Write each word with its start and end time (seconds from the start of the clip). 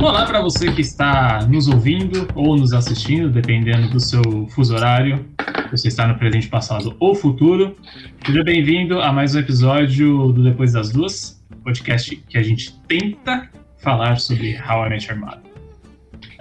Olá 0.00 0.24
para 0.24 0.40
você 0.40 0.70
que 0.70 0.80
está 0.80 1.44
nos 1.48 1.66
ouvindo 1.66 2.28
ou 2.36 2.56
nos 2.56 2.72
assistindo, 2.72 3.28
dependendo 3.28 3.88
do 3.90 3.98
seu 3.98 4.22
fuso 4.50 4.76
horário. 4.76 5.26
Você 5.72 5.88
está 5.88 6.06
no 6.06 6.16
presente, 6.16 6.46
passado 6.46 6.94
ou 7.00 7.12
futuro. 7.16 7.76
Seja 8.24 8.44
bem-vindo 8.44 9.00
a 9.00 9.12
mais 9.12 9.34
um 9.34 9.40
episódio 9.40 10.30
do 10.30 10.44
Depois 10.44 10.74
das 10.74 10.92
Duas, 10.92 11.42
podcast 11.64 12.14
que 12.14 12.38
a 12.38 12.42
gente 12.42 12.78
tenta 12.86 13.50
falar 13.78 14.20
sobre 14.20 14.56
How 14.56 14.86
I 14.86 14.90
Met 14.90 15.10
Your 15.10 15.18
Mother. 15.18 15.49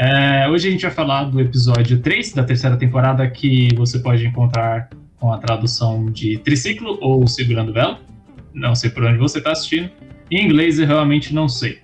É, 0.02 0.48
hoje 0.48 0.70
a 0.70 0.72
gente 0.72 0.82
vai 0.82 0.92
falar 0.92 1.26
do 1.26 1.42
episódio 1.42 2.00
3 2.00 2.32
da 2.32 2.44
terceira 2.44 2.78
temporada, 2.78 3.30
que 3.30 3.68
você 3.76 4.00
pode 4.00 4.26
encontrar 4.26 4.90
com 5.20 5.34
a 5.34 5.38
tradução 5.38 6.06
de 6.10 6.38
Triciclo 6.38 6.98
ou 7.02 7.28
Segurando 7.28 7.74
Vela. 7.74 8.00
Não 8.54 8.74
sei 8.76 8.90
por 8.90 9.04
onde 9.04 9.18
você 9.18 9.40
está 9.40 9.52
assistindo. 9.52 9.90
Em 10.32 10.46
inglês 10.46 10.80
eu 10.80 10.88
realmente 10.88 11.34
não 11.34 11.50
sei. 11.50 11.80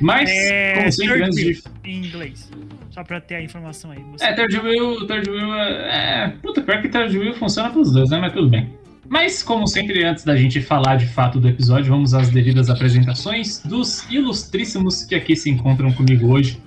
Mas, 0.00 0.30
É, 0.30 0.74
como 0.76 0.92
sempre, 0.92 1.22
antes 1.24 1.64
em 1.84 1.96
inglês. 2.06 2.48
Só 2.90 3.02
pra 3.02 3.20
ter 3.20 3.34
a 3.34 3.42
informação 3.42 3.90
aí. 3.90 3.98
Você- 4.12 4.24
é, 4.24 4.32
Third 4.32 4.56
Wheel, 4.58 5.06
Third 5.06 5.28
Wheel 5.28 5.54
é, 5.54 6.24
é. 6.24 6.28
Puta, 6.40 6.62
pior 6.62 6.80
que 6.80 6.88
Third 6.88 7.18
Wheel 7.18 7.34
funciona 7.34 7.68
pros 7.70 7.92
dois, 7.92 8.10
né? 8.10 8.18
Mas 8.18 8.32
tudo 8.32 8.48
bem. 8.48 8.70
Mas, 9.08 9.42
como 9.42 9.66
sempre, 9.66 10.04
antes 10.04 10.22
da 10.24 10.36
gente 10.36 10.60
falar 10.60 10.96
de 10.96 11.06
fato 11.06 11.40
do 11.40 11.48
episódio, 11.48 11.90
vamos 11.90 12.14
às 12.14 12.30
devidas 12.30 12.70
apresentações 12.70 13.60
dos 13.64 14.08
ilustríssimos 14.10 15.04
que 15.04 15.16
aqui 15.16 15.34
se 15.34 15.50
encontram 15.50 15.92
comigo 15.92 16.32
hoje. 16.32 16.60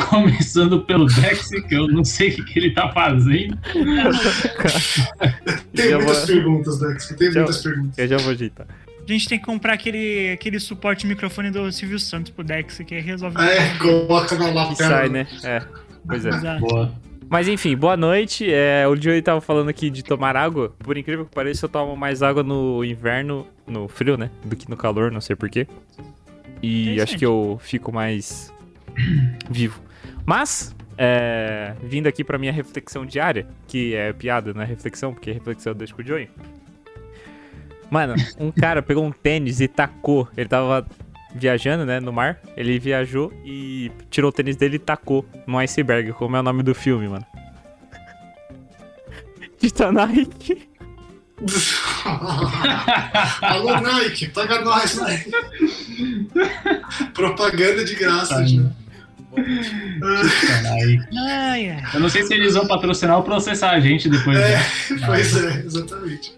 Começando 0.08 0.80
pelo 0.82 1.06
Dex, 1.06 1.48
que 1.68 1.74
eu 1.74 1.86
não 1.88 2.04
sei 2.04 2.30
o 2.30 2.44
que, 2.44 2.58
ele 2.58 2.70
tá 2.72 2.90
fazendo. 2.92 3.58
Tem 5.74 5.88
Já 5.90 5.96
muitas 5.98 6.18
vou- 6.18 6.26
perguntas, 6.26 6.78
Dex. 6.78 7.08
Tem 7.18 7.30
Já- 7.32 7.40
muitas 7.40 7.62
perguntas. 7.62 7.98
Eu 7.98 8.08
já 8.08 8.16
vou 8.18 8.30
ajeitar. 8.32 8.66
A 9.08 9.12
gente 9.12 9.28
tem 9.28 9.38
que 9.38 9.44
comprar 9.44 9.72
aquele, 9.74 10.30
aquele 10.32 10.60
suporte 10.60 11.00
de 11.00 11.08
microfone 11.08 11.50
do 11.50 11.70
Silvio 11.72 11.98
Santos 11.98 12.30
pro 12.30 12.44
Dex, 12.44 12.78
que 12.86 12.98
resolve. 13.00 13.36
Ah, 13.38 13.46
é, 13.50 13.74
coloca 13.78 14.36
na 14.36 14.46
lapela. 14.50 14.74
sai, 14.90 15.08
né? 15.08 15.26
É. 15.42 15.62
Pois 16.06 16.24
é. 16.24 16.28
Exato. 16.28 16.60
Boa. 16.60 16.92
Mas 17.28 17.48
enfim, 17.48 17.76
boa 17.76 17.96
noite. 17.96 18.46
É, 18.52 18.86
o 18.88 18.94
Joey 18.96 19.20
tava 19.22 19.40
falando 19.40 19.68
aqui 19.68 19.90
de 19.90 20.02
tomar 20.04 20.36
água. 20.36 20.74
Por 20.80 20.96
incrível 20.96 21.24
que 21.24 21.34
pareça, 21.34 21.64
eu 21.64 21.68
tomo 21.68 21.96
mais 21.96 22.22
água 22.22 22.42
no 22.42 22.84
inverno, 22.84 23.46
no 23.66 23.88
frio, 23.88 24.16
né? 24.16 24.30
Do 24.44 24.54
que 24.56 24.68
no 24.70 24.76
calor, 24.76 25.10
não 25.10 25.20
sei 25.20 25.34
porquê. 25.36 25.66
E 26.62 27.00
acho 27.00 27.16
que 27.16 27.24
eu 27.26 27.58
fico 27.62 27.92
mais 27.92 28.52
vivo. 29.50 29.80
Mas, 30.24 30.74
é, 30.96 31.74
vindo 31.82 32.06
aqui 32.06 32.22
pra 32.22 32.38
minha 32.38 32.52
reflexão 32.52 33.06
diária, 33.06 33.46
que 33.66 33.94
é 33.94 34.12
piada, 34.12 34.52
não 34.52 34.62
é 34.62 34.64
reflexão, 34.64 35.12
porque 35.12 35.32
reflexão 35.32 35.72
eu 35.72 35.74
deixo 35.74 35.94
com 35.94 36.02
o 36.02 36.04
Joey. 36.04 36.28
Mano, 37.90 38.14
um 38.38 38.52
cara 38.52 38.82
pegou 38.82 39.04
um 39.04 39.10
tênis 39.10 39.60
e 39.60 39.68
tacou. 39.68 40.28
Ele 40.36 40.48
tava 40.48 40.86
viajando, 41.34 41.84
né, 41.84 42.00
no 42.00 42.12
mar. 42.12 42.38
Ele 42.56 42.78
viajou 42.78 43.32
e 43.44 43.90
tirou 44.10 44.30
o 44.30 44.32
tênis 44.32 44.56
dele 44.56 44.76
e 44.76 44.78
tacou 44.78 45.26
no 45.46 45.58
iceberg, 45.58 46.12
como 46.12 46.36
é 46.36 46.40
o 46.40 46.42
nome 46.42 46.62
do 46.62 46.74
filme, 46.74 47.08
mano. 47.08 47.26
De 49.58 49.72
Nike. 49.92 50.68
Alô, 53.40 53.80
Nike, 53.80 54.28
paga 54.28 54.60
nós, 54.60 54.96
Nike. 54.96 55.30
Propaganda 57.14 57.82
de 57.84 57.94
graça, 57.94 58.46
já. 58.46 58.62
Caralho. 59.34 61.06
Ai, 61.16 61.70
ai. 61.70 61.82
Eu 61.94 62.00
não 62.00 62.08
sei 62.08 62.22
se 62.22 62.34
eles 62.34 62.54
vão 62.54 62.66
patrocinar 62.66 63.16
ou 63.16 63.22
processar 63.22 63.70
a 63.70 63.80
gente 63.80 64.08
depois. 64.08 64.38
É, 64.38 64.56
né? 64.56 64.62
pois 65.06 65.36
é, 65.36 65.60
exatamente. 65.64 66.34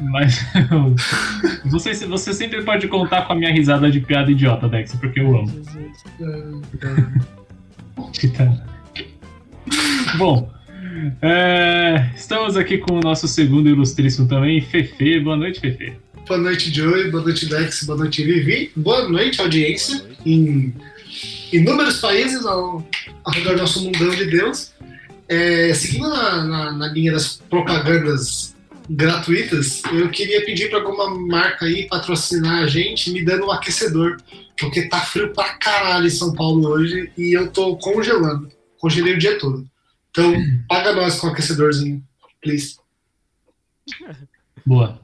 Mas 0.00 0.44
você, 1.64 1.94
você 2.06 2.32
sempre 2.32 2.62
pode 2.62 2.86
contar 2.88 3.22
com 3.22 3.32
a 3.32 3.36
minha 3.36 3.52
risada 3.52 3.90
de 3.90 4.00
piada 4.00 4.30
idiota, 4.30 4.68
Dex, 4.68 4.94
porque 4.94 5.20
eu 5.20 5.38
amo. 5.38 5.62
Titã. 8.12 8.62
Bom, 10.18 10.50
é, 11.22 12.10
estamos 12.14 12.56
aqui 12.56 12.78
com 12.78 12.94
o 12.94 13.00
nosso 13.00 13.26
segundo 13.26 13.68
ilustríssimo 13.68 14.28
também, 14.28 14.60
Fefe. 14.60 15.20
Boa 15.20 15.36
noite, 15.36 15.60
Fefe. 15.60 15.94
Boa 16.26 16.40
noite, 16.40 16.74
Joey. 16.74 17.10
Boa 17.10 17.22
noite, 17.22 17.46
Dex. 17.46 17.84
Boa 17.84 17.98
noite, 17.98 18.24
Vivi. 18.24 18.72
Boa 18.74 19.08
noite, 19.08 19.40
audiência. 19.40 20.04
Em 20.24 20.74
inúmeros 21.52 21.98
países 22.00 22.44
ao, 22.44 22.84
ao 23.24 23.32
redor 23.32 23.54
do 23.54 23.60
nosso 23.60 23.82
mundão 23.84 24.10
de 24.10 24.26
Deus. 24.26 24.72
É, 25.28 25.72
seguindo 25.74 26.08
na, 26.08 26.44
na- 26.44 26.72
na 26.72 26.86
linha 26.88 27.12
das 27.12 27.36
propagandas 27.50 28.54
gratuitas, 28.88 29.82
eu 29.92 30.08
queria 30.10 30.44
pedir 30.44 30.70
para 30.70 30.78
alguma 30.78 31.10
marca 31.26 31.66
aí 31.66 31.88
patrocinar 31.88 32.62
a 32.62 32.66
gente 32.68 33.10
me 33.10 33.24
dando 33.24 33.46
um 33.46 33.50
aquecedor. 33.50 34.16
Porque 34.58 34.88
tá 34.88 35.00
frio 35.00 35.34
pra 35.34 35.54
caralho 35.58 36.06
em 36.06 36.10
São 36.10 36.32
Paulo 36.32 36.66
hoje 36.68 37.10
e 37.18 37.36
eu 37.36 37.50
tô 37.52 37.76
congelando. 37.76 38.48
Congelei 38.78 39.14
o 39.14 39.18
dia 39.18 39.38
todo. 39.38 39.66
Então, 40.10 40.32
paga 40.68 40.92
nós 40.94 41.18
com 41.20 41.26
um 41.26 41.30
aquecedorzinho, 41.30 42.02
please. 42.40 42.76
Boa. 44.64 44.98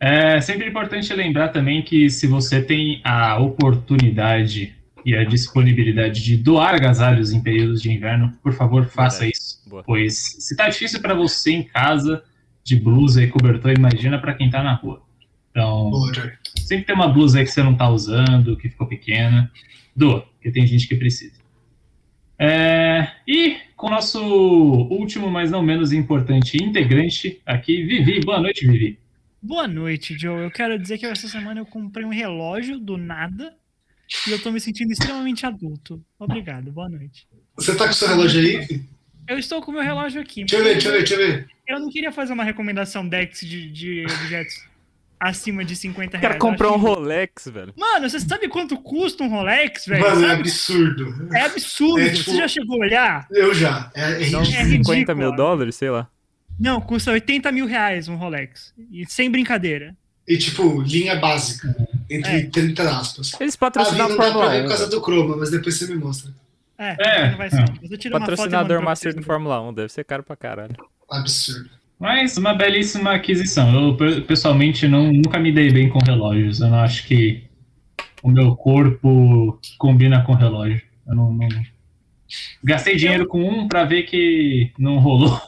É 0.00 0.40
sempre 0.40 0.68
importante 0.68 1.12
lembrar 1.14 1.48
também 1.48 1.82
que 1.82 2.08
se 2.10 2.26
você 2.26 2.60
tem 2.62 3.00
a 3.02 3.38
oportunidade 3.38 4.74
e 5.08 5.16
a 5.16 5.24
disponibilidade 5.24 6.22
de 6.22 6.36
doar 6.36 6.74
agasalhos 6.74 7.32
em 7.32 7.40
períodos 7.40 7.80
de 7.80 7.90
inverno, 7.90 8.30
por 8.42 8.52
favor, 8.52 8.84
faça 8.84 9.20
Verdade. 9.20 9.38
isso. 9.38 9.62
Boa. 9.66 9.82
Pois 9.82 10.36
se 10.38 10.54
tá 10.54 10.68
difícil 10.68 11.00
para 11.00 11.14
você 11.14 11.50
em 11.50 11.62
casa, 11.62 12.22
de 12.62 12.76
blusa 12.76 13.22
e 13.22 13.28
cobertor, 13.28 13.72
imagina 13.72 14.18
para 14.18 14.34
quem 14.34 14.50
tá 14.50 14.62
na 14.62 14.74
rua. 14.74 15.02
Então, 15.50 15.90
Boa, 15.90 16.12
sempre 16.58 16.84
tem 16.84 16.94
uma 16.94 17.08
blusa 17.08 17.38
aí 17.38 17.44
que 17.46 17.50
você 17.50 17.62
não 17.62 17.74
tá 17.74 17.88
usando, 17.88 18.54
que 18.58 18.68
ficou 18.68 18.86
pequena. 18.86 19.50
Doa, 19.96 20.20
porque 20.20 20.50
tem 20.50 20.66
gente 20.66 20.86
que 20.86 20.94
precisa. 20.94 21.38
É, 22.38 23.08
e 23.26 23.56
com 23.74 23.86
o 23.86 23.90
nosso 23.90 24.22
último, 24.22 25.30
mas 25.30 25.50
não 25.50 25.62
menos 25.62 25.90
importante 25.90 26.62
integrante 26.62 27.40
aqui, 27.46 27.82
Vivi. 27.82 28.20
Boa 28.20 28.40
noite, 28.40 28.66
Vivi. 28.66 28.98
Boa 29.40 29.66
noite, 29.66 30.18
Joe. 30.18 30.42
Eu 30.42 30.50
quero 30.50 30.78
dizer 30.78 30.98
que 30.98 31.06
essa 31.06 31.28
semana 31.28 31.60
eu 31.60 31.66
comprei 31.66 32.04
um 32.04 32.10
relógio 32.10 32.78
do 32.78 32.98
nada 32.98 33.56
e 34.26 34.30
eu 34.32 34.38
tô 34.42 34.50
me 34.50 34.60
sentindo 34.60 34.92
extremamente 34.92 35.44
adulto. 35.46 36.02
Obrigado, 36.18 36.70
boa 36.72 36.88
noite. 36.88 37.26
Você 37.56 37.74
tá 37.76 37.86
com 37.86 37.92
seu 37.92 38.08
relógio 38.08 38.40
aí? 38.40 38.82
Eu 39.28 39.38
estou 39.38 39.60
com 39.60 39.70
o 39.70 39.74
meu 39.74 39.82
relógio 39.82 40.20
aqui. 40.20 40.40
Deixa 40.44 40.56
eu 40.56 40.64
ver, 40.64 40.72
deixa 40.72 40.88
eu 40.88 40.92
ver, 40.92 40.98
deixa 40.98 41.14
eu 41.14 41.18
ver. 41.18 41.48
Eu 41.66 41.78
não 41.80 41.90
queria 41.90 42.10
fazer 42.10 42.32
uma 42.32 42.44
recomendação 42.44 43.06
Dex 43.06 43.40
de, 43.40 43.70
de 43.70 44.04
objetos 44.06 44.66
acima 45.20 45.64
de 45.64 45.74
50 45.76 46.16
O 46.16 46.20
reais. 46.20 46.22
cara 46.22 46.34
Eu 46.34 46.38
comprou 46.38 46.72
um 46.72 46.76
acho 46.76 46.84
que- 46.84 46.90
Rolex, 46.90 47.48
velho. 47.48 47.74
Mano, 47.76 48.08
você 48.08 48.20
sabe 48.20 48.48
quanto 48.48 48.78
custa 48.78 49.22
um 49.24 49.28
Rolex, 49.28 49.84
velho? 49.84 50.00
Mano, 50.02 50.24
é 50.24 50.28
Sabe? 50.28 50.40
absurdo. 50.40 51.28
É 51.34 51.40
absurdo. 51.42 51.98
É, 52.00 52.10
tipo- 52.10 52.30
Você 52.30 52.36
já 52.38 52.48
chegou 52.48 52.76
a 52.76 52.86
olhar? 52.86 53.26
Eu 53.30 53.52
já. 53.52 53.90
É, 53.94 54.12
é 54.12 54.18
ridículo. 54.18 54.42
É 54.42 54.64
50 54.64 54.90
ridículo, 54.94 55.18
mil 55.18 55.32
dólares, 55.36 55.74
sei 55.74 55.90
lá. 55.90 56.08
Não, 56.58 56.80
custa 56.80 57.10
80 57.12 57.52
mil 57.52 57.66
reais 57.66 58.08
um 58.08 58.16
Rolex. 58.16 58.72
E 58.90 59.04
sem 59.06 59.30
brincadeira. 59.30 59.94
E 60.28 60.36
tipo, 60.36 60.82
linha 60.82 61.16
básica. 61.16 61.74
Entre 62.10 62.30
É. 62.30 62.46
30 62.46 62.82
aspas. 62.98 63.32
Eles 63.40 63.54
A 63.54 63.58
patrocinam 63.58 63.98
não 63.98 64.04
a 64.04 64.08
dá 64.08 64.14
pra 64.16 64.24
Fórmula 64.32 64.50
ver 64.50 64.58
1. 64.58 64.62
por 64.62 64.68
causa 64.68 64.86
do 64.88 65.00
Chroma, 65.02 65.36
mas 65.38 65.50
depois 65.50 65.78
você 65.78 65.86
me 65.86 65.94
mostra. 65.96 66.30
É, 66.78 66.96
É, 67.26 67.30
não 67.30 67.38
vai 67.38 67.50
ser. 67.50 67.64
é. 67.64 68.10
Patrocinador 68.10 68.82
Master 68.82 69.14
do 69.14 69.22
Fórmula 69.22 69.60
1, 69.68 69.72
deve 69.74 69.88
ser 69.92 70.04
caro 70.04 70.22
pra 70.22 70.36
caralho. 70.36 70.76
Absurdo. 71.10 71.70
Mas 71.98 72.36
uma 72.36 72.54
belíssima 72.54 73.12
aquisição. 73.12 73.74
Eu 73.74 73.96
pe- 73.96 74.20
pessoalmente 74.20 74.86
não, 74.86 75.12
nunca 75.12 75.38
me 75.40 75.50
dei 75.50 75.70
bem 75.72 75.88
com 75.88 75.98
relógios. 75.98 76.60
Eu 76.60 76.68
não 76.68 76.78
acho 76.78 77.06
que 77.08 77.42
o 78.22 78.30
meu 78.30 78.54
corpo 78.54 79.58
combina 79.78 80.22
com 80.22 80.34
relógio. 80.34 80.80
Eu 81.08 81.14
não, 81.16 81.32
não- 81.32 81.48
Gastei 82.62 82.96
dinheiro 82.96 83.26
com 83.26 83.42
um 83.42 83.66
pra 83.68 83.84
ver 83.84 84.02
que 84.04 84.70
não 84.78 84.98
rolou. 84.98 85.40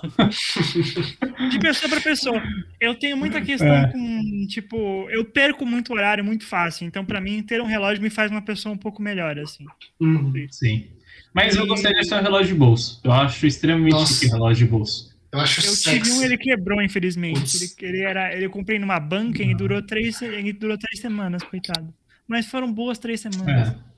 De 1.51 1.59
pessoa 1.59 1.91
pra 1.91 2.01
pessoa. 2.01 2.43
Eu 2.81 2.95
tenho 2.95 3.17
muita 3.17 3.41
questão 3.41 3.69
É. 3.75 3.93
com, 3.93 4.47
tipo, 4.49 5.09
eu 5.11 5.25
perco 5.25 5.67
muito 5.67 5.93
horário 5.93 6.25
muito 6.25 6.47
fácil. 6.47 6.87
Então, 6.87 7.05
pra 7.05 7.21
mim, 7.21 7.43
ter 7.43 7.61
um 7.61 7.67
relógio 7.67 8.03
me 8.03 8.11
faz 8.11 8.31
uma 8.31 8.43
pessoa 8.43 8.75
um 8.75 8.79
pouco 8.79 9.03
melhor, 9.03 9.39
assim. 9.39 9.67
Uhum. 10.01 10.33
Sim. 10.51 10.87
Mas 11.35 11.55
eu 11.55 11.67
gostaria 11.67 12.01
de 12.01 12.09
ter 12.09 12.15
um 12.15 12.23
relógio 12.23 12.55
de 12.55 12.59
bolso. 12.59 13.01
Eu 13.05 13.13
acho 13.13 13.47
extremamente 13.47 13.93
Nossa. 13.93 14.15
chique 14.15 14.27
relógio 14.33 14.65
de 14.67 14.71
bolso. 14.71 15.11
Eu 15.33 15.39
acho 15.39 15.61
Eu 15.61 15.71
sexy. 15.73 16.03
tive 16.03 16.13
um, 16.19 16.23
ele 16.25 16.37
quebrou, 16.37 16.83
infelizmente. 16.83 17.57
Ele, 17.81 17.95
ele 17.97 18.03
era, 18.03 18.35
ele 18.35 18.47
eu 18.47 18.51
comprei 18.51 18.79
numa 18.81 18.99
banca 18.99 19.43
e 19.43 19.55
durou 19.55 19.81
três, 19.81 20.21
ele 20.23 20.53
durou 20.53 20.77
três 20.77 20.99
semanas, 21.01 21.43
coitado. 21.45 21.93
Mas 22.27 22.47
foram 22.47 22.73
boas 22.73 22.99
três 22.99 23.21
semanas. 23.21 23.69
É. 23.69 23.91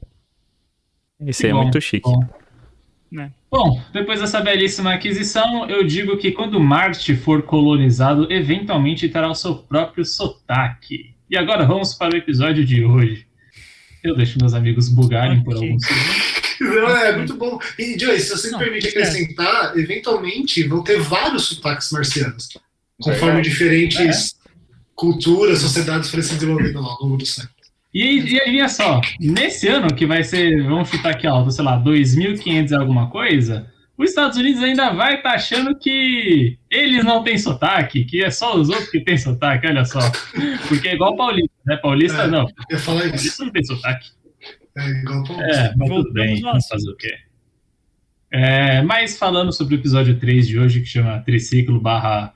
Isso 1.31 1.47
aí 1.47 1.51
é 1.51 1.55
Bom, 1.55 1.63
muito 1.63 1.81
chique. 1.81 2.03
Bom. 2.11 2.42
Né? 3.13 3.31
Bom, 3.51 3.79
depois 3.93 4.21
dessa 4.21 4.41
belíssima 4.41 4.95
aquisição, 4.95 5.69
eu 5.69 5.85
digo 5.85 6.17
que 6.17 6.33
quando 6.33 6.59
Marte 6.59 7.15
for 7.15 7.43
colonizado, 7.43 8.27
eventualmente 8.33 9.07
terá 9.07 9.31
o 9.31 9.35
seu 9.35 9.55
próprio 9.55 10.03
sotaque. 10.03 11.15
E 11.31 11.37
agora 11.37 11.67
vamos 11.67 11.93
para 11.95 12.15
o 12.15 12.17
episódio 12.17 12.65
de 12.65 12.83
hoje. 12.83 13.27
Eu 14.03 14.17
deixo 14.17 14.39
meus 14.41 14.55
amigos 14.55 14.89
bugarem 14.89 15.45
por 15.45 15.55
Ok. 15.55 15.69
alguns 15.69 15.85
segundos. 15.87 16.33
Não, 16.61 16.97
é 16.97 17.17
muito 17.17 17.35
bom. 17.37 17.59
E, 17.79 17.99
Joey, 17.99 18.19
se 18.19 18.31
você 18.31 18.51
Não, 18.51 18.59
me 18.59 18.65
permite 18.65 18.87
é. 18.87 18.91
acrescentar, 18.91 19.77
eventualmente 19.77 20.63
vão 20.67 20.83
ter 20.83 20.99
vários 21.01 21.45
sotaques 21.45 21.91
marcianos, 21.93 22.49
conforme 23.01 23.27
Verdade. 23.43 23.51
diferentes 23.51 24.37
culturas, 24.95 25.59
sociedades 25.59 26.09
forem 26.09 26.25
se 26.25 26.35
desenvolvendo 26.35 26.79
ao 26.79 27.03
longo 27.03 27.17
do 27.19 27.27
século. 27.27 27.53
E, 27.93 28.21
e 28.21 28.41
adivinha 28.41 28.69
só, 28.69 29.01
nesse 29.21 29.69
ano 29.69 29.95
que 29.95 30.07
vai 30.07 30.25
ser, 30.25 30.63
vamos 30.63 30.89
chutar 30.89 31.11
aqui 31.11 31.27
alto, 31.27 31.51
sei 31.51 31.65
lá, 31.65 31.79
2.500 31.83 32.71
e 32.71 32.75
alguma 32.75 33.11
coisa, 33.11 33.71
os 33.99 34.09
Estados 34.09 34.39
Unidos 34.39 34.63
ainda 34.63 34.91
vai 34.95 35.17
estar 35.17 35.33
achando 35.33 35.79
que 35.79 36.59
eles 36.71 37.05
não 37.05 37.23
têm 37.23 37.37
sotaque, 37.37 38.05
que 38.05 38.25
é 38.25 38.31
só 38.31 38.57
os 38.57 38.69
outros 38.71 38.89
que 38.89 39.01
têm 39.01 39.19
sotaque, 39.19 39.67
olha 39.67 39.85
só. 39.85 40.01
Porque 40.69 40.89
é 40.89 40.95
igual 40.95 41.17
paulista, 41.17 41.53
né? 41.67 41.77
Paulista 41.77 42.23
É. 42.23 42.27
não, 42.27 42.49
Eu 42.71 42.79
falar 42.79 43.01
isso. 43.01 43.11
paulista 43.15 43.45
não 43.45 43.53
tem 43.53 43.65
sotaque. 43.65 44.09
É 44.79 44.89
igual 44.89 45.23
pra 45.25 45.35
É, 45.47 45.75
mas 45.77 45.89
tudo 45.91 46.13
bem, 46.15 46.41
vamos 46.41 46.67
fazer 46.67 46.91
o 46.91 46.97
quê? 46.97 47.15
É, 48.31 48.81
mas 48.81 49.19
falando 49.19 49.53
sobre 49.53 49.75
o 49.75 49.79
episódio 49.79 50.19
3 50.19 50.49
de 50.49 50.59
hoje, 50.59 50.81
que 50.81 50.87
chama 50.87 51.21
Triciclo 51.21 51.79
barra 51.79 52.33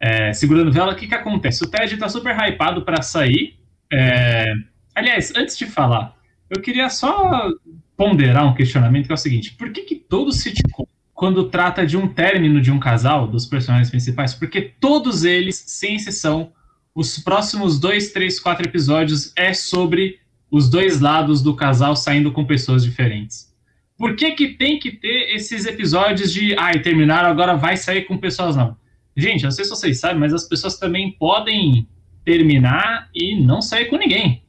é, 0.00 0.32
Segurando 0.32 0.72
Vela, 0.72 0.92
o 0.92 0.96
que 0.96 1.06
que 1.06 1.14
acontece? 1.14 1.62
O 1.62 1.70
Ted 1.70 1.96
tá 1.96 2.08
super 2.08 2.36
hypado 2.36 2.82
pra 2.82 3.00
sair. 3.02 3.56
É, 3.92 4.52
aliás, 4.94 5.32
antes 5.36 5.56
de 5.56 5.66
falar, 5.66 6.16
eu 6.48 6.60
queria 6.60 6.88
só 6.88 7.48
ponderar 7.96 8.46
um 8.46 8.54
questionamento 8.54 9.06
que 9.06 9.12
é 9.12 9.14
o 9.14 9.18
seguinte: 9.18 9.52
por 9.52 9.72
que 9.72 9.82
que 9.82 9.94
todo 9.94 10.32
sitcom, 10.32 10.86
quando 11.14 11.48
trata 11.48 11.86
de 11.86 11.96
um 11.96 12.08
término 12.08 12.60
de 12.60 12.70
um 12.70 12.78
casal, 12.78 13.26
dos 13.26 13.46
personagens 13.46 13.90
principais, 13.90 14.34
porque 14.34 14.60
todos 14.80 15.24
eles, 15.24 15.62
sem 15.66 15.96
exceção, 15.96 16.52
os 16.94 17.18
próximos 17.18 17.78
dois, 17.78 18.12
três, 18.12 18.38
quatro 18.38 18.66
episódios 18.66 19.32
é 19.36 19.54
sobre 19.54 20.18
os 20.50 20.68
dois 20.68 21.00
lados 21.00 21.40
do 21.42 21.54
casal 21.56 21.96
saindo 21.96 22.30
com 22.32 22.44
pessoas 22.44 22.84
diferentes. 22.84 23.50
Por 23.96 24.16
que, 24.16 24.32
que 24.32 24.48
tem 24.48 24.78
que 24.78 24.90
ter 24.90 25.34
esses 25.34 25.64
episódios 25.64 26.32
de 26.32 26.54
ai, 26.58 26.80
terminaram, 26.80 27.30
agora 27.30 27.56
vai 27.56 27.76
sair 27.76 28.02
com 28.02 28.18
pessoas 28.18 28.56
não? 28.56 28.76
Gente, 29.16 29.44
não 29.44 29.50
sei 29.50 29.64
se 29.64 29.70
vocês 29.70 30.00
sabem, 30.00 30.18
mas 30.18 30.34
as 30.34 30.48
pessoas 30.48 30.78
também 30.78 31.12
podem 31.12 31.86
terminar 32.24 33.08
e 33.14 33.40
não 33.40 33.62
sair 33.62 33.86
com 33.86 33.96
ninguém. 33.96 34.42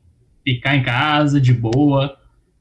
Ficar 0.44 0.76
em 0.76 0.84
casa, 0.84 1.40
de 1.40 1.54
boa. 1.54 2.18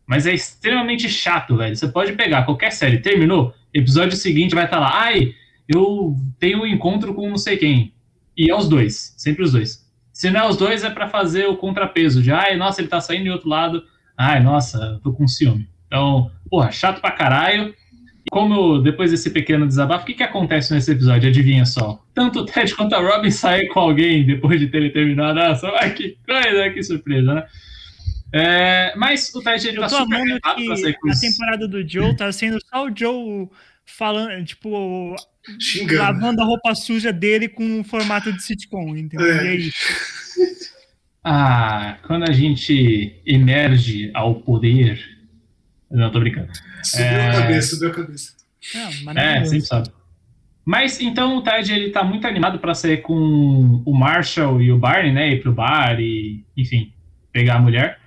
Mas 0.06 0.26
é 0.26 0.34
extremamente 0.34 1.08
chato, 1.08 1.56
velho. 1.56 1.74
Você 1.74 1.88
pode 1.88 2.12
pegar 2.12 2.44
qualquer 2.44 2.70
série, 2.72 2.98
terminou, 2.98 3.54
episódio 3.72 4.16
seguinte 4.16 4.54
vai 4.54 4.64
estar 4.64 4.78
lá, 4.78 4.90
ai, 4.92 5.34
eu 5.68 6.16
tenho 6.38 6.62
um 6.62 6.66
encontro 6.66 7.14
com 7.14 7.28
não 7.28 7.38
sei 7.38 7.56
quem. 7.56 7.92
E 8.36 8.50
é 8.50 8.54
os 8.54 8.68
dois, 8.68 9.14
sempre 9.16 9.42
os 9.42 9.52
dois. 9.52 9.82
Se 10.12 10.30
não 10.30 10.40
é 10.40 10.48
os 10.48 10.56
dois, 10.56 10.84
é 10.84 10.90
pra 10.90 11.08
fazer 11.08 11.46
o 11.46 11.56
contrapeso 11.56 12.22
de, 12.22 12.30
ai, 12.30 12.56
nossa, 12.56 12.80
ele 12.80 12.88
tá 12.88 13.00
saindo 13.00 13.24
de 13.24 13.30
outro 13.30 13.48
lado. 13.48 13.82
Ai, 14.16 14.42
nossa, 14.42 15.00
tô 15.02 15.12
com 15.12 15.26
ciúme. 15.26 15.68
Então, 15.86 16.30
porra, 16.50 16.70
chato 16.70 17.00
pra 17.00 17.10
caralho. 17.10 17.74
Como 18.30 18.78
depois 18.78 19.10
desse 19.10 19.30
pequeno 19.30 19.66
desabafo, 19.66 20.04
o 20.04 20.06
que, 20.06 20.14
que 20.14 20.22
acontece 20.22 20.72
nesse 20.72 20.92
episódio? 20.92 21.28
Adivinha 21.28 21.66
só. 21.66 22.00
Tanto 22.14 22.40
o 22.40 22.46
Ted 22.46 22.74
quanto 22.74 22.94
a 22.94 23.00
Robin 23.00 23.30
saem 23.30 23.68
com 23.68 23.80
alguém 23.80 24.24
depois 24.24 24.60
de 24.60 24.68
terem 24.68 24.92
terminado 24.92 25.40
a 25.40 25.50
ação. 25.50 25.72
Ai, 25.76 25.92
que 25.92 26.16
coisa, 26.24 26.70
que 26.70 26.82
surpresa, 26.82 27.34
né? 27.34 27.44
É, 28.32 28.94
mas 28.96 29.34
o 29.34 29.42
Ted 29.42 29.68
ele 29.68 29.78
tá 29.78 29.88
super 29.88 30.02
amando 30.16 30.36
hypado 30.36 30.64
pra 30.64 30.76
sair 30.76 30.92
que 30.94 31.00
com 31.00 31.10
a 31.10 31.14
temporada 31.20 31.68
do 31.68 31.86
Joe 31.88 32.16
tá 32.16 32.32
sendo 32.32 32.58
só 32.66 32.86
o 32.86 32.92
Joe 32.96 33.48
falando, 33.84 34.44
tipo, 34.44 35.14
Xingando. 35.60 36.00
lavando 36.00 36.40
a 36.40 36.44
roupa 36.44 36.74
suja 36.74 37.12
dele 37.12 37.46
com 37.48 37.80
o 37.80 37.84
formato 37.84 38.32
de 38.32 38.42
sitcom, 38.42 38.96
entendeu? 38.96 39.26
É. 39.32 39.44
E 39.44 39.48
aí, 39.48 39.70
Ah, 41.24 41.98
quando 42.06 42.28
a 42.28 42.32
gente 42.32 43.20
emerge 43.24 44.10
ao 44.14 44.36
poder. 44.36 44.98
Não, 45.90 46.10
tô 46.10 46.18
brincando. 46.18 46.48
Subiu 46.82 47.04
É. 47.06 47.28
a 47.28 47.32
cabeça, 47.42 47.68
subiu 47.76 47.88
a 47.90 47.94
cabeça. 47.94 48.32
não, 48.74 48.80
É, 48.80 49.00
maravilhoso. 49.04 49.50
sempre 49.50 49.66
sabe. 49.66 49.88
Mas 50.64 51.00
então 51.00 51.36
o 51.36 51.42
Ted 51.42 51.72
ele 51.72 51.90
tá 51.90 52.02
muito 52.02 52.26
animado 52.26 52.58
pra 52.58 52.74
sair 52.74 52.98
com 53.02 53.82
o 53.84 53.92
Marshall 53.94 54.60
e 54.62 54.72
o 54.72 54.78
Barney, 54.78 55.12
né? 55.12 55.32
Ir 55.32 55.42
pro 55.42 55.52
bar 55.52 56.00
e, 56.00 56.44
enfim, 56.56 56.92
pegar 57.32 57.56
a 57.56 57.60
mulher. 57.60 57.98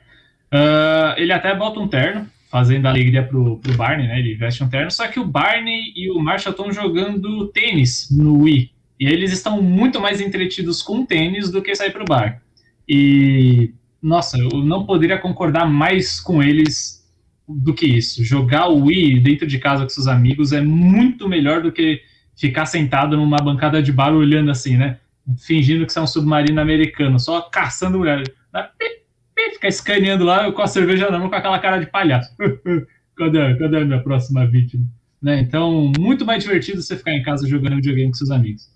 Ah, 0.56 1.16
ele 1.18 1.34
até 1.34 1.54
bota 1.54 1.80
um 1.80 1.88
terno, 1.88 2.28
fazendo 2.50 2.86
alegria 2.86 3.22
pro, 3.24 3.57
pro 3.57 3.74
Barney, 3.74 4.07
né? 4.07 4.19
Ele 4.19 4.36
veste 4.36 4.63
um 4.63 4.69
terno. 4.69 4.90
Só 4.90 5.06
que 5.07 5.19
o 5.19 5.25
Barney 5.25 5.92
e 5.96 6.10
o 6.10 6.19
Marshall 6.19 6.52
estão 6.52 6.72
jogando 6.72 7.48
tênis 7.48 8.07
no 8.10 8.44
Wii. 8.44 8.72
E 8.98 9.06
eles 9.07 9.34
estão 9.34 9.62
muito 9.62 10.00
mais 10.00 10.22
entretidos 10.22 10.81
com 10.81 11.06
tênis 11.06 11.52
do 11.52 11.62
que 11.62 11.75
sair 11.75 11.92
pro 11.92 12.06
bar. 12.06 12.42
E, 12.88 13.74
nossa, 14.02 14.38
eu 14.38 14.63
não 14.63 14.86
poderia 14.86 15.18
concordar 15.18 15.69
mais 15.69 16.22
com 16.22 16.42
eles 16.42 17.04
do 17.48 17.74
que 17.74 17.86
isso. 17.86 18.24
Jogar 18.24 18.69
o 18.69 18.86
Wii 18.86 19.19
dentro 19.19 19.46
de 19.46 19.60
casa 19.60 19.84
com 19.84 19.90
seus 19.90 20.07
amigos 20.07 20.54
é 20.54 20.62
muito 20.62 21.28
melhor 21.28 21.62
do 21.62 21.72
que 21.74 22.02
ficar 22.38 22.66
sentado 22.66 23.18
numa 23.18 23.38
bancada 23.38 23.84
de 23.84 23.92
bar 23.92 24.13
olhando 24.13 24.52
assim, 24.52 24.78
né? 24.78 25.00
Fingindo 25.46 25.86
que 25.86 25.92
você 25.92 26.00
é 26.00 26.02
um 26.02 26.07
submarino 26.07 26.62
americano, 26.62 27.19
só 27.19 27.42
caçando 27.42 27.98
mulher. 27.98 28.24
Dá 28.52 28.63
pi, 28.63 28.86
pi, 28.88 28.94
Ficar 29.66 29.68
escaneando 29.68 30.24
lá 30.24 30.52
com 30.52 30.62
a 30.62 30.68
cerveja 30.68 31.10
na 31.10 31.20
mão 31.20 31.30
com 31.30 31.36
aquela 31.36 31.60
cara 31.60 31.78
de 31.78 31.88
palhaço. 31.88 32.36
cadê, 33.18 33.56
cadê 33.56 33.78
a 33.78 33.86
minha 33.86 34.02
próxima 34.02 34.46
vítima? 34.46 34.86
Né? 35.22 35.40
Então, 35.40 35.92
muito 35.98 36.26
mais 36.26 36.44
divertido 36.44 36.82
você 36.82 36.96
ficar 36.96 37.14
em 37.14 37.24
casa 37.24 37.48
jogando 37.48 37.78
videogame 37.78 38.10
com 38.10 38.16
seus 38.16 38.32
amigos. 38.32 38.70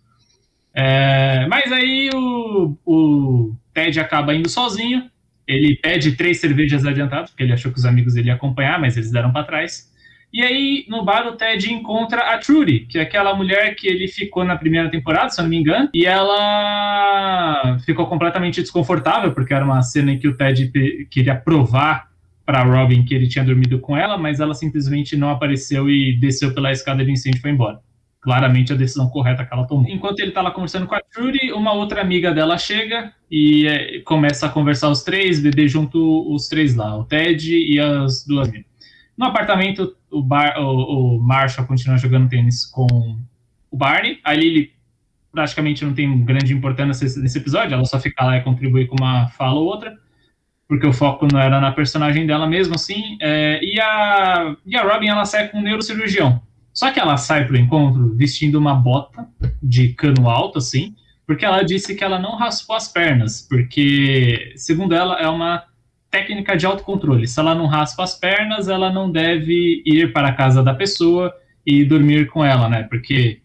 É, 0.74 1.46
mas 1.48 1.72
aí 1.72 2.10
o, 2.14 2.78
o 2.86 3.56
Ted 3.74 4.00
acaba 4.00 4.34
indo 4.34 4.50
sozinho. 4.50 5.10
Ele 5.48 5.76
pede 5.76 6.16
três 6.16 6.40
cervejas 6.40 6.86
adiantadas, 6.86 7.32
porque 7.32 7.44
ele 7.44 7.54
achou 7.54 7.72
que 7.72 7.80
os 7.80 7.86
amigos 7.86 8.16
ele 8.16 8.28
ia 8.28 8.36
acompanhar, 8.36 8.80
mas 8.80 8.96
eles 8.98 9.12
deram 9.12 9.32
para 9.32 9.46
trás. 9.46 9.92
E 10.32 10.44
aí, 10.44 10.86
no 10.88 11.04
bar, 11.04 11.28
o 11.28 11.36
Ted 11.36 11.74
encontra 11.74 12.22
a 12.34 12.38
Trudy, 12.38 12.82
que 12.82 13.00
é 13.00 13.02
aquela 13.02 13.34
mulher 13.36 13.76
que 13.76 13.88
ele 13.88 14.08
ficou 14.08 14.44
na 14.46 14.56
primeira 14.56 14.90
temporada, 14.90 15.30
se 15.30 15.42
eu 15.42 15.44
não 15.44 15.50
me 15.50 15.58
engano, 15.58 15.90
e 15.94 16.06
ela 16.06 17.78
ficou 17.84 18.06
completamente 18.06 18.62
desconfortável, 18.62 19.34
porque 19.34 19.54
era 19.54 19.66
uma 19.66 19.82
cena 19.82 20.12
em 20.12 20.20
que 20.20 20.28
o 20.28 20.38
Ted 20.38 20.72
queria 21.10 21.36
provar 21.36 22.10
para 22.46 22.64
Robin 22.64 23.04
que 23.04 23.14
ele 23.14 23.28
tinha 23.28 23.44
dormido 23.44 23.80
com 23.80 23.98
ela, 23.98 24.18
mas 24.18 24.40
ela 24.40 24.54
simplesmente 24.54 25.16
não 25.16 25.30
apareceu 25.30 25.90
e 25.90 26.18
desceu 26.20 26.54
pela 26.54 26.72
escada 26.72 27.04
de 27.04 27.12
incêndio 27.12 27.38
e 27.38 27.42
foi 27.42 27.52
embora. 27.52 27.80
Claramente 28.22 28.74
a 28.74 28.76
decisão 28.76 29.08
correta 29.08 29.46
que 29.46 29.54
ela 29.54 29.66
tomou. 29.66 29.90
Enquanto 29.90 30.20
ele 30.20 30.32
tá 30.32 30.42
lá 30.42 30.52
conversando 30.52 30.86
com 30.86 30.94
a 30.94 31.00
Trudy, 31.00 31.54
uma 31.54 31.74
outra 31.74 32.02
amiga 32.02 32.34
dela 32.34 32.58
chega 32.58 33.14
e 33.32 33.68
é, 33.68 34.00
começa 34.00 34.46
a 34.46 34.50
conversar 34.50 34.90
os 34.90 35.04
três, 35.04 35.40
beber 35.40 35.68
junto 35.68 36.32
os 36.34 36.48
três 36.48 36.76
lá, 36.76 36.98
o 36.98 37.04
Ted 37.04 37.56
e 37.56 37.80
as 37.80 38.26
duas 38.26 38.48
meninas. 38.48 38.69
No 39.20 39.26
apartamento, 39.26 39.98
o, 40.10 40.24
Bar, 40.24 40.58
o, 40.58 41.18
o 41.18 41.20
Marshall 41.22 41.68
continua 41.68 41.98
jogando 41.98 42.30
tênis 42.30 42.66
com 42.66 42.88
o 43.70 43.76
Barney. 43.76 44.18
A 44.24 44.34
Lily 44.34 44.72
praticamente 45.30 45.84
não 45.84 45.94
tem 45.94 46.24
grande 46.24 46.54
importância 46.54 47.04
nesse, 47.22 47.38
episódio, 47.38 47.74
ela 47.74 47.84
só 47.84 48.00
fica 48.00 48.24
lá 48.24 48.38
e 48.38 48.42
contribui 48.44 48.88
com 48.88 48.96
uma 48.98 49.28
fala 49.28 49.60
ou 49.60 49.66
outra, 49.66 49.94
porque 50.70 50.88
o 50.88 50.94
foco 50.94 51.28
não 51.30 51.38
era 51.38 51.60
na 51.60 51.74
personagem 51.74 52.26
dela 52.26 52.48
mesmo, 52.48 52.76
assim. 52.76 53.18
É, 53.20 53.60
e, 53.62 53.78
a, 53.82 54.56
e 54.66 54.78
a 54.78 54.84
Robin, 54.84 55.10
ela 55.10 55.26
sai 55.26 55.50
com 55.50 55.60
um 55.60 55.64
neurocirurgião. 55.64 56.42
Só 56.74 56.90
que 56.90 57.00
ela 57.02 57.18
sai 57.18 57.46
pro 57.46 57.58
encontro 57.58 58.16
vestindo 58.16 58.56
uma 58.58 58.74
bota 58.74 59.28
de 59.62 59.90
cano 59.90 60.30
alto, 60.30 60.60
assim, 60.60 60.96
porque 61.28 61.44
ela 61.44 61.62
disse 61.62 61.94
que 61.94 62.06
ela 62.06 62.20
não 62.20 62.38
raspou 62.38 62.74
as 62.74 62.88
pernas, 62.88 63.46
porque, 63.50 64.54
segundo 64.56 64.96
ela, 64.96 65.20
é 65.20 65.28
uma 65.28 65.66
técnica 66.10 66.58
de 66.58 66.66
autocontrole. 66.66 67.28
Se 67.28 67.40
ela 67.40 67.56
não 67.56 67.68
raspa 67.68 68.04
as 68.04 68.18
pernas, 68.18 68.68
ela 68.68 68.92
não 68.92 69.12
deve 69.12 69.84
ir 69.86 70.12
para 70.12 70.30
a 70.30 70.34
casa 70.34 70.64
da 70.64 70.74
pessoa 70.74 71.34
e 71.66 71.86
dormir 71.86 72.28
com 72.28 72.44
ela, 72.44 72.68
né? 72.68 72.84
Porque, 72.84 73.42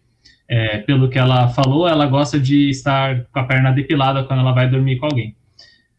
é, 0.49 0.78
pelo 0.78 1.09
que 1.09 1.18
ela 1.18 1.49
falou, 1.49 1.87
ela 1.87 2.06
gosta 2.06 2.38
de 2.38 2.71
estar 2.71 3.25
com 3.33 3.38
a 3.38 3.44
perna 3.44 3.71
depilada 3.73 4.25
quando 4.25 4.40
ela 4.40 4.52
vai 4.52 4.68
dormir 4.68 4.97
com 4.97 5.06
alguém. 5.06 5.37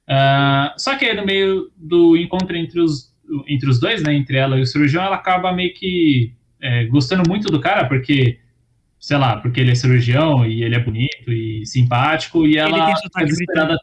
Uh, 0.07 0.69
só 0.77 0.95
que 0.95 1.05
aí, 1.05 1.15
no 1.15 1.25
meio 1.25 1.72
do 1.75 2.15
encontro 2.15 2.55
entre 2.55 2.79
os, 2.79 3.13
entre 3.48 3.69
os 3.69 3.79
dois, 3.79 4.03
né, 4.03 4.13
entre 4.13 4.38
ela 4.38 4.57
e 4.57 4.62
o 4.62 4.65
cirurgião, 4.65 5.03
ela 5.03 5.15
acaba 5.15 5.51
meio 5.51 5.74
que 5.74 6.34
é, 6.62 6.86
gostando 6.86 7.27
muito 7.27 7.51
do 7.51 7.60
cara, 7.60 7.86
porque, 7.86 8.39
sei 9.00 9.17
lá, 9.17 9.38
porque 9.38 9.60
ele 9.60 9.72
é 9.72 9.75
cirurgião 9.75 10.45
e 10.45 10.63
ele 10.63 10.75
é 10.75 10.79
bonito 10.79 11.31
e 11.31 11.65
simpático, 11.65 12.45
e 12.45 12.57
ela 12.57 12.86
tem 12.86 12.95
sotaque 12.98 13.25
desesperada. 13.25 13.77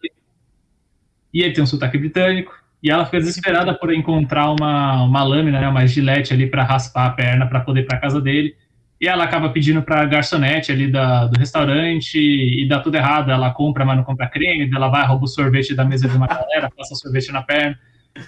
E 1.34 1.42
ele 1.42 1.52
tem 1.52 1.64
um 1.64 1.66
sotaque 1.66 1.98
britânico, 1.98 2.61
e 2.82 2.90
ela 2.90 3.04
fica 3.04 3.18
desesperada 3.18 3.72
por 3.72 3.94
encontrar 3.94 4.50
uma, 4.50 5.04
uma 5.04 5.22
lâmina, 5.22 5.60
né, 5.60 5.68
uma 5.68 5.86
gilete 5.86 6.34
ali 6.34 6.48
para 6.48 6.64
raspar 6.64 7.06
a 7.06 7.10
perna 7.10 7.46
para 7.46 7.60
poder 7.60 7.82
ir 7.82 7.86
para 7.86 7.98
casa 7.98 8.20
dele. 8.20 8.56
E 9.00 9.06
ela 9.06 9.24
acaba 9.24 9.50
pedindo 9.50 9.82
para 9.82 10.04
garçonete 10.04 10.72
ali 10.72 10.90
da, 10.90 11.26
do 11.26 11.38
restaurante 11.38 12.18
e 12.18 12.66
dá 12.68 12.80
tudo 12.80 12.96
errado. 12.96 13.30
Ela 13.30 13.50
compra, 13.50 13.84
mas 13.84 13.96
não 13.96 14.04
compra 14.04 14.28
creme. 14.28 14.70
Ela 14.72 14.88
vai, 14.88 15.06
rouba 15.06 15.24
o 15.24 15.28
sorvete 15.28 15.74
da 15.74 15.84
mesa 15.84 16.08
de 16.08 16.16
uma 16.16 16.26
galera, 16.26 16.70
passa 16.76 16.94
sorvete 16.94 17.32
na 17.32 17.42
perna. 17.42 17.78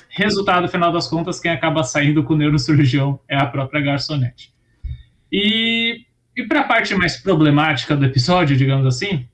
Resultado, 0.09 0.69
final 0.69 0.91
das 0.91 1.07
contas, 1.07 1.39
quem 1.39 1.51
acaba 1.51 1.85
saindo 1.85 2.25
com 2.25 2.35
o 2.35 2.37
neurocirurgião 2.37 3.21
é 3.29 3.37
a 3.37 3.47
própria 3.47 3.81
garçonete. 3.81 4.53
E, 5.31 6.07
e 6.37 6.45
para 6.45 6.61
a 6.61 6.65
parte 6.65 6.95
mais 6.95 7.17
problemática 7.17 7.97
do 7.97 8.05
episódio, 8.05 8.57
digamos 8.57 8.87
assim, 8.87 9.29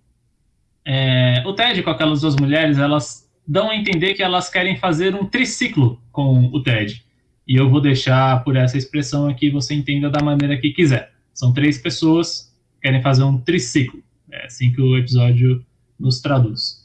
é, 0.84 1.42
o 1.46 1.52
Ted 1.52 1.82
com 1.82 1.90
aquelas 1.90 2.22
duas 2.22 2.36
mulheres, 2.36 2.78
elas 2.78 3.29
dão 3.50 3.68
a 3.68 3.74
entender 3.74 4.14
que 4.14 4.22
elas 4.22 4.48
querem 4.48 4.76
fazer 4.76 5.12
um 5.12 5.26
triciclo 5.26 6.00
com 6.12 6.44
o 6.52 6.62
Ted. 6.62 7.04
e 7.48 7.56
eu 7.56 7.68
vou 7.68 7.80
deixar 7.80 8.44
por 8.44 8.54
essa 8.54 8.78
expressão 8.78 9.28
aqui, 9.28 9.50
você 9.50 9.74
entenda 9.74 10.08
da 10.08 10.22
maneira 10.22 10.56
que 10.56 10.70
quiser. 10.70 11.10
São 11.34 11.52
três 11.52 11.76
pessoas 11.76 12.54
que 12.76 12.82
querem 12.82 13.02
fazer 13.02 13.24
um 13.24 13.38
triciclo. 13.38 14.00
É 14.30 14.46
assim 14.46 14.72
que 14.72 14.80
o 14.80 14.96
episódio 14.96 15.66
nos 15.98 16.20
traduz. 16.20 16.78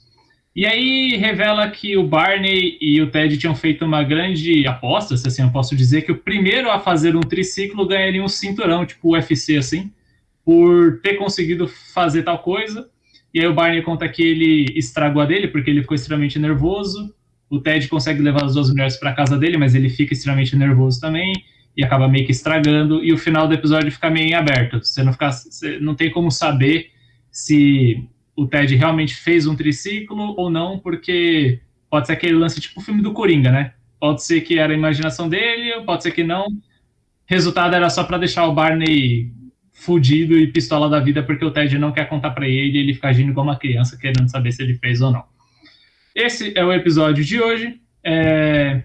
E 0.56 0.66
aí 0.66 1.16
revela 1.18 1.70
que 1.70 1.96
o 1.98 2.08
Barney 2.08 2.80
e 2.82 3.00
o 3.00 3.12
Ted 3.12 3.38
tinham 3.38 3.54
feito 3.54 3.86
uma 3.86 4.02
grande 4.02 4.66
aposta, 4.66 5.16
se 5.18 5.28
assim 5.28 5.44
eu 5.44 5.52
posso 5.52 5.76
dizer, 5.76 6.02
que 6.02 6.12
o 6.12 6.18
primeiro 6.18 6.72
a 6.72 6.80
fazer 6.80 7.16
um 7.16 7.22
triciclo 7.22 7.86
ganharia 7.86 8.24
um 8.24 8.28
cinturão, 8.28 8.88
tipo 8.88 9.12
UFC, 9.12 9.56
assim, 9.58 9.92
por 10.44 11.00
ter 11.02 11.14
conseguido 11.14 11.68
fazer 11.68 12.24
tal 12.24 12.40
coisa. 12.40 12.90
E 13.36 13.42
aí 13.42 13.48
o 13.48 13.54
Barney 13.54 13.82
conta 13.82 14.08
que 14.08 14.24
ele 14.24 14.72
estragou 14.80 15.22
a 15.22 15.26
dele 15.26 15.50
porque 15.50 15.70
ele 15.70 15.82
ficou 15.82 15.94
extremamente 15.94 16.40
nervoso. 16.40 17.14
O 17.50 17.60
Ted 17.60 17.86
consegue 17.90 18.22
levar 18.22 18.46
as 18.46 18.54
duas 18.54 18.70
mulheres 18.70 18.96
para 18.96 19.12
casa 19.12 19.38
dele, 19.38 19.58
mas 19.58 19.76
ele 19.76 19.90
fica 19.90 20.14
extremamente 20.14 20.56
nervoso 20.56 21.02
também 21.02 21.34
e 21.76 21.84
acaba 21.84 22.08
meio 22.08 22.26
que 22.26 22.32
estragando. 22.32 23.04
E 23.04 23.12
o 23.12 23.18
final 23.18 23.46
do 23.46 23.54
episódio 23.54 23.92
fica 23.92 24.10
meio 24.10 24.30
em 24.30 24.34
aberto. 24.34 24.82
Você 24.82 25.04
não, 25.04 25.12
fica, 25.12 25.30
você 25.34 25.78
não 25.82 25.94
tem 25.94 26.10
como 26.10 26.32
saber 26.32 26.92
se 27.30 28.08
o 28.38 28.48
Ted 28.48 28.74
realmente 28.74 29.14
fez 29.14 29.46
um 29.46 29.56
triciclo 29.56 30.34
ou 30.38 30.50
não, 30.50 30.80
porque 30.80 31.60
pode 31.90 32.08
ser 32.08 32.14
aquele 32.14 32.36
lance 32.36 32.62
tipo 32.62 32.80
o 32.80 32.84
filme 32.84 33.02
do 33.02 33.12
Coringa, 33.12 33.52
né? 33.52 33.74
Pode 34.00 34.24
ser 34.24 34.40
que 34.42 34.58
era 34.58 34.72
a 34.72 34.78
imaginação 34.78 35.28
dele, 35.28 35.84
pode 35.86 36.04
ser 36.04 36.12
que 36.12 36.24
não. 36.24 36.48
Resultado 37.26 37.76
era 37.76 37.90
só 37.90 38.06
para 38.06 38.18
deixar 38.18 38.48
o 38.48 38.54
Barney 38.54 39.30
fudido 39.76 40.40
e 40.40 40.48
pistola 40.48 40.90
da 40.90 41.00
vida 41.00 41.22
porque 41.22 41.44
o 41.44 41.52
Ted 41.52 41.78
não 41.78 41.92
quer 41.92 42.08
contar 42.08 42.32
para 42.32 42.48
ele 42.48 42.78
e 42.78 42.82
ele 42.82 42.94
fica 42.94 43.10
agindo 43.10 43.34
como 43.34 43.50
uma 43.50 43.60
criança 43.60 43.98
querendo 43.98 44.30
saber 44.30 44.54
se 44.54 44.64
ele 44.64 44.76
fez 44.76 45.02
ou 45.02 45.12
não. 45.12 45.24
Esse 46.16 46.58
é 46.58 46.64
o 46.64 46.72
episódio 46.72 47.24
de 47.24 47.42
hoje. 47.42 47.80
É... 48.02 48.84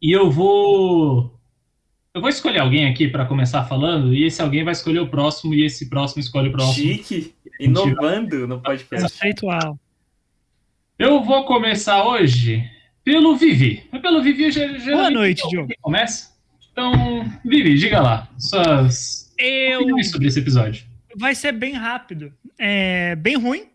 E 0.00 0.12
eu 0.12 0.30
vou. 0.30 1.36
Eu 2.14 2.20
vou 2.20 2.30
escolher 2.30 2.60
alguém 2.60 2.86
aqui 2.86 3.08
para 3.08 3.26
começar 3.26 3.64
falando, 3.64 4.14
e 4.14 4.24
esse 4.24 4.40
alguém 4.40 4.64
vai 4.64 4.72
escolher 4.72 5.00
o 5.00 5.08
próximo, 5.08 5.52
e 5.52 5.64
esse 5.64 5.88
próximo 5.88 6.20
escolhe 6.20 6.48
o 6.48 6.52
próximo. 6.52 6.74
Chique, 6.74 7.34
inovando 7.60 8.46
no 8.46 8.60
podcast. 8.60 9.12
Conceitual. 9.12 9.78
Eu 10.98 11.22
vou 11.22 11.44
começar 11.44 12.04
hoje 12.04 12.64
pelo 13.04 13.36
Vivi. 13.36 13.84
Mas 13.92 14.00
pelo 14.00 14.22
Vivi 14.22 14.44
eu 14.44 14.50
já, 14.52 14.78
já 14.78 14.92
Boa 14.92 15.10
noite, 15.10 15.48
Diogo. 15.48 15.72
Começa? 15.80 16.32
Então, 16.72 16.92
Vivi, 17.44 17.76
diga 17.76 18.00
lá. 18.00 18.28
Suas 18.38 19.27
Eu. 19.38 19.80
opiniões 19.80 20.10
sobre 20.10 20.28
esse 20.28 20.40
episódio. 20.40 20.84
Vai 21.16 21.34
ser 21.34 21.52
bem 21.52 21.72
rápido. 21.72 22.32
É 22.58 23.16
bem 23.16 23.36
ruim. 23.36 23.68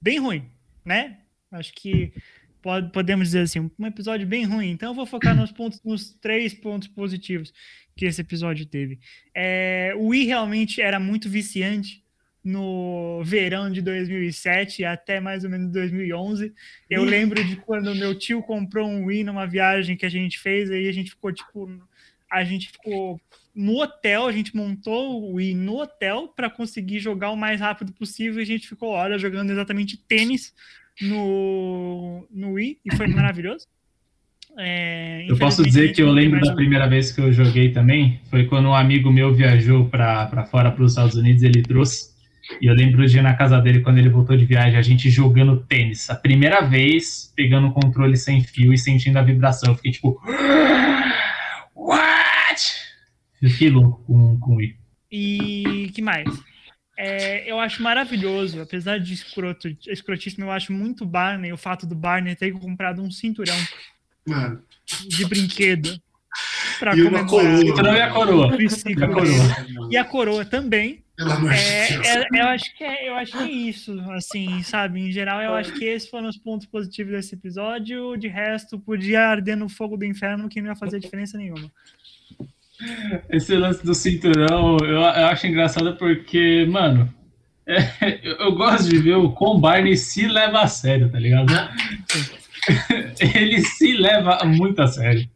Bem 0.00 0.18
ruim, 0.18 0.48
né? 0.84 1.18
Acho 1.50 1.72
que 1.72 2.12
pode, 2.62 2.90
podemos 2.92 3.28
dizer 3.28 3.40
assim, 3.40 3.70
um 3.78 3.86
episódio 3.86 4.26
bem 4.26 4.44
ruim. 4.44 4.70
Então 4.70 4.90
eu 4.90 4.94
vou 4.94 5.06
focar 5.06 5.34
nos 5.34 5.50
pontos, 5.50 5.80
nos 5.84 6.10
três 6.20 6.54
pontos 6.54 6.88
positivos 6.88 7.52
que 7.96 8.06
esse 8.06 8.20
episódio 8.20 8.64
teve. 8.66 8.98
É, 9.34 9.92
o 9.96 10.08
Wii 10.08 10.26
realmente 10.26 10.80
era 10.80 11.00
muito 11.00 11.28
viciante 11.28 12.02
no 12.44 13.22
verão 13.24 13.70
de 13.70 13.82
2007 13.82 14.84
até 14.84 15.20
mais 15.20 15.44
ou 15.44 15.50
menos 15.50 15.70
2011. 15.72 16.52
Eu 16.88 17.04
lembro 17.04 17.42
de 17.42 17.56
quando 17.56 17.94
meu 17.94 18.16
tio 18.16 18.42
comprou 18.42 18.88
um 18.88 19.04
Wii 19.04 19.24
numa 19.24 19.46
viagem 19.46 19.96
que 19.96 20.06
a 20.06 20.10
gente 20.10 20.38
fez, 20.38 20.70
aí 20.70 20.88
a 20.88 20.92
gente 20.92 21.10
ficou 21.10 21.32
tipo, 21.32 21.68
a 22.30 22.44
gente 22.44 22.70
ficou 22.70 23.20
no 23.58 23.82
hotel, 23.82 24.28
a 24.28 24.30
gente 24.30 24.54
montou 24.54 25.20
o 25.20 25.34
Wii 25.34 25.52
no 25.52 25.80
hotel 25.80 26.28
para 26.28 26.48
conseguir 26.48 27.00
jogar 27.00 27.32
o 27.32 27.36
mais 27.36 27.60
rápido 27.60 27.92
possível 27.92 28.38
e 28.38 28.42
a 28.42 28.46
gente 28.46 28.68
ficou 28.68 28.90
horas 28.90 29.20
jogando 29.20 29.50
exatamente 29.50 29.96
tênis 29.96 30.54
no, 31.02 32.24
no 32.30 32.52
Wii 32.52 32.78
e 32.86 32.96
foi 32.96 33.08
maravilhoso. 33.12 33.66
É, 34.56 35.26
Eu 35.28 35.36
posso 35.36 35.64
dizer 35.64 35.92
que 35.92 36.00
eu 36.00 36.10
lembro 36.12 36.40
da 36.40 36.54
primeira 36.54 36.88
vez 36.88 37.10
que 37.10 37.20
eu 37.20 37.32
joguei 37.32 37.72
também. 37.72 38.20
Foi 38.30 38.46
quando 38.46 38.68
um 38.68 38.74
amigo 38.74 39.10
meu 39.10 39.34
viajou 39.34 39.86
para 39.86 40.46
fora, 40.48 40.70
para 40.70 40.84
os 40.84 40.92
Estados 40.92 41.16
Unidos, 41.16 41.42
ele 41.42 41.62
trouxe. 41.62 42.16
E 42.60 42.66
eu 42.66 42.74
lembro 42.74 43.04
de 43.06 43.18
ir 43.18 43.22
na 43.22 43.34
casa 43.34 43.60
dele 43.60 43.80
quando 43.80 43.98
ele 43.98 44.08
voltou 44.08 44.36
de 44.36 44.44
viagem, 44.44 44.78
a 44.78 44.82
gente 44.82 45.10
jogando 45.10 45.64
tênis. 45.68 46.08
A 46.08 46.14
primeira 46.14 46.60
vez, 46.60 47.32
pegando 47.34 47.66
o 47.66 47.72
controle 47.72 48.16
sem 48.16 48.40
fio 48.40 48.72
e 48.72 48.78
sentindo 48.78 49.18
a 49.18 49.22
vibração. 49.22 49.70
Eu 49.70 49.76
fiquei 49.76 49.90
tipo. 49.90 50.20
What? 51.74 52.17
Fiquei 53.40 53.70
louco 53.70 54.02
com, 54.04 54.38
com 54.40 54.52
o 54.52 54.56
Wii. 54.56 54.76
E 55.10 55.90
que 55.94 56.02
mais? 56.02 56.26
É, 56.96 57.50
eu 57.50 57.60
acho 57.60 57.80
maravilhoso, 57.82 58.60
apesar 58.60 58.98
de 58.98 59.14
escroto, 59.14 59.68
escrotíssimo, 59.86 60.44
eu 60.44 60.50
acho 60.50 60.72
muito 60.72 61.06
Barney, 61.06 61.52
o 61.52 61.56
fato 61.56 61.86
do 61.86 61.94
Barney 61.94 62.34
ter 62.34 62.50
comprado 62.52 63.00
um 63.00 63.10
cinturão 63.10 63.56
Mano. 64.26 64.60
de 65.06 65.24
brinquedo 65.24 66.00
pra 66.80 66.96
E 66.96 67.02
uma 67.02 67.24
coroa. 67.24 67.62
Então, 67.62 67.94
e 67.94 68.00
a 68.02 68.10
coroa? 68.12 68.56
E 68.60 69.02
a 69.04 69.06
coroa? 69.08 69.88
E 69.92 69.96
a 69.96 70.04
coroa 70.04 70.44
também. 70.44 71.04
Pelo 71.16 71.32
amor 71.32 71.50
de 71.52 71.58
É, 71.58 71.88
Deus. 71.88 72.06
é- 72.06 72.26
eu, 72.32 72.46
acho 72.46 72.76
que 72.76 72.84
é, 72.84 73.08
eu 73.08 73.14
acho 73.14 73.32
que 73.32 73.38
é 73.38 73.50
isso, 73.50 74.00
assim, 74.12 74.62
sabe? 74.62 75.00
Em 75.00 75.10
geral, 75.10 75.40
eu 75.42 75.54
acho 75.54 75.72
que 75.72 75.84
esses 75.84 76.08
foram 76.08 76.28
os 76.28 76.36
pontos 76.36 76.66
positivos 76.66 77.12
desse 77.12 77.34
episódio. 77.34 78.16
De 78.16 78.28
resto, 78.28 78.78
podia 78.78 79.22
arder 79.28 79.56
no 79.56 79.68
fogo 79.68 79.96
do 79.96 80.04
inferno 80.04 80.48
que 80.48 80.60
não 80.60 80.68
ia 80.70 80.76
fazer 80.76 81.00
diferença 81.00 81.36
nenhuma. 81.38 81.70
Esse 83.28 83.56
lance 83.56 83.84
do 83.84 83.94
cinturão, 83.94 84.78
eu, 84.78 85.00
eu 85.00 85.26
acho 85.26 85.46
engraçado 85.46 85.96
porque, 85.96 86.66
mano, 86.70 87.12
é, 87.66 88.20
eu, 88.22 88.36
eu 88.36 88.52
gosto 88.54 88.88
de 88.88 88.98
ver 88.98 89.16
o 89.16 89.30
quão 89.32 89.60
Barney 89.60 89.96
se 89.96 90.26
leva 90.26 90.62
a 90.62 90.66
sério, 90.66 91.10
tá 91.10 91.18
ligado? 91.18 91.52
Ele 93.34 93.60
se 93.60 93.96
leva 93.96 94.44
muito 94.44 94.80
a 94.80 94.86
sério. 94.86 95.28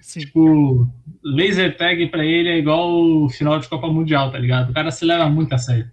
Sim. 0.00 0.20
Tipo, 0.20 0.88
laser 1.22 1.76
tag 1.76 2.06
pra 2.08 2.24
ele 2.24 2.48
é 2.48 2.58
igual 2.58 2.90
o 2.90 3.28
final 3.28 3.58
de 3.58 3.68
Copa 3.68 3.88
Mundial, 3.88 4.30
tá 4.30 4.38
ligado? 4.38 4.70
O 4.70 4.74
cara 4.74 4.90
se 4.90 5.04
leva 5.04 5.28
muito 5.28 5.54
a 5.54 5.58
sério. 5.58 5.88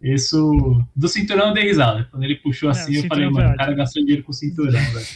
Isso. 0.00 0.82
Do 0.96 1.08
cinturão 1.08 1.48
eu 1.48 1.54
dei 1.54 1.64
risada. 1.64 2.08
Quando 2.10 2.24
ele 2.24 2.36
puxou 2.36 2.70
É, 2.70 2.72
assim, 2.72 2.96
o 2.96 3.04
eu 3.04 3.08
falei, 3.08 3.28
mano, 3.28 3.52
o 3.52 3.56
cara 3.56 3.74
gastou 3.74 4.02
dinheiro 4.02 4.22
com 4.24 4.30
o 4.30 4.34
cinturão, 4.34 4.80
velho. 4.92 5.06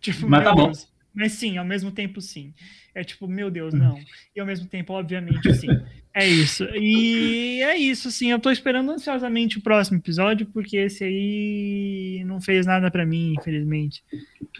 Tipo, 0.00 0.28
Mas 0.28 0.44
tá 0.44 0.54
bom. 0.54 0.66
Deus. 0.66 0.88
Mas 1.16 1.32
sim, 1.32 1.56
ao 1.56 1.64
mesmo 1.64 1.90
tempo 1.90 2.20
sim. 2.20 2.52
É 2.94 3.02
tipo, 3.02 3.26
meu 3.26 3.50
Deus, 3.50 3.72
não. 3.72 3.98
E 4.34 4.40
ao 4.40 4.46
mesmo 4.46 4.66
tempo, 4.66 4.92
obviamente, 4.92 5.52
sim. 5.54 5.68
É 6.12 6.26
isso. 6.26 6.64
E 6.74 7.62
é 7.62 7.76
isso, 7.76 8.10
sim. 8.10 8.30
Eu 8.30 8.38
tô 8.38 8.50
esperando 8.50 8.90
ansiosamente 8.90 9.56
o 9.56 9.62
próximo 9.62 9.96
episódio, 9.96 10.46
porque 10.46 10.76
esse 10.76 11.04
aí 11.04 12.22
não 12.26 12.38
fez 12.38 12.66
nada 12.66 12.90
pra 12.90 13.06
mim, 13.06 13.34
infelizmente. 13.38 14.04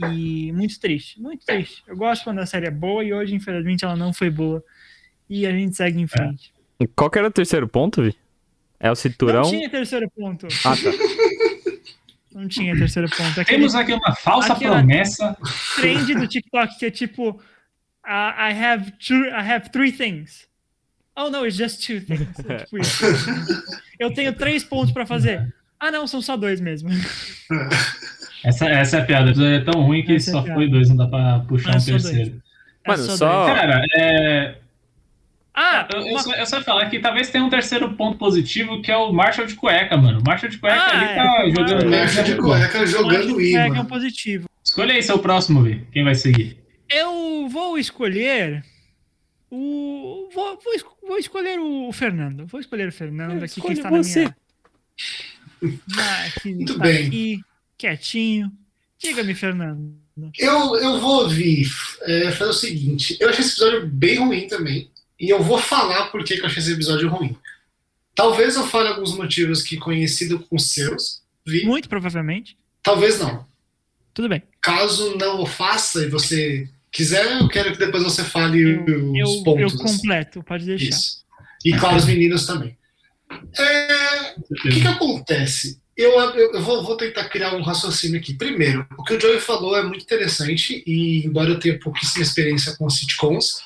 E 0.00 0.50
muito 0.52 0.80
triste, 0.80 1.20
muito 1.20 1.44
triste. 1.44 1.82
Eu 1.86 1.96
gosto 1.96 2.24
quando 2.24 2.38
a 2.38 2.46
série 2.46 2.66
é 2.66 2.70
boa 2.70 3.04
e 3.04 3.12
hoje, 3.12 3.34
infelizmente, 3.34 3.84
ela 3.84 3.96
não 3.96 4.12
foi 4.12 4.30
boa. 4.30 4.64
E 5.28 5.46
a 5.46 5.50
gente 5.50 5.76
segue 5.76 6.00
em 6.00 6.06
frente. 6.06 6.52
Qual 6.94 7.10
que 7.10 7.18
era 7.18 7.28
o 7.28 7.32
terceiro 7.32 7.68
ponto, 7.68 8.02
Vi? 8.02 8.14
É 8.80 8.90
o 8.90 8.94
cinturão? 8.94 9.42
Não 9.42 9.50
tinha 9.50 9.68
terceiro 9.70 10.10
ponto. 10.10 10.46
Ah, 10.64 10.74
tá. 10.76 10.90
Não 12.36 12.46
tinha 12.48 12.76
terceiro 12.76 13.08
ponto. 13.08 13.40
Aquele 13.40 13.58
Temos 13.60 13.74
aqui 13.74 13.94
uma 13.94 14.14
falsa 14.14 14.54
promessa. 14.54 15.36
trend 15.76 16.14
do 16.14 16.28
TikTok 16.28 16.78
que 16.78 16.84
é 16.86 16.90
tipo 16.90 17.30
uh, 17.30 17.38
I 18.06 18.52
have 18.52 18.92
two, 18.98 19.24
I 19.28 19.40
have 19.50 19.70
three 19.70 19.90
things. 19.90 20.46
Oh 21.16 21.30
no, 21.30 21.46
it's 21.46 21.56
just 21.56 21.86
two 21.86 21.98
things. 22.00 22.28
É 22.46 22.56
tipo 22.58 22.76
isso. 22.78 23.04
Eu 23.98 24.12
tenho 24.12 24.34
três 24.34 24.62
pontos 24.62 24.92
pra 24.92 25.06
fazer. 25.06 25.50
Ah 25.80 25.90
não, 25.90 26.06
são 26.06 26.20
só 26.20 26.36
dois 26.36 26.60
mesmo. 26.60 26.90
Essa, 28.44 28.68
essa 28.68 28.98
é 28.98 29.00
a 29.00 29.04
piada. 29.04 29.32
É 29.46 29.60
tão 29.60 29.82
ruim 29.82 30.04
que 30.04 30.14
Essa 30.16 30.30
é 30.30 30.32
só 30.34 30.42
piada. 30.42 30.54
foi 30.58 30.68
dois, 30.68 30.88
não 30.90 30.96
dá 30.96 31.06
pra 31.08 31.40
puxar 31.48 31.72
É 31.72 31.76
um 31.76 31.80
só 31.80 31.90
dois. 31.92 32.02
terceiro. 32.04 32.42
É 32.84 32.88
Mano, 32.90 33.02
só 33.02 33.16
só-. 33.16 33.46
Cara, 33.46 33.82
é, 33.96 34.54
Ah, 35.58 35.88
Eu, 35.90 36.00
eu 36.00 36.06
uma- 36.12 36.22
só, 36.22 36.34
eu 36.34 36.44
só 36.46 36.58
ia 36.58 36.62
falar 36.64 36.90
que 36.90 36.98
talvez 37.00 37.30
tenha 37.30 37.42
um 37.42 37.48
terceiro 37.48 37.90
ponto 37.94 38.18
positivo, 38.18 38.82
que 38.82 38.92
é 38.92 38.96
o 38.96 39.10
Marshall 39.10 39.46
de 39.46 39.54
cueca, 39.54 39.96
mano. 39.96 40.20
O 40.20 40.22
Marshall 40.22 40.50
de 40.50 40.58
cueca 40.58 40.76
Ah, 40.76 40.90
ali 40.90 41.04
é. 41.06 41.14
tá 41.14 41.48
jogando. 41.48 41.88
Mexe 41.88 42.22
de 42.22 42.34
cueca 42.36 42.86
jogando 42.86 43.26
uma 43.28 43.36
Wii, 43.36 43.56
é 43.56 43.64
um 43.64 43.68
mano. 43.70 43.84
positivo. 43.86 44.48
Escolha 44.62 44.92
aí 44.94 45.02
seu 45.02 45.18
próximo, 45.18 45.62
Vi. 45.62 45.82
Quem 45.92 46.04
vai 46.04 46.14
seguir? 46.14 46.58
Eu 46.90 47.48
vou 47.48 47.78
escolher 47.78 48.62
o 49.50 50.28
vou, 50.34 50.60
vou, 50.62 50.74
es- 50.74 50.84
vou 51.06 51.18
escolher 51.18 51.58
o 51.58 51.90
Fernando. 51.92 52.46
Vou 52.46 52.60
escolher 52.60 52.88
o 52.88 52.92
Fernando 52.92 53.42
aqui 53.42 53.60
que 53.60 53.72
está 53.72 53.88
você. 53.88 54.24
na 54.24 54.34
minha 55.62 55.80
na, 55.88 56.30
que 56.42 56.54
Muito 56.54 56.72
está 56.72 56.84
bem. 56.84 57.06
aqui 57.06 57.40
quietinho. 57.78 58.52
Diga-me, 58.98 59.34
Fernando. 59.34 59.94
Eu, 60.38 60.76
eu 60.76 60.98
vou 61.00 61.22
ouvir, 61.24 61.66
é, 62.02 62.30
fazer 62.30 62.50
o 62.50 62.54
seguinte. 62.54 63.16
Eu 63.20 63.28
achei 63.28 63.44
esse 63.44 63.52
episódio 63.62 63.86
bem 63.86 64.16
ruim 64.18 64.46
também. 64.48 64.90
E 65.18 65.30
eu 65.30 65.42
vou 65.42 65.58
falar 65.58 66.06
por 66.06 66.24
que 66.24 66.34
eu 66.34 66.46
achei 66.46 66.62
esse 66.62 66.72
episódio 66.72 67.08
ruim. 67.08 67.36
Talvez 68.14 68.56
eu 68.56 68.66
fale 68.66 68.88
alguns 68.88 69.14
motivos 69.14 69.62
que 69.62 69.76
conhecido 69.76 70.38
com 70.40 70.58
seus, 70.58 71.22
vi. 71.46 71.64
Muito 71.64 71.88
provavelmente. 71.88 72.56
Talvez 72.82 73.18
não. 73.18 73.46
Tudo 74.14 74.28
bem. 74.28 74.42
Caso 74.60 75.16
não 75.16 75.42
o 75.42 75.46
faça 75.46 76.04
e 76.04 76.08
você 76.08 76.68
quiser, 76.90 77.40
eu 77.40 77.48
quero 77.48 77.72
que 77.72 77.78
depois 77.78 78.02
você 78.02 78.24
fale 78.24 78.78
os 78.78 78.88
Eu, 78.88 79.14
eu 79.16 79.42
pontos. 79.44 79.74
assim. 79.74 79.98
completo, 79.98 80.42
pode 80.42 80.64
deixar. 80.64 80.88
Isso. 80.88 81.24
E 81.64 81.72
claro, 81.72 81.96
os 81.96 82.06
meninos 82.06 82.46
também. 82.46 82.76
É, 83.58 84.34
o 84.38 84.54
que, 84.54 84.80
que 84.80 84.86
acontece? 84.86 85.80
eu, 85.96 86.12
eu, 86.12 86.52
eu 86.52 86.62
vou, 86.62 86.84
vou, 86.84 86.96
tentar 86.96 87.28
criar 87.28 87.54
um 87.54 87.62
raciocínio 87.62 88.18
aqui. 88.20 88.34
Primeiro, 88.34 88.86
o 88.98 89.02
que 89.02 89.14
o 89.14 89.20
Joey 89.20 89.40
falou 89.40 89.76
é 89.76 89.82
muito 89.82 90.02
interessante, 90.02 90.82
e 90.86 91.24
embora 91.24 91.50
eu 91.50 91.58
tenha 91.58 91.78
pouquíssima 91.78 92.22
experiência 92.22 92.76
com 92.76 92.88
sitcoms, 92.90 93.62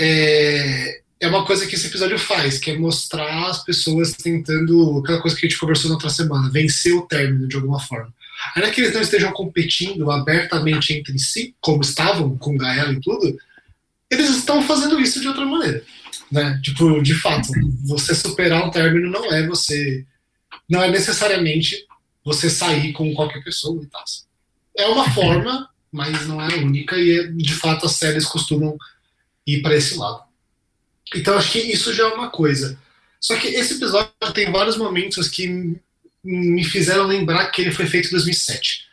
é, 0.00 1.02
é 1.20 1.28
uma 1.28 1.44
coisa 1.44 1.66
que 1.66 1.74
esse 1.74 1.86
episódio 1.86 2.18
faz, 2.18 2.58
que 2.58 2.70
é 2.70 2.78
mostrar 2.78 3.48
as 3.48 3.62
pessoas 3.62 4.12
tentando, 4.12 4.98
aquela 4.98 5.20
coisa 5.20 5.36
que 5.36 5.44
a 5.44 5.48
gente 5.48 5.60
conversou 5.60 5.90
na 5.90 5.96
outra 5.96 6.08
semana, 6.08 6.50
vencer 6.50 6.94
o 6.94 7.06
término 7.06 7.46
de 7.46 7.56
alguma 7.56 7.78
forma. 7.78 8.12
Ainda 8.56 8.70
que 8.70 8.80
eles 8.80 8.94
não 8.94 9.02
estejam 9.02 9.30
competindo 9.32 10.10
abertamente 10.10 10.94
entre 10.94 11.18
si, 11.18 11.54
como 11.60 11.82
estavam 11.82 12.38
com 12.38 12.56
Gaela 12.56 12.94
e 12.94 13.00
tudo, 13.00 13.36
eles 14.10 14.30
estão 14.30 14.62
fazendo 14.62 14.98
isso 14.98 15.20
de 15.20 15.28
outra 15.28 15.44
maneira. 15.44 15.84
Né? 16.32 16.58
Tipo, 16.62 17.02
de 17.02 17.14
fato, 17.14 17.48
você 17.84 18.14
superar 18.14 18.66
um 18.66 18.70
término 18.70 19.10
não 19.10 19.30
é 19.30 19.46
você. 19.46 20.06
Não 20.68 20.82
é 20.82 20.90
necessariamente 20.90 21.84
você 22.24 22.48
sair 22.48 22.92
com 22.92 23.12
qualquer 23.12 23.44
pessoa 23.44 23.82
e 23.82 23.86
tal. 23.86 24.04
É 24.78 24.86
uma 24.86 25.10
forma, 25.10 25.68
mas 25.92 26.26
não 26.26 26.40
é 26.40 26.54
a 26.54 26.58
única, 26.58 26.96
e 26.96 27.30
de 27.34 27.54
fato 27.54 27.84
as 27.84 27.92
séries 27.92 28.24
costumam 28.24 28.78
ir 29.54 29.62
para 29.62 29.76
esse 29.76 29.96
lado. 29.96 30.22
Então 31.14 31.36
acho 31.36 31.52
que 31.52 31.58
isso 31.58 31.92
já 31.92 32.04
é 32.04 32.12
uma 32.12 32.30
coisa. 32.30 32.78
Só 33.20 33.36
que 33.36 33.48
esse 33.48 33.74
episódio 33.74 34.10
tem 34.32 34.50
vários 34.50 34.76
momentos 34.76 35.28
que 35.28 35.76
me 36.24 36.64
fizeram 36.64 37.06
lembrar 37.06 37.50
que 37.50 37.62
ele 37.62 37.72
foi 37.72 37.86
feito 37.86 38.08
em 38.08 38.12
2007. 38.12 38.88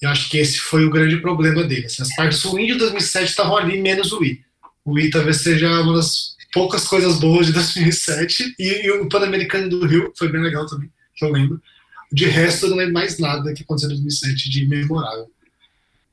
Eu 0.00 0.10
acho 0.10 0.28
que 0.28 0.38
esse 0.38 0.58
foi 0.58 0.84
o 0.84 0.90
grande 0.90 1.16
problema 1.18 1.64
dele. 1.64 1.86
Assim, 1.86 2.02
as 2.02 2.14
partes 2.14 2.42
ruins 2.42 2.72
de 2.72 2.78
2007 2.78 3.30
estavam 3.30 3.56
ali, 3.56 3.80
menos 3.80 4.12
o 4.12 4.22
I. 4.22 4.44
O 4.84 4.98
I 4.98 5.10
talvez 5.10 5.38
seja 5.38 5.80
uma 5.80 5.96
das 5.96 6.36
poucas 6.52 6.86
coisas 6.86 7.18
boas 7.18 7.46
de 7.46 7.52
2007. 7.52 8.54
E, 8.58 8.86
e 8.86 8.90
o 8.90 9.08
Pan-Americano 9.08 9.68
do 9.68 9.86
Rio 9.86 10.12
foi 10.16 10.28
bem 10.28 10.42
legal 10.42 10.66
também, 10.66 10.90
que 11.14 11.24
eu 11.24 11.32
lembro. 11.32 11.60
De 12.12 12.26
resto, 12.26 12.66
eu 12.66 12.70
não 12.70 12.76
lembro 12.76 12.94
mais 12.94 13.18
nada 13.18 13.52
que 13.52 13.62
aconteceu 13.62 13.90
em 13.90 13.94
2007 13.94 14.50
de 14.50 14.66
memorável. 14.66 15.30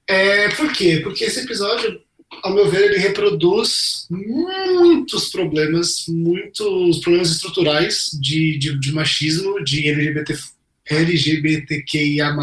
É, 0.08 0.50
por 0.50 0.72
quê? 0.72 1.00
Porque 1.02 1.24
esse 1.26 1.42
episódio 1.42 2.02
ao 2.42 2.54
meu 2.54 2.70
ver, 2.70 2.92
ele 2.92 2.98
reproduz 2.98 4.08
muitos 4.10 5.30
problemas, 5.30 6.06
muitos 6.08 7.00
problemas 7.00 7.32
estruturais 7.32 8.10
de, 8.14 8.58
de, 8.58 8.80
de 8.80 8.92
machismo, 8.92 9.64
de 9.64 9.88
LGBT, 9.88 10.38
LGBTQIA+, 10.86 12.36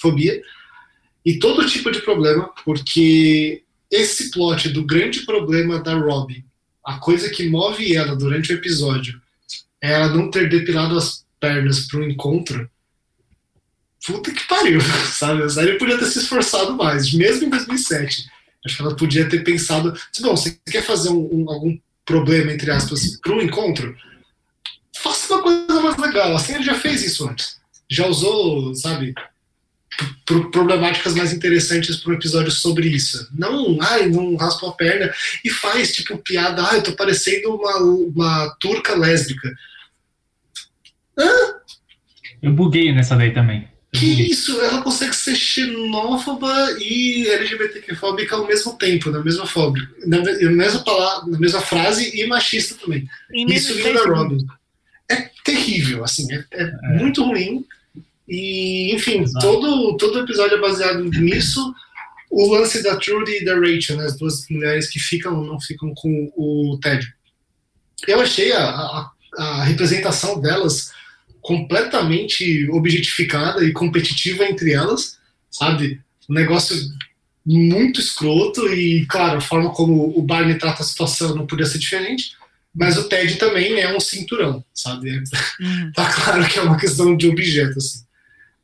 fobia, 0.00 0.42
e 1.24 1.38
todo 1.38 1.66
tipo 1.66 1.90
de 1.90 2.00
problema, 2.00 2.50
porque 2.64 3.62
esse 3.90 4.30
plot 4.30 4.68
do 4.70 4.84
grande 4.84 5.26
problema 5.26 5.82
da 5.82 5.94
Robbie, 5.94 6.44
a 6.84 6.98
coisa 6.98 7.28
que 7.28 7.48
move 7.48 7.94
ela 7.94 8.16
durante 8.16 8.52
o 8.52 8.56
episódio, 8.56 9.20
é 9.80 9.92
ela 9.92 10.08
não 10.08 10.30
ter 10.30 10.48
depilado 10.48 10.96
as 10.96 11.24
pernas 11.38 11.86
para 11.86 12.00
um 12.00 12.08
encontro, 12.08 12.68
puta 14.06 14.32
que 14.32 14.46
pariu, 14.46 14.80
sabe? 15.12 15.42
A 15.42 15.48
série 15.48 15.78
podia 15.78 15.98
ter 15.98 16.06
se 16.06 16.20
esforçado 16.20 16.74
mais, 16.74 17.12
mesmo 17.12 17.46
em 17.46 17.50
2007 17.50 18.37
Acho 18.68 18.76
que 18.76 18.82
ela 18.82 18.96
podia 18.96 19.28
ter 19.28 19.42
pensado, 19.42 19.98
bom, 20.20 20.36
você 20.36 20.58
quer 20.70 20.82
fazer 20.82 21.08
um, 21.08 21.28
um, 21.32 21.50
algum 21.50 21.78
problema, 22.04 22.52
entre 22.52 22.70
aspas, 22.70 23.18
para 23.20 23.32
um 23.32 23.40
encontro? 23.40 23.96
Faça 24.94 25.34
uma 25.34 25.42
coisa 25.42 25.80
mais 25.80 25.96
legal. 25.96 26.36
Assim 26.36 26.54
ele 26.54 26.64
já 26.64 26.74
fez 26.74 27.02
isso 27.02 27.26
antes. 27.26 27.58
Já 27.88 28.06
usou, 28.06 28.74
sabe, 28.74 29.14
problemáticas 30.52 31.14
mais 31.14 31.32
interessantes 31.32 31.96
para 31.96 32.12
um 32.12 32.16
episódio 32.16 32.50
sobre 32.50 32.88
isso. 32.88 33.26
Não, 33.32 33.78
ai, 33.80 34.08
não 34.08 34.36
raspa 34.36 34.68
a 34.68 34.72
perna 34.72 35.10
e 35.42 35.48
faz, 35.48 35.92
tipo, 35.92 36.18
piada, 36.18 36.62
ai, 36.62 36.78
eu 36.78 36.82
tô 36.82 36.92
parecendo 36.92 37.54
uma, 37.54 37.76
uma 37.78 38.56
turca 38.60 38.94
lésbica. 38.94 39.50
Hã? 41.18 41.54
Eu 42.42 42.52
buguei 42.52 42.92
nessa 42.92 43.16
daí 43.16 43.32
também. 43.32 43.68
Que 43.92 44.30
isso? 44.30 44.60
Ela 44.60 44.82
consegue 44.82 45.16
ser 45.16 45.34
xenófoba 45.34 46.76
e 46.78 47.26
LGBTQ-fóbica 47.26 48.36
ao 48.36 48.46
mesmo 48.46 48.76
tempo, 48.76 49.10
na 49.10 49.24
mesma 49.24 49.46
fóbica, 49.46 49.88
na, 50.06 50.20
mesma 50.50 50.84
palavra, 50.84 51.30
na 51.30 51.38
mesma 51.38 51.60
frase 51.60 52.14
e 52.14 52.26
machista 52.26 52.74
também. 52.74 53.08
E 53.32 53.44
isso 53.52 53.74
vindo 53.74 53.94
da 53.94 54.04
Robin. 54.04 54.46
É 55.10 55.30
terrível, 55.42 56.04
assim, 56.04 56.30
é, 56.30 56.44
é, 56.52 56.62
é. 56.64 56.98
muito 56.98 57.24
ruim. 57.24 57.64
E, 58.28 58.94
enfim, 58.94 59.24
todo, 59.40 59.96
todo 59.96 60.20
episódio 60.20 60.58
é 60.58 60.60
baseado 60.60 61.02
nisso. 61.04 61.74
O 62.30 62.52
lance 62.52 62.82
da 62.82 62.96
Trudy 62.96 63.38
e 63.40 63.44
da 63.44 63.54
Rachel, 63.54 63.96
né, 63.96 64.04
as 64.04 64.18
duas 64.18 64.46
mulheres 64.50 64.90
que 64.90 65.00
ficam 65.00 65.38
ou 65.38 65.46
não 65.46 65.58
ficam 65.58 65.94
com 65.96 66.30
o 66.36 66.78
Ted. 66.82 67.10
Eu 68.06 68.20
achei 68.20 68.52
a, 68.52 68.68
a, 68.68 69.10
a 69.38 69.64
representação 69.64 70.38
delas 70.38 70.92
completamente 71.48 72.68
objetificada 72.70 73.64
e 73.64 73.72
competitiva 73.72 74.44
entre 74.44 74.74
elas, 74.74 75.16
sabe? 75.50 75.98
Um 76.28 76.34
negócio 76.34 76.76
muito 77.46 78.00
escroto 78.00 78.66
e, 78.68 79.06
claro, 79.06 79.38
a 79.38 79.40
forma 79.40 79.70
como 79.70 80.12
o 80.14 80.20
Barney 80.20 80.58
trata 80.58 80.82
a 80.82 80.84
situação 80.84 81.34
não 81.34 81.46
podia 81.46 81.64
ser 81.64 81.78
diferente, 81.78 82.32
mas 82.74 82.98
o 82.98 83.08
Ted 83.08 83.36
também 83.36 83.80
é 83.80 83.96
um 83.96 83.98
cinturão, 83.98 84.62
sabe? 84.74 85.22
Uhum. 85.58 85.90
tá 85.96 86.12
claro 86.12 86.46
que 86.46 86.58
é 86.58 86.62
uma 86.62 86.76
questão 86.76 87.16
de 87.16 87.26
objeto, 87.26 87.78
assim. 87.78 88.00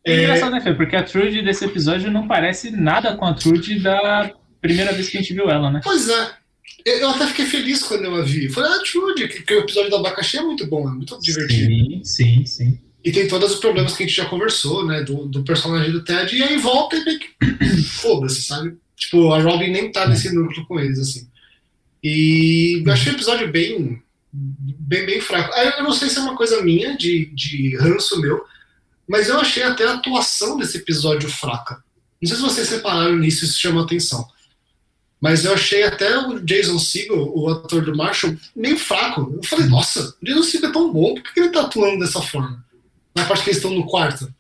É, 0.07 0.13
é 0.13 0.23
engraçado, 0.25 0.53
né, 0.53 0.61
Fê? 0.61 0.75
Porque 0.75 0.95
a 0.95 1.03
Trude 1.03 1.41
desse 1.41 1.65
episódio 1.65 2.11
não 2.11 2.29
parece 2.29 2.71
nada 2.71 3.17
com 3.17 3.25
a 3.25 3.33
Trude 3.33 3.81
da 3.81 4.31
primeira 4.61 4.93
vez 4.93 5.09
que 5.09 5.17
a 5.17 5.21
gente 5.23 5.33
viu 5.33 5.49
ela, 5.49 5.71
né? 5.71 5.81
Pois 5.83 6.07
é. 6.07 6.33
Eu 6.85 7.09
até 7.11 7.27
fiquei 7.29 7.47
feliz 7.47 7.83
quando 7.83 8.05
eu 8.05 8.15
a 8.15 8.23
vi. 8.23 8.51
Falei, 8.51 8.71
ah, 8.73 8.83
Trude, 8.85 9.27
que, 9.29 9.43
que 9.43 9.55
o 9.55 9.61
episódio 9.61 9.91
do 9.91 9.97
abacaxi 9.97 10.37
é 10.37 10.43
muito 10.43 10.67
bom, 10.67 10.87
é 10.89 10.93
muito 10.93 11.19
divertido. 11.19 11.71
Sim, 11.71 12.01
sim, 12.05 12.47
sim. 12.47 12.79
E 13.03 13.11
tem 13.11 13.27
todos 13.27 13.53
os 13.53 13.59
problemas 13.59 13.97
que 13.97 14.03
a 14.03 14.07
gente 14.07 14.17
já 14.17 14.27
conversou, 14.27 14.87
né? 14.87 15.03
Do, 15.03 15.27
do 15.27 15.43
personagem 15.45 15.93
do 15.93 16.05
Ted, 16.05 16.37
e 16.37 16.43
aí 16.43 16.59
volta 16.59 16.97
e 16.97 17.05
meio 17.05 17.19
que 17.19 17.83
foda-se, 18.01 18.43
sabe? 18.43 18.77
Tipo, 18.97 19.33
a 19.33 19.41
Robin 19.41 19.71
nem 19.71 19.91
tá 19.91 20.07
nesse 20.07 20.33
núcleo 20.35 20.67
com 20.67 20.79
eles, 20.79 20.99
assim. 20.99 21.27
E 22.03 22.83
eu 22.85 22.93
achei 22.93 23.13
o 23.13 23.17
episódio 23.17 23.51
bem, 23.51 24.03
bem, 24.31 25.07
bem 25.07 25.21
fraco. 25.21 25.55
Eu 25.55 25.85
não 25.85 25.93
sei 25.93 26.11
se 26.11 26.19
é 26.19 26.23
uma 26.23 26.37
coisa 26.37 26.63
minha, 26.63 26.97
de, 26.97 27.27
de 27.35 27.77
ranço 27.77 28.21
meu, 28.21 28.43
mas 29.09 29.29
eu 29.29 29.39
achei 29.39 29.63
até 29.63 29.87
a 29.87 29.95
atuação 29.95 30.59
desse 30.59 30.79
episódio 30.79 31.29
fraca. 31.29 31.83
Não 32.21 32.29
sei 32.29 32.37
se 32.37 32.43
vocês 32.43 32.69
separaram 32.69 33.17
nisso, 33.17 33.45
isso 33.45 33.59
chama 33.59 33.83
atenção. 33.83 34.27
Mas 35.25 35.43
eu 35.43 35.55
achei 35.55 35.85
até 35.85 36.19
o 36.19 36.39
Jason 36.39 36.79
Segel, 36.79 37.33
o 37.35 37.49
ator 37.49 37.83
do 37.83 37.97
Marshall, 37.97 38.37
meio 38.55 38.77
fraco. 38.77 39.33
Eu 39.35 39.43
falei, 39.43 39.67
nossa, 39.69 40.15
o 40.21 40.27
Jason 40.27 40.43
Segel 40.43 40.69
é 40.69 40.73
tão 40.75 40.93
bom, 40.93 41.15
por 41.15 41.33
que 41.33 41.41
ele 41.41 41.49
tá 41.49 41.63
atuando 41.63 42.05
dessa 42.05 42.21
forma? 42.21 42.63
Na 43.17 43.25
parte 43.25 43.43
que 43.43 43.49
eles 43.49 43.57
estão 43.57 43.75
no 43.75 43.87
quarto. 43.87 44.31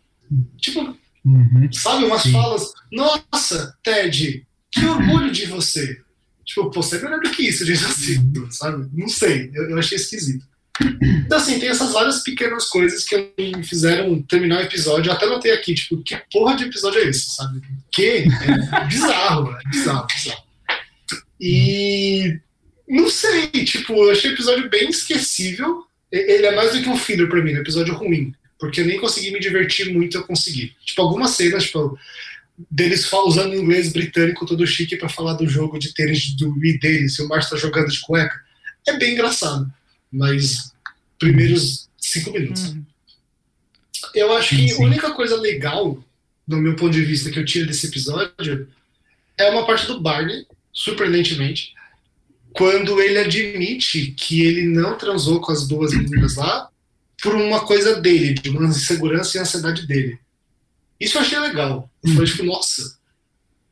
Tipo, 0.58 0.94
uhum. 1.24 1.72
sabe, 1.72 2.04
umas 2.04 2.24
Sim. 2.24 2.32
falas, 2.32 2.70
nossa, 2.92 3.74
Ted, 3.82 4.46
que 4.70 4.84
orgulho 4.84 5.32
de 5.32 5.46
você. 5.46 6.02
Tipo, 6.44 6.70
pô, 6.70 6.82
você 6.82 6.98
é 6.98 7.00
melhor 7.00 7.20
do 7.20 7.30
que 7.30 7.48
isso, 7.48 7.64
Jason 7.64 7.88
Segel, 7.88 8.50
sabe? 8.50 8.86
Não 8.92 9.08
sei, 9.08 9.50
eu, 9.54 9.70
eu 9.70 9.78
achei 9.78 9.96
esquisito. 9.96 10.44
Então, 11.24 11.38
assim, 11.38 11.58
tem 11.58 11.70
essas 11.70 11.94
várias 11.94 12.22
pequenas 12.22 12.68
coisas 12.68 13.04
que 13.04 13.32
me 13.38 13.64
fizeram 13.64 14.20
terminar 14.20 14.58
o 14.58 14.64
episódio. 14.64 15.08
Eu 15.08 15.14
até 15.14 15.24
notei 15.24 15.52
aqui, 15.52 15.72
tipo, 15.72 15.96
que 16.02 16.14
porra 16.30 16.54
de 16.54 16.64
episódio 16.64 17.00
é 17.00 17.04
esse, 17.04 17.30
sabe? 17.36 17.62
Que 17.90 18.26
é 18.26 18.84
bizarro, 18.84 19.50
é 19.50 19.68
bizarro, 19.70 20.06
bizarro. 20.08 20.44
E 21.46 22.40
não 22.88 23.10
sei, 23.10 23.48
tipo, 23.64 23.92
eu 23.92 24.12
achei 24.12 24.30
o 24.30 24.34
episódio 24.34 24.70
bem 24.70 24.88
esquecível. 24.88 25.84
Ele 26.10 26.46
é 26.46 26.56
mais 26.56 26.72
do 26.72 26.82
que 26.82 26.88
um 26.88 26.96
filler 26.96 27.28
pra 27.28 27.42
mim, 27.42 27.52
um 27.52 27.60
episódio 27.60 27.92
ruim. 27.92 28.34
Porque 28.58 28.80
eu 28.80 28.86
nem 28.86 28.98
consegui 28.98 29.30
me 29.30 29.38
divertir 29.38 29.92
muito, 29.92 30.16
eu 30.16 30.24
consegui. 30.24 30.74
Tipo, 30.82 31.02
algumas 31.02 31.32
cenas, 31.32 31.64
tipo, 31.64 31.98
deles 32.70 33.12
usando 33.12 33.54
inglês 33.54 33.92
britânico 33.92 34.46
todo 34.46 34.66
chique 34.66 34.96
para 34.96 35.08
falar 35.08 35.34
do 35.34 35.46
jogo 35.46 35.78
de 35.78 35.92
tênis 35.92 36.34
do 36.34 36.50
Wii 36.58 36.78
deles, 36.78 37.16
se 37.16 37.22
o 37.22 37.28
Márcio 37.28 37.50
tá 37.50 37.56
jogando 37.58 37.90
de 37.90 38.00
cueca. 38.00 38.40
É 38.86 38.96
bem 38.96 39.12
engraçado. 39.12 39.70
Mas 40.10 40.72
primeiros 41.18 41.90
cinco 41.98 42.30
minutos. 42.30 42.70
Uhum. 42.70 42.84
Eu 44.14 44.32
acho 44.34 44.56
que 44.56 44.72
a 44.72 44.78
única 44.78 45.10
coisa 45.10 45.38
legal, 45.38 46.02
do 46.48 46.56
meu 46.56 46.74
ponto 46.74 46.92
de 46.92 47.04
vista, 47.04 47.30
que 47.30 47.38
eu 47.38 47.44
tiro 47.44 47.66
desse 47.66 47.86
episódio 47.86 48.66
é 49.36 49.50
uma 49.50 49.66
parte 49.66 49.86
do 49.86 50.00
Barney, 50.00 50.46
surpreendentemente, 50.74 51.72
quando 52.52 53.00
ele 53.00 53.18
admite 53.18 54.12
que 54.16 54.42
ele 54.42 54.66
não 54.66 54.98
transou 54.98 55.40
com 55.40 55.52
as 55.52 55.66
duas 55.66 55.94
meninas 55.94 56.34
lá 56.34 56.68
por 57.22 57.34
uma 57.34 57.60
coisa 57.60 58.00
dele, 58.00 58.34
de 58.34 58.50
uma 58.50 58.66
insegurança 58.66 59.38
e 59.38 59.40
ansiedade 59.40 59.86
dele. 59.86 60.18
Isso 61.00 61.16
eu 61.16 61.22
achei 61.22 61.38
legal. 61.38 61.90
Foi 62.14 62.26
tipo, 62.26 62.44
nossa. 62.44 62.98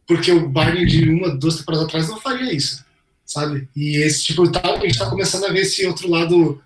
Porque 0.07 0.33
o 0.33 0.49
Barney 0.49 0.87
de 0.87 1.09
uma, 1.11 1.37
duas 1.37 1.57
temporadas 1.57 1.87
atrás 1.87 2.09
não 2.09 2.21
faria 2.21 2.53
isso, 2.53 2.85
sabe? 3.25 3.69
E 3.77 3.99
esse 4.03 4.25
tipo, 4.25 4.51
tá, 4.51 4.61
a 4.62 4.81
gente 4.81 4.99
tá 4.99 5.09
começando 5.09 5.45
a 5.45 5.53
ver 5.53 5.61
esse 5.61 5.87
outro 5.87 6.09
lado, 6.09 6.62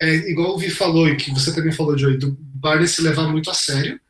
é, 0.00 0.30
igual 0.30 0.54
o 0.54 0.58
Vi 0.58 0.70
falou, 0.70 1.08
e 1.08 1.16
que 1.16 1.30
você 1.30 1.54
também 1.54 1.72
falou, 1.72 1.96
Joey, 1.96 2.18
do 2.18 2.36
Barney 2.40 2.88
se 2.88 3.02
levar 3.02 3.28
muito 3.28 3.50
a 3.50 3.54
sério, 3.54 4.00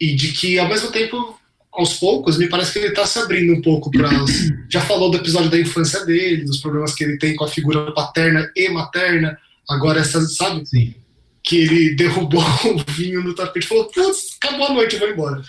e 0.00 0.14
de 0.14 0.32
que 0.32 0.58
ao 0.58 0.68
mesmo 0.68 0.90
tempo 0.90 1.38
aos 1.76 1.94
poucos, 1.94 2.38
me 2.38 2.48
parece 2.48 2.72
que 2.72 2.78
ele 2.78 2.88
está 2.88 3.06
se 3.06 3.18
abrindo 3.18 3.52
um 3.54 3.62
pouco 3.62 3.90
para. 3.90 4.10
Já 4.70 4.80
falou 4.80 5.10
do 5.10 5.18
episódio 5.18 5.50
da 5.50 5.58
infância 5.58 6.04
dele, 6.04 6.44
dos 6.44 6.58
problemas 6.58 6.94
que 6.94 7.04
ele 7.04 7.18
tem 7.18 7.36
com 7.36 7.44
a 7.44 7.48
figura 7.48 7.92
paterna 7.92 8.50
e 8.56 8.68
materna. 8.68 9.38
Agora, 9.68 10.00
essa, 10.00 10.20
sabe? 10.26 10.64
Sim. 10.66 10.94
que 11.42 11.58
ele 11.58 11.94
derrubou 11.96 12.42
o 12.42 12.92
vinho 12.92 13.22
no 13.22 13.34
tapete 13.34 13.64
e 13.64 13.68
falou: 13.68 13.90
Putz, 13.90 14.36
acabou 14.40 14.66
a 14.66 14.72
noite, 14.72 14.94
eu 14.94 15.00
vou 15.00 15.10
embora. 15.10 15.42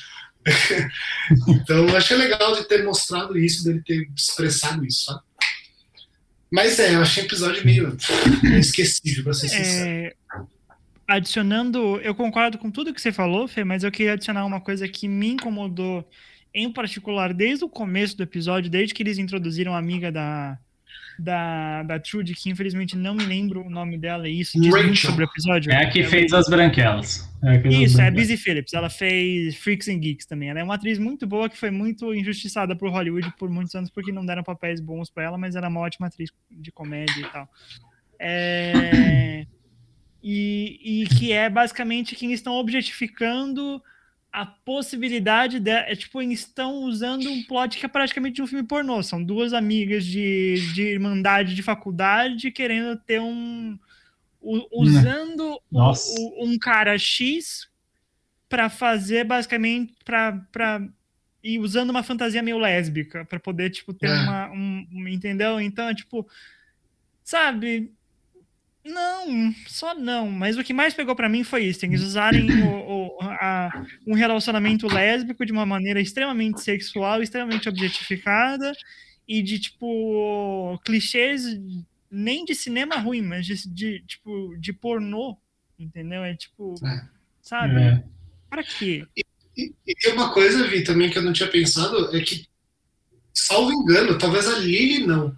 então, 1.48 1.88
eu 1.88 1.98
achei 1.98 2.16
legal 2.16 2.56
de 2.56 2.68
ter 2.68 2.84
mostrado 2.84 3.38
isso, 3.38 3.64
dele 3.64 3.82
ter 3.86 4.08
expressado 4.16 4.86
isso, 4.86 5.06
sabe? 5.06 5.22
Mas 6.50 6.80
é, 6.80 6.96
eu 6.96 7.02
achei 7.02 7.24
o 7.24 7.26
episódio 7.26 7.66
meio 7.66 7.98
esquecível, 8.58 9.24
pra 9.24 9.34
ser 9.34 9.50
sincero. 9.50 9.90
É, 9.90 10.14
adicionando, 11.08 12.00
eu 12.02 12.14
concordo 12.14 12.58
com 12.58 12.70
tudo 12.70 12.94
que 12.94 13.02
você 13.02 13.12
falou, 13.12 13.48
Fê, 13.48 13.64
mas 13.64 13.84
eu 13.84 13.92
queria 13.92 14.14
adicionar 14.14 14.46
uma 14.46 14.60
coisa 14.60 14.88
que 14.88 15.08
me 15.08 15.30
incomodou, 15.30 16.08
em 16.54 16.72
particular, 16.72 17.34
desde 17.34 17.64
o 17.64 17.70
começo 17.70 18.18
do 18.18 18.24
episódio, 18.24 18.70
desde 18.70 18.94
que 18.94 19.04
eles 19.04 19.18
introduziram 19.18 19.74
a 19.74 19.78
amiga 19.78 20.12
da, 20.12 20.60
da, 21.18 21.84
da 21.84 22.00
Trude, 22.00 22.34
que 22.34 22.50
infelizmente 22.50 22.96
não 22.96 23.16
me 23.16 23.24
lembro 23.24 23.66
o 23.66 23.70
nome 23.70 23.98
dela, 23.98 24.28
e 24.28 24.42
isso 24.42 24.60
diz 24.60 24.70
muito 24.70 24.98
sobre 24.98 25.24
o 25.24 25.28
episódio. 25.28 25.72
É 25.72 25.86
a 25.86 25.90
que 25.90 26.04
fez 26.04 26.34
as 26.34 26.48
branquelas. 26.50 27.28
É 27.44 27.58
as 27.58 27.66
Isso, 27.66 28.02
é 28.02 28.08
a 28.08 28.12
branquelas. 28.12 28.14
Busy 28.14 28.38
Phillips. 28.38 28.74
Ela 28.74 28.90
fez 28.90 29.56
Freaks 29.56 29.88
and 29.88 30.00
Geeks 30.00 30.26
também. 30.26 30.50
Ela 30.50 30.60
é 30.60 30.64
uma 30.64 30.76
atriz 30.76 31.00
muito 31.00 31.26
boa 31.26 31.50
que 31.50 31.58
foi 31.58 31.72
muito 31.72 32.14
injustiçada 32.14 32.76
por 32.76 32.90
Hollywood 32.90 33.32
por 33.38 33.50
muitos 33.50 33.74
anos 33.76 33.90
porque 33.90 34.12
não 34.12 34.26
deram 34.26 34.44
papéis 34.44 34.82
bons 34.82 35.10
pra 35.10 35.24
ela, 35.24 35.38
mas 35.38 35.56
ela 35.56 35.68
é 35.68 35.70
uma 35.70 35.82
ótima 35.82 36.08
atriz 36.08 36.30
de 36.52 36.72
comédia 36.72 37.22
e 37.22 37.32
tal. 37.32 37.48
É, 38.20 39.46
E, 40.24 41.04
e 41.04 41.08
que 41.08 41.32
é 41.32 41.50
basicamente 41.50 42.16
que 42.16 42.26
estão 42.28 42.54
objetificando 42.54 43.82
a 44.32 44.46
possibilidade 44.46 45.60
de, 45.60 45.72
é, 45.72 45.96
tipo, 45.96 46.22
eles 46.22 46.42
estão 46.42 46.84
usando 46.84 47.30
um 47.30 47.44
plot 47.44 47.78
que 47.78 47.86
é 47.86 47.90
praticamente 47.90 48.42
um 48.42 48.48
filme 48.48 48.68
pornô. 48.68 49.02
São 49.02 49.24
duas 49.24 49.54
amigas 49.54 50.06
de, 50.06 50.56
de 50.74 50.82
irmandade 50.84 51.56
de 51.56 51.64
faculdade 51.64 52.52
querendo 52.52 52.98
ter 53.00 53.20
um. 53.22 53.78
usando 54.72 55.60
Nossa. 55.72 56.14
o- 56.20 56.46
um 56.46 56.58
cara 56.58 56.98
X 56.98 57.68
para 58.50 58.70
fazer 58.70 59.24
basicamente 59.24 59.94
para 60.06 60.88
e 61.44 61.60
usando 61.60 61.90
uma 61.92 62.04
fantasia 62.04 62.42
meio 62.42 62.58
lésbica 62.58 63.24
para 63.26 63.40
poder 63.40 63.70
tipo 63.70 63.94
ter 63.94 64.08
É. 64.08 64.14
uma 64.14 64.52
um, 64.52 64.88
um- 64.92 65.08
entendeu 65.08 65.60
então 65.62 65.88
é 65.90 65.94
tipo 65.96 66.28
sabe 67.24 67.92
não 68.88 69.54
só 69.68 69.94
não 69.96 70.30
mas 70.32 70.58
o 70.58 70.64
que 70.64 70.74
mais 70.74 70.94
pegou 70.94 71.16
para 71.16 71.30
mim 71.30 71.44
foi 71.44 71.66
isso 71.66 71.86
eles 71.86 72.02
usarem 72.02 72.50
o, 72.64 72.68
o- 72.76 73.18
a- 73.22 73.86
um 74.06 74.14
relacionamento 74.14 74.88
lésbico 74.88 75.46
de 75.46 75.52
uma 75.52 75.66
maneira 75.66 76.00
extremamente 76.02 76.62
sexual 76.62 77.22
extremamente 77.22 77.68
objetificada 77.70 78.72
e 79.28 79.42
de 79.42 79.60
tipo 79.60 80.80
clichês 80.86 81.44
nem 82.10 82.46
de 82.46 82.56
cinema 82.56 82.96
ruim 82.98 83.22
mas 83.22 83.46
de, 83.46 83.56
de 83.70 84.00
tipo 84.08 84.56
de 84.60 84.72
pornô 84.74 85.38
entendeu 85.78 86.24
é 86.24 86.36
tipo 86.36 86.74
É. 86.86 87.06
sabe 87.42 87.82
É. 87.82 88.04
Pra 88.50 88.64
quê? 88.64 89.06
E, 89.58 89.74
e 89.86 89.96
tem 89.96 90.14
uma 90.14 90.32
coisa, 90.32 90.66
Vi, 90.68 90.84
também 90.84 91.10
que 91.10 91.18
eu 91.18 91.22
não 91.24 91.34
tinha 91.34 91.50
pensado, 91.50 92.16
é 92.16 92.22
que, 92.22 92.48
salvo 93.34 93.74
engano, 93.74 94.18
talvez 94.18 94.48
a 94.48 94.58
Lily 94.60 95.06
não, 95.06 95.36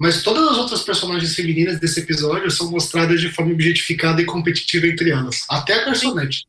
mas 0.00 0.22
todas 0.22 0.48
as 0.48 0.56
outras 0.56 0.82
personagens 0.82 1.34
femininas 1.34 1.78
desse 1.78 2.00
episódio 2.00 2.50
são 2.50 2.70
mostradas 2.70 3.20
de 3.20 3.28
forma 3.28 3.52
objetificada 3.52 4.22
e 4.22 4.24
competitiva 4.24 4.86
entre 4.86 5.10
elas. 5.10 5.44
Até 5.46 5.74
a 5.74 5.84
garçonete, 5.84 6.46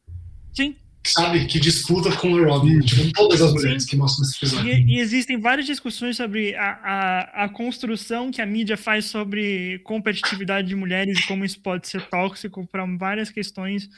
Sim. 0.54 0.74
sabe? 1.06 1.46
Que 1.48 1.60
disputa 1.60 2.16
com 2.16 2.34
a 2.38 2.46
Robin. 2.46 2.80
Tipo, 2.80 3.12
todas 3.12 3.42
as 3.42 3.52
mulheres 3.52 3.86
que 3.86 3.98
mostram 3.98 4.26
nesse 4.26 4.38
episódio. 4.38 4.72
E, 4.72 4.96
e 4.96 5.00
existem 5.02 5.38
várias 5.38 5.66
discussões 5.66 6.16
sobre 6.16 6.56
a, 6.56 6.80
a, 6.82 7.44
a 7.44 7.50
construção 7.50 8.32
que 8.32 8.42
a 8.42 8.46
mídia 8.46 8.78
faz 8.78 9.08
sobre 9.08 9.80
competitividade 9.80 10.70
de 10.70 10.76
mulheres 10.76 11.20
e 11.20 11.28
como 11.28 11.44
isso 11.44 11.60
pode 11.60 11.90
ser 11.90 12.08
tóxico 12.08 12.66
para 12.66 12.86
várias 12.98 13.30
questões 13.30 13.90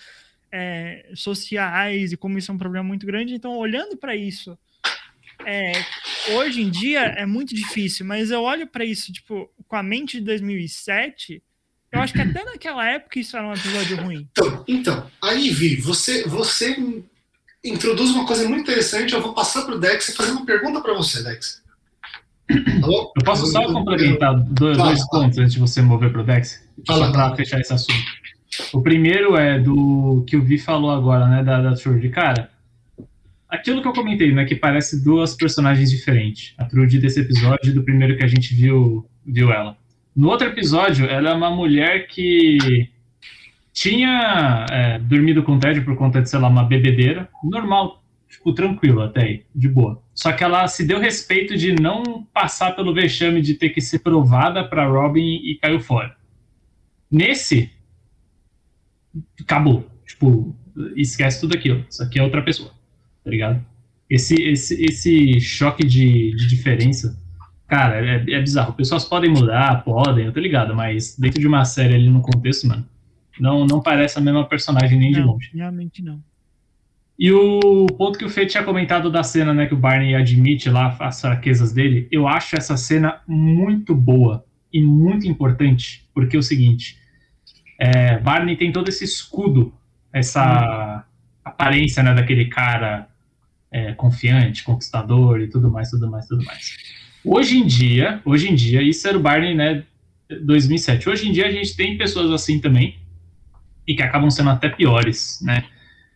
é, 0.52 1.12
sociais 1.14 2.12
e 2.12 2.18
como 2.18 2.40
isso 2.40 2.52
é 2.52 2.56
um 2.56 2.58
problema 2.58 2.88
muito 2.88 3.06
grande. 3.06 3.36
Então, 3.36 3.56
olhando 3.56 3.96
para 3.98 4.16
isso, 4.16 4.58
é, 5.46 5.74
hoje 6.32 6.62
em 6.62 6.70
dia 6.70 7.02
é 7.02 7.26
muito 7.26 7.54
difícil, 7.54 8.06
mas 8.06 8.32
eu 8.32 8.42
olho 8.42 8.68
para 8.68 8.86
isso 8.86 9.12
tipo 9.12 9.50
com 9.68 9.76
a 9.76 9.84
mente 9.84 10.20
de 10.20 10.26
2007. 10.26 11.42
Eu 11.92 12.00
acho 12.00 12.14
que 12.14 12.22
até 12.22 12.44
naquela 12.44 12.88
época 12.90 13.20
isso 13.20 13.38
era 13.38 13.48
um 13.48 13.54
episódio 13.54 13.98
ruim. 13.98 14.28
Então, 14.32 14.64
então, 14.68 15.12
aí, 15.22 15.50
Vi, 15.52 15.76
você, 15.76 16.28
você 16.28 16.76
introduz 17.64 18.10
uma 18.12 18.26
coisa 18.26 18.48
muito 18.50 18.64
interessante. 18.64 19.14
Eu 19.14 19.22
vou 19.22 19.34
passar 19.34 19.64
pro 19.64 19.80
Dex 19.80 20.10
e 20.10 20.16
fazer 20.16 20.32
uma 20.32 20.46
pergunta 20.46 20.82
para 20.82 20.94
você, 20.94 21.24
Dex. 21.24 21.62
Alô? 22.84 23.14
Eu 23.16 23.24
posso 23.24 23.46
só 23.48 23.64
complementar 23.72 24.36
dois, 24.40 24.78
Fala, 24.78 24.90
dois 24.90 25.08
pontos 25.10 25.38
antes 25.38 25.54
de 25.54 25.60
você 25.60 25.82
mover 25.82 26.12
pro 26.12 26.24
Dex? 26.24 26.68
Fala, 26.86 27.06
Só 27.06 27.12
pra 27.12 27.22
fala. 27.26 27.36
fechar 27.36 27.60
esse 27.60 27.74
assunto. 27.74 28.04
O 28.74 28.82
primeiro 28.82 29.36
é 29.36 29.60
do 29.60 30.24
que 30.28 30.36
o 30.36 30.44
Vi 30.44 30.58
falou 30.60 30.92
agora, 30.92 31.28
né, 31.28 31.44
da, 31.44 31.62
da 31.62 31.74
Trude. 31.76 32.10
Cara, 32.10 32.50
aquilo 33.54 33.82
que 33.82 33.88
eu 33.88 33.94
comentei, 33.94 34.32
né, 34.32 34.46
que 34.46 34.56
parece 34.56 35.04
duas 35.04 35.36
personagens 35.36 35.92
diferentes. 35.92 36.54
A 36.58 36.66
Trude 36.66 37.00
desse 37.00 37.20
episódio 37.20 37.70
e 37.70 37.74
do 37.74 37.84
primeiro 37.84 38.18
que 38.18 38.24
a 38.24 38.28
gente 38.28 38.54
viu, 38.54 39.08
viu 39.26 39.52
ela. 39.52 39.78
No 40.16 40.30
outro 40.30 40.48
episódio, 40.48 41.06
ela 41.06 41.30
é 41.30 41.34
uma 41.34 41.50
mulher 41.50 42.08
que 42.08 42.90
tinha 43.72 44.66
é, 44.70 45.00
dormido 45.00 45.44
com 45.44 45.56
o 45.56 45.60
Ted 45.60 45.82
por 45.82 45.96
conta 45.96 46.22
de, 46.22 46.30
sei 46.30 46.40
lá, 46.40 46.48
uma 46.48 46.64
bebedeira. 46.64 47.30
Normal, 47.44 48.04
tipo, 48.30 48.54
tranquilo 48.54 49.02
até 49.02 49.22
aí, 49.22 49.46
de 49.56 49.68
boa. 49.68 50.02
Só 50.14 50.32
que 50.32 50.44
ela 50.44 50.68
se 50.68 50.86
deu 50.86 51.00
respeito 51.00 51.56
de 51.56 51.74
não 51.74 52.24
passar 52.34 52.76
pelo 52.76 52.94
vexame 52.94 53.42
de 53.42 53.54
ter 53.56 53.70
que 53.70 53.82
ser 53.82 54.00
provada 54.00 54.64
pra 54.64 54.86
Robin 54.86 55.42
e 55.44 55.58
caiu 55.62 55.80
fora. 55.80 56.16
Nesse, 57.10 57.72
acabou. 59.40 59.88
Tipo, 60.06 60.56
esquece 60.96 61.40
tudo 61.42 61.56
aquilo. 61.56 61.86
Isso 61.90 62.02
aqui 62.04 62.20
é 62.20 62.24
outra 62.24 62.42
pessoa, 62.42 62.72
tá 63.24 63.30
ligado? 63.30 63.64
Esse, 64.10 64.36
esse, 64.36 64.84
esse 64.84 65.40
choque 65.40 65.86
de, 65.86 66.36
de 66.36 66.48
diferença, 66.48 67.18
cara, 67.68 68.06
é, 68.06 68.32
é 68.32 68.40
bizarro. 68.40 68.74
Pessoas 68.74 69.06
podem 69.06 69.30
mudar, 69.30 69.84
podem, 69.84 70.26
eu 70.26 70.34
tô 70.34 70.40
ligado, 70.40 70.76
mas 70.76 71.18
dentro 71.18 71.40
de 71.40 71.48
uma 71.48 71.66
série 71.66 71.96
ali 71.96 72.10
no 72.10 72.22
contexto, 72.22 72.68
mano, 72.68 72.86
não, 73.40 73.66
não 73.66 73.82
parece 73.82 74.18
a 74.20 74.22
mesma 74.22 74.46
personagem 74.46 75.00
nem 75.00 75.12
de 75.12 75.20
Não, 75.20 75.28
longe. 75.28 75.50
realmente 75.54 76.04
não. 76.04 76.22
E 77.18 77.32
o 77.32 77.86
ponto 77.98 78.18
que 78.18 78.26
o 78.26 78.30
Fê 78.30 78.46
tinha 78.46 78.64
comentado 78.64 79.10
da 79.10 79.24
cena, 79.24 79.54
né, 79.54 79.66
que 79.66 79.74
o 79.74 79.78
Barney 79.78 80.16
admite 80.16 80.70
lá 80.70 80.96
as 81.00 81.22
fraquezas 81.22 81.72
dele, 81.72 82.08
eu 82.12 82.28
acho 82.28 82.56
essa 82.56 82.76
cena 82.76 83.22
muito 83.28 83.96
boa 83.96 84.44
e 84.72 84.82
muito 84.82 85.28
importante, 85.28 86.08
porque 86.14 86.36
é 86.36 86.40
o 86.40 86.44
seguinte, 86.44 86.98
é, 87.80 88.18
Barney 88.18 88.56
tem 88.56 88.72
todo 88.72 88.90
esse 88.90 89.04
escudo, 89.04 89.74
essa 90.12 91.06
aparência, 91.46 92.02
né, 92.02 92.14
daquele 92.14 92.46
cara 92.46 93.08
é, 93.74 93.92
confiante, 93.94 94.64
conquistador 94.64 95.42
e 95.42 95.48
tudo 95.48 95.70
mais, 95.70 95.90
tudo 95.90 96.10
mais, 96.10 96.28
tudo 96.28 96.46
mais. 96.46 96.78
Hoje 97.26 97.58
em 97.58 97.66
dia, 97.66 98.22
hoje 98.24 98.50
em 98.50 98.56
dia, 98.56 98.82
isso 98.84 99.08
era 99.08 99.18
o 99.18 99.22
Barney, 99.22 99.56
né, 99.56 99.84
2007. 100.46 101.10
Hoje 101.10 101.28
em 101.28 101.32
dia 101.32 101.48
a 101.48 101.52
gente 101.52 101.76
tem 101.76 101.98
pessoas 101.98 102.32
assim 102.32 102.60
também 102.60 102.98
e 103.88 103.96
que 103.96 104.04
acabam 104.04 104.30
sendo 104.30 104.52
até 104.52 104.70
piores, 104.70 105.40
né? 105.42 105.64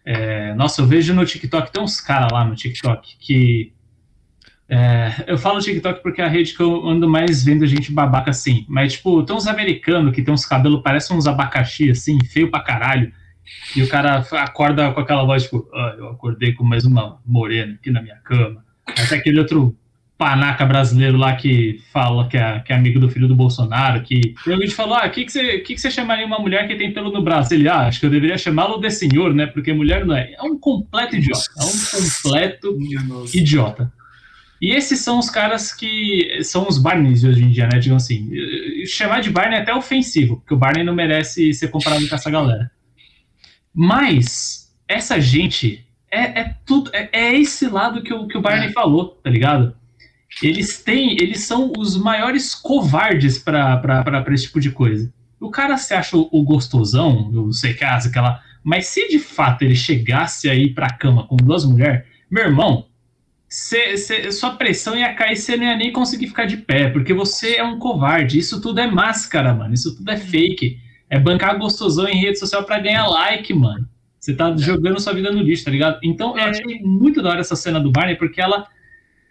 É, 0.05 0.53
nossa, 0.53 0.81
eu 0.81 0.85
vejo 0.85 1.13
no 1.13 1.25
TikTok, 1.25 1.71
tem 1.71 1.81
uns 1.81 1.99
caras 1.99 2.31
lá 2.31 2.45
no 2.45 2.55
TikTok 2.55 3.17
que. 3.19 3.73
é, 4.69 5.25
eu 5.27 5.37
falo 5.37 5.59
TikTok 5.59 6.01
porque 6.01 6.21
é 6.21 6.25
a 6.25 6.29
rede 6.29 6.53
que 6.53 6.61
eu 6.61 6.87
ando 6.87 7.09
mais 7.09 7.43
vendo 7.43 7.65
gente 7.65 7.91
babaca 7.91 8.29
assim. 8.29 8.65
Mas, 8.69 8.93
tipo, 8.93 9.23
tem 9.23 9.35
uns 9.35 9.47
americanos 9.47 10.13
que 10.13 10.21
tem 10.21 10.33
uns 10.33 10.45
cabelos, 10.45 10.81
parecem 10.81 11.17
uns 11.17 11.27
abacaxi, 11.27 11.89
assim, 11.89 12.17
feio 12.23 12.49
pra 12.49 12.61
caralho. 12.61 13.11
E 13.75 13.83
o 13.83 13.87
cara 13.87 14.25
acorda 14.33 14.91
com 14.91 14.99
aquela 14.99 15.23
voz, 15.23 15.43
tipo, 15.43 15.67
ah, 15.73 15.95
eu 15.97 16.09
acordei 16.09 16.53
com 16.53 16.63
mais 16.63 16.85
uma 16.85 17.19
morena 17.25 17.73
aqui 17.73 17.91
na 17.91 18.01
minha 18.01 18.17
cama. 18.17 18.63
Até 18.85 19.15
aquele 19.15 19.39
outro 19.39 19.75
panaca 20.17 20.65
brasileiro 20.65 21.15
lá 21.15 21.35
que 21.35 21.79
fala 21.93 22.27
que 22.27 22.37
é, 22.37 22.59
que 22.59 22.73
é 22.73 22.75
amigo 22.75 22.99
do 22.99 23.09
filho 23.09 23.27
do 23.27 23.35
Bolsonaro, 23.35 24.01
que 24.01 24.33
a 24.47 24.51
gente 24.51 24.73
falou, 24.73 24.95
ah, 24.95 25.05
o 25.05 25.11
que, 25.11 25.25
que, 25.25 25.31
você, 25.31 25.59
que, 25.59 25.75
que 25.75 25.81
você 25.81 25.91
chamaria 25.91 26.25
uma 26.25 26.39
mulher 26.39 26.67
que 26.67 26.75
tem 26.75 26.91
pelo 26.91 27.11
no 27.11 27.21
braço? 27.21 27.53
Ele, 27.53 27.69
ah, 27.69 27.87
acho 27.87 27.99
que 27.99 28.05
eu 28.07 28.09
deveria 28.09 28.37
chamá-lo 28.37 28.79
de 28.79 28.89
senhor, 28.89 29.33
né? 29.33 29.45
Porque 29.45 29.71
mulher 29.73 30.05
não 30.05 30.15
é. 30.15 30.33
É 30.33 30.41
um 30.41 30.57
completo 30.57 31.15
idiota. 31.15 31.45
É 31.59 31.63
um 31.63 32.01
completo 32.01 32.77
idiota. 33.33 33.93
E 34.59 34.71
esses 34.71 34.99
são 35.01 35.19
os 35.19 35.29
caras 35.29 35.71
que 35.71 36.39
são 36.43 36.67
os 36.67 36.79
Barneys 36.79 37.23
hoje 37.23 37.43
em 37.43 37.51
dia, 37.51 37.69
né? 37.71 37.77
Digam 37.77 37.97
assim. 37.97 38.31
Chamar 38.87 39.21
de 39.21 39.29
Barney 39.29 39.59
é 39.59 39.61
até 39.61 39.73
ofensivo, 39.73 40.37
porque 40.37 40.53
o 40.55 40.57
Barney 40.57 40.83
não 40.83 40.95
merece 40.95 41.53
ser 41.53 41.67
comparado 41.67 42.07
com 42.09 42.15
essa 42.15 42.31
galera. 42.31 42.71
Mas 43.79 44.75
essa 44.87 45.21
gente 45.21 45.85
é, 46.09 46.39
é 46.41 46.55
tudo. 46.65 46.89
É, 46.91 47.09
é 47.11 47.39
esse 47.39 47.67
lado 47.67 48.01
que 48.01 48.11
o, 48.11 48.27
que 48.27 48.35
o 48.35 48.41
Barney 48.41 48.71
falou, 48.71 49.09
tá 49.23 49.29
ligado? 49.29 49.75
Eles 50.41 50.81
têm. 50.83 51.11
Eles 51.21 51.41
são 51.41 51.71
os 51.77 51.95
maiores 51.95 52.55
covardes 52.55 53.37
pra 53.37 54.23
esse 54.33 54.45
tipo 54.45 54.59
de 54.59 54.71
coisa. 54.71 55.13
O 55.39 55.51
cara 55.51 55.77
se 55.77 55.93
acha 55.93 56.17
o, 56.17 56.27
o 56.31 56.43
gostosão, 56.43 57.29
o 57.29 57.53
sei 57.53 57.75
que 57.75 57.83
aquela. 57.83 58.41
Mas 58.63 58.87
se 58.87 59.07
de 59.09 59.19
fato 59.19 59.61
ele 59.61 59.75
chegasse 59.75 60.49
aí 60.49 60.73
pra 60.73 60.89
cama 60.89 61.27
com 61.27 61.35
duas 61.37 61.63
mulheres, 61.63 62.03
meu 62.31 62.45
irmão, 62.45 62.87
cê, 63.47 63.95
cê- 63.95 64.31
sua 64.31 64.55
pressão 64.55 64.97
ia 64.97 65.13
cair, 65.13 65.37
você 65.37 65.55
não 65.55 65.65
ia 65.65 65.77
nem 65.77 65.91
conseguir 65.91 66.27
ficar 66.27 66.45
de 66.45 66.57
pé, 66.57 66.89
porque 66.89 67.13
você 67.13 67.57
é 67.57 67.63
um 67.63 67.77
covarde. 67.77 68.39
Isso 68.39 68.59
tudo 68.59 68.79
é 68.79 68.87
máscara, 68.87 69.53
mano. 69.53 69.73
Isso 69.75 69.95
tudo 69.95 70.09
é 70.09 70.17
fake. 70.17 70.79
É 71.09 71.19
bancar 71.19 71.57
gostosão 71.57 72.07
em 72.07 72.17
rede 72.17 72.39
social 72.39 72.63
pra 72.63 72.79
ganhar 72.79 73.07
like, 73.07 73.53
mano. 73.53 73.87
Você 74.19 74.33
tá 74.35 74.55
jogando 74.57 74.99
sua 74.99 75.13
vida 75.13 75.31
no 75.31 75.41
lixo, 75.41 75.63
tá 75.65 75.71
ligado? 75.71 75.99
Então 76.03 76.31
eu 76.37 76.43
É. 76.45 76.49
achei 76.49 76.81
muito 76.81 77.21
da 77.21 77.29
hora 77.29 77.39
essa 77.39 77.55
cena 77.55 77.79
do 77.79 77.91
Barney, 77.91 78.15
porque 78.15 78.41
ela 78.41 78.67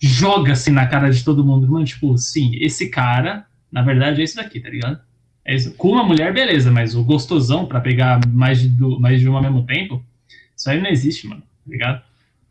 joga 0.00 0.52
assim 0.52 0.70
na 0.70 0.86
cara 0.86 1.10
de 1.10 1.24
todo 1.24 1.44
mundo. 1.44 1.66
Mano, 1.68 1.84
tipo, 1.84 2.16
sim, 2.16 2.52
esse 2.60 2.88
cara, 2.88 3.46
na 3.70 3.82
verdade, 3.82 4.20
é 4.20 4.24
isso 4.24 4.36
daqui, 4.36 4.60
tá 4.60 4.68
ligado? 4.70 5.00
É 5.44 5.54
isso. 5.54 5.74
Com 5.74 5.90
uma 5.92 6.04
mulher, 6.04 6.32
beleza, 6.32 6.70
mas 6.70 6.94
o 6.94 7.04
gostosão 7.04 7.66
pra 7.66 7.80
pegar 7.80 8.20
mais 8.28 8.60
de, 8.60 8.68
du- 8.68 8.98
mais 9.00 9.20
de 9.20 9.28
uma 9.28 9.38
ao 9.38 9.42
mesmo 9.42 9.64
tempo, 9.64 10.02
isso 10.56 10.68
aí 10.70 10.80
não 10.80 10.88
existe, 10.90 11.26
mano, 11.26 11.40
tá 11.42 11.70
ligado? 11.70 12.02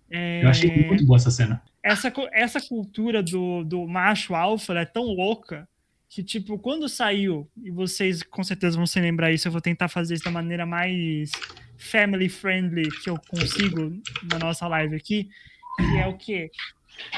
É, 0.09 0.43
Eu 0.43 0.49
achei 0.49 0.85
muito 0.87 1.05
boa 1.05 1.17
essa 1.17 1.31
cena. 1.31 1.61
essa, 1.83 2.11
essa 2.31 2.59
cultura 2.61 3.21
do, 3.23 3.63
do 3.63 3.87
macho 3.87 4.33
alfa 4.35 4.73
é 4.73 4.85
tão 4.85 5.03
louca 5.03 5.67
que, 6.09 6.23
tipo, 6.23 6.57
quando 6.57 6.87
saiu, 6.87 7.49
e 7.61 7.71
vocês 7.71 8.23
com 8.23 8.43
certeza 8.43 8.77
vão 8.77 8.85
se 8.85 8.99
lembrar 8.99 9.31
isso, 9.31 9.47
eu 9.47 9.51
vou 9.51 9.61
tentar 9.61 9.87
fazer 9.87 10.15
isso 10.15 10.23
da 10.23 10.31
maneira 10.31 10.65
mais 10.65 11.31
family 11.77 12.29
friendly 12.29 12.89
que 13.01 13.09
eu 13.09 13.17
consigo 13.27 14.01
na 14.31 14.39
nossa 14.39 14.67
live 14.67 14.95
aqui, 14.95 15.29
que 15.77 15.97
é 15.97 16.07
o 16.07 16.17
quê? 16.17 16.49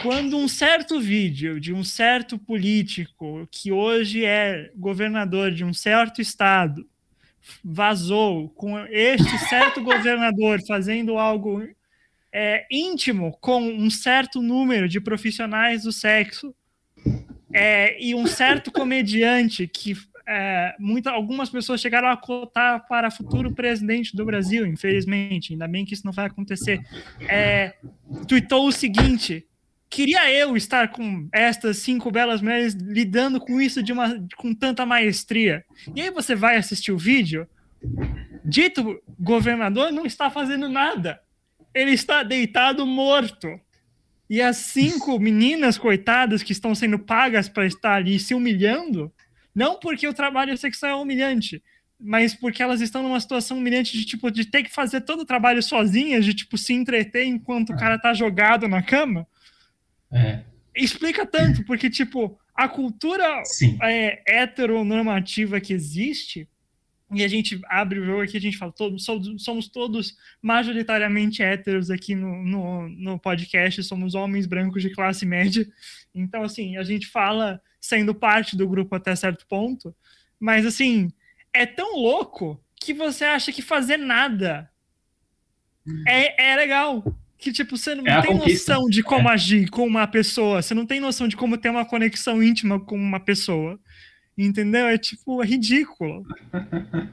Quando 0.02 0.38
um 0.38 0.47
certo 0.47 1.00
vídeo 1.00 1.60
de 1.60 1.73
um 1.73 1.84
certo 1.84 2.38
político 2.38 3.47
que 3.52 3.71
hoje 3.71 4.26
é 4.26 4.71
governador 4.76 5.52
de 5.52 5.63
um 5.63 5.73
certo 5.73 6.21
estado 6.21 6.88
vazou 7.63 8.50
com 8.50 8.78
este 8.88 9.38
certo 9.50 9.82
governador 9.82 10.60
fazendo 10.65 11.17
algo 11.17 11.62
é, 12.34 12.65
íntimo 12.69 13.38
com 13.39 13.62
um 13.62 13.89
certo 13.89 14.41
número 14.41 14.88
de 14.89 15.00
profissionais 15.00 15.84
do 15.84 15.91
sexo 15.91 16.54
é, 17.54 18.02
e 18.04 18.14
um 18.14 18.28
certo 18.28 18.72
comediante 18.72 19.68
que 19.68 19.96
é, 20.28 20.76
muita, 20.78 21.12
algumas 21.12 21.50
pessoas 21.50 21.80
chegaram 21.80 22.10
a 22.10 22.18
cotar 22.18 22.86
para 22.88 23.10
futuro 23.10 23.54
presidente 23.54 24.16
do 24.16 24.26
Brasil, 24.26 24.66
infelizmente, 24.66 25.54
ainda 25.54 25.68
bem 25.68 25.86
que 25.86 25.94
isso 25.94 26.06
não 26.06 26.12
vai 26.12 26.26
acontecer, 26.26 26.82
é, 27.22 27.76
tweetou 28.28 28.68
o 28.68 28.72
seguinte: 28.72 29.48
queria 29.90 30.30
eu 30.32 30.58
estar 30.58 30.90
com 30.90 31.30
estas 31.32 31.78
cinco 31.78 32.12
belas 32.12 32.42
mulheres 32.42 32.74
lidando 32.74 33.40
com 33.40 33.62
isso 33.62 33.82
de 33.82 33.94
uma, 33.94 34.22
com 34.36 34.54
tanta 34.54 34.86
maestria. 34.86 35.64
E 35.96 36.02
aí 36.02 36.12
você 36.12 36.36
vai 36.36 36.58
assistir 36.58 36.92
o 36.92 36.98
vídeo, 36.98 37.48
dito 38.44 39.02
governador 39.18 39.92
não 39.92 40.06
está 40.06 40.30
fazendo 40.30 40.68
nada 40.68 41.22
ele 41.78 41.92
está 41.92 42.24
deitado 42.24 42.86
morto. 42.86 43.60
E 44.30 44.42
as 44.42 44.58
cinco 44.58 45.18
meninas 45.20 45.78
coitadas 45.78 46.44
que 46.44 46.52
estão 46.52 46.76
sendo 46.76 47.00
pagas 47.00 47.48
para 47.48 47.66
estar 47.66 47.94
ali 47.94 48.20
se 48.20 48.34
humilhando, 48.34 49.12
não 49.56 49.80
porque 49.80 50.08
o 50.08 50.13
trabalho 50.13 50.58
sexual 50.58 50.92
é 50.92 51.02
humilhante, 51.02 51.63
mas 52.00 52.36
porque 52.36 52.62
elas 52.62 52.82
estão 52.82 53.02
numa 53.02 53.20
situação 53.20 53.58
humilhante 53.58 53.98
de 53.98 54.06
tipo 54.06 54.30
de 54.30 54.46
ter 54.46 54.63
que 54.63 54.74
fazer 54.74 55.02
todo 55.02 55.22
o 55.22 55.26
trabalho 55.26 55.63
sozinhas, 55.63 56.26
de 56.26 56.34
tipo 56.34 56.58
se 56.58 56.74
entreter 56.74 57.26
enquanto 57.26 57.72
o 57.72 57.78
cara 57.78 57.98
tá 57.98 58.13
jogado 58.13 58.68
na 58.68 58.84
cama. 58.84 59.26
É, 60.12 60.42
Explica 60.76 61.26
tanto, 61.26 61.63
porque 61.66 61.90
tipo, 61.90 62.38
a 62.54 62.68
cultura 62.68 63.44
sim. 63.46 63.78
é, 63.82 64.22
heteronormativa 64.28 65.60
que 65.60 65.74
existe, 65.74 66.48
e 67.12 67.24
a 67.24 67.28
gente 67.28 67.60
abre 67.70 68.00
o 68.00 68.06
jogo 68.06 68.22
aqui, 68.22 68.36
a 68.36 68.41
gente 68.41 68.58
fala, 68.58 68.72
todos, 68.72 69.06
somos, 69.38 69.70
todos 69.70 70.17
majoritariamente 70.41 71.41
héteros 71.41 71.89
aqui 71.89 72.13
no, 72.15 72.43
no, 72.43 72.89
no 72.89 73.20
podcast, 73.20 73.82
somos 73.84 74.13
homens 74.13 74.46
brancos 74.46 74.82
de 74.82 74.89
classe 74.89 75.26
média. 75.26 75.65
Então, 76.13 76.43
assim, 76.43 76.78
a 76.78 76.84
gente 76.84 77.08
fala 77.08 77.62
sendo 77.80 78.13
parte 78.13 78.58
do 78.58 78.67
grupo 78.67 78.96
até 78.96 79.15
certo 79.15 79.46
ponto, 79.48 79.96
mas, 80.39 80.65
assim, 80.65 81.12
é 81.54 81.65
tão 81.65 81.96
louco 81.96 82.62
que 82.76 82.93
você 82.93 83.24
acha 83.24 83.52
que 83.52 83.62
fazer 83.62 83.98
nada 83.98 84.70
é, 86.08 86.52
é 86.52 86.56
legal. 86.56 87.04
Que, 87.38 87.52
tipo, 87.52 87.78
você 87.78 87.93
não 87.93 88.06
É 88.06 88.22
tem 88.22 88.36
noção 88.36 88.89
de 88.89 89.04
como 89.04 89.30
agir 89.30 89.70
com 89.70 89.86
uma 89.86 90.08
pessoa, 90.08 90.62
você 90.62 90.74
não 90.74 90.86
tem 90.86 91.00
noção 91.00 91.28
de 91.28 91.38
como 91.38 91.58
ter 91.58 91.70
uma 91.70 91.86
conexão 91.86 92.41
íntima 92.41 92.80
com 92.80 92.96
uma 92.96 93.20
pessoa. 93.20 93.80
Entendeu? 94.38 94.86
É 94.86 94.97
tipo, 94.97 95.41
é 95.41 95.45
ridículo. 95.45 96.26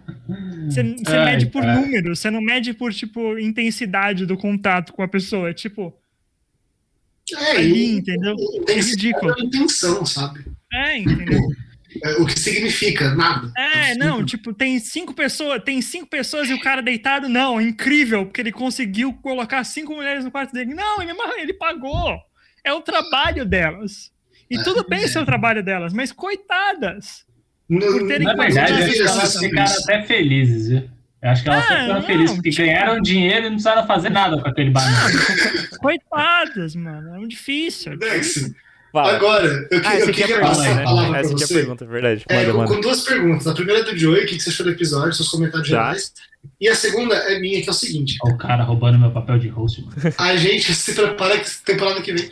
Você, 0.68 0.82
você 0.82 1.16
Ai, 1.16 1.32
mede 1.32 1.46
por 1.46 1.60
cara. 1.62 1.78
número, 1.80 2.16
você 2.16 2.30
não 2.30 2.40
mede 2.40 2.72
por, 2.72 2.92
tipo, 2.94 3.38
intensidade 3.38 4.24
do 4.24 4.36
contato 4.38 4.92
com 4.94 5.02
a 5.02 5.08
pessoa. 5.08 5.50
É 5.50 5.52
tipo, 5.54 5.94
É, 7.30 7.50
ali, 7.58 7.72
e- 7.74 7.96
entendeu? 7.98 8.34
É 8.68 8.72
ridículo. 8.80 9.34
a 9.38 9.40
intenção, 9.44 10.04
sabe? 10.06 10.44
É, 10.72 10.98
entendeu? 10.98 11.40
É, 12.02 12.12
o 12.14 12.24
que 12.26 12.38
significa? 12.40 13.14
Nada. 13.14 13.52
É, 13.56 13.94
não, 13.94 14.24
tipo, 14.24 14.54
tem 14.54 14.78
cinco 14.78 15.12
pessoas, 15.12 15.62
tem 15.62 15.82
cinco 15.82 16.06
pessoas 16.06 16.48
e 16.48 16.54
o 16.54 16.60
cara 16.60 16.80
deitado, 16.80 17.28
não, 17.28 17.60
é 17.60 17.62
incrível, 17.62 18.24
porque 18.24 18.40
ele 18.40 18.50
conseguiu 18.52 19.12
colocar 19.12 19.62
cinco 19.64 19.94
mulheres 19.94 20.24
no 20.24 20.30
quarto 20.30 20.52
dele. 20.52 20.72
Não, 20.74 21.02
ele, 21.02 21.12
ele 21.38 21.52
pagou. 21.52 22.18
É 22.64 22.72
o 22.72 22.80
trabalho 22.80 23.44
delas. 23.44 24.10
E 24.50 24.62
tudo 24.62 24.84
bem 24.88 25.06
ser 25.08 25.18
o 25.20 25.24
trabalho 25.24 25.62
delas, 25.62 25.92
mas 25.92 26.12
coitadas. 26.12 27.24
Não- 27.68 27.80
Por 27.80 28.06
terem 28.06 28.26
Na 28.26 28.34
verdade, 28.34 28.72
eu 28.72 28.78
acho 28.86 28.92
que 28.92 29.02
elas 29.02 29.38
ficaram 29.38 29.72
até 29.82 30.02
felizes, 30.02 30.68
viu? 30.68 30.90
Eu 31.22 31.30
acho 31.30 31.42
que 31.42 31.48
elas 31.48 31.64
Ah, 31.64 31.80
ficaram 31.80 32.02
felizes, 32.02 32.34
porque 32.36 32.50
tipo- 32.50 32.62
ganharam 32.62 33.00
dinheiro 33.00 33.38
e 33.38 33.42
não 33.44 33.50
precisaram 33.52 33.86
fazer 33.86 34.10
nada 34.10 34.38
com 34.40 34.46
aquele 34.48 34.70
banana. 34.70 35.10
Coitadas, 35.80 36.74
mano. 36.74 37.14
É 37.14 37.18
muito 37.18 37.30
difícil. 37.30 37.96
Dex, 37.98 38.50
Fala. 38.92 39.16
agora, 39.16 39.46
eu, 39.70 39.80
que- 39.80 39.86
Ah, 39.86 39.96
eu 39.98 40.06
é 40.06 40.10
a 40.10 40.12
queria 40.12 40.40
passar 40.40 40.74
né? 40.74 40.80
a 40.82 40.84
palavra 40.84 41.10
pra 41.10 41.20
Essa 41.20 41.32
aqui 41.32 41.42
é 41.42 41.44
a 41.44 41.48
você. 41.48 41.54
pergunta, 41.54 41.84
é 41.84 41.88
verdade. 41.88 42.24
É, 42.28 42.36
Manda, 42.36 42.52
com- 42.52 42.58
manda. 42.58 42.74
com 42.74 42.80
duas 42.80 43.00
perguntas. 43.02 43.46
A 43.46 43.54
primeira 43.54 43.80
é 43.80 43.84
do 43.84 43.98
Joey, 43.98 44.24
o 44.24 44.26
que 44.26 44.36
que 44.36 44.42
você 44.42 44.50
achou 44.50 44.66
do 44.66 44.72
episódio, 44.72 45.12
seus 45.14 45.28
comentários 45.30 45.68
Tá. 45.68 45.74
gerais. 45.76 46.12
E 46.60 46.68
a 46.68 46.74
segunda 46.74 47.14
é 47.14 47.38
minha, 47.40 47.62
que 47.62 47.68
é 47.68 47.72
o 47.72 47.74
seguinte: 47.74 48.16
Olha 48.22 48.34
o 48.34 48.38
cara 48.38 48.62
roubando 48.62 48.98
meu 48.98 49.10
papel 49.10 49.38
de 49.38 49.48
host, 49.48 49.82
mano. 49.82 49.94
a 50.18 50.36
gente 50.36 50.74
se 50.74 50.92
prepara 50.94 51.38
que 51.38 51.50
temporada 51.64 52.00
que 52.02 52.12
vem. 52.12 52.30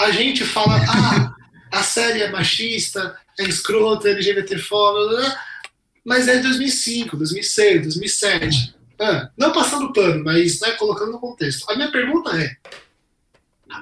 A 0.00 0.10
gente 0.10 0.42
fala, 0.44 0.80
ah, 0.88 1.31
a 1.72 1.82
série 1.82 2.22
é 2.22 2.30
machista, 2.30 3.16
é 3.38 3.44
escrota, 3.44 4.08
é 4.08 4.12
LGBTfóbica, 4.12 5.40
mas 6.04 6.28
é 6.28 6.36
de 6.36 6.42
2005, 6.42 7.16
2006, 7.16 7.82
2007. 7.82 8.74
Ah, 9.00 9.30
não 9.36 9.52
passando 9.52 9.92
pano, 9.92 10.22
mas 10.22 10.60
né, 10.60 10.72
colocando 10.72 11.12
no 11.12 11.18
contexto. 11.18 11.68
A 11.70 11.74
minha 11.74 11.90
pergunta 11.90 12.30
é: 12.40 12.56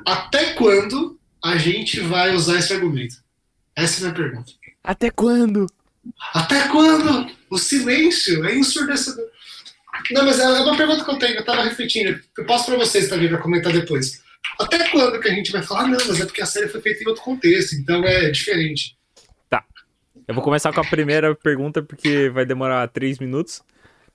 até 0.07 0.53
quando 0.55 1.18
a 1.42 1.57
gente 1.59 2.00
vai 2.00 2.35
usar 2.35 2.59
esse 2.59 2.72
argumento? 2.72 3.16
Essa 3.74 3.96
é 3.96 3.98
a 3.98 4.12
minha 4.12 4.14
pergunta. 4.14 4.53
Até 4.83 5.11
quando? 5.11 5.66
Até 6.33 6.68
quando? 6.68 7.31
O 7.50 7.59
silêncio 7.59 8.44
é 8.46 8.55
ensurdecedor. 8.55 9.26
Não, 10.12 10.24
mas 10.24 10.38
é 10.38 10.48
uma 10.48 10.76
pergunta 10.76 11.05
que 11.05 11.11
eu 11.11 11.18
tenho, 11.18 11.37
eu 11.37 11.44
tava 11.44 11.64
refletindo. 11.64 12.20
Eu 12.38 12.46
passo 12.46 12.66
pra 12.66 12.76
vocês 12.76 13.09
também 13.09 13.29
pra 13.29 13.38
comentar 13.38 13.72
depois. 13.72 14.19
Até 14.59 14.88
quando 14.90 15.20
que 15.20 15.29
a 15.29 15.35
gente 15.35 15.53
vai 15.53 15.62
falar, 15.62 15.83
"Ah, 15.83 15.88
não, 15.88 15.98
mas 16.07 16.20
é 16.20 16.24
porque 16.26 16.42
a 16.42 16.46
série 16.46 16.68
foi 16.68 16.81
feita 16.81 17.03
em 17.03 17.09
outro 17.09 17.22
contexto, 17.22 17.74
então 17.74 18.05
é 18.05 18.31
diferente. 18.31 18.96
Eu 20.31 20.35
vou 20.35 20.44
começar 20.44 20.72
com 20.72 20.81
a 20.81 20.85
primeira 20.85 21.35
pergunta, 21.35 21.83
porque 21.83 22.29
vai 22.31 22.46
demorar 22.46 22.87
três 22.87 23.18
minutos. 23.18 23.64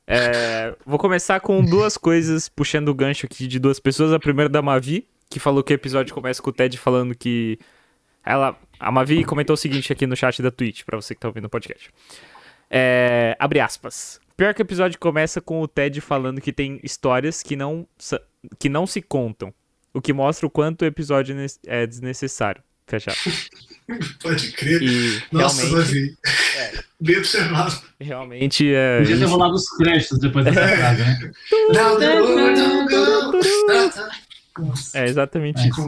É, 0.08 0.74
vou 0.86 0.98
começar 0.98 1.42
com 1.42 1.62
duas 1.62 1.98
coisas, 1.98 2.48
puxando 2.48 2.88
o 2.88 2.94
gancho 2.94 3.26
aqui 3.26 3.46
de 3.48 3.60
duas 3.60 3.82
pessoas. 3.82 4.14
A 4.14 4.20
primeira 4.20 4.48
da 4.48 4.62
Mavi, 4.62 5.06
que 5.30 5.42
falou 5.42 5.62
que 5.62 5.74
o 5.74 5.76
episódio 5.76 6.16
começa 6.16 6.42
com 6.42 6.52
o 6.52 6.54
Ted 6.54 6.78
falando 6.78 7.14
que. 7.14 7.60
Ela, 8.26 8.58
a 8.80 8.90
Mavi 8.94 9.26
comentou 9.26 9.56
o 9.56 9.58
seguinte 9.58 9.92
aqui 9.92 10.08
no 10.08 10.16
chat 10.16 10.42
da 10.42 10.50
Twitch, 10.50 10.84
pra 10.86 10.96
você 10.96 11.14
que 11.14 11.20
tá 11.20 11.28
ouvindo 11.28 11.46
o 11.46 11.50
podcast. 11.50 11.92
É, 12.70 13.36
abre 13.38 13.60
aspas. 13.60 14.22
Pior 14.38 14.54
que 14.54 14.62
o 14.62 14.64
episódio 14.64 14.98
começa 14.98 15.42
com 15.42 15.62
o 15.62 15.68
Ted 15.68 16.00
falando 16.00 16.40
que 16.40 16.54
tem 16.54 16.80
histórias 16.82 17.44
que 17.44 17.58
não, 17.58 17.86
que 18.58 18.70
não 18.70 18.88
se 18.88 19.02
contam. 19.02 19.54
O 19.96 20.02
que 20.02 20.12
mostra 20.12 20.46
o 20.46 20.50
quanto 20.50 20.82
o 20.82 20.86
episódio 20.86 21.34
é 21.40 21.46
é 21.82 21.88
desnecessário. 21.88 22.62
Fecha. 22.86 23.12
aspas. 23.12 23.50
Pode 24.22 24.52
crer. 24.52 24.82
E 24.84 25.24
Nossa, 25.32 25.70
Davi. 25.74 26.18
Bem 27.00 27.18
observado. 27.18 27.82
realmente 28.00 28.74
é. 28.74 29.00
Podia 29.00 29.18
ter 29.18 29.26
rolado 29.26 29.54
os 29.54 29.70
créditos 29.78 30.20
depois 30.20 30.44
dessa 30.44 30.68
frase, 30.68 31.02
né? 31.02 31.32
É 34.94 35.06
exatamente 35.06 35.62
é 35.62 35.70
isso. 35.70 35.88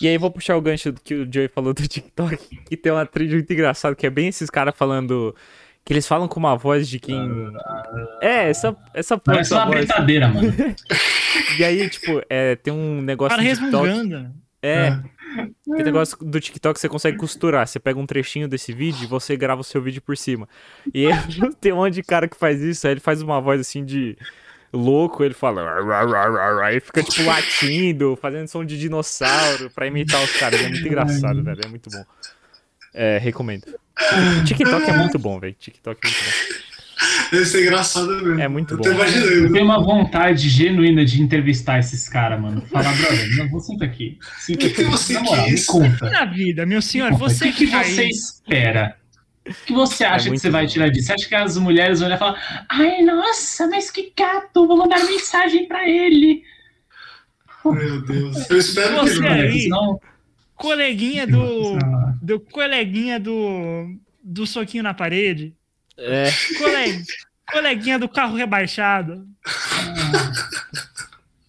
E 0.00 0.06
aí 0.06 0.16
vou 0.16 0.30
puxar 0.30 0.56
o 0.56 0.60
gancho 0.60 0.92
do 0.92 1.00
que 1.00 1.14
o 1.14 1.32
Joey 1.32 1.48
falou 1.48 1.74
do 1.74 1.86
TikTok, 1.86 2.36
que 2.66 2.76
tem 2.76 2.92
uma 2.92 3.06
trilha 3.06 3.34
muito 3.34 3.52
engraçada, 3.52 3.96
que 3.96 4.06
é 4.06 4.10
bem 4.10 4.28
esses 4.28 4.50
caras 4.50 4.74
falando. 4.76 5.34
Que 5.84 5.92
eles 5.92 6.06
falam 6.06 6.28
com 6.28 6.38
uma 6.38 6.56
voz 6.56 6.88
de 6.88 6.98
quem. 7.00 7.52
É, 8.20 8.48
essa, 8.48 8.76
essa 8.94 9.18
porra 9.18 9.36
Parece 9.38 9.50
dessa 9.50 9.64
uma 9.64 9.72
voz. 9.72 9.86
brincadeira, 9.86 10.28
mano. 10.28 10.52
E 11.58 11.64
aí, 11.64 11.88
tipo, 11.88 12.22
é, 12.28 12.56
tem 12.56 12.72
um 12.72 13.00
negócio 13.00 13.34
Para 13.36 13.42
do 13.42 13.48
TikTok. 13.54 13.86
resmungando. 13.86 14.34
É, 14.62 14.90
tem 15.64 15.84
negócio 15.84 16.16
do 16.18 16.38
TikTok 16.38 16.74
que 16.74 16.80
você 16.80 16.88
consegue 16.88 17.16
costurar. 17.16 17.66
Você 17.66 17.80
pega 17.80 17.98
um 17.98 18.06
trechinho 18.06 18.46
desse 18.46 18.72
vídeo 18.72 19.04
e 19.04 19.06
você 19.06 19.34
grava 19.34 19.62
o 19.62 19.64
seu 19.64 19.80
vídeo 19.82 20.02
por 20.02 20.16
cima. 20.16 20.46
E 20.94 21.06
aí, 21.06 21.12
tem 21.60 21.72
um 21.72 21.76
monte 21.76 21.94
de 21.94 22.02
cara 22.02 22.28
que 22.28 22.36
faz 22.36 22.60
isso, 22.60 22.86
aí 22.86 22.92
ele 22.92 23.00
faz 23.00 23.22
uma 23.22 23.40
voz 23.40 23.60
assim 23.60 23.82
de 23.84 24.16
louco, 24.72 25.24
ele 25.24 25.34
fala. 25.34 25.62
Aí 26.64 26.80
fica, 26.80 27.02
tipo, 27.02 27.24
latindo, 27.24 28.16
fazendo 28.20 28.46
som 28.46 28.64
de 28.64 28.78
dinossauro 28.78 29.70
pra 29.70 29.86
imitar 29.86 30.22
os 30.22 30.32
caras. 30.36 30.60
É 30.60 30.68
muito 30.68 30.86
engraçado, 30.86 31.42
velho. 31.42 31.60
É 31.64 31.68
muito 31.68 31.88
bom. 31.90 32.04
É, 32.94 33.16
recomendo. 33.18 33.64
TikTok 34.44 34.90
é 34.90 34.96
muito 34.96 35.18
bom, 35.18 35.38
velho. 35.40 35.54
TikTok 35.58 35.98
é 36.02 36.08
muito 36.08 36.22
bom. 36.24 36.62
Deve 37.32 37.46
ser 37.46 37.62
engraçado 37.62 38.06
mesmo. 38.22 38.40
É 38.40 38.46
muito 38.48 38.74
Eu 38.74 38.78
bom. 38.78 38.84
Eu 39.04 39.52
tenho 39.52 39.64
uma 39.64 39.82
vontade 39.82 40.48
genuína 40.48 41.04
de 41.04 41.20
entrevistar 41.20 41.78
esses 41.78 42.08
caras, 42.08 42.40
mano. 42.40 42.60
Falar, 42.66 42.94
brother, 42.96 43.36
não, 43.38 43.48
você 43.50 43.72
senta 43.72 43.84
aqui. 43.84 44.18
Senta 44.38 44.66
O 44.66 44.70
que 44.70 44.82
aqui. 44.82 44.84
você 44.90 45.14
Na 45.14 45.20
moral, 45.22 45.44
me 45.46 45.50
quis? 45.52 45.66
conta. 45.66 46.10
Na 46.10 46.24
vida, 46.24 46.64
meu 46.66 46.80
senhor, 46.80 47.12
você 47.14 47.48
o 47.48 47.52
que, 47.52 47.66
que 47.66 47.72
você 47.72 48.02
aí. 48.02 48.08
espera? 48.08 48.96
O 49.44 49.52
que 49.66 49.72
você 49.72 50.04
acha 50.04 50.24
que 50.24 50.28
muito 50.30 50.42
você 50.42 50.50
vai 50.50 50.64
bom. 50.66 50.72
tirar 50.72 50.88
disso? 50.90 51.06
Você 51.06 51.12
acha 51.14 51.28
que 51.28 51.34
as 51.34 51.56
mulheres 51.58 51.98
vão 51.98 52.06
olhar 52.06 52.16
e 52.16 52.18
falar 52.18 52.66
Ai, 52.68 53.02
nossa, 53.02 53.66
mas 53.66 53.90
que 53.90 54.12
gato, 54.16 54.66
vou 54.68 54.76
mandar 54.76 55.04
mensagem 55.04 55.66
pra 55.66 55.88
ele. 55.88 56.42
Meu 57.64 58.00
Deus. 58.02 58.48
Eu 58.50 58.58
espero 58.58 59.00
que 59.00 59.10
Você 59.10 59.20
não. 59.20 59.28
aí. 59.32 59.60
Senão- 59.62 60.00
Coleguinha 60.62 61.26
do. 61.26 61.76
Do 62.22 62.38
coleguinha 62.40 63.18
do. 63.18 63.96
Do 64.22 64.46
soquinho 64.46 64.84
na 64.84 64.94
parede. 64.94 65.52
É, 65.98 66.30
Coleg, 66.58 67.02
coleguinha 67.52 67.98
do 67.98 68.08
carro 68.08 68.36
rebaixado. 68.36 69.26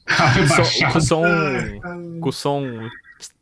carro 0.06 0.48
só, 0.48 0.56
rebaixado. 0.56 0.94
com 0.94 1.02
som, 1.02 1.24
Ai, 1.26 1.80
cara. 1.80 2.00
com 2.20 2.32
som 2.32 2.90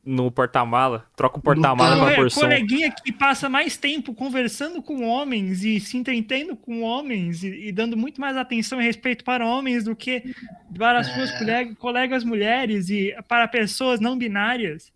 no 0.05 0.29
porta-mala. 0.31 1.05
Troca 1.15 1.37
o 1.39 1.41
porta-mala 1.41 2.13
pra 2.13 2.25
é, 2.25 2.29
som. 2.29 2.41
coleguinha 2.41 2.91
que 2.91 3.11
passa 3.11 3.47
mais 3.49 3.77
tempo 3.77 4.13
conversando 4.13 4.81
com 4.81 5.03
homens 5.07 5.63
e 5.63 5.79
se 5.79 5.97
entendendo 5.97 6.55
com 6.55 6.81
homens 6.81 7.43
e, 7.43 7.67
e 7.67 7.71
dando 7.71 7.95
muito 7.97 8.19
mais 8.19 8.35
atenção 8.37 8.81
e 8.81 8.83
respeito 8.83 9.23
para 9.23 9.45
homens 9.45 9.83
do 9.85 9.95
que 9.95 10.35
para 10.77 10.99
as 10.99 11.07
suas 11.07 11.31
colega- 11.37 11.75
colegas 11.75 12.23
mulheres 12.23 12.89
e 12.89 13.15
para 13.27 13.47
pessoas 13.47 13.99
não 13.99 14.17
binárias. 14.17 14.91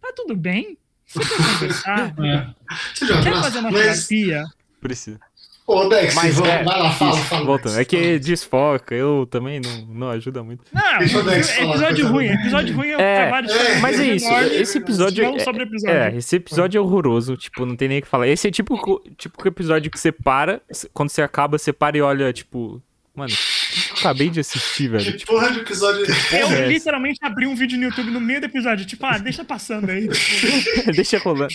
Tá 0.00 0.12
tudo 0.16 0.34
bem? 0.36 0.76
Você 1.06 1.20
quer 1.20 1.36
conversar? 1.36 2.14
É. 2.24 2.46
Jogar 3.06 3.22
Quer 3.22 3.30
pra- 3.32 3.42
fazer 3.42 3.58
uma 3.58 3.70
Mas, 3.70 4.06
terapia? 4.06 4.44
Precisa. 4.80 5.20
ô, 5.66 5.88
Dex, 5.88 6.14
Mas 6.14 6.34
vamos- 6.34 6.50
é, 6.50 6.62
vai 6.64 6.78
lá, 6.80 6.90
fala, 6.92 7.10
isso, 7.16 7.24
fala. 7.24 7.58
Dex, 7.58 7.76
É 7.76 7.84
que 7.84 8.18
desfoca, 8.18 8.94
eu 8.94 9.26
também 9.30 9.60
não, 9.60 9.86
não 9.86 10.10
ajuda 10.10 10.42
muito. 10.42 10.64
Não, 10.72 10.98
Deixa 10.98 11.18
o 11.18 11.22
Dex 11.22 11.50
falar, 11.50 11.70
episódio 11.70 12.08
ruim. 12.08 12.26
Episódio 12.26 12.76
ruim 12.76 12.88
é 12.90 12.96
um 12.96 13.00
É, 13.00 13.16
trabalho 13.22 13.50
é, 13.50 13.78
Mas 13.80 14.00
é 14.00 14.04
isso, 14.14 14.28
esse 14.52 14.78
episódio 14.78 15.24
é- 15.24 15.38
sobre 15.40 15.62
episódio. 15.64 15.96
É, 15.96 16.16
esse 16.16 16.36
episódio 16.36 16.78
é 16.78 16.80
horroroso, 16.80 17.36
tipo, 17.36 17.66
não 17.66 17.76
tem 17.76 17.88
nem 17.88 17.98
o 17.98 18.02
que 18.02 18.08
falar. 18.08 18.26
Esse 18.28 18.48
é 18.48 18.50
tipo 18.50 18.76
tipo 19.16 19.46
episódio 19.48 19.90
que 19.90 19.98
você 19.98 20.10
para, 20.12 20.60
quando 20.94 21.10
você 21.10 21.22
acaba, 21.22 21.58
você 21.58 21.72
para 21.72 21.96
e 21.98 22.00
olha, 22.00 22.32
tipo, 22.32 22.82
mano, 23.14 23.32
acabei 23.98 24.30
de 24.30 24.40
assistir, 24.40 24.88
velho. 24.88 25.04
Que 25.04 25.18
Tipo, 25.18 25.32
porra 25.32 25.50
de 25.52 25.60
episódio. 25.60 26.00
Eu 26.02 26.46
porra 26.46 26.56
é 26.56 26.68
literalmente 26.68 27.18
abri 27.22 27.46
um 27.46 27.54
vídeo 27.54 27.78
no 27.78 27.84
YouTube 27.84 28.10
no 28.10 28.20
meio 28.20 28.40
do 28.40 28.46
episódio, 28.46 28.86
tipo, 28.86 29.04
ah, 29.06 29.18
deixa 29.18 29.44
passando 29.44 29.90
aí. 29.90 30.08
Deixa 30.94 31.18
rolando. 31.18 31.52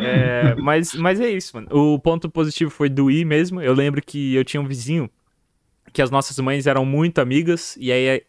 É, 0.00 0.54
mas, 0.56 0.94
mas 0.94 1.20
é 1.20 1.30
isso, 1.30 1.56
mano. 1.56 1.68
O 1.70 1.98
ponto 1.98 2.28
positivo 2.28 2.70
foi 2.70 2.88
do 2.88 3.10
I 3.10 3.24
mesmo. 3.24 3.60
Eu 3.60 3.74
lembro 3.74 4.02
que 4.02 4.34
eu 4.34 4.44
tinha 4.44 4.60
um 4.60 4.66
vizinho 4.66 5.10
que 5.92 6.02
as 6.02 6.10
nossas 6.10 6.38
mães 6.38 6.66
eram 6.66 6.84
muito 6.84 7.20
amigas, 7.20 7.76
e 7.78 7.90
aí 7.90 8.22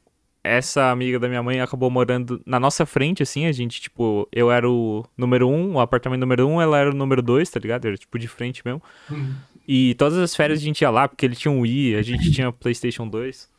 essa 0.43 0.89
amiga 0.89 1.19
da 1.19 1.27
minha 1.27 1.43
mãe 1.43 1.61
acabou 1.61 1.89
morando 1.89 2.41
na 2.45 2.59
nossa 2.59 2.85
frente, 2.85 3.21
assim, 3.21 3.45
a 3.45 3.51
gente, 3.51 3.79
tipo, 3.79 4.27
eu 4.31 4.51
era 4.51 4.67
o 4.69 5.05
número 5.15 5.47
um, 5.47 5.75
o 5.75 5.79
apartamento 5.79 6.21
número 6.21 6.47
um, 6.47 6.59
ela 6.59 6.79
era 6.79 6.89
o 6.89 6.95
número 6.95 7.21
dois, 7.21 7.49
tá 7.49 7.59
ligado? 7.59 7.85
Era, 7.85 7.97
tipo, 7.97 8.17
de 8.17 8.27
frente 8.27 8.61
mesmo. 8.65 8.81
Hum. 9.11 9.33
E 9.67 9.93
todas 9.95 10.17
as 10.17 10.35
férias 10.35 10.59
a 10.59 10.63
gente 10.63 10.81
ia 10.81 10.89
lá, 10.89 11.07
porque 11.07 11.25
ele 11.25 11.35
tinha 11.35 11.51
um 11.51 11.61
Wii, 11.61 11.95
a 11.95 12.01
gente 12.01 12.31
tinha 12.31 12.51
Playstation 12.51 13.07
2. 13.07 13.49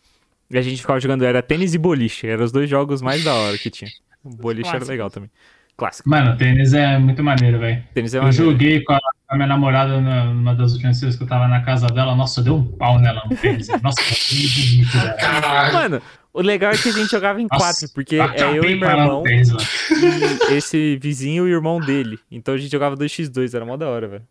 E 0.51 0.59
a 0.59 0.63
gente 0.63 0.81
ficava 0.81 1.01
jogando, 1.01 1.25
era 1.25 1.41
tênis 1.43 1.73
e 1.75 1.79
boliche, 1.79 2.27
eram 2.27 2.45
os 2.45 2.53
dois 2.53 2.69
jogos 2.69 3.01
mais 3.01 3.25
da 3.25 3.35
hora 3.35 3.57
que 3.57 3.71
tinha. 3.71 3.91
O 4.23 4.29
boliche 4.31 4.75
era 4.75 4.85
legal 4.85 5.11
também. 5.11 5.31
Clássico. 5.77 6.09
Mano, 6.11 6.37
tênis 6.37 6.75
é 6.75 6.99
muito 6.99 7.25
maneiro, 7.25 7.59
velho. 7.59 7.83
Tênis 7.95 8.13
é 8.15 8.19
Eu 8.19 8.25
maneiro. 8.25 8.45
joguei 8.45 8.85
com 8.85 8.93
a, 8.93 8.99
a 9.29 9.37
minha 9.37 9.47
namorada 9.49 9.99
na- 10.01 10.27
numa 10.27 10.55
das 10.55 10.73
últimas 10.75 11.01
vezes 11.01 11.17
que 11.17 11.23
eu 11.23 11.27
tava 11.27 11.49
na 11.49 11.63
casa 11.63 11.87
dela. 11.87 12.15
Nossa, 12.15 12.43
deu 12.43 12.57
um 12.57 12.65
pau 12.65 12.99
nela 12.99 13.23
no 13.31 13.35
tênis. 13.35 13.69
Nossa, 13.83 14.03
muito 14.03 14.55
bonito, 14.55 14.93
velho. 14.99 15.17
Caralho. 15.17 15.73
Mano, 15.73 16.03
o 16.35 16.43
legal 16.43 16.73
é 16.73 16.77
que 16.77 16.91
a 16.91 16.93
gente 16.93 17.11
jogava 17.11 17.41
em 17.41 17.47
Nossa, 17.51 17.65
quatro, 17.65 17.89
porque 17.95 18.17
é 18.17 18.43
eu 18.43 18.65
e 18.65 18.77
meu 18.77 18.89
irmão 18.91 19.23
e 19.27 20.55
esse 20.55 20.97
vizinho 20.97 21.49
e 21.49 21.53
o 21.53 21.57
irmão 21.57 21.81
dele. 21.81 22.19
Então 22.31 22.53
a 22.55 22.59
gente 22.59 22.71
jogava 22.71 22.95
2x2, 22.97 23.55
era 23.55 23.65
mó 23.65 23.77
da 23.77 23.89
hora, 23.89 24.07
velho. 24.07 24.23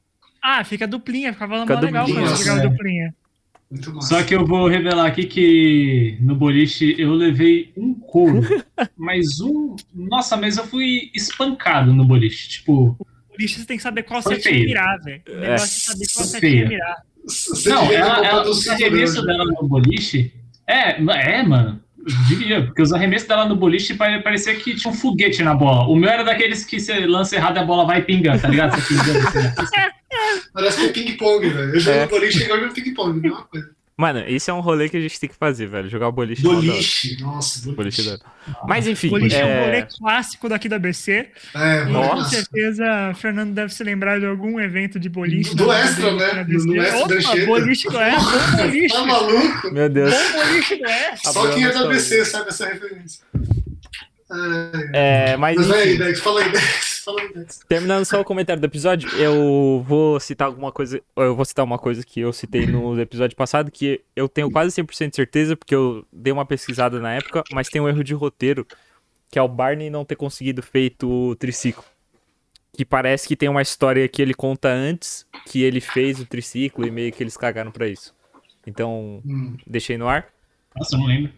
Ah, 0.41 0.63
fica 0.63 0.87
duplinha, 0.87 1.33
ficava 1.33 1.61
Fica 1.61 1.75
mó 1.75 1.79
legal 1.81 2.05
quando 2.05 2.35
jogava 2.35 2.63
né? 2.63 2.69
duplinha. 2.69 3.15
Só 4.01 4.21
que 4.23 4.35
eu 4.35 4.45
vou 4.45 4.67
revelar 4.67 5.05
aqui 5.05 5.25
que 5.25 6.17
no 6.19 6.35
boliche 6.35 6.93
eu 6.97 7.13
levei 7.13 7.71
um 7.77 7.93
couro. 7.93 8.41
mas 8.97 9.39
um. 9.39 9.75
Nossa, 9.93 10.35
mas 10.35 10.57
eu 10.57 10.65
fui 10.67 11.09
espancado 11.15 11.93
no 11.93 12.03
boliche. 12.03 12.49
Tipo, 12.49 12.97
Por 13.29 13.41
isso 13.41 13.59
você 13.59 13.65
tem 13.65 13.77
que 13.77 13.83
saber 13.83 14.03
qual 14.03 14.21
feio. 14.21 14.65
mirar, 14.65 14.99
velho. 14.99 15.21
O 15.29 15.35
negócio 15.39 15.63
é 15.63 15.93
saber 15.93 16.05
qual 16.13 16.27
feio. 16.27 16.67
mirar. 16.67 16.97
Você 17.25 17.69
não, 17.69 17.91
ela, 17.91 18.25
ela, 18.25 18.49
os 18.49 18.67
arremessos 18.67 19.23
né? 19.25 19.31
dela 19.33 19.45
no 19.45 19.67
boliche. 19.67 20.33
É, 20.67 21.01
é, 21.01 21.43
mano. 21.43 21.81
Eu 21.97 22.05
diria, 22.27 22.65
porque 22.65 22.81
os 22.81 22.91
arremessos 22.91 23.27
dela 23.27 23.45
no 23.45 23.55
boliche 23.55 23.93
pare- 23.93 24.21
parecia 24.21 24.55
que 24.55 24.75
tinha 24.75 24.91
um 24.91 24.95
foguete 24.95 25.43
na 25.43 25.53
bola. 25.53 25.87
O 25.87 25.95
meu 25.95 26.09
era 26.09 26.23
daqueles 26.23 26.65
que 26.65 26.79
você 26.79 27.05
lança 27.05 27.35
errado 27.35 27.57
e 27.57 27.59
a 27.59 27.63
bola 27.63 27.85
vai 27.85 28.01
pingando, 28.01 28.41
tá 28.41 28.47
ligado? 28.47 28.75
Você 28.75 28.95
pingando 28.95 29.19
assim. 29.19 29.91
Parece 30.53 30.77
que 30.77 30.85
é 30.85 30.89
ping-pong, 30.89 31.49
velho. 31.49 31.75
Eu 31.75 31.79
jogo 31.79 31.97
É. 31.97 32.07
boliche 32.07 32.43
igual 32.43 32.61
no 32.61 32.73
ping-pong, 32.73 33.19
mesma 33.19 33.43
coisa. 33.43 33.69
Mano, 33.97 34.23
esse 34.25 34.49
é 34.49 34.53
um 34.53 34.61
rolê 34.61 34.89
que 34.89 34.97
a 34.97 34.99
gente 35.01 35.19
tem 35.19 35.29
que 35.29 35.35
fazer, 35.35 35.67
velho. 35.67 35.87
Jogar 35.87 36.09
boliche. 36.09 36.41
é 36.43 36.49
mó 36.49 36.55
da. 36.55 36.61
Boliche, 36.61 37.21
nossa, 37.21 37.71
Boliche 37.71 38.01
boliche. 38.01 38.17
da. 38.47 38.57
Mas 38.67 38.87
enfim, 38.87 39.09
Boliche 39.09 39.35
é 39.35 39.45
um 39.45 39.65
rolê 39.65 39.77
é... 39.77 39.81
clássico 39.99 40.49
daqui 40.49 40.67
da 40.67 40.79
BC. 40.79 41.29
É, 41.53 41.81
E 41.81 41.85
com 41.85 41.91
nossa. 41.91 42.29
certeza, 42.35 43.13
Fernando 43.15 43.53
deve 43.53 43.71
se 43.71 43.83
lembrar 43.83 44.19
de 44.19 44.25
algum 44.25 44.59
evento 44.59 44.99
de 44.99 45.07
boliche. 45.07 45.53
Do 45.55 45.71
extra, 45.71 46.11
né? 46.15 46.43
no 46.47 46.81
extra 46.81 46.99
Opa, 47.03 47.45
boliche 47.45 47.87
do 47.89 47.99
extra, 47.99 48.39
bom 48.39 48.57
boliche. 48.63 48.87
Tá 48.95 49.05
maluco? 49.05 49.71
Meu 49.71 49.87
Deus. 49.89 50.11
Bom 50.15 50.45
boliche 50.45 50.75
do 50.77 50.85
extra. 50.85 51.31
Só 51.33 51.51
quem 51.53 51.63
é 51.65 51.71
da 51.71 51.85
BC 51.87 52.25
sabe 52.25 52.49
essa 52.49 52.65
referência. 52.69 53.23
É, 54.93 55.31
É, 55.33 55.37
mas 55.37 55.57
Mas 55.57 55.67
vai 55.67 55.81
aí, 55.81 55.89
enfim, 55.95 56.03
Dex, 56.03 56.19
fala 56.21 56.41
aí, 56.41 56.49
Dex. 56.51 56.90
Fala 57.11 57.21
aí, 57.21 57.33
Dex. 57.33 57.59
terminando 57.67 58.05
só 58.05 58.19
o 58.21 58.25
comentário 58.25 58.61
do 58.61 58.65
episódio, 58.65 59.09
eu 59.17 59.83
vou 59.87 60.19
citar 60.19 60.47
alguma 60.47 60.71
coisa. 60.71 61.01
Eu 61.15 61.35
vou 61.35 61.45
citar 61.45 61.65
uma 61.65 61.77
coisa 61.77 62.03
que 62.05 62.19
eu 62.19 62.31
citei 62.33 62.65
no 62.67 62.99
episódio 62.99 63.35
passado, 63.35 63.69
que 63.71 64.01
eu 64.15 64.27
tenho 64.29 64.49
quase 64.51 64.71
100% 64.81 65.09
de 65.09 65.15
certeza, 65.15 65.55
porque 65.57 65.75
eu 65.75 66.05
dei 66.11 66.31
uma 66.33 66.45
pesquisada 66.45 66.99
na 66.99 67.13
época, 67.13 67.43
mas 67.51 67.67
tem 67.69 67.81
um 67.81 67.87
erro 67.89 68.03
de 68.03 68.13
roteiro, 68.13 68.65
que 69.29 69.37
é 69.37 69.41
o 69.41 69.47
Barney 69.47 69.89
não 69.89 70.05
ter 70.05 70.15
conseguido 70.15 70.61
feito 70.61 71.09
o 71.09 71.35
triciclo. 71.35 71.83
Que 72.73 72.85
parece 72.85 73.27
que 73.27 73.35
tem 73.35 73.49
uma 73.49 73.61
história 73.61 74.07
que 74.07 74.21
ele 74.21 74.33
conta 74.33 74.69
antes 74.69 75.25
que 75.47 75.61
ele 75.61 75.81
fez 75.81 76.19
o 76.19 76.25
triciclo 76.25 76.85
e 76.87 76.91
meio 76.91 77.11
que 77.11 77.21
eles 77.21 77.35
cagaram 77.35 77.71
pra 77.71 77.87
isso. 77.87 78.13
Então, 78.65 79.21
Hum. 79.25 79.57
deixei 79.67 79.97
no 79.97 80.07
ar. 80.07 80.27
Nossa, 80.77 80.95
eu 80.95 80.99
não 80.99 81.07
lembro. 81.07 81.33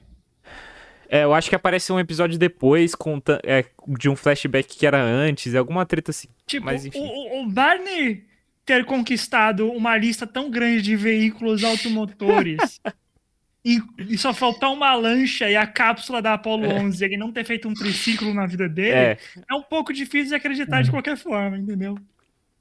É, 1.13 1.23
eu 1.25 1.31
acho 1.31 1.47
que 1.47 1.55
aparece 1.55 1.93
um 1.93 1.99
episódio 1.99 2.39
depois 2.39 2.95
conta, 2.95 3.39
é, 3.43 3.63
de 3.99 4.09
um 4.09 4.15
flashback 4.15 4.75
que 4.75 4.87
era 4.87 4.99
antes, 4.99 5.53
alguma 5.53 5.85
treta 5.85 6.09
assim. 6.09 6.27
Tipo, 6.47 6.65
Mas, 6.65 6.87
enfim. 6.87 6.97
o, 6.99 7.43
o- 7.43 7.49
Barney 7.51 8.23
ter 8.65 8.83
conquistado 8.83 9.71
uma 9.71 9.95
lista 9.95 10.25
tão 10.25 10.49
grande 10.49 10.81
de 10.81 10.95
veículos 10.95 11.63
automotores 11.63 12.81
e, 13.63 13.79
e 13.99 14.17
só 14.17 14.33
faltar 14.33 14.71
uma 14.71 14.95
lancha 14.95 15.47
e 15.47 15.55
a 15.55 15.67
cápsula 15.67 16.19
da 16.19 16.33
Apollo 16.33 16.67
11 16.67 17.03
e 17.03 17.05
ele 17.05 17.17
não 17.17 17.31
ter 17.31 17.43
feito 17.43 17.67
um 17.69 17.75
triciclo 17.75 18.33
na 18.33 18.47
vida 18.47 18.67
dele, 18.67 18.91
É, 18.95 19.17
é, 19.51 19.53
um 19.53 19.61
pouco 19.61 19.93
difícil 19.93 20.29
de 20.29 20.35
acreditar 20.35 20.81
de 20.81 20.89
qualquer 20.89 21.15
forma, 21.15 21.59
entendeu? 21.59 21.95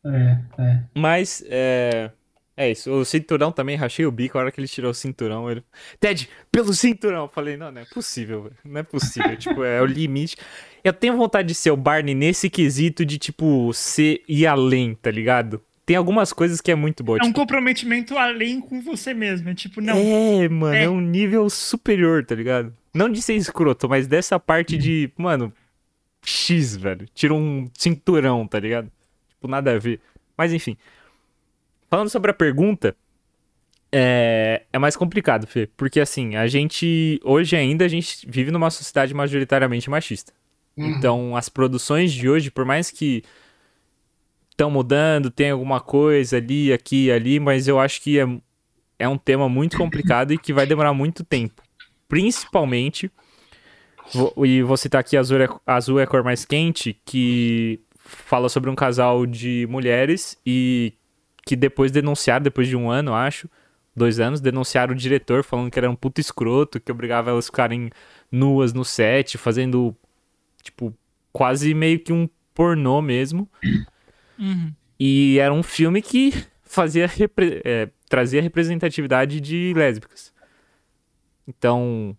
É, 0.04 0.38
é. 0.62 0.80
mas 0.94 1.42
é, 1.48 2.10
é 2.56 2.70
isso. 2.70 2.90
O 2.92 3.04
cinturão 3.04 3.50
também, 3.50 3.76
rachei 3.76 4.04
o 4.04 4.12
bico. 4.12 4.36
A 4.36 4.42
hora 4.42 4.52
que 4.52 4.60
ele 4.60 4.68
tirou 4.68 4.90
o 4.90 4.94
cinturão, 4.94 5.50
ele. 5.50 5.64
Ted, 5.98 6.28
pelo 6.50 6.72
cinturão! 6.74 7.22
Eu 7.22 7.28
falei, 7.28 7.56
não, 7.56 7.70
não 7.72 7.80
é 7.80 7.84
possível. 7.84 8.50
Não 8.64 8.80
é 8.80 8.82
possível. 8.82 9.36
tipo, 9.36 9.64
é 9.64 9.80
o 9.80 9.86
limite. 9.86 10.36
Eu 10.84 10.92
tenho 10.92 11.16
vontade 11.16 11.48
de 11.48 11.54
ser 11.54 11.70
o 11.70 11.76
Barney 11.76 12.14
nesse 12.14 12.50
quesito 12.50 13.04
de, 13.06 13.18
tipo, 13.18 13.72
ser 13.72 14.22
ir 14.28 14.46
além, 14.46 14.94
tá 14.94 15.10
ligado? 15.10 15.62
Tem 15.84 15.96
algumas 15.96 16.32
coisas 16.32 16.60
que 16.60 16.70
é 16.70 16.74
muito 16.74 17.02
boa. 17.02 17.18
É 17.18 17.22
um 17.22 17.28
tipo, 17.28 17.40
comprometimento 17.40 18.16
além 18.16 18.60
com 18.60 18.80
você 18.80 19.12
mesmo. 19.14 19.48
É 19.48 19.54
tipo, 19.54 19.80
não, 19.80 19.96
É, 19.96 20.48
mano, 20.48 20.74
é. 20.74 20.84
É. 20.84 20.88
um 20.88 21.00
nível 21.00 21.48
superior, 21.50 22.24
tá 22.24 22.34
ligado? 22.34 22.72
Não 22.94 23.08
de 23.08 23.20
ser 23.22 23.34
escroto, 23.34 23.88
mas 23.88 24.06
dessa 24.06 24.38
parte 24.38 24.76
de, 24.76 25.10
mano, 25.16 25.52
X, 26.24 26.76
velho. 26.76 27.08
Tira 27.14 27.34
um 27.34 27.68
cinturão, 27.76 28.46
tá 28.46 28.60
ligado? 28.60 28.90
Tipo, 29.30 29.48
nada 29.48 29.74
a 29.74 29.78
ver. 29.78 30.00
Mas 30.36 30.52
enfim. 30.52 30.76
Falando 31.92 32.08
sobre 32.08 32.30
a 32.30 32.34
pergunta, 32.34 32.96
é, 33.92 34.62
é 34.72 34.78
mais 34.78 34.96
complicado, 34.96 35.46
Fê. 35.46 35.68
Porque 35.76 36.00
assim, 36.00 36.36
a 36.36 36.46
gente. 36.46 37.20
Hoje 37.22 37.54
ainda 37.54 37.84
a 37.84 37.88
gente 37.88 38.26
vive 38.26 38.50
numa 38.50 38.70
sociedade 38.70 39.12
majoritariamente 39.12 39.90
machista. 39.90 40.32
Uhum. 40.74 40.86
Então, 40.88 41.36
as 41.36 41.50
produções 41.50 42.10
de 42.10 42.30
hoje, 42.30 42.50
por 42.50 42.64
mais 42.64 42.90
que 42.90 43.22
estão 44.52 44.70
mudando, 44.70 45.30
tem 45.30 45.50
alguma 45.50 45.80
coisa 45.80 46.38
ali, 46.38 46.72
aqui 46.72 47.12
ali, 47.12 47.38
mas 47.38 47.68
eu 47.68 47.78
acho 47.78 48.00
que 48.00 48.18
é, 48.18 48.26
é 48.98 49.06
um 49.06 49.18
tema 49.18 49.46
muito 49.46 49.76
complicado 49.76 50.32
e 50.32 50.38
que 50.38 50.50
vai 50.50 50.64
demorar 50.64 50.94
muito 50.94 51.22
tempo. 51.22 51.60
Principalmente, 52.08 53.10
vou- 54.14 54.46
e 54.46 54.62
vou 54.62 54.78
citar 54.78 55.02
aqui 55.02 55.14
Azul 55.14 55.42
é, 55.42 55.48
Azul 55.66 56.00
é 56.00 56.04
a 56.04 56.06
cor 56.06 56.24
mais 56.24 56.46
quente, 56.46 56.98
que 57.04 57.80
fala 57.98 58.48
sobre 58.48 58.70
um 58.70 58.74
casal 58.74 59.26
de 59.26 59.66
mulheres 59.68 60.38
e 60.46 60.94
que 61.44 61.56
depois 61.56 61.90
denunciaram, 61.90 62.42
depois 62.42 62.68
de 62.68 62.76
um 62.76 62.90
ano, 62.90 63.14
acho, 63.14 63.48
dois 63.94 64.20
anos, 64.20 64.40
denunciaram 64.40 64.92
o 64.92 64.96
diretor 64.96 65.42
falando 65.44 65.70
que 65.70 65.78
era 65.78 65.90
um 65.90 65.96
puto 65.96 66.20
escroto, 66.20 66.80
que 66.80 66.90
obrigava 66.92 67.30
elas 67.30 67.44
a 67.44 67.48
ficarem 67.48 67.90
nuas 68.30 68.72
no 68.72 68.84
set, 68.84 69.36
fazendo, 69.38 69.94
tipo, 70.62 70.94
quase 71.32 71.74
meio 71.74 71.98
que 72.00 72.12
um 72.12 72.28
pornô 72.54 73.00
mesmo. 73.02 73.48
Uhum. 74.38 74.72
E 74.98 75.38
era 75.38 75.52
um 75.52 75.62
filme 75.62 76.00
que 76.00 76.32
fazia 76.62 77.06
repre- 77.06 77.60
é, 77.64 77.88
trazia 78.08 78.40
representatividade 78.40 79.40
de 79.40 79.72
lésbicas. 79.74 80.32
Então, 81.46 82.16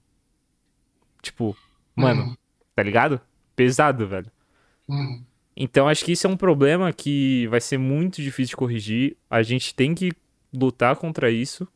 tipo, 1.22 1.56
mano, 1.96 2.24
Uhum. 2.24 2.38
tá 2.76 2.84
ligado? 2.84 3.22
Pesado, 3.56 4.08
velho. 4.08 4.30
Uhum. 4.88 5.24
Então 5.56 5.88
acho 5.88 6.04
que 6.04 6.12
isso 6.14 6.26
é 6.26 6.30
um 6.30 6.38
problema 6.38 6.92
que 6.92 7.48
vai 7.48 7.62
ser 7.62 7.78
muito 7.78 8.22
difícil 8.22 8.52
de 8.52 8.58
corrigir. 8.58 9.18
A 9.30 9.44
gente 9.44 9.74
tem 9.76 9.94
que 9.94 10.12
lutar 10.54 10.96
contra 10.96 11.30
isso. 11.30 11.68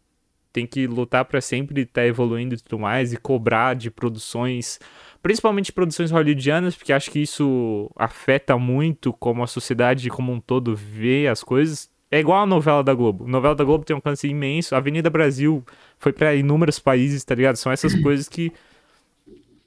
Tem 0.52 0.66
que 0.66 0.88
lutar 0.88 1.26
pra 1.26 1.40
sempre 1.40 1.82
estar 1.82 2.06
evoluindo 2.06 2.56
e 2.56 2.58
tudo 2.58 2.80
mais 2.80 3.14
e 3.14 3.18
cobrar 3.18 3.76
de 3.76 3.92
produções, 3.92 4.80
principalmente 5.22 5.72
produções 5.72 6.10
hollywoodianas, 6.10 6.76
porque 6.76 6.92
acho 6.92 7.12
que 7.12 7.20
isso 7.20 7.92
afeta 7.96 8.58
muito 8.58 9.14
como 9.14 9.44
a 9.44 9.48
sociedade 9.48 10.10
como 10.10 10.32
um 10.32 10.40
todo 10.40 10.76
vê 10.76 11.28
as 11.28 11.44
coisas. 11.44 11.90
É 12.10 12.20
igual 12.20 12.42
a 12.42 12.46
novela 12.46 12.84
da 12.84 12.94
Globo. 12.94 13.26
A 13.26 13.28
novela 13.28 13.54
da 13.54 13.64
Globo 13.64 13.86
tem 13.86 13.94
um 13.94 13.98
alcance 13.98 14.28
imenso. 14.28 14.74
A 14.74 14.80
Avenida 14.80 15.10
Brasil 15.10 15.64
foi 16.00 16.14
pra 16.14 16.34
inúmeros 16.34 16.80
países, 16.80 17.24
tá 17.24 17.36
ligado? 17.36 17.58
São 17.58 17.72
essas 17.72 17.94
coisas 18.02 18.28
que 18.28 18.52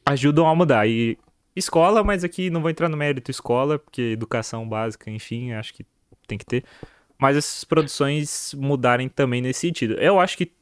ajudam 0.06 0.48
a 0.48 0.54
mudar. 0.54 0.88
E 0.88 1.18
escola, 1.54 2.02
mas 2.04 2.24
aqui 2.24 2.50
não 2.50 2.60
vou 2.60 2.70
entrar 2.70 2.88
no 2.88 2.96
mérito 2.96 3.30
escola, 3.30 3.78
porque 3.78 4.02
educação 4.02 4.68
básica, 4.68 5.10
enfim, 5.10 5.52
acho 5.52 5.74
que 5.74 5.84
tem 6.26 6.38
que 6.38 6.44
ter. 6.44 6.64
Mas 7.18 7.36
essas 7.36 7.64
produções 7.64 8.54
mudarem 8.54 9.08
também 9.08 9.42
nesse 9.42 9.60
sentido. 9.60 9.94
Eu 9.94 10.18
acho 10.18 10.38
que 10.38 10.52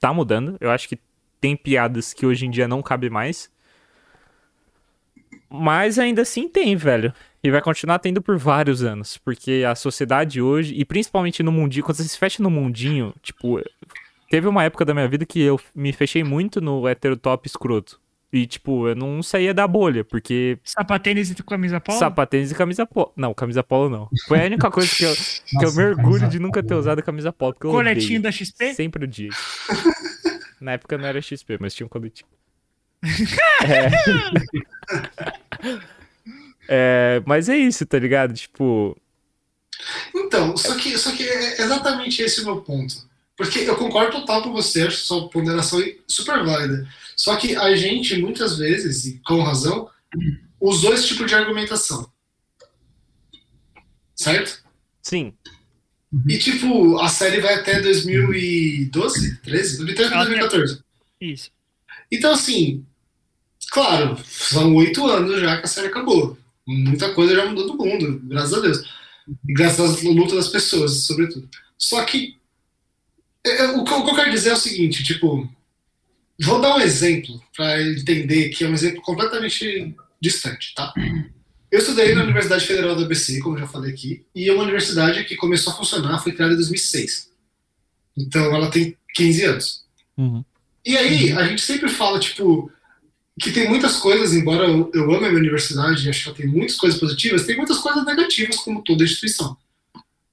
tá 0.00 0.12
mudando. 0.12 0.56
Eu 0.60 0.70
acho 0.70 0.88
que 0.88 0.98
tem 1.40 1.56
piadas 1.56 2.12
que 2.12 2.24
hoje 2.24 2.46
em 2.46 2.50
dia 2.50 2.66
não 2.66 2.82
cabe 2.82 3.10
mais. 3.10 3.50
Mas 5.50 5.98
ainda 5.98 6.22
assim 6.22 6.48
tem, 6.48 6.74
velho. 6.76 7.12
E 7.44 7.50
vai 7.50 7.60
continuar 7.60 7.98
tendo 7.98 8.22
por 8.22 8.38
vários 8.38 8.82
anos. 8.82 9.18
Porque 9.18 9.64
a 9.68 9.74
sociedade 9.74 10.40
hoje, 10.40 10.74
e 10.74 10.84
principalmente 10.84 11.42
no 11.42 11.52
mundinho, 11.52 11.84
quando 11.84 11.96
você 11.96 12.04
se 12.04 12.18
fecha 12.18 12.42
no 12.42 12.50
mundinho, 12.50 13.14
tipo, 13.20 13.60
teve 14.30 14.48
uma 14.48 14.64
época 14.64 14.84
da 14.84 14.94
minha 14.94 15.08
vida 15.08 15.26
que 15.26 15.40
eu 15.40 15.60
me 15.74 15.92
fechei 15.92 16.24
muito 16.24 16.60
no 16.60 16.88
heterotop 16.88 17.46
escroto. 17.46 18.00
E, 18.32 18.46
tipo, 18.46 18.88
eu 18.88 18.94
não 18.94 19.22
saía 19.22 19.52
da 19.52 19.68
bolha, 19.68 20.02
porque 20.04 20.58
Sapatênis 20.64 21.30
e 21.30 21.34
camisa 21.42 21.78
polo? 21.80 21.98
sapatênis 21.98 22.50
e 22.50 22.54
camisa 22.54 22.86
polo. 22.86 23.12
Não, 23.14 23.34
camisa 23.34 23.62
polo 23.62 23.90
não. 23.90 24.08
Foi 24.26 24.40
a 24.40 24.44
única 24.46 24.70
coisa 24.70 24.90
que 24.94 25.04
eu, 25.04 25.14
que 25.14 25.56
eu 25.56 25.62
Nossa, 25.62 25.76
me 25.76 25.84
orgulho 25.88 26.20
camisa 26.20 26.28
de 26.28 26.38
nunca 26.38 26.62
ter 26.62 26.74
usado 26.74 27.02
camisa 27.02 27.30
polo. 27.30 27.52
Porque 27.52 27.66
eu 27.66 27.70
Coletinho 27.72 28.20
odeio. 28.20 28.22
da 28.22 28.32
XP? 28.32 28.72
Sempre 28.74 29.04
odiei. 29.04 29.28
Na 30.60 30.72
época 30.72 30.96
não 30.96 31.06
era 31.06 31.20
XP, 31.20 31.58
mas 31.60 31.74
tinha 31.74 31.84
um 31.84 31.90
coletivo. 31.90 32.28
É... 33.64 33.90
É, 36.68 37.20
mas 37.26 37.48
é 37.48 37.56
isso, 37.56 37.84
tá 37.84 37.98
ligado? 37.98 38.32
Tipo, 38.34 38.96
Então, 40.14 40.56
só 40.56 40.76
que, 40.76 40.96
só 40.96 41.10
que 41.12 41.24
é 41.28 41.60
exatamente 41.60 42.22
esse 42.22 42.40
o 42.40 42.44
meu 42.44 42.62
ponto. 42.62 42.94
Porque 43.36 43.60
eu 43.60 43.76
concordo 43.76 44.12
total 44.20 44.42
com 44.42 44.52
você, 44.52 44.82
acho 44.86 44.98
sua 44.98 45.28
ponderação 45.28 45.80
é 45.80 45.96
super 46.06 46.44
válida. 46.44 46.86
Só 47.22 47.36
que 47.36 47.54
a 47.54 47.76
gente, 47.76 48.16
muitas 48.16 48.58
vezes, 48.58 49.04
e 49.04 49.20
com 49.20 49.40
razão, 49.44 49.88
usou 50.60 50.92
esse 50.92 51.06
tipo 51.06 51.24
de 51.24 51.36
argumentação. 51.36 52.10
Certo? 54.16 54.60
sim. 55.02 55.32
E, 56.28 56.36
tipo, 56.36 56.98
a 56.98 57.08
série 57.08 57.40
vai 57.40 57.54
até 57.54 57.80
2012? 57.80 59.36
13? 59.36 59.76
2013 59.78 60.12
Ela 60.12 60.26
tem- 60.26 60.34
2014. 60.38 60.82
Isso. 61.20 61.50
Então, 62.10 62.32
assim, 62.32 62.84
claro, 63.70 64.18
são 64.26 64.74
oito 64.74 65.06
anos 65.06 65.40
já 65.40 65.56
que 65.58 65.64
a 65.64 65.68
série 65.68 65.86
acabou. 65.86 66.36
Muita 66.66 67.14
coisa 67.14 67.34
já 67.36 67.46
mudou 67.46 67.68
do 67.68 67.78
mundo, 67.82 68.20
graças 68.24 68.52
a 68.52 68.60
Deus. 68.60 68.78
E 69.48 69.54
graças 69.54 70.04
à 70.04 70.08
luta 70.10 70.34
das 70.34 70.48
pessoas, 70.48 71.04
sobretudo. 71.06 71.48
Só 71.78 72.04
que 72.04 72.36
é, 73.44 73.50
é, 73.62 73.68
o, 73.68 73.84
que 73.84 73.92
eu- 73.92 73.98
o 74.00 74.04
que 74.04 74.10
eu 74.10 74.16
quero 74.16 74.30
dizer 74.32 74.50
é 74.50 74.54
o 74.54 74.56
seguinte, 74.56 75.02
tipo, 75.04 75.48
vou 76.40 76.60
dar 76.60 76.76
um 76.76 76.80
exemplo 76.80 77.40
para 77.56 77.80
entender 77.82 78.48
que 78.50 78.64
é 78.64 78.68
um 78.68 78.74
exemplo 78.74 79.00
completamente 79.02 79.94
distante, 80.20 80.74
tá? 80.74 80.92
Eu 81.70 81.78
estudei 81.78 82.14
na 82.14 82.22
Universidade 82.24 82.66
Federal 82.66 82.94
do 82.94 83.04
ABC, 83.04 83.40
como 83.40 83.56
eu 83.56 83.60
já 83.60 83.66
falei 83.66 83.92
aqui, 83.92 84.24
e 84.34 84.48
é 84.48 84.52
uma 84.52 84.62
universidade 84.64 85.24
que 85.24 85.36
começou 85.36 85.72
a 85.72 85.76
funcionar, 85.76 86.18
foi 86.18 86.32
criada 86.32 86.52
em 86.52 86.56
2006. 86.56 87.30
Então 88.16 88.54
ela 88.54 88.70
tem 88.70 88.96
15 89.14 89.44
anos. 89.44 89.84
E 90.84 90.96
aí, 90.96 91.32
a 91.32 91.44
gente 91.46 91.62
sempre 91.62 91.88
fala, 91.88 92.18
tipo, 92.18 92.70
que 93.40 93.50
tem 93.52 93.68
muitas 93.68 93.96
coisas, 93.98 94.32
embora 94.34 94.66
eu, 94.66 94.90
eu 94.92 95.04
ame 95.12 95.26
a 95.26 95.28
minha 95.28 95.40
universidade 95.40 96.06
e 96.06 96.10
acho 96.10 96.24
que 96.24 96.28
ela 96.28 96.36
tem 96.38 96.46
muitas 96.46 96.76
coisas 96.76 96.98
positivas, 97.00 97.46
tem 97.46 97.56
muitas 97.56 97.78
coisas 97.78 98.04
negativas, 98.04 98.56
como 98.56 98.82
toda 98.82 99.04
instituição. 99.04 99.56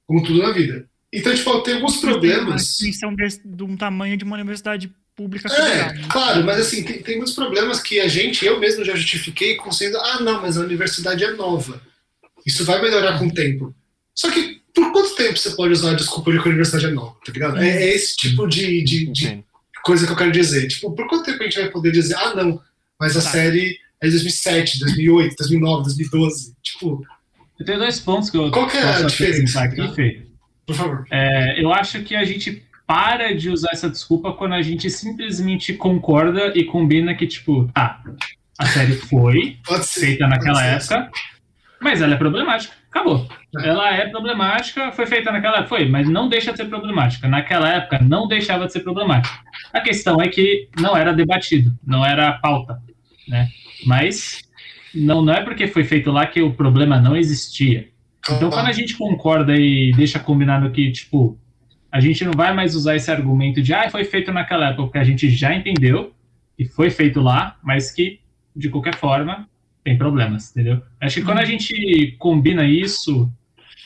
Como 0.06 0.24
tudo 0.24 0.42
na 0.42 0.52
vida. 0.52 0.88
Então, 1.14 1.34
tipo, 1.34 1.60
tem 1.62 1.76
alguns 1.76 1.94
Uma 2.04 2.12
problemas. 2.12 2.64
instituição 2.64 3.16
desse- 3.16 3.42
de 3.48 3.64
um 3.64 3.78
tamanho 3.78 4.18
de 4.18 4.24
uma 4.24 4.36
universidade 4.36 4.92
pública 5.20 5.50
É, 5.50 5.52
federal. 5.52 5.94
né? 5.96 6.08
claro, 6.10 6.44
mas 6.46 6.60
assim, 6.62 6.82
tem, 6.84 7.02
tem 7.02 7.18
muitos 7.18 7.36
problemas 7.36 7.82
que 7.82 8.00
a 8.00 8.08
gente, 8.08 8.46
eu 8.46 8.58
mesmo 8.60 8.86
já 8.86 8.96
justifiquei 8.96 9.56
com 9.56 9.70
sendo, 9.72 9.98
ah, 9.98 10.22
não, 10.22 10.42
mas 10.42 10.58
a 10.58 10.62
universidade 10.62 11.24
é 11.26 11.32
nova. 11.34 11.82
Isso 12.46 12.64
vai 12.64 12.82
melhorar 12.82 13.20
com 13.20 13.28
o 13.28 13.34
tempo. 13.34 13.76
Só 14.16 14.32
que, 14.32 14.62
por 14.74 14.92
quanto 14.94 15.16
tempo 15.16 15.38
você 15.38 15.50
pode 15.52 15.74
usar 15.74 15.92
a 15.92 15.96
desculpa 15.96 16.32
de 16.32 16.38
que 16.42 16.48
a 16.48 16.52
universidade 16.52 16.86
é 16.86 16.92
nova, 16.92 17.16
tá 17.26 17.32
ligado? 17.34 17.58
É, 17.58 17.70
é 17.70 17.96
esse 17.96 18.16
tipo 18.16 18.48
de, 18.48 18.82
de, 18.84 19.06
de 19.12 19.44
coisa 19.84 20.06
que 20.06 20.14
eu 20.14 20.18
quero 20.18 20.32
dizer. 20.32 20.68
Tipo, 20.70 20.92
por 20.96 21.08
quanto 21.08 21.26
tempo 21.26 21.42
a 21.42 21.46
gente 21.46 21.60
vai 21.60 21.70
poder 21.70 21.92
dizer, 21.92 22.16
ah, 22.16 22.34
não, 22.36 22.62
mas 23.00 23.18
a 23.18 23.22
Tá. 23.22 23.30
série 23.30 23.78
é 24.02 24.06
de 24.06 24.12
2007, 24.12 24.80
2008, 24.80 25.36
2009, 25.38 25.84
2012? 25.84 26.54
Tipo, 26.64 27.06
Eu 27.60 27.66
tenho 27.66 27.78
dois 27.80 28.00
pontos 28.00 28.30
que 28.30 28.38
eu 28.38 28.50
Qual 28.52 28.68
que 28.68 28.78
é 28.78 28.84
a 28.84 29.02
diferença? 29.02 29.62
aqui, 29.64 29.96
Fê. 29.96 30.22
por 30.66 30.76
favor. 30.76 31.06
É, 31.12 31.62
eu 31.62 31.74
acho 31.74 32.02
que 32.04 32.16
a 32.16 32.24
gente 32.24 32.64
para 32.90 33.36
de 33.36 33.52
usar 33.52 33.70
essa 33.72 33.88
desculpa 33.88 34.34
quando 34.34 34.54
a 34.54 34.64
gente 34.64 34.90
simplesmente 34.90 35.76
concorda 35.76 36.52
e 36.58 36.64
combina 36.64 37.14
que, 37.14 37.28
tipo, 37.28 37.70
tá, 37.72 38.02
a 38.58 38.66
série 38.66 38.94
foi 38.94 39.60
ser. 39.84 40.00
feita 40.00 40.28
naquela 40.28 40.66
época, 40.66 41.12
mas 41.80 42.02
ela 42.02 42.16
é 42.16 42.18
problemática. 42.18 42.74
Acabou. 42.90 43.30
É. 43.60 43.70
Ela 43.70 43.94
é 43.94 44.10
problemática, 44.10 44.92
foi 44.92 45.06
feita 45.06 45.32
naquela 45.32 45.58
época, 45.58 45.70
foi, 45.70 45.88
mas 45.88 46.10
não 46.10 46.28
deixa 46.28 46.52
de 46.52 46.58
ser 46.58 46.66
problemática. 46.66 47.28
Naquela 47.28 47.70
época 47.72 48.00
não 48.00 48.28
deixava 48.28 48.66
de 48.66 48.74
ser 48.74 48.80
problemática. 48.80 49.38
A 49.72 49.82
questão 49.82 50.20
é 50.20 50.28
que 50.28 50.68
não 50.80 50.98
era 50.98 51.14
debatido, 51.14 51.72
não 51.86 52.04
era 52.04 52.40
pauta, 52.40 52.82
né? 53.28 53.50
Mas 53.86 54.42
não, 54.96 55.22
não 55.22 55.32
é 55.32 55.44
porque 55.44 55.68
foi 55.68 55.84
feito 55.84 56.10
lá 56.10 56.26
que 56.26 56.42
o 56.42 56.54
problema 56.54 57.00
não 57.00 57.16
existia. 57.16 57.88
Então, 58.28 58.50
quando 58.50 58.68
a 58.68 58.74
gente 58.74 58.98
concorda 58.98 59.56
e 59.56 59.92
deixa 59.92 60.18
combinado 60.18 60.72
que, 60.72 60.92
tipo, 60.92 61.38
a 61.92 62.00
gente 62.00 62.24
não 62.24 62.34
vai 62.34 62.54
mais 62.54 62.76
usar 62.76 62.96
esse 62.96 63.10
argumento 63.12 63.62
de, 63.62 63.74
ah, 63.74 63.90
foi 63.90 64.04
feito 64.04 64.32
naquela 64.32 64.68
época, 64.68 64.84
porque 64.84 64.98
a 65.00 65.04
gente 65.04 65.30
já 65.30 65.54
entendeu 65.56 66.14
e 66.58 66.66
foi 66.66 66.90
feito 66.90 67.20
lá, 67.22 67.58
mas 67.64 67.92
que, 67.92 68.20
de 68.56 68.70
qualquer 68.70 68.96
forma, 68.96 69.48
tem 69.84 69.98
problemas, 69.98 70.52
entendeu? 70.52 70.82
Acho 71.02 71.20
que 71.20 71.26
quando 71.26 71.40
a 71.40 71.46
gente 71.46 72.16
combina 72.20 72.66
isso, 72.66 73.32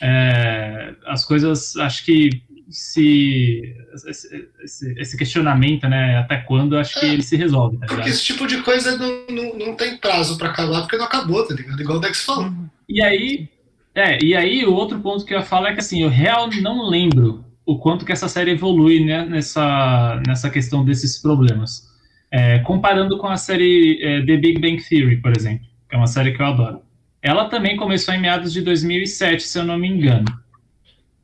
é, 0.02 0.94
as 1.06 1.24
coisas, 1.24 1.76
acho 1.76 2.04
que 2.04 2.42
se 2.68 3.74
esse, 3.94 4.50
esse- 4.62 4.94
esse 4.98 5.16
questionamento, 5.16 5.88
né, 5.88 6.16
até 6.18 6.38
quando, 6.38 6.76
acho 6.76 6.98
que 6.98 7.06
É. 7.06 7.12
ele 7.12 7.22
se 7.22 7.36
resolve, 7.36 7.76
tá 7.78 7.86
Porque 7.86 8.08
esse 8.08 8.24
tipo 8.24 8.46
de 8.46 8.58
coisa 8.62 8.96
não, 8.96 9.26
não, 9.30 9.58
não 9.58 9.76
tem 9.76 9.96
prazo 9.98 10.36
pra 10.38 10.48
acabar, 10.48 10.80
porque 10.82 10.96
não 10.96 11.04
acabou, 11.04 11.46
tá 11.46 11.54
ligado? 11.54 11.80
Igual 11.80 11.98
o 11.98 12.00
Dex 12.00 12.24
falou. 12.24 12.46
Uhum. 12.46 12.68
E 12.88 13.02
aí, 13.02 13.48
é, 13.94 14.18
e 14.22 14.34
aí 14.34 14.64
o 14.64 14.72
outro 14.74 14.98
ponto 15.00 15.24
que 15.24 15.32
eu 15.34 15.38
ia 15.38 15.44
falar 15.44 15.70
é 15.70 15.72
que 15.74 15.80
assim, 15.80 16.02
eu 16.02 16.08
real 16.08 16.48
não 16.62 16.88
lembro 16.88 17.44
o 17.66 17.78
quanto 17.78 18.04
que 18.04 18.12
essa 18.12 18.28
série 18.28 18.52
evolui 18.52 19.04
né, 19.04 19.24
nessa, 19.24 20.20
nessa 20.26 20.50
questão 20.50 20.84
desses 20.84 21.18
problemas. 21.18 21.88
É, 22.30 22.58
comparando 22.60 23.16
com 23.18 23.28
a 23.28 23.36
série 23.36 23.98
é, 24.02 24.20
The 24.24 24.36
Big 24.36 24.60
Bang 24.60 24.82
Theory, 24.82 25.18
por 25.18 25.36
exemplo, 25.36 25.66
que 25.88 25.94
é 25.94 25.98
uma 25.98 26.06
série 26.06 26.32
que 26.32 26.42
eu 26.42 26.46
adoro. 26.46 26.82
Ela 27.22 27.48
também 27.48 27.76
começou 27.76 28.12
em 28.12 28.20
meados 28.20 28.52
de 28.52 28.60
2007, 28.60 29.42
se 29.42 29.58
eu 29.58 29.64
não 29.64 29.78
me 29.78 29.88
engano. 29.88 30.26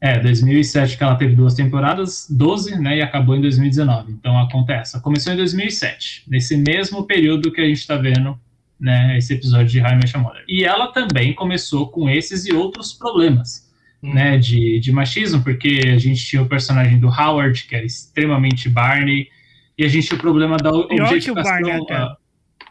É, 0.01 0.18
2007 0.18 0.97
que 0.97 1.03
ela 1.03 1.14
teve 1.14 1.34
duas 1.34 1.53
temporadas, 1.53 2.26
12, 2.30 2.80
né, 2.80 2.97
e 2.97 3.03
acabou 3.03 3.36
em 3.36 3.41
2019. 3.43 4.12
Então 4.12 4.38
acontece, 4.38 4.99
começou 5.03 5.34
em 5.34 5.36
2007, 5.36 6.24
nesse 6.26 6.57
mesmo 6.57 7.05
período 7.05 7.53
que 7.53 7.61
a 7.61 7.66
gente 7.66 7.80
está 7.80 7.97
vendo 7.97 8.38
né, 8.80 9.18
esse 9.18 9.34
episódio 9.34 9.66
de 9.66 9.78
Your 9.78 10.22
Mother. 10.22 10.43
E 10.49 10.64
ela 10.64 10.86
também 10.91 11.34
começou 11.34 11.88
com 11.88 12.09
esses 12.09 12.47
e 12.47 12.53
outros 12.55 12.95
problemas. 12.95 13.69
Né, 14.03 14.38
de, 14.38 14.80
de 14.80 14.92
machismo, 14.92 15.42
porque 15.42 15.82
a 15.86 15.98
gente 15.98 16.24
tinha 16.24 16.42
o 16.42 16.48
personagem 16.48 16.98
do 16.98 17.09
Howard, 17.09 17.64
que 17.64 17.76
era 17.76 17.84
extremamente 17.84 18.68
Barney, 18.68 19.28
e 19.76 19.84
a 19.84 19.88
gente 19.88 20.09
tinha 20.09 20.18
o 20.18 20.20
problema 20.20 20.57
da 20.57 20.70
Pior 20.70 20.88
que 20.88 21.01
o 21.01 21.05
objetificação... 21.05 21.53
Barney, 21.53 21.82
até. 21.82 22.07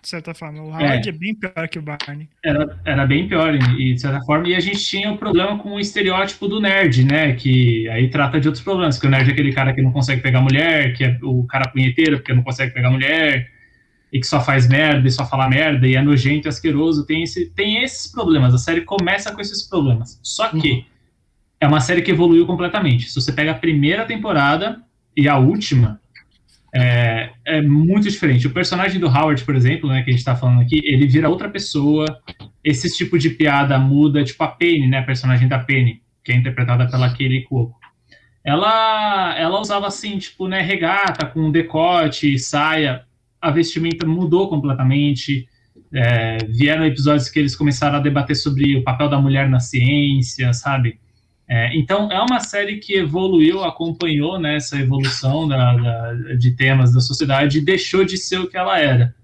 de 0.01 0.09
certa 0.09 0.33
forma. 0.33 0.61
O 0.61 0.69
Howard 0.69 1.07
é, 1.07 1.09
é 1.09 1.11
bem 1.11 1.35
pior 1.35 1.67
que 1.67 1.77
o 1.77 1.81
Barney. 1.81 2.29
Era, 2.43 2.79
era 2.83 3.05
bem 3.05 3.27
pior, 3.27 3.53
e, 3.53 3.93
de 3.93 4.01
certa 4.01 4.21
forma, 4.21 4.47
e 4.47 4.55
a 4.55 4.59
gente 4.59 4.83
tinha 4.83 5.11
o 5.11 5.17
problema 5.17 5.57
com 5.59 5.73
o 5.73 5.79
estereótipo 5.79 6.47
do 6.47 6.59
nerd, 6.59 7.03
né? 7.05 7.33
Que 7.33 7.87
aí 7.89 8.09
trata 8.09 8.39
de 8.39 8.47
outros 8.47 8.63
problemas, 8.63 8.97
que 8.97 9.05
o 9.05 9.09
nerd 9.09 9.29
é 9.29 9.33
aquele 9.33 9.53
cara 9.53 9.73
que 9.73 9.81
não 9.81 9.91
consegue 9.91 10.21
pegar 10.21 10.41
mulher, 10.41 10.93
que 10.93 11.03
é 11.03 11.17
o 11.21 11.45
cara 11.45 11.69
punheteiro 11.69 12.17
porque 12.17 12.33
não 12.33 12.43
consegue 12.43 12.73
pegar 12.73 12.89
mulher, 12.89 13.47
e 14.11 14.19
que 14.19 14.25
só 14.25 14.41
faz 14.41 14.67
merda 14.67 15.07
e 15.07 15.11
só 15.11 15.25
fala 15.25 15.47
merda, 15.47 15.87
e 15.87 15.95
é 15.95 16.01
nojento 16.01 16.47
e 16.47 16.49
asqueroso. 16.49 17.05
Tem, 17.05 17.23
esse, 17.23 17.51
tem 17.51 17.83
esses 17.83 18.11
problemas. 18.11 18.53
A 18.53 18.57
série 18.57 18.81
começa 18.81 19.31
com 19.31 19.39
esses 19.39 19.67
problemas. 19.67 20.19
Só 20.23 20.49
que 20.49 20.71
uhum. 20.71 20.83
É 21.59 21.67
uma 21.67 21.81
série 21.81 22.01
que 22.01 22.11
evoluiu 22.11 22.45
completamente. 22.45 23.09
Se 23.09 23.19
você 23.19 23.31
pega 23.31 23.51
a 23.51 23.55
primeira 23.55 24.05
temporada 24.05 24.81
e 25.15 25.27
a 25.27 25.37
última 25.37 25.99
é, 26.73 27.31
é, 27.45 27.61
muito 27.61 28.09
diferente. 28.09 28.47
O 28.47 28.53
personagem 28.53 28.99
do 28.99 29.07
Howard, 29.07 29.43
por 29.43 29.55
exemplo, 29.55 29.89
né, 29.89 30.03
que 30.03 30.09
a 30.09 30.13
gente 30.13 30.23
tá 30.23 30.35
falando 30.35 30.61
aqui, 30.61 30.81
ele 30.83 31.07
vira 31.07 31.29
outra 31.29 31.49
pessoa. 31.49 32.05
Esse 32.63 32.95
tipo 32.95 33.17
de 33.17 33.31
piada 33.31 33.77
muda, 33.79 34.23
tipo 34.23 34.43
a 34.43 34.47
Penny, 34.47 34.87
né, 34.87 34.99
a 34.99 35.03
personagem 35.03 35.47
da 35.47 35.59
Penny, 35.59 36.01
que 36.23 36.31
é 36.31 36.35
interpretada 36.35 36.87
pela 36.89 37.13
Kelly 37.13 37.43
Cuoco. 37.43 37.77
Ela, 38.43 39.37
ela 39.37 39.59
usava 39.59 39.87
assim, 39.87 40.17
tipo, 40.17 40.47
né, 40.47 40.61
regata 40.61 41.25
com 41.25 41.51
decote, 41.51 42.37
saia. 42.39 43.03
A 43.41 43.51
vestimenta 43.51 44.05
mudou 44.05 44.47
completamente. 44.47 45.47
É, 45.91 46.37
vieram 46.47 46.85
episódios 46.85 47.29
que 47.29 47.39
eles 47.39 47.55
começaram 47.55 47.97
a 47.97 48.01
debater 48.01 48.35
sobre 48.35 48.77
o 48.77 48.83
papel 48.83 49.09
da 49.09 49.19
mulher 49.19 49.49
na 49.49 49.59
ciência, 49.59 50.53
sabe? 50.53 50.99
É, 51.51 51.75
então, 51.75 52.11
é 52.11 52.21
uma 52.21 52.39
série 52.39 52.77
que 52.77 52.93
evoluiu, 52.93 53.63
acompanhou 53.63 54.39
né, 54.39 54.57
essa 54.57 54.77
evolução 54.77 55.47
da, 55.47 55.75
da, 55.75 56.13
de 56.35 56.51
temas 56.51 56.93
da 56.93 56.99
sociedade 56.99 57.57
e 57.57 57.65
deixou 57.65 58.05
de 58.05 58.17
ser 58.17 58.37
o 58.37 58.47
que 58.47 58.55
ela 58.55 58.77
era. 58.77 59.15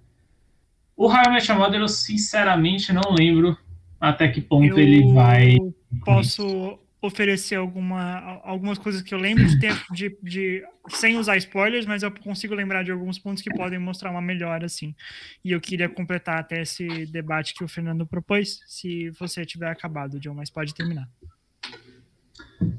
O 0.97 1.07
How 1.07 1.25
I 1.27 1.29
Met 1.29 1.51
Your 1.51 1.59
Mother, 1.59 1.81
eu 1.81 1.87
sinceramente 1.87 2.91
não 2.91 3.13
lembro 3.15 3.55
até 4.01 4.27
que 4.27 4.41
ponto 4.41 4.65
eu 4.65 4.79
ele 4.79 5.13
vai. 5.13 5.55
Posso 6.03 6.79
oferecer 6.99 7.55
alguma, 7.55 8.41
algumas 8.43 8.79
coisas 8.79 9.03
que 9.03 9.13
eu 9.13 9.19
lembro 9.19 9.45
de 9.45 9.59
tempo 9.59 9.93
de, 9.93 10.17
de, 10.23 10.63
sem 10.89 11.17
usar 11.17 11.37
spoilers, 11.37 11.85
mas 11.85 12.01
eu 12.01 12.11
consigo 12.11 12.55
lembrar 12.55 12.83
de 12.83 12.91
alguns 12.91 13.19
pontos 13.19 13.43
que 13.43 13.53
podem 13.53 13.77
mostrar 13.77 14.09
uma 14.09 14.21
melhora 14.21 14.65
assim. 14.65 14.95
E 15.43 15.51
eu 15.51 15.61
queria 15.61 15.87
completar 15.87 16.39
até 16.39 16.63
esse 16.63 17.05
debate 17.05 17.53
que 17.53 17.63
o 17.63 17.67
Fernando 17.67 18.07
propôs, 18.07 18.61
se 18.65 19.11
você 19.11 19.45
tiver 19.45 19.69
acabado, 19.69 20.19
John, 20.19 20.33
mas 20.33 20.49
pode 20.49 20.73
terminar. 20.73 21.07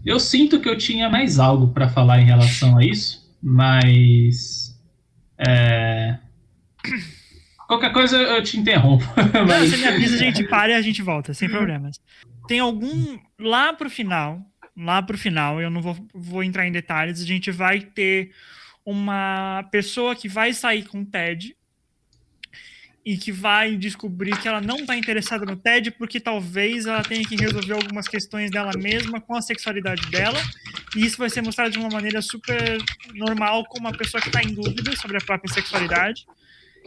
Eu 0.05 0.18
sinto 0.18 0.61
que 0.61 0.68
eu 0.68 0.77
tinha 0.77 1.09
mais 1.09 1.39
algo 1.39 1.68
para 1.68 1.89
falar 1.89 2.20
em 2.20 2.24
relação 2.24 2.79
a 2.79 2.85
isso, 2.85 3.35
mas. 3.43 4.79
É... 5.39 6.18
Qualquer 7.66 7.93
coisa 7.93 8.16
eu 8.16 8.43
te 8.43 8.59
interrompo. 8.59 9.05
Mas... 9.45 9.49
Não, 9.49 9.68
você 9.68 9.77
me 9.77 9.87
avisa, 9.87 10.14
a 10.14 10.18
gente 10.18 10.45
para 10.45 10.70
e 10.70 10.74
a 10.74 10.81
gente 10.81 11.03
volta, 11.03 11.35
sem 11.35 11.49
problemas. 11.49 12.01
Tem 12.47 12.61
algum. 12.61 13.18
Lá 13.41 13.72
pro 13.72 13.91
final, 13.91 14.41
lá 14.77 15.03
pro 15.03 15.18
final, 15.18 15.61
eu 15.61 15.68
não 15.68 15.83
vou, 15.83 15.97
vou 16.14 16.45
entrar 16.45 16.64
em 16.68 16.70
detalhes, 16.70 17.20
a 17.20 17.27
gente 17.27 17.51
vai 17.51 17.81
ter 17.81 18.31
uma 18.85 19.64
pessoa 19.72 20.14
que 20.14 20.29
vai 20.29 20.53
sair 20.53 20.85
com 20.85 21.01
o 21.01 21.05
Ted 21.05 21.57
e 23.07 23.16
que 23.16 23.30
vai 23.30 23.76
descobrir 23.76 24.36
que 24.36 24.48
ela 24.48 24.61
não 24.61 24.78
está 24.78 24.96
interessada 24.96 25.46
no 25.46 25.54
Ted 25.54 25.92
porque 25.92 26.18
talvez 26.18 26.86
ela 26.86 27.04
tenha 27.04 27.24
que 27.24 27.36
resolver 27.36 27.74
algumas 27.74 28.09
questões 28.09 28.50
dela 28.50 28.72
mesma 28.76 29.20
com 29.20 29.36
a 29.36 29.40
sexualidade 29.40 30.11
dela. 30.11 30.42
E 30.96 31.07
isso 31.07 31.16
vai 31.16 31.30
ser 31.30 31.40
mostrado 31.40 31.70
de 31.70 31.78
uma 31.78 31.88
maneira 31.88 32.20
super 32.20 32.78
normal 33.14 33.64
com 33.66 33.78
uma 33.78 33.92
pessoa 33.92 34.20
que 34.20 34.26
está 34.26 34.42
em 34.42 34.52
dúvida 34.52 34.96
sobre 34.96 35.18
a 35.18 35.20
própria 35.20 35.54
sexualidade. 35.54 36.26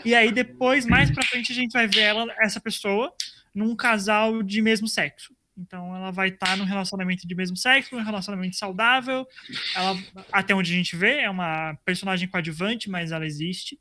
E 0.04 0.14
aí 0.14 0.30
depois, 0.30 0.86
mais 0.86 1.10
para 1.10 1.26
frente, 1.26 1.54
a 1.54 1.56
gente 1.56 1.72
vai 1.72 1.88
ver 1.88 2.02
ela, 2.02 2.28
essa 2.42 2.60
pessoa 2.60 3.14
num 3.56 3.74
casal 3.74 4.44
de 4.44 4.62
mesmo 4.62 4.90
sexo. 4.90 5.34
Então 5.58 5.96
ela 5.96 6.12
vai 6.12 6.28
estar 6.28 6.48
tá 6.48 6.56
no 6.58 6.66
relacionamento 6.66 7.26
de 7.26 7.34
mesmo 7.34 7.56
sexo, 7.56 7.96
um 7.96 8.04
relacionamento 8.04 8.58
saudável. 8.58 9.26
Ela, 9.74 9.98
até 10.34 10.54
onde 10.54 10.74
a 10.74 10.76
gente 10.76 10.98
vê, 10.98 11.22
é 11.22 11.30
uma 11.30 11.78
personagem 11.86 12.28
coadjuvante, 12.28 12.90
mas 12.90 13.14
ela 13.14 13.26
existe. 13.26 13.80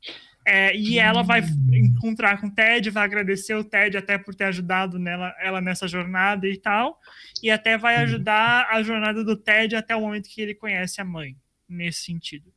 É, 0.51 0.75
e 0.75 0.97
ela 0.97 1.21
vai 1.21 1.43
encontrar 1.71 2.41
com 2.41 2.47
o 2.47 2.51
Ted, 2.51 2.89
vai 2.89 3.03
agradecer 3.03 3.53
o 3.53 3.63
Ted 3.63 3.95
até 3.95 4.17
por 4.17 4.33
ter 4.33 4.45
ajudado 4.45 4.97
nela, 4.97 5.31
ela 5.39 5.61
nessa 5.61 5.87
jornada 5.87 6.47
e 6.47 6.57
tal, 6.57 6.99
e 7.43 7.51
até 7.51 7.77
vai 7.77 7.97
ajudar 7.97 8.67
a 8.71 8.81
jornada 8.81 9.23
do 9.23 9.37
Ted 9.37 9.75
até 9.75 9.95
o 9.95 10.01
momento 10.01 10.27
que 10.27 10.41
ele 10.41 10.55
conhece 10.55 10.99
a 10.99 11.05
mãe, 11.05 11.37
nesse 11.67 12.01
sentido. 12.01 12.51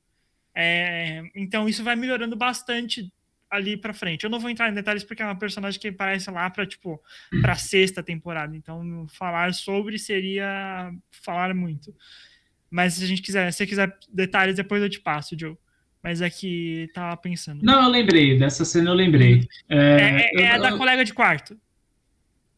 É, 0.55 1.22
então 1.34 1.68
isso 1.68 1.84
vai 1.84 1.95
melhorando 1.95 2.34
bastante 2.34 3.12
ali 3.51 3.76
para 3.76 3.93
frente. 3.93 4.24
Eu 4.24 4.30
não 4.30 4.40
vou 4.40 4.49
entrar 4.49 4.70
em 4.70 4.74
detalhes 4.74 5.05
porque 5.05 5.20
é 5.20 5.26
uma 5.26 5.38
personagem 5.38 5.78
que 5.78 5.88
aparece 5.88 6.30
lá 6.30 6.49
para 6.49 6.66
tipo 6.66 6.99
para 7.43 7.57
sexta 7.57 8.03
temporada. 8.03 8.57
Então 8.57 9.07
falar 9.09 9.53
sobre 9.53 9.99
seria 9.99 10.90
falar 11.11 11.55
muito. 11.55 11.95
Mas 12.70 12.95
se 12.95 13.05
a 13.05 13.07
gente 13.07 13.20
quiser, 13.20 13.53
se 13.53 13.59
você 13.59 13.66
quiser 13.66 13.99
detalhes 14.11 14.57
depois 14.57 14.82
eu 14.82 14.88
te 14.88 14.99
passo, 14.99 15.38
Joe. 15.38 15.59
Mas 16.03 16.20
é 16.20 16.28
que 16.28 16.90
tava 16.92 17.16
pensando. 17.16 17.62
Não, 17.62 17.84
eu 17.84 17.88
lembrei, 17.88 18.38
dessa 18.38 18.64
cena 18.64 18.90
eu 18.90 18.94
lembrei. 18.94 19.46
É, 19.68 19.76
é, 19.76 20.30
é, 20.34 20.42
é 20.42 20.50
a 20.53 20.59
da 20.59 20.76
colega 20.76 21.05
de 21.05 21.14
quarto. 21.14 21.57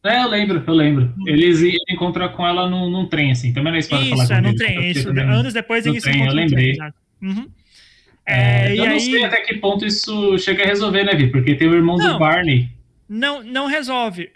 É, 0.03 0.23
eu 0.23 0.27
lembro, 0.27 0.63
eu 0.65 0.73
lembro. 0.73 1.13
Eles 1.25 1.61
encontram 1.89 2.29
com 2.29 2.45
ela 2.45 2.69
num, 2.69 2.89
num 2.89 3.07
trem, 3.07 3.31
assim. 3.31 3.53
Também 3.53 3.71
não 3.71 3.77
é 3.77 3.79
spoiler 3.79 4.13
isso, 4.13 4.27
falar 4.27 4.37
é, 4.37 4.41
no 4.41 4.55
trem, 4.55 4.91
isso. 4.91 5.09
Anos 5.09 5.53
depois 5.53 5.85
eles 5.85 6.03
trem, 6.03 6.13
se 6.13 6.19
encontram 6.19 6.39
eu 6.39 6.45
lembrei. 6.45 6.73
Trem, 6.73 6.93
uhum. 7.21 7.49
É, 8.25 8.69
é, 8.69 8.79
eu 8.79 8.85
não 8.85 8.93
aí... 8.93 8.99
sei 8.99 9.23
até 9.23 9.41
que 9.41 9.55
ponto 9.55 9.85
isso 9.85 10.37
chega 10.39 10.63
a 10.63 10.67
resolver, 10.67 11.03
né, 11.03 11.13
Vi? 11.13 11.27
Porque 11.27 11.55
tem 11.55 11.67
o 11.67 11.75
irmão 11.75 11.97
não, 11.97 12.13
do 12.13 12.19
Barney. 12.19 12.69
Não, 13.07 13.43
não 13.43 13.67
resolve. 13.67 14.31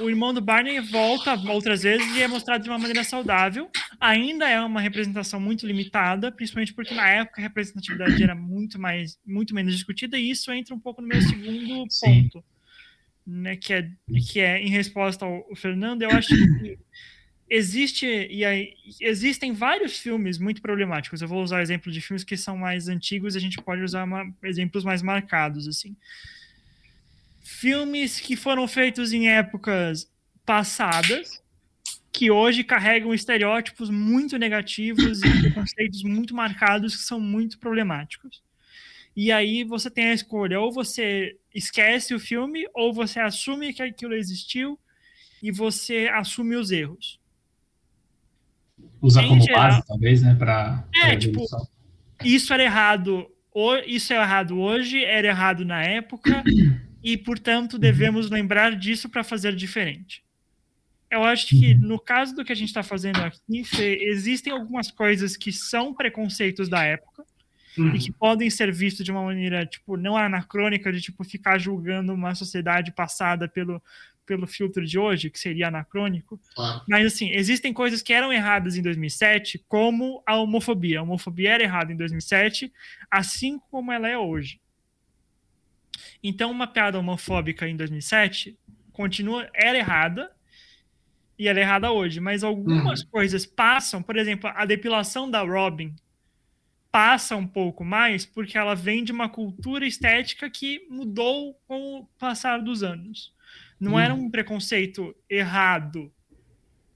O, 0.00 0.04
o, 0.04 0.10
irmão 0.10 0.32
do 0.32 0.40
Barney 0.40 0.80
volta 0.80 1.38
outras 1.50 1.82
vezes 1.82 2.16
e 2.16 2.22
é 2.22 2.28
mostrado 2.28 2.64
de 2.64 2.70
uma 2.70 2.78
maneira 2.78 3.04
saudável. 3.04 3.68
Ainda 4.00 4.48
é 4.48 4.60
uma 4.60 4.80
representação 4.80 5.40
muito 5.40 5.66
limitada, 5.66 6.30
principalmente 6.30 6.74
porque 6.74 6.94
na 6.94 7.08
época 7.08 7.40
a 7.40 7.44
representatividade 7.44 8.22
era 8.22 8.34
muito 8.34 8.78
mais, 8.78 9.18
muito 9.26 9.54
menos 9.54 9.74
discutida, 9.74 10.18
e 10.18 10.30
isso 10.30 10.52
entra 10.52 10.74
um 10.74 10.80
pouco 10.80 11.00
no 11.00 11.08
meu 11.08 11.20
segundo 11.22 11.86
ponto, 12.00 12.44
né, 13.26 13.56
que 13.56 13.72
é, 13.72 13.90
que 14.30 14.40
é 14.40 14.60
em 14.60 14.68
resposta 14.68 15.24
ao, 15.24 15.46
ao 15.48 15.56
Fernando. 15.56 16.02
Eu 16.02 16.10
acho 16.10 16.28
que 16.28 16.78
existe 17.48 18.06
e 18.06 18.44
aí, 18.44 18.74
existem 19.00 19.52
vários 19.52 19.98
filmes 19.98 20.38
muito 20.38 20.60
problemáticos. 20.60 21.22
Eu 21.22 21.28
vou 21.28 21.42
usar 21.42 21.62
exemplo 21.62 21.90
de 21.92 22.00
filmes 22.00 22.24
que 22.24 22.36
são 22.36 22.56
mais 22.56 22.88
antigos, 22.88 23.36
a 23.36 23.40
gente 23.40 23.60
pode 23.60 23.82
usar 23.82 24.04
uma, 24.04 24.24
exemplos 24.42 24.84
mais 24.84 25.02
marcados 25.02 25.68
assim. 25.68 25.96
Filmes 27.42 28.20
que 28.20 28.36
foram 28.36 28.66
feitos 28.66 29.12
em 29.12 29.28
épocas 29.28 30.10
passadas, 30.44 31.42
que 32.14 32.30
hoje 32.30 32.64
carregam 32.64 33.12
estereótipos 33.12 33.90
muito 33.90 34.38
negativos 34.38 35.20
e 35.22 35.50
conceitos 35.50 36.02
muito 36.02 36.34
marcados 36.34 36.96
que 36.96 37.02
são 37.02 37.20
muito 37.20 37.58
problemáticos. 37.58 38.42
E 39.16 39.30
aí 39.30 39.64
você 39.64 39.90
tem 39.90 40.06
a 40.06 40.14
escolha, 40.14 40.60
ou 40.60 40.72
você 40.72 41.36
esquece 41.54 42.14
o 42.14 42.20
filme, 42.20 42.66
ou 42.72 42.92
você 42.92 43.20
assume 43.20 43.74
que 43.74 43.82
aquilo 43.82 44.14
existiu 44.14 44.78
e 45.42 45.52
você 45.52 46.08
assume 46.08 46.56
os 46.56 46.70
erros 46.70 47.18
usar 49.00 49.26
como 49.26 49.42
geral, 49.42 49.62
base, 49.62 49.86
talvez, 49.86 50.22
né, 50.22 50.34
para 50.34 50.84
É, 50.94 51.16
tipo, 51.16 51.44
isso 52.24 52.52
era 52.52 52.62
errado, 52.62 53.26
isso 53.86 54.12
é 54.12 54.16
errado 54.16 54.58
hoje, 54.58 55.04
era 55.04 55.28
errado 55.28 55.64
na 55.64 55.82
época, 55.82 56.42
e, 57.02 57.16
portanto, 57.16 57.78
devemos 57.78 58.30
lembrar 58.30 58.74
disso 58.76 59.08
para 59.08 59.22
fazer 59.22 59.54
diferente. 59.54 60.23
Eu 61.14 61.24
acho 61.24 61.46
que, 61.46 61.74
no 61.74 61.98
caso 61.98 62.34
do 62.34 62.44
que 62.44 62.52
a 62.52 62.56
gente 62.56 62.68
está 62.68 62.82
fazendo 62.82 63.20
aqui, 63.20 63.62
existem 64.00 64.52
algumas 64.52 64.90
coisas 64.90 65.36
que 65.36 65.52
são 65.52 65.94
preconceitos 65.94 66.68
da 66.68 66.82
época, 66.84 67.24
e 67.76 67.98
que 67.98 68.12
podem 68.12 68.48
ser 68.50 68.72
vistos 68.72 69.04
de 69.04 69.10
uma 69.10 69.22
maneira, 69.22 69.66
tipo, 69.66 69.96
não 69.96 70.16
anacrônica, 70.16 70.92
de, 70.92 71.00
tipo, 71.00 71.24
ficar 71.24 71.58
julgando 71.58 72.12
uma 72.12 72.34
sociedade 72.34 72.92
passada 72.92 73.48
pelo, 73.48 73.82
pelo 74.24 74.46
filtro 74.46 74.84
de 74.84 74.98
hoje, 74.98 75.30
que 75.30 75.38
seria 75.38 75.68
anacrônico. 75.68 76.40
Mas, 76.88 77.06
assim, 77.06 77.30
existem 77.30 77.72
coisas 77.72 78.02
que 78.02 78.12
eram 78.12 78.32
erradas 78.32 78.76
em 78.76 78.82
2007, 78.82 79.64
como 79.68 80.22
a 80.26 80.36
homofobia. 80.36 81.00
A 81.00 81.02
homofobia 81.02 81.50
era 81.50 81.62
errada 81.62 81.92
em 81.92 81.96
2007, 81.96 82.72
assim 83.10 83.58
como 83.70 83.92
ela 83.92 84.08
é 84.08 84.16
hoje. 84.16 84.60
Então, 86.22 86.50
uma 86.50 86.66
piada 86.66 86.98
homofóbica 86.98 87.68
em 87.68 87.76
2007 87.76 88.56
continua, 88.92 89.48
era 89.52 89.76
errada, 89.76 90.30
e 91.38 91.48
ela 91.48 91.58
é 91.58 91.62
errada 91.62 91.90
hoje, 91.90 92.20
mas 92.20 92.44
algumas 92.44 93.00
uhum. 93.00 93.08
coisas 93.10 93.44
passam, 93.44 94.02
por 94.02 94.16
exemplo, 94.16 94.50
a 94.54 94.64
depilação 94.64 95.30
da 95.30 95.42
Robin 95.42 95.94
passa 96.92 97.34
um 97.34 97.46
pouco 97.46 97.84
mais 97.84 98.24
porque 98.24 98.56
ela 98.56 98.74
vem 98.74 99.02
de 99.02 99.10
uma 99.10 99.28
cultura 99.28 99.84
estética 99.84 100.48
que 100.48 100.86
mudou 100.88 101.58
com 101.66 101.98
o 101.98 102.06
passar 102.18 102.62
dos 102.62 102.84
anos. 102.84 103.32
Não 103.80 103.94
hum. 103.94 103.98
era 103.98 104.14
um 104.14 104.30
preconceito 104.30 105.12
errado 105.28 106.12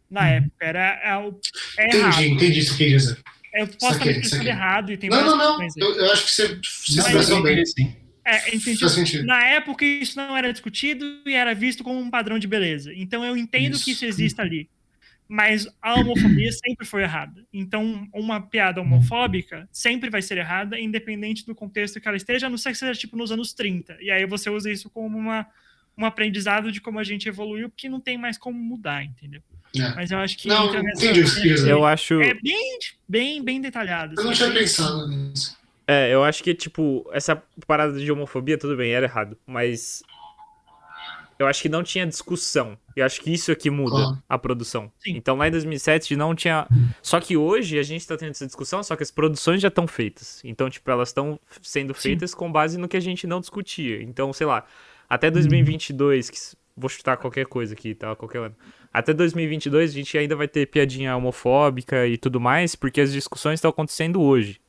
na 0.09 0.23
hum. 0.23 0.27
época, 0.27 0.65
era 0.65 1.01
é, 1.03 1.09
é 1.09 1.97
errado. 1.97 2.13
Entendi, 2.13 2.29
entendi 2.29 2.59
isso 2.61 2.77
que 2.77 2.85
quer 2.85 2.97
dizer. 2.97 3.19
Eu 3.55 3.67
posso 3.67 4.09
estar 4.09 4.47
errado 4.47 4.93
e 4.93 4.97
tem 4.97 5.11
Não, 5.11 5.25
não, 5.25 5.37
não. 5.37 5.69
Eu, 5.77 5.95
eu, 5.97 6.13
acho 6.13 6.27
que 6.27 6.31
você 6.31 6.61
se 6.63 6.99
expressou 7.01 7.43
bem. 7.43 7.67
Sim. 7.67 7.97
É, 8.31 8.55
entendi. 8.55 8.79
Faz 8.81 8.93
sentido. 8.93 9.25
Na 9.27 9.43
época 9.45 9.85
isso 9.85 10.17
não 10.17 10.37
era 10.37 10.53
discutido 10.53 11.05
e 11.27 11.33
era 11.35 11.55
visto 11.55 11.83
como 11.83 11.99
um 11.99 12.11
padrão 12.11 12.39
de 12.39 12.47
beleza. 12.47 12.93
Então 12.95 13.25
eu 13.25 13.37
entendo 13.37 13.75
Isso. 13.75 13.85
que 13.85 13.93
isso 13.93 14.05
exista 14.05 14.43
ali. 14.43 14.69
Mas 15.31 15.67
a 15.83 15.95
homofobia 15.95 16.51
sempre 16.65 16.87
foi 16.87 17.03
errada. 17.03 17.45
Então, 17.53 18.09
uma 18.15 18.41
piada 18.41 18.81
homofóbica 18.81 19.69
sempre 19.71 20.09
vai 20.09 20.23
ser 20.23 20.39
errada, 20.39 20.81
independente 20.81 21.45
do 21.45 21.55
contexto 21.55 22.01
que 22.01 22.09
ela 22.09 22.17
esteja, 22.17 22.47
a 22.47 22.51
não 22.51 22.57
ser 22.57 22.71
que 22.73 22.79
seja 22.79 22.99
tipo 22.99 23.15
nos 23.17 23.31
anos 23.31 23.53
30. 23.53 23.99
E 24.01 24.11
aí 24.11 24.25
você 24.27 24.49
usa 24.49 24.71
isso 24.71 24.89
como 24.89 25.19
uma, 25.19 25.47
um 25.99 26.07
aprendizado 26.07 26.73
de 26.73 26.81
como 26.81 26.99
a 26.99 27.05
gente 27.05 27.29
evoluiu, 27.29 27.69
porque 27.69 27.91
não 27.91 28.01
tem 28.01 28.17
mais 28.17 28.39
como 28.39 28.59
mudar, 28.59 29.05
entendeu? 29.05 29.43
É. 29.77 29.95
Mas 29.95 30.11
eu 30.11 30.19
acho 30.19 30.39
que 30.39 30.49
Não, 30.49 30.73
nessa- 30.83 31.05
entendi. 31.05 31.69
Eu 31.69 31.85
acho. 31.85 32.23
é 32.23 32.33
bem, 32.33 32.79
bem, 33.07 33.45
bem 33.45 33.61
detalhado. 33.61 34.15
Eu 34.17 34.25
não 34.25 34.31
assim. 34.31 34.45
tinha 34.45 34.59
pensado 34.59 35.07
nisso. 35.09 35.58
É, 35.91 36.13
eu 36.13 36.23
acho 36.23 36.45
que, 36.45 36.55
tipo, 36.55 37.09
essa 37.13 37.43
parada 37.67 37.99
de 37.99 38.13
homofobia, 38.13 38.59
tudo 38.59 38.77
bem, 38.77 38.93
era 38.93 39.07
errado. 39.07 39.39
Mas. 39.47 40.03
Eu 41.39 41.47
acho 41.47 41.63
que 41.63 41.69
não 41.69 41.85
tinha 41.85 42.05
discussão. 42.05 42.77
Eu 42.97 43.07
acho 43.07 43.21
que 43.21 43.33
isso 43.33 43.53
aqui 43.53 43.71
muda 43.71 43.91
Claro. 43.97 44.23
a 44.29 44.37
produção. 44.39 44.91
Sim. 44.99 45.13
Então 45.17 45.37
lá 45.37 45.47
em 45.47 45.53
2007 45.53 46.17
não 46.17 46.35
tinha. 46.35 46.67
Só 47.01 47.21
que 47.21 47.37
hoje 47.37 47.79
a 47.79 47.83
gente 47.85 48.05
tá 48.07 48.17
tendo 48.17 48.31
essa 48.33 48.45
discussão, 48.45 48.83
só 48.83 48.97
que 48.97 49.05
as 49.05 49.11
produções 49.13 49.63
já 49.63 49.69
estão 49.69 49.87
feitas. 49.87 50.41
Então, 50.45 50.69
tipo, 50.69 50.91
elas 50.91 51.11
estão 51.11 51.39
sendo 51.63 51.95
feitas 51.95 52.35
com 52.35 52.51
base 52.51 52.77
no 52.77 52.89
que 52.89 52.97
a 52.97 53.01
gente 53.01 53.25
não 53.27 53.41
discutia. 53.41 54.03
Então, 54.03 54.33
sei 54.33 54.49
lá, 54.49 54.65
até 55.09 55.31
2022, 55.31 56.29
que 56.29 56.39
vou 56.77 56.89
chutar 56.89 57.17
qualquer 57.17 57.47
coisa 57.47 57.73
aqui, 57.73 57.95
tá? 57.95 58.17
Qualquer 58.17 58.39
ano. 58.39 58.57
Até 58.93 59.15
2022 59.15 59.91
a 59.93 59.95
gente 59.95 60.19
ainda 60.19 60.35
vai 60.35 60.49
ter 60.49 60.67
piadinha 60.67 61.17
homofóbica 61.17 62.05
e 62.09 62.19
tudo 62.19 62.41
mais, 62.41 62.75
porque 62.75 63.01
as 63.01 63.13
discussões 63.13 63.55
estão 63.59 63.71
acontecendo 63.71 64.21
hoje. 64.21 64.61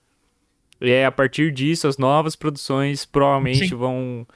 E 0.81 0.89
é 0.91 1.05
a 1.05 1.11
partir 1.11 1.51
disso, 1.51 1.87
as 1.87 1.97
novas 1.97 2.35
produções 2.35 3.05
provavelmente 3.05 3.69
Sim. 3.69 3.75
vão. 3.75 4.27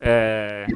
é, 0.00 0.66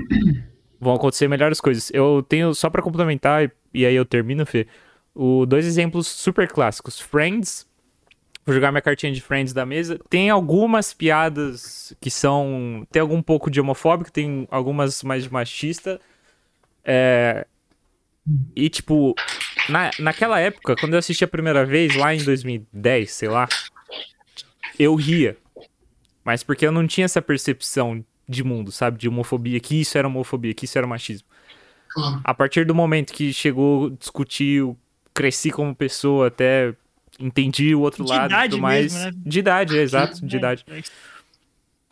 vão 0.81 0.95
acontecer 0.95 1.29
melhores 1.29 1.61
coisas. 1.61 1.91
Eu 1.93 2.25
tenho, 2.29 2.55
só 2.55 2.69
pra 2.69 2.83
complementar, 2.83 3.45
e, 3.45 3.51
e 3.73 3.87
aí 3.87 3.95
eu 3.95 4.05
termino, 4.05 4.45
Fê, 4.45 4.67
o, 5.15 5.47
dois 5.47 5.67
exemplos 5.67 6.07
super 6.07 6.49
clássicos. 6.49 7.01
Friends. 7.01 7.67
Vou 8.45 8.55
jogar 8.55 8.71
minha 8.71 8.83
cartinha 8.83 9.11
de 9.11 9.23
Friends 9.23 9.55
da 9.55 9.65
mesa. 9.65 9.99
Tem 10.11 10.29
algumas 10.29 10.93
piadas 10.93 11.97
que 11.99 12.11
são. 12.11 12.87
Tem 12.93 13.01
algum 13.01 13.23
pouco 13.23 13.51
de 13.51 13.59
homofóbico, 13.59 14.13
tem 14.13 14.47
algumas 14.51 15.03
mais 15.03 15.25
de 15.25 15.33
machista. 15.33 15.99
É, 16.85 17.47
e, 18.55 18.69
tipo, 18.69 19.15
na, 19.69 19.91
naquela 19.99 20.41
época, 20.41 20.77
quando 20.77 20.95
eu 20.95 20.99
assisti 20.99 21.25
a 21.25 21.29
primeira 21.29 21.65
vez, 21.65 21.95
lá 21.95 22.15
em 22.15 22.23
2010, 22.23 23.11
sei 23.11 23.29
lá, 23.29 23.49
eu 24.79 24.95
ria. 24.95 25.37
Mas 26.25 26.43
porque 26.43 26.67
eu 26.67 26.73
não 26.73 26.87
tinha 26.87 27.05
essa 27.05 27.21
percepção 27.21 28.05
de 28.29 28.43
mundo, 28.43 28.73
sabe? 28.73 28.99
De 28.99 29.09
homofobia, 29.09 29.61
que 29.61 29.81
isso 29.81 29.99
era 29.99 30.09
homofobia, 30.09 30.55
que 30.55 30.65
isso 30.65 30.79
era 30.79 30.87
machismo. 30.87 31.29
Claro. 31.89 32.21
A 32.25 32.35
partir 32.35 32.65
do 32.65 32.75
momento 32.75 33.13
que 33.13 33.33
chegou, 33.33 33.91
discutiu, 33.91 34.77
cresci 35.13 35.51
como 35.51 35.75
pessoa, 35.75 36.29
até 36.29 36.75
entendi 37.21 37.75
o 37.75 37.81
outro 37.81 38.05
De 38.05 38.11
lado 38.11 38.33
e 38.35 38.49
tudo 38.49 38.61
mais. 38.63 38.93
mesmo, 38.95 38.99
né? 39.11 39.13
De 39.25 39.39
idade, 39.39 39.79
é, 39.79 39.83
exato, 39.83 40.27
de 40.27 40.35
É, 40.35 40.39
idade. 40.39 40.65
é 40.69 40.83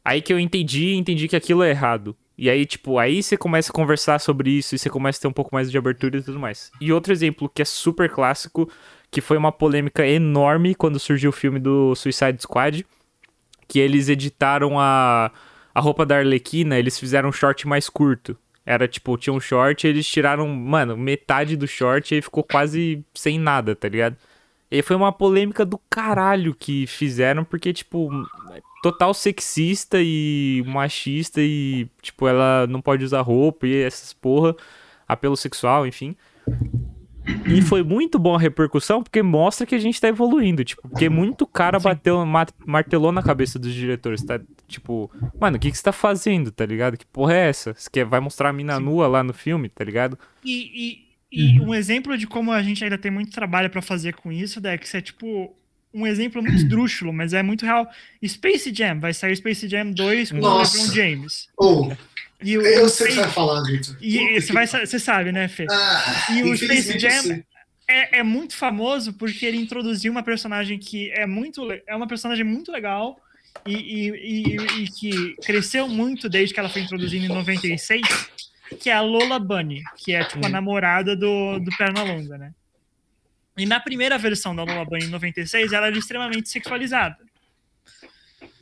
Aí 0.05 0.21
que 0.21 0.33
eu 0.33 0.39
entendi, 0.39 0.95
entendi 0.95 1.29
que 1.29 1.37
aquilo 1.37 1.63
é 1.63 1.71
errado. 1.71 2.17
E 2.37 2.51
aí, 2.51 2.67
tipo, 2.67 2.99
aí 2.99 3.23
você 3.23 3.37
começa 3.37 3.71
a 3.71 3.75
conversar 3.75 4.19
sobre 4.19 4.51
isso 4.51 4.75
e 4.75 4.79
você 4.79 4.91
começa 4.91 5.19
a 5.19 5.23
ter 5.23 5.29
um 5.29 5.33
pouco 5.33 5.55
mais 5.55 5.71
de 5.71 5.79
abertura 5.79 6.19
e 6.19 6.23
tudo 6.23 6.41
mais. 6.41 6.73
E 6.81 6.93
outro 6.93 7.13
exemplo 7.13 7.49
que 7.49 7.63
é 7.63 7.65
super 7.65 8.11
clássico, 8.11 8.69
que 9.13 9.21
foi 9.21 9.37
uma 9.37 9.53
polêmica 9.53 10.07
enorme 10.07 10.75
quando 10.75 10.99
surgiu 10.99 11.29
o 11.29 11.35
filme 11.35 11.61
do 11.61 11.95
Suicide 11.95 12.41
Squad, 12.41 12.87
que 13.69 13.79
eles 13.79 14.09
editaram 14.09 14.81
a, 14.81 15.31
a 15.75 15.81
roupa 15.81 16.07
da 16.07 16.17
Arlequina, 16.17 16.79
eles 16.79 16.99
fizeram 16.99 17.29
um 17.29 17.33
short 17.33 17.69
mais 17.69 17.91
curto. 17.91 18.35
Era 18.65 18.89
tipo, 18.89 19.17
tinha 19.19 19.35
um 19.35 19.41
short 19.41 19.87
eles 19.87 20.07
tiraram, 20.07 20.49
mano, 20.49 20.97
metade 20.97 21.57
do 21.59 21.69
short 21.69 22.15
e 22.15 22.23
ficou 22.23 22.43
quase 22.43 23.05
sem 23.15 23.39
nada, 23.39 23.77
tá 23.77 23.87
ligado? 23.87 24.17
E 24.71 24.81
foi 24.81 24.97
uma 24.97 25.13
polêmica 25.13 25.67
do 25.67 25.79
caralho 25.91 26.55
que 26.55 26.87
fizeram, 26.87 27.45
porque, 27.45 27.71
tipo, 27.75 28.09
total 28.83 29.13
sexista 29.13 29.99
e 30.01 30.65
machista 30.67 31.43
e, 31.43 31.87
tipo, 32.01 32.27
ela 32.27 32.67
não 32.67 32.81
pode 32.81 33.05
usar 33.05 33.21
roupa 33.21 33.67
e 33.67 33.83
essas 33.83 34.15
porra, 34.15 34.57
apelo 35.07 35.37
sexual, 35.37 35.87
enfim. 35.87 36.17
E 37.47 37.63
foi 37.63 37.83
muito 37.83 38.19
bom 38.19 38.35
a 38.35 38.39
repercussão, 38.39 39.03
porque 39.03 39.23
mostra 39.23 39.67
que 39.67 39.75
a 39.75 39.79
gente 39.79 40.01
tá 40.01 40.09
evoluindo, 40.09 40.65
tipo, 40.65 40.83
porque 40.89 41.09
muito 41.09 41.47
cara 41.47 41.79
bateu, 41.79 42.25
ma- 42.27 42.47
martelou 42.67 43.13
na 43.13 43.23
cabeça 43.23 43.59
dos 43.59 43.73
diretores, 43.73 44.23
tá? 44.23 44.41
Tipo, 44.67 45.11
mano, 45.41 45.57
o 45.57 45.61
que 45.61 45.71
que 45.71 45.77
você 45.77 45.83
tá 45.83 45.93
fazendo, 45.93 46.51
tá 46.51 46.67
ligado? 46.67 46.97
Que 46.97 47.07
porra 47.07 47.35
é 47.35 47.49
essa? 47.49 47.75
Você 47.75 47.89
quer, 47.91 48.05
vai 48.05 48.19
mostrar 48.21 48.49
a 48.49 48.53
mina 48.53 48.81
nua 48.81 49.07
lá 49.07 49.23
no 49.23 49.33
filme, 49.33 49.69
tá 49.69 49.85
ligado? 49.85 50.19
E, 50.45 50.99
e, 51.31 51.57
e 51.57 51.61
um 51.61 51.73
exemplo 51.75 52.17
de 52.19 52.27
como 52.27 52.51
a 52.51 52.63
gente 52.63 52.83
ainda 52.83 52.99
tem 52.99 53.11
muito 53.11 53.31
trabalho 53.31 53.71
pra 53.71 53.81
fazer 53.83 54.15
com 54.15 54.33
isso, 54.33 54.61
Dex, 54.61 54.95
é 54.95 55.01
tipo 55.01 55.55
um 55.95 56.07
exemplo 56.07 56.43
muito 56.43 56.57
esdrúxulo, 56.63 57.13
mas 57.13 57.33
é 57.35 57.43
muito 57.43 57.65
real. 57.65 57.87
Space 58.27 58.73
Jam, 58.75 58.99
vai 58.99 59.15
sair 59.15 59.37
Space 59.37 59.69
Jam 59.69 59.93
2 59.93 60.33
com 60.33 60.39
Nossa. 60.39 60.77
o 60.77 60.81
LeBron 60.81 60.95
James. 60.95 61.49
Ou, 61.57 61.97
E 62.43 62.59
o, 62.59 62.63
eu 62.63 62.89
sei 62.89 63.07
o 63.07 63.09
que 63.11 63.15
você 63.17 63.21
vai 63.23 63.31
falar, 63.31 63.63
Victor. 63.63 63.97
e 64.01 64.41
você, 64.41 64.47
que 64.49 64.53
vai, 64.53 64.67
você 64.67 64.99
sabe, 64.99 65.33
né, 65.33 65.49
Fê? 65.49 65.67
Ah, 65.71 66.27
E 66.35 66.43
o 66.43 66.57
Space 66.57 66.99
Jam-. 66.99 67.43
É, 67.89 68.21
é 68.21 68.23
muito 68.23 68.55
famoso 68.57 69.13
porque 69.13 69.45
ele 69.45 69.59
introduziu 69.59 70.11
uma 70.13 70.23
personagem 70.23 70.79
que 70.79 71.11
é 71.11 71.27
muito 71.27 71.69
é 71.87 71.95
uma 71.95 72.07
personagem 72.07 72.45
muito 72.45 72.71
legal 72.73 73.19
e, 73.67 73.75
e, 73.75 74.11
e- 74.11 74.83
e 74.85 74.89
que 74.89 75.35
cresceu 75.45 75.87
muito 75.89 76.29
desde 76.29 76.55
que 76.55 76.61
ela 76.61 76.69
foi 76.71 76.83
introduzida 76.83 77.25
em 77.27 77.29
96, 77.29 78.01
que 78.81 78.89
é 78.89 78.95
a 78.95 79.03
Lola 79.03 79.39
Bunny, 79.39 79.83
que 79.99 80.15
é 80.15 80.25
tipo 80.25 80.47
a 80.47 80.49
namorada 80.49 81.15
do, 81.15 81.59
do 81.59 81.71
Pernalonga, 81.77 82.39
né? 82.39 82.53
E 83.59 83.67
na 83.67 83.79
primeira 83.79 84.17
versão 84.17 84.57
da 84.57 84.63
Lola 84.63 84.85
Bunny 84.87 85.05
em 85.05 85.09
96, 85.11 85.73
ela 85.73 85.89
era 85.89 85.99
extremamente 85.99 86.49
sexualizada. 86.49 87.19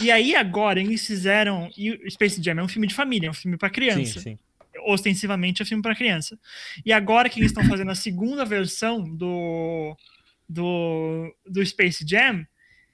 E 0.01 0.11
aí 0.11 0.35
agora 0.35 0.81
eles 0.81 1.07
fizeram 1.07 1.71
e 1.77 1.91
o 1.91 2.11
Space 2.11 2.43
Jam 2.43 2.59
é 2.59 2.63
um 2.63 2.69
filme 2.69 2.87
de 2.87 2.95
família, 2.95 3.29
é 3.29 3.31
um 3.31 3.35
filme 3.35 3.57
para 3.57 3.71
criança 3.71 4.37
ostensivamente 4.85 5.63
é 5.63 5.65
filme 5.65 5.83
para 5.83 5.95
criança. 5.95 6.39
E 6.85 6.93
agora 6.93 7.29
que 7.29 7.39
eles 7.39 7.51
estão 7.51 7.65
fazendo 7.69 7.91
a 7.91 7.95
segunda 7.95 8.45
versão 8.45 9.03
do, 9.03 9.97
do, 10.49 11.35
do 11.47 11.65
Space 11.65 12.05
Jam, 12.07 12.47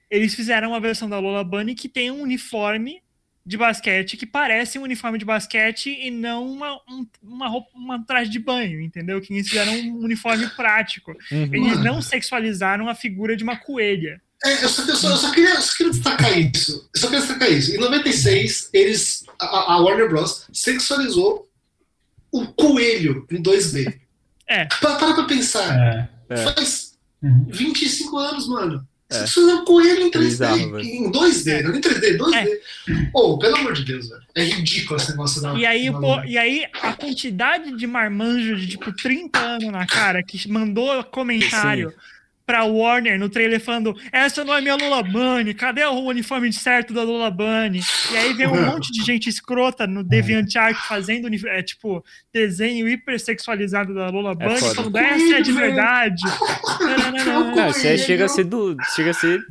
eles 0.09 0.33
fizeram 0.33 0.69
uma 0.69 0.79
versão 0.79 1.09
da 1.09 1.19
Lola 1.19 1.43
Bunny 1.43 1.75
que 1.75 1.89
tem 1.89 2.11
um 2.11 2.21
uniforme 2.21 3.01
de 3.45 3.57
basquete 3.57 4.17
que 4.17 4.25
parece 4.25 4.77
um 4.77 4.81
uniforme 4.81 5.17
de 5.17 5.23
basquete 5.23 5.89
e 5.89 6.11
não 6.11 6.45
uma, 6.51 6.75
um, 6.89 7.07
uma 7.23 7.47
roupa, 7.47 7.69
uma 7.73 8.05
traje 8.05 8.29
de 8.29 8.39
banho, 8.39 8.81
entendeu? 8.81 9.21
Que 9.21 9.33
eles 9.33 9.47
fizeram 9.47 9.73
um 9.73 10.03
uniforme 10.03 10.49
prático. 10.49 11.15
Eles 11.31 11.81
não 11.81 12.01
sexualizaram 12.01 12.89
a 12.89 12.95
figura 12.95 13.37
de 13.37 13.45
uma 13.45 13.55
coelha. 13.55 14.21
É, 14.45 14.63
eu, 14.63 14.69
só, 14.69 14.83
eu, 14.83 14.95
só, 14.95 15.09
eu 15.09 15.17
só 15.17 15.31
queria, 15.31 15.59
só 15.59 15.75
queria 15.77 15.91
destacar 15.93 16.37
isso. 16.39 16.89
Eu 16.93 16.99
só 17.01 17.07
queria 17.07 17.19
destacar 17.21 17.51
isso. 17.51 17.75
Em 17.75 17.79
96, 17.79 18.69
eles, 18.71 19.23
a, 19.39 19.73
a 19.73 19.77
Warner 19.81 20.07
Bros. 20.09 20.45
sexualizou 20.53 21.49
o 22.31 22.45
coelho 22.53 23.25
em 23.31 23.41
2D. 23.41 23.99
É. 24.47 24.65
Para, 24.79 24.95
para 24.95 25.13
pra 25.15 25.23
pensar. 25.23 25.75
É. 25.77 26.09
É. 26.29 26.37
Faz 26.53 26.87
Uhum. 27.19 27.47
25 27.49 28.15
anos, 28.19 28.47
mano. 28.47 28.87
É. 29.09 29.15
Sexualizou 29.21 29.61
um 29.61 29.65
coelho 29.65 30.03
em 30.03 30.11
3D. 30.11 30.19
Bizarro, 30.19 30.79
em 30.79 31.11
2D, 31.11 31.47
É. 31.51 31.63
não 31.63 31.75
em 31.75 31.81
3D, 31.81 32.15
2D. 32.15 32.59
Oh, 33.11 33.39
pelo 33.39 33.55
amor 33.57 33.73
de 33.73 33.83
Deus, 33.83 34.07
velho. 34.07 34.21
É 34.35 34.43
ridículo 34.43 34.99
esse 34.99 35.09
negócio 35.11 35.41
da. 35.41 35.55
E 35.55 35.65
aí, 35.65 35.89
da 35.91 35.99
pô, 35.99 36.23
e 36.25 36.37
aí 36.37 36.67
a 36.79 36.93
quantidade 36.93 37.75
de 37.75 37.87
marmanjo 37.87 38.55
de 38.55 38.67
tipo 38.67 38.91
30 38.95 39.39
anos 39.39 39.71
na 39.71 39.87
cara 39.87 40.21
que 40.21 40.47
mandou 40.47 41.03
comentário 41.05 41.91
pra 42.47 42.63
Warner 42.63 43.19
no 43.19 43.27
trailer 43.29 43.59
falando: 43.59 43.93
essa 44.11 44.43
não 44.43 44.55
é 44.55 44.61
minha 44.61 44.75
Lola 44.75 45.03
Bunny, 45.03 45.53
cadê 45.53 45.83
o 45.85 45.99
uniforme 46.05 46.51
certo 46.53 46.93
da 46.93 47.03
Lola 47.03 47.29
Bunny? 47.29 47.81
E 48.11 48.17
aí 48.17 48.33
vem 48.33 48.47
um 48.47 48.65
monte 48.65 48.91
de 48.91 49.03
gente 49.03 49.27
escrota 49.29 49.85
no 49.85 50.01
DeviantArt 50.07 50.77
fazendo 50.87 51.27
é, 51.47 51.61
tipo 51.61 52.03
desenho 52.33 52.87
hipersexualizado 52.87 53.93
da 53.93 54.09
Lola 54.09 54.33
Bunny, 54.33 54.57
foda. 54.59 54.75
falando: 54.75 54.97
essa 54.97 55.35
é 55.35 55.41
de 55.41 55.51
verdade. 55.51 56.23
Não, 57.55 57.69
isso 57.69 57.85
aí 57.87 57.97
chega 57.97 58.25
a 58.25 58.27
ser 58.29 58.45
do. 58.45 58.75
Chega 58.95 59.11
a 59.11 59.13
ser. 59.13 59.41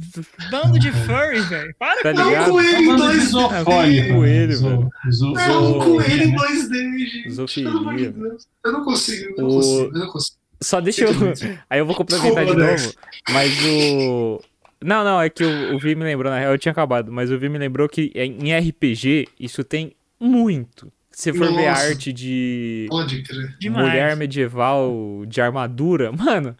Bando 0.50 0.78
de 0.78 0.90
furry, 0.90 1.40
velho. 1.40 1.74
Para 1.78 2.02
Tá 2.02 2.12
com 2.14 2.20
É 2.20 2.24
um 2.24 2.28
ligado? 2.28 2.50
coelho 2.50 2.76
em 2.78 2.86
Bando 2.86 3.12
de 3.12 3.18
2D. 3.18 3.26
zoofólia, 3.26 4.12
coelho, 4.14 4.52
Zo- 4.56 4.68
velho. 4.68 4.90
zo- 5.12 5.38
É 5.38 5.48
um 5.58 5.78
coelho 5.78 6.22
em 6.22 6.34
2D, 6.34 6.98
gente. 7.06 7.30
Zoofilia. 7.30 7.70
Pelo 7.70 7.80
amor 7.82 7.96
de 7.96 8.08
Deus. 8.08 8.46
Eu 8.64 8.72
não 8.72 8.84
consigo, 8.84 9.34
eu 9.36 9.42
não 9.42 9.48
O- 9.48 9.54
consigo, 9.54 9.82
eu 9.84 9.92
não 10.00 10.06
consigo. 10.08 10.36
Só 10.60 10.80
deixa 10.80 11.04
eu. 11.04 11.12
Aí 11.68 11.78
eu 11.78 11.86
vou 11.86 11.94
complementar 11.94 12.46
de 12.46 12.54
novo. 12.54 12.92
Mas 13.30 13.52
o. 13.64 14.40
Não, 14.82 15.02
não, 15.04 15.20
é 15.20 15.30
que 15.30 15.42
o, 15.44 15.74
o 15.74 15.78
Vi 15.78 15.94
me 15.94 16.04
lembrou, 16.04 16.30
na 16.30 16.38
real 16.38 16.52
eu 16.52 16.58
tinha 16.58 16.72
acabado, 16.72 17.10
mas 17.10 17.30
o 17.30 17.38
Vi 17.38 17.48
me 17.48 17.58
lembrou 17.58 17.88
que 17.88 18.12
em 18.14 18.54
RPG 18.56 19.28
isso 19.40 19.64
tem 19.64 19.94
muito. 20.20 20.92
Se 21.10 21.32
for 21.32 21.48
ver 21.48 21.68
Nossa. 21.68 21.88
arte 21.88 22.12
de 22.12 22.86
Pode 22.90 23.22
crer. 23.22 23.56
demais. 23.58 23.86
mulher 23.88 24.16
medieval 24.16 25.24
de 25.26 25.40
armadura, 25.40 26.12
mano, 26.16 26.54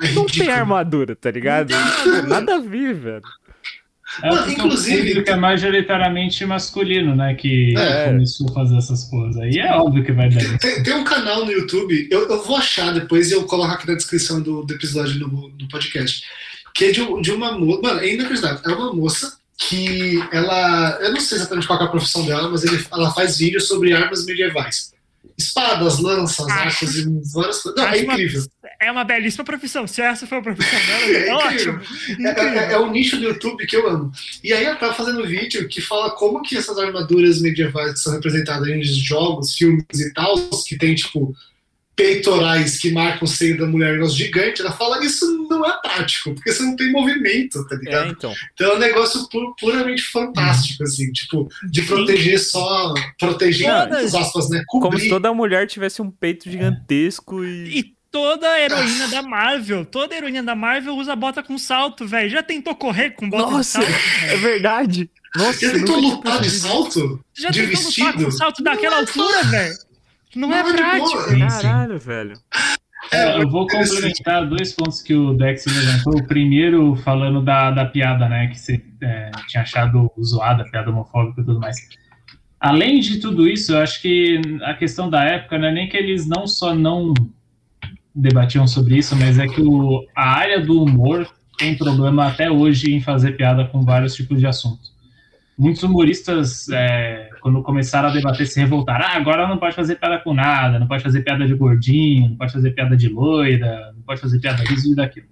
É 0.00 0.12
não 0.12 0.24
tem 0.24 0.48
armadura, 0.48 1.14
tá 1.14 1.30
ligado? 1.30 1.74
Nada 2.26 2.54
a 2.56 2.58
ver, 2.58 2.94
velho. 2.94 3.22
É 4.22 4.28
Não, 4.30 4.50
inclusive- 4.50 5.00
o 5.02 5.06
público 5.06 5.30
é 5.30 5.36
majoritariamente 5.36 6.44
masculino, 6.44 7.14
né? 7.16 7.34
Que 7.34 7.74
É. 7.78 8.06
começou 8.08 8.48
a 8.50 8.52
fazer 8.52 8.76
essas 8.76 9.04
coisas. 9.04 9.40
Aí 9.40 9.58
é 9.58 9.72
óbvio 9.74 10.04
que 10.04 10.12
vai 10.12 10.28
dar 10.28 10.42
isso. 10.42 10.58
Tem, 10.58 10.82
tem 10.82 10.94
um 10.94 11.04
canal 11.04 11.44
no 11.46 11.52
YouTube, 11.52 12.08
eu, 12.10 12.28
eu 12.28 12.42
vou 12.42 12.56
achar 12.56 12.92
depois 12.92 13.30
e 13.30 13.34
eu 13.34 13.44
coloco 13.44 13.72
aqui 13.72 13.86
na 13.88 13.94
descrição 13.94 14.40
do, 14.42 14.62
do 14.64 14.74
episódio 14.74 15.18
do, 15.18 15.48
do 15.50 15.68
podcast. 15.68 16.24
Que 16.74 16.86
é 16.86 16.90
de, 16.90 17.00
um- 17.02 17.20
de 17.22 17.30
uma 17.32 17.56
moça. 17.58 17.80
Mano, 17.82 18.00
é 18.00 18.12
inacreditável. 18.14 18.60
É 18.64 18.74
uma 18.74 18.92
moça 18.92 19.32
que 19.58 20.22
ela. 20.32 20.98
Eu 21.00 21.12
não 21.12 21.20
sei 21.20 21.38
exatamente 21.38 21.66
qual 21.66 21.78
que 21.78 21.84
é 21.84 21.88
a 21.88 21.90
profissão 21.90 22.24
dela, 22.26 22.48
mas 22.50 22.64
ele- 22.64 22.84
ela 22.92 23.12
faz 23.12 23.38
vídeos 23.38 23.66
sobre 23.68 23.92
armas 23.94 24.24
medievais. 24.26 24.91
Espadas, 25.46 25.98
lanças, 25.98 26.46
Acho- 26.46 26.84
arcos 26.84 26.96
e 26.98 27.04
várias 27.32 27.58
coisas. 27.62 27.74
Não, 27.76 27.86
é 27.88 27.98
incrível. 28.00 28.42
É 28.80 28.90
uma 28.90 29.04
belíssima 29.04 29.44
profissão. 29.44 29.86
Se 29.86 30.02
essa 30.02 30.26
for 30.26 30.36
a 30.36 30.42
profissão 30.42 30.78
dela, 30.86 31.02
É 31.02 31.28
é 31.28 31.34
incrível. 31.34 31.74
ótimo. 31.74 32.26
É, 32.26 32.40
é, 32.40 32.72
é 32.72 32.78
o 32.78 32.90
nicho 32.90 33.16
do 33.16 33.24
YouTube 33.24 33.66
que 33.66 33.76
eu 33.76 33.88
amo. 33.88 34.10
E 34.42 34.52
aí 34.52 34.64
ela 34.64 34.76
tá 34.76 34.92
fazendo 34.92 35.22
um 35.22 35.26
vídeo 35.26 35.68
que 35.68 35.80
fala 35.80 36.10
como 36.10 36.42
que 36.42 36.56
essas 36.56 36.76
armaduras 36.78 37.40
medievais 37.40 37.92
que 37.92 37.98
são 38.00 38.12
representadas 38.12 38.66
em 38.68 38.82
jogos, 38.82 39.54
filmes 39.54 39.84
e 39.94 40.12
tal, 40.12 40.34
que 40.66 40.76
tem, 40.76 40.94
tipo, 40.94 41.34
peitorais 41.94 42.78
que 42.78 42.90
marcam 42.90 43.24
o 43.24 43.28
seio 43.28 43.58
da 43.58 43.66
mulher, 43.66 43.90
um 43.90 43.94
negócio 43.96 44.16
gigante, 44.16 44.60
ela 44.62 44.72
fala 44.72 45.04
isso 45.04 45.26
não 45.48 45.64
é 45.64 45.80
prático, 45.80 46.34
porque 46.34 46.52
você 46.52 46.62
não 46.62 46.74
tem 46.76 46.90
movimento, 46.90 47.66
tá 47.68 47.74
É, 47.76 47.78
ligado? 47.78 48.10
então. 48.10 48.34
Então 48.54 48.72
é 48.72 48.74
um 48.76 48.78
negócio 48.78 49.28
pu- 49.28 49.54
puramente 49.60 50.02
fantástico, 50.02 50.82
assim, 50.82 51.10
tipo, 51.12 51.48
de 51.70 51.82
Sim. 51.82 51.86
proteger 51.86 52.38
só, 52.40 52.94
proteger, 53.18 53.68
entre 53.68 54.16
aspas, 54.16 54.48
né, 54.48 54.62
Como 54.66 54.84
cobrir. 54.84 55.02
se 55.02 55.08
toda 55.08 55.32
mulher 55.34 55.66
tivesse 55.66 56.00
um 56.00 56.10
peito 56.10 56.50
gigantesco 56.50 57.44
e. 57.44 57.78
E 57.80 57.84
toda 58.10 58.58
heroína 58.60 59.08
da 59.08 59.22
Marvel, 59.22 59.84
toda 59.86 60.14
heroína 60.14 60.42
da 60.42 60.54
Marvel 60.54 60.94
usa 60.96 61.16
bota 61.16 61.42
com 61.42 61.56
salto, 61.56 62.06
velho. 62.06 62.28
Já 62.30 62.42
tentou 62.42 62.74
correr 62.74 63.10
com 63.12 63.28
bota 63.28 63.50
Nossa, 63.50 63.78
com 63.80 63.86
salto? 63.86 64.00
é 64.28 64.36
verdade. 64.36 65.10
Nossa, 65.34 65.60
Já 65.60 65.72
tentou 65.72 65.98
lutar 65.98 66.40
de 66.42 66.50
salto? 66.50 67.20
Já 67.34 67.48
de 67.50 67.62
tentou 67.62 67.82
lutar 67.82 68.12
com 68.12 68.18
vestido? 68.18 68.32
salto 68.32 68.62
daquela 68.62 68.98
altura, 68.98 69.42
velho? 69.44 69.74
Não, 70.34 70.48
Não 70.48 70.56
é 70.56 70.60
é 70.60 70.72
prático. 70.72 71.08
boa. 71.08 71.28
Sim, 71.28 71.50
sim. 71.50 71.62
Caralho, 71.62 71.98
velho. 71.98 72.32
É, 73.12 73.42
eu 73.42 73.48
vou 73.48 73.64
interessante. 73.64 73.94
complementar 73.96 74.46
dois 74.48 74.72
pontos 74.72 75.02
que 75.02 75.14
o 75.14 75.34
Dex 75.34 75.64
levantou. 75.66 76.18
O 76.18 76.26
primeiro, 76.26 76.94
falando 76.96 77.42
da, 77.42 77.70
da 77.70 77.84
piada, 77.84 78.28
né? 78.28 78.46
Que 78.46 78.58
você 78.58 78.82
é, 79.02 79.30
tinha 79.48 79.62
achado 79.62 80.10
zoada, 80.22 80.64
piada 80.70 80.90
homofóbica 80.90 81.40
e 81.40 81.44
tudo 81.44 81.58
mais. 81.60 81.76
Além 82.60 83.00
de 83.00 83.18
tudo 83.18 83.48
isso, 83.48 83.72
eu 83.72 83.78
acho 83.80 84.00
que 84.00 84.40
a 84.62 84.72
questão 84.74 85.10
da 85.10 85.24
época 85.24 85.58
não 85.58 85.66
é 85.68 85.72
nem 85.72 85.88
que 85.88 85.96
eles 85.96 86.26
não 86.28 86.46
só 86.46 86.72
não 86.74 87.12
debatiam 88.14 88.66
sobre 88.68 88.98
isso, 88.98 89.16
mas 89.16 89.38
é 89.38 89.48
que 89.48 89.60
o, 89.60 90.06
a 90.14 90.30
área 90.30 90.60
do 90.60 90.82
humor 90.82 91.28
tem 91.58 91.76
problema 91.76 92.28
até 92.28 92.50
hoje 92.50 92.94
em 92.94 93.00
fazer 93.00 93.32
piada 93.36 93.64
com 93.66 93.84
vários 93.84 94.14
tipos 94.14 94.38
de 94.38 94.46
assuntos. 94.46 94.92
Muitos 95.58 95.82
humoristas, 95.82 96.68
é, 96.68 97.28
quando 97.42 97.60
começaram 97.62 98.08
a 98.08 98.12
debater, 98.12 98.46
se 98.46 98.60
revoltaram. 98.60 99.04
Ah, 99.04 99.16
agora 99.16 99.48
não 99.48 99.58
pode 99.58 99.74
fazer 99.74 99.96
piada 99.96 100.18
com 100.20 100.32
nada, 100.32 100.78
não 100.78 100.86
pode 100.86 101.02
fazer 101.02 101.22
piada 101.22 101.44
de 101.44 101.54
gordinho, 101.54 102.30
não 102.30 102.36
pode 102.36 102.52
fazer 102.52 102.70
piada 102.70 102.96
de 102.96 103.08
loira, 103.08 103.92
não 103.94 104.02
pode 104.02 104.20
fazer 104.20 104.38
piada 104.38 104.62
disso 104.62 104.92
e 104.92 104.94
daquilo. 104.94 105.26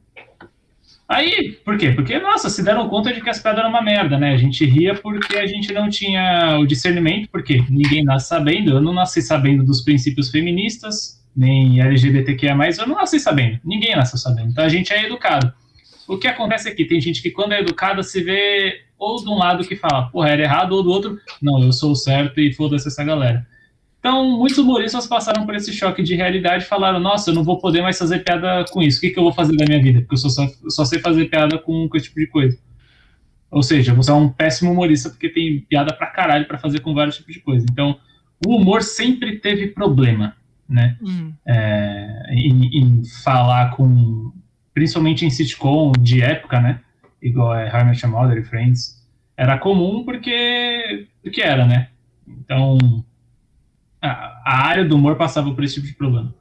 Aí, 1.09 1.59
por 1.65 1.77
quê? 1.77 1.91
Porque, 1.91 2.19
nossa, 2.19 2.51
se 2.51 2.63
deram 2.63 2.89
conta 2.89 3.13
de 3.13 3.21
que 3.21 3.31
as 3.31 3.41
piadas 3.41 3.61
eram 3.61 3.71
uma 3.71 3.83
merda, 3.83 4.19
né? 4.19 4.33
A 4.33 4.37
gente 4.37 4.65
ria 4.65 4.95
porque 4.95 5.37
a 5.39 5.47
gente 5.47 5.73
não 5.73 5.89
tinha 5.89 6.59
o 6.59 6.67
discernimento, 6.67 7.29
porque 7.31 7.65
ninguém 7.69 8.05
nasce 8.05 8.29
sabendo. 8.29 8.73
Eu 8.73 8.81
não 8.81 8.93
nasci 8.93 9.23
sabendo 9.23 9.65
dos 9.65 9.83
princípios 9.83 10.31
feministas, 10.31 11.21
nem 11.35 11.81
LGBTQIA, 11.81 12.57
eu 12.79 12.87
não 12.87 12.97
nasci 12.97 13.19
sabendo. 13.19 13.59
Ninguém 13.65 13.97
nasceu 13.97 14.19
sabendo. 14.19 14.51
Então 14.51 14.65
a 14.65 14.69
gente 14.69 14.93
é 14.93 15.05
educado. 15.05 15.53
O 16.11 16.19
que 16.19 16.27
acontece 16.27 16.69
aqui? 16.69 16.85
Tem 16.85 17.01
gente 17.01 17.23
que, 17.23 17.31
quando 17.31 17.53
é 17.53 17.61
educada, 17.61 18.03
se 18.03 18.23
vê 18.23 18.83
ou 18.99 19.23
de 19.23 19.29
um 19.31 19.39
lado 19.39 19.65
que 19.65 19.77
fala, 19.77 20.11
porra, 20.11 20.31
era 20.31 20.43
errado, 20.43 20.73
ou 20.73 20.83
do 20.83 20.91
outro, 20.91 21.19
não, 21.41 21.63
eu 21.63 21.73
sou 21.73 21.93
o 21.93 21.97
certo 21.97 22.41
e 22.41 22.53
foda-se 22.53 22.89
essa 22.89 23.05
galera. 23.05 23.47
Então, 24.01 24.39
muitos 24.39 24.59
humoristas 24.59 25.07
passaram 25.07 25.45
por 25.45 25.55
esse 25.55 25.73
choque 25.73 26.03
de 26.03 26.15
realidade 26.15 26.65
e 26.65 26.67
falaram: 26.67 26.99
Nossa, 26.99 27.31
eu 27.31 27.35
não 27.35 27.45
vou 27.45 27.59
poder 27.59 27.83
mais 27.83 27.99
fazer 27.99 28.25
piada 28.25 28.65
com 28.71 28.83
isso. 28.83 28.99
O 28.99 29.01
que, 29.03 29.11
que 29.11 29.19
eu 29.19 29.23
vou 29.23 29.33
fazer 29.33 29.55
da 29.57 29.65
minha 29.67 29.81
vida? 29.81 30.01
Porque 30.01 30.15
eu 30.15 30.31
só, 30.31 30.43
eu 30.43 30.71
só 30.71 30.85
sei 30.87 30.99
fazer 30.99 31.27
piada 31.27 31.59
com, 31.59 31.87
com 31.87 31.97
esse 31.97 32.07
tipo 32.07 32.19
de 32.19 32.27
coisa. 32.27 32.59
Ou 33.51 33.63
seja, 33.63 33.93
você 33.93 34.11
é 34.11 34.15
um 34.15 34.29
péssimo 34.29 34.73
humorista 34.73 35.11
porque 35.11 35.29
tem 35.29 35.61
piada 35.61 35.93
pra 35.93 36.07
caralho 36.07 36.47
pra 36.47 36.59
fazer 36.59 36.81
com 36.81 36.95
vários 36.95 37.17
tipos 37.17 37.35
de 37.35 37.41
coisa. 37.41 37.67
Então, 37.71 37.99
o 38.47 38.57
humor 38.57 38.83
sempre 38.83 39.39
teve 39.39 39.69
problema, 39.69 40.35
né? 40.67 40.97
Hum. 41.03 41.33
É, 41.47 42.25
em, 42.31 42.79
em 42.79 43.05
falar 43.23 43.77
com. 43.77 44.33
Principalmente 44.75 45.25
em 45.27 45.31
sitcom 45.31 45.93
de 45.93 46.23
época, 46.23 46.61
né? 46.61 46.81
Igual 47.21 47.55
é 47.55 47.71
How 47.73 47.81
I 47.81 47.85
Met 47.85 48.05
Your 48.05 48.15
Mother 48.15 48.39
e 48.39 48.45
Friends. 48.45 49.01
Era 49.37 49.59
comum 49.59 50.05
porque. 50.05 51.07
porque 51.23 51.41
era, 51.43 51.67
né? 51.67 51.89
Então 52.27 52.79
a, 54.01 54.41
a 54.45 54.67
área 54.67 54.85
do 54.85 54.97
humor 54.97 55.17
passava 55.17 55.53
por 55.55 55.65
esse 55.65 55.75
tipo 55.75 55.87
de 55.87 55.95
problema. 55.95 56.35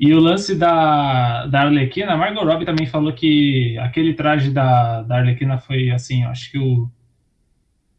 E 0.00 0.14
o 0.14 0.20
lance 0.20 0.54
da, 0.54 1.46
da 1.46 1.62
Arlequina, 1.62 2.12
a 2.12 2.16
Margot 2.16 2.44
Robbie 2.44 2.64
também 2.64 2.86
falou 2.86 3.12
que 3.12 3.76
aquele 3.78 4.14
traje 4.14 4.50
da, 4.50 5.02
da 5.02 5.16
Arlequina 5.16 5.58
foi 5.58 5.90
assim, 5.90 6.22
eu 6.22 6.30
acho 6.30 6.52
que 6.52 6.58
o, 6.58 6.88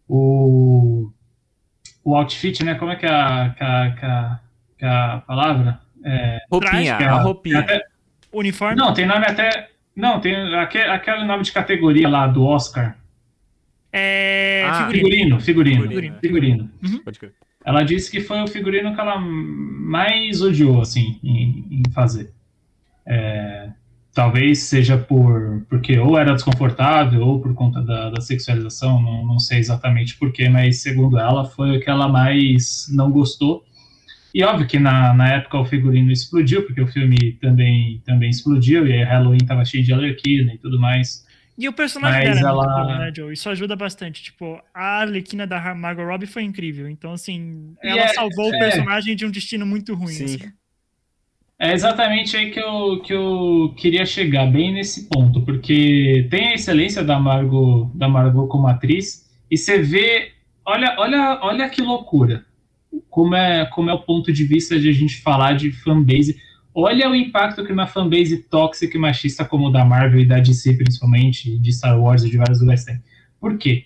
o, 0.08 1.12
o 2.04 2.16
outfit, 2.16 2.64
né? 2.64 2.76
Como 2.76 2.92
é 2.92 2.96
que 2.96 3.06
é 3.06 3.10
a, 3.10 3.50
que 3.56 3.64
a, 3.64 3.92
que 3.92 4.06
a, 4.06 4.40
que 4.78 4.86
a 4.86 5.24
palavra? 5.28 5.82
É, 6.04 6.40
Roupinha, 6.50 6.98
que 6.98 7.04
a 7.04 7.16
roupinha. 7.18 7.60
até- 7.60 7.86
Uniforme? 8.32 8.76
não, 8.76 8.94
tem 8.94 9.06
nome 9.06 9.26
até. 9.26 9.70
Não, 9.96 10.20
tem 10.20 10.36
aquele, 10.56 10.86
aquele 10.86 11.24
nome 11.26 11.44
de 11.44 11.52
categoria 11.52 12.08
lá 12.08 12.28
do 12.28 12.44
Oscar. 12.44 12.98
É. 13.92 14.66
Ah, 14.68 14.88
figurino. 14.92 15.40
Figurino, 15.40 15.82
figurino. 15.82 16.18
Figurino. 16.20 16.70
Figurino. 16.80 17.02
Pode 17.04 17.20
crer. 17.20 17.34
Ela 17.66 17.84
disse 17.84 18.10
que 18.10 18.22
foi 18.22 18.42
o 18.42 18.48
figurino 18.48 18.94
que 18.96 19.02
ela 19.02 19.20
mais 19.20 20.42
odiou, 20.42 20.82
assim, 20.82 21.20
em, 21.24 21.66
em 21.70 21.84
fazer. 21.92 22.32
É, 23.06 23.70
talvez 24.14 24.60
seja 24.64 24.98
por 24.98 25.66
porque 25.70 25.98
ou 25.98 26.18
era 26.18 26.34
desconfortável 26.34 27.22
ou 27.22 27.40
por 27.40 27.54
conta 27.54 27.82
da, 27.82 28.10
da 28.10 28.22
sexualização, 28.22 29.02
não, 29.02 29.26
não 29.26 29.40
sei 29.40 29.60
exatamente 29.60 30.18
porquê, 30.18 30.50
mas 30.50 30.82
segundo 30.82 31.18
ela 31.18 31.46
foi 31.46 31.78
o 31.78 31.80
que 31.80 31.90
ela 31.90 32.08
mais 32.08 32.88
não 32.92 33.12
gostou. 33.12 33.64
E 34.34 34.44
óbvio 34.44 34.68
que 34.68 34.78
na, 34.80 35.14
na 35.14 35.28
época 35.34 35.58
o 35.60 35.66
figurino 35.66 36.12
explodiu, 36.12 36.64
porque 36.66 36.82
o 36.82 36.88
filme 36.88 37.34
também, 37.42 38.02
também 38.06 38.30
explodiu, 38.30 38.86
e 38.88 38.94
aí 38.94 39.04
Halloween 39.04 39.40
tava 39.46 39.66
cheio 39.66 39.84
de 39.84 39.92
alerquina 39.92 40.54
e 40.54 40.58
tudo 40.58 40.80
mais. 40.80 41.28
E 41.58 41.68
o 41.68 41.74
personagem 41.74 42.26
Mas 42.30 42.40
dela 42.40 42.64
é 42.64 42.68
muito 42.68 42.70
ela- 42.70 42.84
bom, 42.86 43.00
né, 43.00 43.12
Joe? 43.14 43.34
Isso 43.34 43.50
ajuda 43.50 43.76
bastante. 43.76 44.24
Tipo, 44.24 44.62
a 44.74 45.02
Arlequina 45.02 45.46
da 45.46 45.76
Margot 45.76 46.06
Robbie 46.06 46.26
foi 46.26 46.44
incrível. 46.44 46.88
Então, 46.88 47.12
assim, 47.12 47.74
ela 47.84 48.00
é- 48.02 48.08
salvou 48.10 48.50
o 48.50 48.56
é. 48.56 48.60
personagem 48.60 49.14
de 49.16 49.26
um 49.26 49.32
destino 49.32 49.66
muito 49.66 49.94
ruim. 49.94 50.14
Sim. 50.14 50.24
assim. 50.26 50.40
É 51.62 51.74
exatamente 51.74 52.38
aí 52.38 52.52
que 52.52 52.60
eu, 52.62 53.02
que 53.02 53.12
eu 53.14 53.74
queria 53.78 54.06
chegar, 54.06 54.46
bem 54.50 54.72
nesse 54.74 55.10
ponto, 55.10 55.42
porque 55.42 56.26
tem 56.32 56.48
a 56.48 56.54
excelência 56.54 57.04
da 57.04 57.20
Margot, 57.20 57.92
da 57.94 58.08
Margot 58.08 58.48
como 58.48 58.66
atriz, 58.68 59.30
e 59.52 59.58
você 59.58 59.80
vê, 59.82 60.32
olha, 60.66 60.96
olha, 60.98 61.40
olha 61.42 61.68
que 61.70 61.82
loucura, 61.82 62.46
como 63.20 63.36
é, 63.36 63.66
como 63.66 63.90
é 63.90 63.94
o 63.94 64.00
ponto 64.00 64.32
de 64.32 64.46
vista 64.46 64.80
de 64.80 64.88
a 64.88 64.94
gente 64.94 65.18
falar 65.18 65.52
de 65.52 65.74
fanbase. 65.74 66.38
Olha 66.74 67.10
o 67.10 67.14
impacto 67.14 67.66
que 67.66 67.74
uma 67.74 67.86
fanbase 67.86 68.44
tóxica 68.44 68.96
e 68.96 69.00
machista 69.00 69.44
como 69.44 69.68
o 69.68 69.70
da 69.70 69.84
Marvel 69.84 70.22
e 70.22 70.26
da 70.26 70.40
DC, 70.40 70.76
principalmente, 70.76 71.60
de 71.60 71.74
Star 71.74 72.00
Wars 72.00 72.24
e 72.24 72.30
de 72.30 72.38
vários 72.38 72.62
lugares 72.62 72.86
tem. 72.86 73.04
Por 73.38 73.58
quê? 73.58 73.84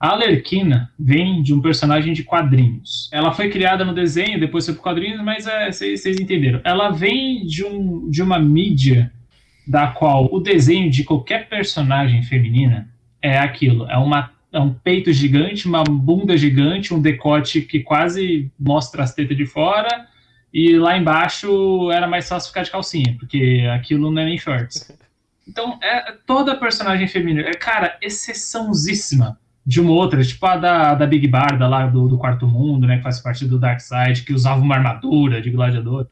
A 0.00 0.12
Alerquina 0.12 0.90
vem 0.98 1.42
de 1.42 1.52
um 1.52 1.60
personagem 1.60 2.14
de 2.14 2.24
quadrinhos. 2.24 3.10
Ela 3.12 3.32
foi 3.32 3.50
criada 3.50 3.84
no 3.84 3.94
desenho, 3.94 4.40
depois 4.40 4.64
foi 4.64 4.72
para 4.72 4.82
quadrinhos, 4.82 5.22
mas 5.22 5.46
é, 5.46 5.70
vocês 5.70 6.18
entenderam. 6.18 6.62
Ela 6.64 6.88
vem 6.88 7.44
de, 7.44 7.62
um, 7.66 8.08
de 8.08 8.22
uma 8.22 8.38
mídia 8.38 9.12
da 9.68 9.88
qual 9.88 10.26
o 10.32 10.40
desenho 10.40 10.90
de 10.90 11.04
qualquer 11.04 11.50
personagem 11.50 12.22
feminina 12.22 12.88
é 13.20 13.36
aquilo. 13.36 13.86
É, 13.90 13.98
uma, 13.98 14.30
é 14.54 14.60
um 14.60 14.72
peito 14.72 15.12
gigante, 15.12 15.66
uma 15.66 15.82
bunda 15.82 16.36
gigante, 16.38 16.94
um 16.94 17.02
decote 17.02 17.60
que 17.60 17.80
quase 17.80 18.50
mostra 18.58 19.02
as 19.02 19.12
tetas 19.12 19.36
de 19.36 19.44
fora, 19.44 20.06
e 20.52 20.78
lá 20.78 20.96
embaixo 20.96 21.90
era 21.90 22.06
mais 22.06 22.28
fácil 22.28 22.50
ficar 22.50 22.62
de 22.62 22.70
calcinha, 22.70 23.16
porque 23.18 23.66
aquilo 23.74 24.08
não 24.12 24.22
é 24.22 24.24
nem 24.24 24.38
shorts. 24.38 24.96
Então, 25.46 25.76
é, 25.82 26.12
toda 26.24 26.56
personagem 26.56 27.08
feminina, 27.08 27.48
é, 27.48 27.54
cara, 27.54 27.98
exceçãozíssima 28.00 29.38
de 29.66 29.80
uma 29.80 29.90
outra, 29.90 30.22
tipo 30.22 30.46
a 30.46 30.56
da, 30.56 30.94
da 30.94 31.06
Big 31.06 31.26
Barda 31.26 31.66
lá 31.66 31.86
do, 31.86 32.06
do 32.06 32.16
Quarto 32.16 32.46
Mundo, 32.46 32.86
né, 32.86 32.98
que 32.98 33.02
faz 33.02 33.18
parte 33.18 33.44
do 33.44 33.58
Dark 33.58 33.80
Side, 33.80 34.22
que 34.22 34.32
usava 34.32 34.60
uma 34.60 34.76
armadura 34.76 35.42
de 35.42 35.50
gladiador. 35.50 36.06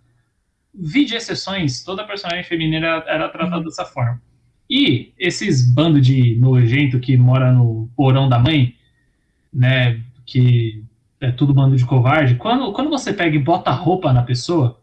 Vi 0.75 1.05
de 1.05 1.15
exceções, 1.15 1.85
toda 1.85 2.05
personagem 2.05 2.43
feminina 2.43 2.87
era, 2.89 3.05
era 3.07 3.29
tratada 3.29 3.63
dessa 3.63 3.85
forma. 3.85 4.21
E 4.71 5.13
esses 5.19 5.73
bando 5.75 6.01
de 6.01 6.37
nojento 6.37 6.99
que 7.01 7.17
mora 7.17 7.53
no 7.53 7.91
porão 7.97 8.29
da 8.29 8.39
mãe, 8.39 8.75
né, 9.53 10.01
que 10.27 10.83
é 11.21 11.31
tudo 11.31 11.55
bando 11.55 11.77
de 11.77 11.85
covarde, 11.85 12.37
quando, 12.37 12.73
quando 12.73 12.91
você 12.91 13.13
pega 13.13 13.37
e 13.37 13.39
bota 13.39 13.71
roupa 13.71 14.13
na 14.13 14.23
pessoa, 14.23 14.81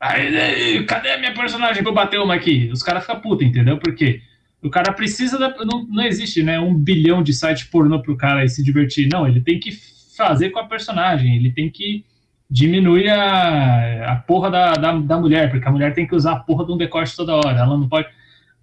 aí, 0.00 0.36
aí, 0.36 0.84
cadê 0.84 1.12
a 1.12 1.18
minha 1.18 1.34
personagem 1.34 1.82
pra 1.82 1.90
eu 1.90 1.94
bater 1.94 2.20
uma 2.20 2.34
aqui? 2.34 2.68
Os 2.72 2.82
caras 2.82 3.04
ficam 3.04 3.20
putos, 3.20 3.46
entendeu? 3.46 3.78
Porque 3.78 4.20
O 4.62 4.68
cara 4.70 4.92
precisa 4.92 5.38
da. 5.38 5.54
Não, 5.64 5.86
não 5.88 6.04
existe, 6.04 6.42
né? 6.42 6.60
Um 6.60 6.74
bilhão 6.74 7.22
de 7.22 7.32
site 7.32 7.66
pornô 7.68 8.00
pro 8.02 8.16
cara 8.16 8.46
se 8.48 8.62
divertir. 8.62 9.08
Não, 9.10 9.26
ele 9.26 9.40
tem 9.40 9.58
que 9.58 9.72
fazer 10.16 10.50
com 10.50 10.58
a 10.58 10.66
personagem, 10.66 11.36
ele 11.36 11.50
tem 11.52 11.70
que 11.70 12.04
diminuir 12.50 13.08
a, 13.08 14.12
a 14.12 14.16
porra 14.16 14.50
da, 14.50 14.72
da, 14.74 14.98
da 14.98 15.18
mulher, 15.18 15.50
porque 15.50 15.66
a 15.66 15.70
mulher 15.72 15.94
tem 15.94 16.06
que 16.06 16.14
usar 16.14 16.32
a 16.32 16.40
porra 16.40 16.66
de 16.66 16.72
um 16.72 16.76
decote 16.76 17.16
toda 17.16 17.34
hora. 17.36 17.58
Ela 17.60 17.78
não 17.78 17.88
pode. 17.88 18.08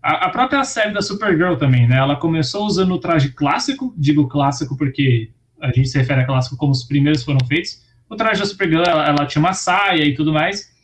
A, 0.07 0.27
a 0.27 0.29
própria 0.29 0.63
série 0.63 0.93
da 0.93 1.01
Supergirl 1.01 1.55
também, 1.55 1.87
né? 1.87 1.97
Ela 1.97 2.15
começou 2.15 2.65
usando 2.65 2.93
o 2.93 2.99
traje 2.99 3.33
clássico, 3.33 3.93
digo 3.97 4.27
clássico 4.27 4.77
porque 4.77 5.31
a 5.61 5.67
gente 5.67 5.89
se 5.89 5.97
refere 5.97 6.21
a 6.21 6.25
clássico 6.25 6.55
como 6.55 6.71
os 6.71 6.83
primeiros 6.83 7.23
foram 7.23 7.45
feitos. 7.45 7.83
O 8.09 8.15
traje 8.15 8.39
da 8.39 8.45
Supergirl, 8.45 8.83
ela, 8.83 9.05
ela 9.05 9.25
tinha 9.25 9.41
uma 9.41 9.53
saia 9.53 10.05
e 10.05 10.15
tudo 10.15 10.31
mais 10.31 10.77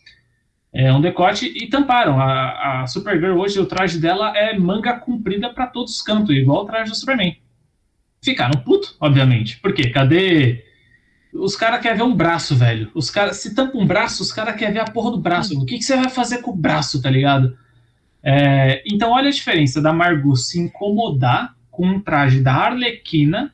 é, 0.73 0.91
um 0.91 0.99
decote 0.99 1.45
e 1.45 1.69
tamparam. 1.69 2.19
A, 2.19 2.81
a 2.81 2.87
Supergirl 2.87 3.39
hoje, 3.39 3.59
o 3.59 3.65
traje 3.65 3.99
dela 3.99 4.35
é 4.35 4.57
manga 4.57 4.93
comprida 4.93 5.53
para 5.53 5.67
todos 5.67 5.95
os 5.95 6.01
cantos, 6.01 6.35
igual 6.35 6.63
o 6.63 6.65
traje 6.65 6.89
do 6.89 6.97
Superman. 6.97 7.37
Ficaram 8.21 8.59
puto, 8.61 8.95
obviamente. 8.99 9.59
Por 9.59 9.73
quê? 9.73 9.89
Cadê. 9.91 10.65
Os 11.31 11.55
caras 11.55 11.81
querem 11.81 11.97
ver 11.97 12.03
um 12.03 12.15
braço, 12.15 12.55
velho. 12.55 12.89
Os 12.95 13.09
cara, 13.11 13.33
se 13.33 13.53
tampa 13.53 13.77
um 13.77 13.85
braço, 13.85 14.23
os 14.23 14.31
caras 14.31 14.55
querem 14.55 14.73
ver 14.73 14.79
a 14.79 14.85
porra 14.85 15.11
do 15.11 15.19
braço. 15.19 15.59
O 15.61 15.65
que, 15.65 15.77
que 15.77 15.83
você 15.83 15.95
vai 15.95 16.09
fazer 16.09 16.39
com 16.39 16.51
o 16.51 16.55
braço, 16.55 17.01
tá 17.01 17.09
ligado? 17.09 17.55
É, 18.23 18.81
então, 18.85 19.11
olha 19.11 19.27
a 19.27 19.31
diferença 19.31 19.81
da 19.81 19.91
Margot 19.91 20.35
se 20.35 20.59
incomodar 20.59 21.55
com 21.69 21.85
um 21.85 21.99
traje 21.99 22.41
da 22.41 22.53
Arlequina. 22.53 23.53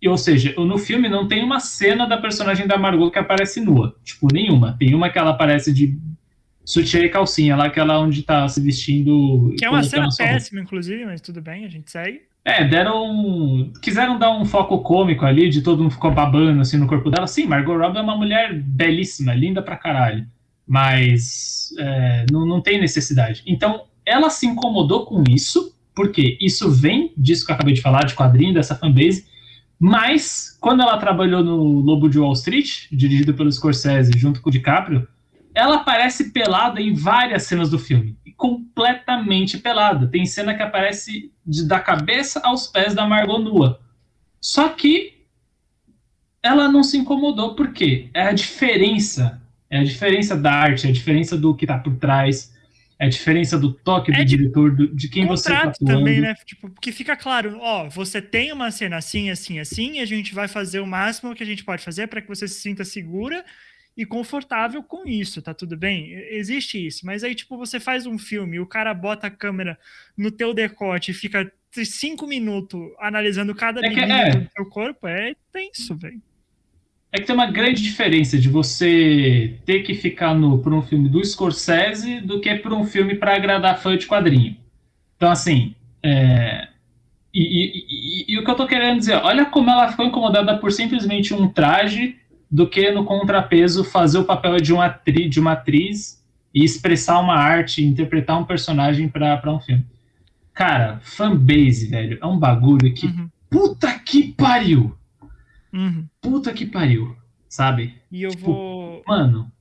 E, 0.00 0.08
ou 0.08 0.16
seja, 0.16 0.54
no 0.56 0.78
filme 0.78 1.08
não 1.08 1.26
tem 1.26 1.42
uma 1.42 1.58
cena 1.58 2.06
da 2.06 2.16
personagem 2.16 2.68
da 2.68 2.78
Margot 2.78 3.10
que 3.10 3.18
aparece 3.18 3.60
nua. 3.60 3.96
Tipo, 4.04 4.28
nenhuma. 4.32 4.76
Tem 4.78 4.94
uma 4.94 5.10
que 5.10 5.18
ela 5.18 5.30
aparece 5.30 5.72
de 5.72 5.98
sutiã 6.64 7.00
e 7.00 7.08
calcinha, 7.08 7.56
lá 7.56 7.64
aquela 7.64 7.98
onde 7.98 8.22
tá 8.22 8.46
se 8.46 8.60
vestindo. 8.60 9.52
Que 9.58 9.64
é 9.64 9.70
uma 9.70 9.82
cena 9.82 10.06
péssima, 10.16 10.60
inclusive, 10.60 11.04
mas 11.04 11.20
tudo 11.20 11.40
bem, 11.40 11.64
a 11.64 11.68
gente 11.68 11.90
segue. 11.90 12.20
É, 12.44 12.64
deram. 12.64 13.72
Quiseram 13.82 14.18
dar 14.18 14.30
um 14.30 14.44
foco 14.44 14.78
cômico 14.82 15.26
ali, 15.26 15.48
de 15.48 15.62
todo 15.62 15.82
mundo 15.82 15.92
ficou 15.92 16.12
babando 16.12 16.60
assim 16.60 16.76
no 16.76 16.86
corpo 16.86 17.10
dela. 17.10 17.26
Sim, 17.26 17.46
Margot 17.46 17.76
Robbie 17.76 17.98
é 17.98 18.02
uma 18.02 18.16
mulher 18.16 18.54
belíssima, 18.54 19.34
linda 19.34 19.60
pra 19.60 19.76
caralho. 19.76 20.26
Mas 20.68 21.70
é, 21.78 22.26
não, 22.30 22.44
não 22.44 22.60
tem 22.60 22.78
necessidade. 22.78 23.42
Então, 23.46 23.84
ela 24.04 24.28
se 24.28 24.46
incomodou 24.46 25.06
com 25.06 25.24
isso, 25.28 25.74
porque 25.94 26.36
isso 26.40 26.70
vem 26.70 27.12
disso 27.16 27.44
que 27.44 27.50
eu 27.50 27.54
acabei 27.54 27.74
de 27.74 27.80
falar, 27.80 28.04
de 28.04 28.14
quadrinho, 28.14 28.52
dessa 28.52 28.74
fanbase. 28.74 29.26
Mas, 29.80 30.56
quando 30.60 30.82
ela 30.82 30.98
trabalhou 30.98 31.42
no 31.42 31.56
Lobo 31.80 32.08
de 32.08 32.18
Wall 32.18 32.32
Street, 32.32 32.86
dirigido 32.92 33.32
pelo 33.32 33.50
Scorsese 33.50 34.12
junto 34.16 34.42
com 34.42 34.50
o 34.50 34.52
DiCaprio, 34.52 35.08
ela 35.54 35.76
aparece 35.76 36.30
pelada 36.30 36.80
em 36.80 36.94
várias 36.94 37.44
cenas 37.44 37.70
do 37.70 37.78
filme. 37.78 38.16
Completamente 38.36 39.58
pelada. 39.58 40.06
Tem 40.06 40.24
cena 40.24 40.54
que 40.54 40.62
aparece 40.62 41.32
de, 41.44 41.66
da 41.66 41.80
cabeça 41.80 42.40
aos 42.44 42.66
pés 42.66 42.94
da 42.94 43.06
Margot 43.06 43.38
nua. 43.38 43.80
Só 44.40 44.68
que 44.68 45.18
ela 46.42 46.68
não 46.68 46.82
se 46.84 46.96
incomodou, 46.96 47.54
por 47.56 47.72
quê? 47.72 48.08
É 48.14 48.22
a 48.22 48.32
diferença. 48.32 49.42
É 49.70 49.78
a 49.78 49.84
diferença 49.84 50.36
da 50.36 50.52
arte, 50.52 50.86
é 50.86 50.90
a 50.90 50.92
diferença 50.92 51.36
do 51.36 51.54
que 51.54 51.66
tá 51.66 51.78
por 51.78 51.96
trás, 51.96 52.54
é 52.98 53.06
a 53.06 53.08
diferença 53.08 53.58
do 53.58 53.72
toque 53.72 54.10
do 54.10 54.18
é 54.18 54.24
de 54.24 54.36
diretor, 54.36 54.74
do, 54.74 54.88
de 54.88 55.08
quem 55.08 55.26
você 55.26 55.50
tá 55.50 55.64
atuando. 55.64 55.98
também, 55.98 56.20
né? 56.20 56.34
Tipo, 56.44 56.68
porque 56.70 56.90
fica 56.90 57.16
claro, 57.16 57.58
ó, 57.60 57.88
você 57.88 58.20
tem 58.20 58.52
uma 58.52 58.70
cena 58.70 58.96
assim, 58.96 59.30
assim, 59.30 59.58
assim, 59.60 59.98
e 59.98 60.00
a 60.00 60.06
gente 60.06 60.34
vai 60.34 60.48
fazer 60.48 60.80
o 60.80 60.86
máximo 60.86 61.34
que 61.34 61.42
a 61.42 61.46
gente 61.46 61.64
pode 61.64 61.82
fazer 61.84 62.08
para 62.08 62.20
que 62.20 62.28
você 62.28 62.48
se 62.48 62.60
sinta 62.60 62.84
segura 62.84 63.44
e 63.96 64.04
confortável 64.04 64.82
com 64.82 65.06
isso, 65.06 65.42
tá 65.42 65.54
tudo 65.54 65.76
bem? 65.76 66.12
Existe 66.30 66.84
isso, 66.84 67.04
mas 67.04 67.22
aí, 67.22 67.34
tipo, 67.34 67.56
você 67.56 67.78
faz 67.78 68.06
um 68.06 68.18
filme 68.18 68.58
o 68.58 68.66
cara 68.66 68.92
bota 68.94 69.26
a 69.26 69.30
câmera 69.30 69.78
no 70.16 70.30
teu 70.30 70.52
decote 70.52 71.10
e 71.10 71.14
fica 71.14 71.52
cinco 71.84 72.26
minutos 72.26 72.80
analisando 72.98 73.54
cada 73.54 73.84
é 73.84 73.88
milímetro 73.88 74.38
é. 74.38 74.40
do 74.40 74.50
teu 74.50 74.66
corpo, 74.66 75.06
é 75.06 75.34
tenso, 75.52 75.94
velho. 75.96 76.20
É 77.10 77.18
que 77.18 77.26
tem 77.26 77.34
uma 77.34 77.50
grande 77.50 77.82
diferença 77.82 78.38
de 78.38 78.48
você 78.48 79.58
ter 79.64 79.82
que 79.82 79.94
ficar 79.94 80.34
no 80.34 80.58
por 80.58 80.74
um 80.74 80.82
filme 80.82 81.08
do 81.08 81.24
Scorsese 81.24 82.20
do 82.20 82.40
que 82.40 82.54
por 82.56 82.72
um 82.72 82.84
filme 82.84 83.14
para 83.14 83.34
agradar 83.34 83.80
fã 83.80 83.96
de 83.96 84.06
quadrinho. 84.06 84.56
Então, 85.16 85.30
assim, 85.30 85.74
é... 86.02 86.68
e, 87.32 87.42
e, 87.42 87.84
e, 87.88 88.34
e, 88.34 88.38
o 88.38 88.44
que 88.44 88.50
eu 88.50 88.54
tô 88.54 88.66
querendo 88.66 88.98
dizer, 88.98 89.16
olha 89.16 89.46
como 89.46 89.70
ela 89.70 89.88
ficou 89.88 90.04
incomodada 90.04 90.58
por 90.58 90.70
simplesmente 90.70 91.32
um 91.32 91.48
traje 91.48 92.16
do 92.50 92.68
que 92.68 92.90
no 92.90 93.04
contrapeso 93.04 93.84
fazer 93.84 94.18
o 94.18 94.24
papel 94.24 94.56
de 94.56 94.72
uma, 94.72 94.86
atri, 94.86 95.28
de 95.28 95.40
uma 95.40 95.52
atriz 95.52 96.22
e 96.54 96.64
expressar 96.64 97.20
uma 97.20 97.34
arte, 97.34 97.84
interpretar 97.84 98.38
um 98.38 98.44
personagem 98.44 99.08
para 99.08 99.40
um 99.52 99.60
filme. 99.60 99.84
Cara, 100.52 100.98
fanbase, 101.02 101.86
velho, 101.88 102.18
é 102.20 102.26
um 102.26 102.38
bagulho 102.38 102.92
que. 102.92 103.06
Uhum. 103.06 103.28
Puta 103.48 103.98
que 103.98 104.32
pariu! 104.32 104.97
Uhum. 105.72 106.06
Puta 106.20 106.52
que 106.52 106.66
pariu, 106.66 107.16
sabe? 107.48 108.00
E 108.10 108.22
eu 108.22 108.30
tipo, 108.30 108.46
vou. 108.46 109.02
Mano. 109.06 109.52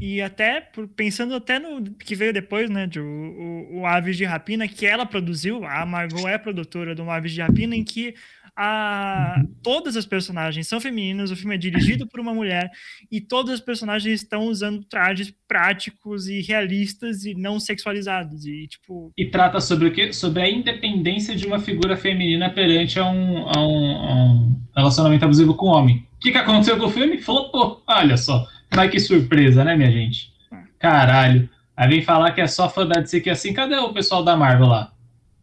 E 0.00 0.20
até, 0.20 0.60
pensando 0.96 1.34
até 1.34 1.58
no 1.58 1.82
que 1.94 2.14
veio 2.14 2.32
depois, 2.32 2.68
né, 2.68 2.86
de, 2.86 2.98
o, 2.98 3.04
o, 3.04 3.80
o 3.80 3.86
Aves 3.86 4.16
de 4.16 4.24
Rapina, 4.24 4.66
que 4.66 4.84
ela 4.84 5.06
produziu, 5.06 5.64
a 5.64 5.86
Margot 5.86 6.26
é 6.26 6.38
produtora 6.38 6.94
do 6.94 7.08
Aves 7.08 7.32
de 7.32 7.40
Rapina, 7.40 7.76
em 7.76 7.84
que 7.84 8.14
a, 8.56 9.42
todas 9.62 9.96
as 9.96 10.04
personagens 10.04 10.68
são 10.68 10.80
femininas, 10.80 11.30
o 11.30 11.36
filme 11.36 11.54
é 11.54 11.58
dirigido 11.58 12.06
por 12.06 12.20
uma 12.20 12.34
mulher 12.34 12.70
e 13.10 13.20
todas 13.20 13.54
as 13.54 13.60
personagens 13.60 14.20
estão 14.20 14.46
usando 14.46 14.84
trajes 14.84 15.32
práticos 15.48 16.28
e 16.28 16.42
realistas 16.42 17.24
e 17.24 17.34
não 17.34 17.58
sexualizados 17.58 18.44
e 18.44 18.66
tipo 18.68 19.10
e 19.16 19.26
trata 19.26 19.60
sobre 19.60 19.88
o 19.88 19.92
que 19.92 20.12
sobre 20.12 20.42
a 20.42 20.50
independência 20.50 21.34
de 21.34 21.46
uma 21.46 21.58
figura 21.58 21.96
feminina 21.96 22.50
perante 22.50 22.98
a 22.98 23.06
um, 23.06 23.48
a 23.48 23.58
um, 23.58 23.96
a 23.96 24.14
um 24.14 24.60
relacionamento 24.76 25.24
abusivo 25.24 25.54
com 25.54 25.66
o 25.66 25.70
homem. 25.70 26.06
O 26.16 26.20
que, 26.20 26.30
que 26.30 26.38
aconteceu 26.38 26.76
com 26.78 26.86
o 26.86 26.90
filme? 26.90 27.18
Flopou. 27.18 27.82
Olha 27.86 28.16
só, 28.16 28.46
mas 28.74 28.90
que 28.90 29.00
surpresa, 29.00 29.64
né, 29.64 29.76
minha 29.76 29.90
gente? 29.90 30.30
Caralho. 30.78 31.48
Aí 31.76 31.88
vem 31.88 32.02
falar 32.02 32.32
que 32.32 32.40
é 32.40 32.46
só 32.46 32.68
fã 32.68 32.86
da 32.86 33.00
DC 33.00 33.20
que 33.20 33.30
é 33.30 33.32
assim. 33.32 33.52
Cadê 33.52 33.76
o 33.76 33.92
pessoal 33.92 34.22
da 34.22 34.36
Marvel 34.36 34.66
lá? 34.66 34.92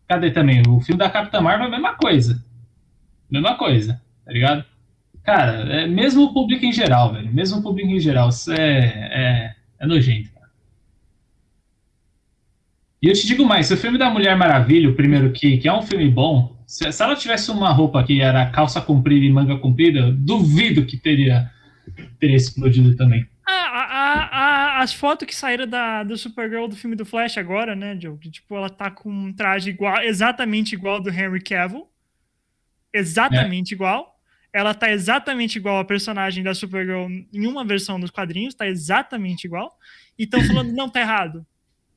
Cadê 0.08 0.32
também? 0.32 0.64
O 0.68 0.80
filme 0.80 1.00
da 1.00 1.10
Capitã 1.10 1.42
Marvel 1.42 1.66
é 1.66 1.68
a 1.68 1.72
mesma 1.72 1.96
coisa 1.96 2.44
mesma 3.30 3.58
coisa, 3.58 4.02
tá 4.26 4.32
ligado? 4.32 4.66
Cara, 5.24 5.82
é, 5.82 5.88
mesmo 5.88 6.24
o 6.24 6.34
público 6.34 6.66
em 6.66 6.74
geral, 6.74 7.14
velho. 7.14 7.32
Mesmo 7.32 7.60
o 7.60 7.62
público 7.62 7.90
em 7.90 8.00
geral, 8.00 8.30
isso 8.30 8.52
é, 8.52 8.58
é, 8.58 9.56
é 9.80 9.86
nojento, 9.86 10.32
cara. 10.32 10.50
E 13.02 13.08
eu 13.08 13.14
te 13.14 13.28
digo 13.28 13.46
mais, 13.46 13.68
se 13.68 13.74
o 13.74 13.78
filme 13.78 13.98
da 13.98 14.10
Mulher 14.10 14.36
Maravilha, 14.36 14.90
o 14.90 14.96
primeiro 14.96 15.32
que, 15.32 15.58
que 15.58 15.68
é 15.68 15.74
um 15.74 15.84
filme 15.84 16.10
bom, 16.10 16.58
se, 16.66 16.92
se 16.92 17.04
ela 17.04 17.16
tivesse 17.16 17.52
uma 17.52 17.72
roupa 17.72 18.04
que 18.04 18.22
era 18.22 18.50
calça 18.50 18.82
comprida 18.82 19.26
e 19.26 19.32
manga 19.32 19.58
comprida, 19.58 20.12
duvido 20.12 20.86
que 20.86 20.98
teria, 20.98 21.50
teria 22.20 22.36
explodido 22.36 22.96
também. 22.96 23.26
A, 23.46 23.52
a, 23.54 24.24
a, 24.24 24.82
as 24.82 24.94
fotos 24.94 25.28
que 25.28 25.36
saíram 25.36 25.68
da, 25.68 26.04
do 26.04 26.18
Supergirl 26.18 26.68
do 26.68 26.76
filme 26.76 26.96
do 26.96 27.06
Flash 27.06 27.38
agora, 27.38 27.76
né, 27.76 27.98
Joe? 28.00 28.18
Que, 28.18 28.30
tipo, 28.30 28.56
ela 28.56 28.70
tá 28.70 28.90
com 28.90 29.10
um 29.10 29.34
traje 29.34 29.70
igual, 29.70 30.02
exatamente 30.02 30.74
igual 30.74 30.96
ao 30.96 31.02
do 31.02 31.10
Henry 31.10 31.42
Cavill 31.42 31.88
exatamente 32.94 33.74
é. 33.74 33.76
igual. 33.76 34.16
Ela 34.52 34.74
tá 34.74 34.92
exatamente 34.92 35.58
igual 35.58 35.78
a 35.78 35.86
personagem 35.86 36.44
da 36.44 36.56
Supergirl 36.56 37.08
em 37.32 37.46
uma 37.46 37.64
versão 37.64 38.00
dos 38.00 38.10
quadrinhos, 38.10 38.56
tá 38.56 38.68
exatamente 38.68 39.46
igual. 39.46 39.72
E 40.18 40.24
estão 40.24 40.44
falando, 40.44 40.74
não, 40.74 40.90
tá 40.90 41.00
errado. 41.02 41.46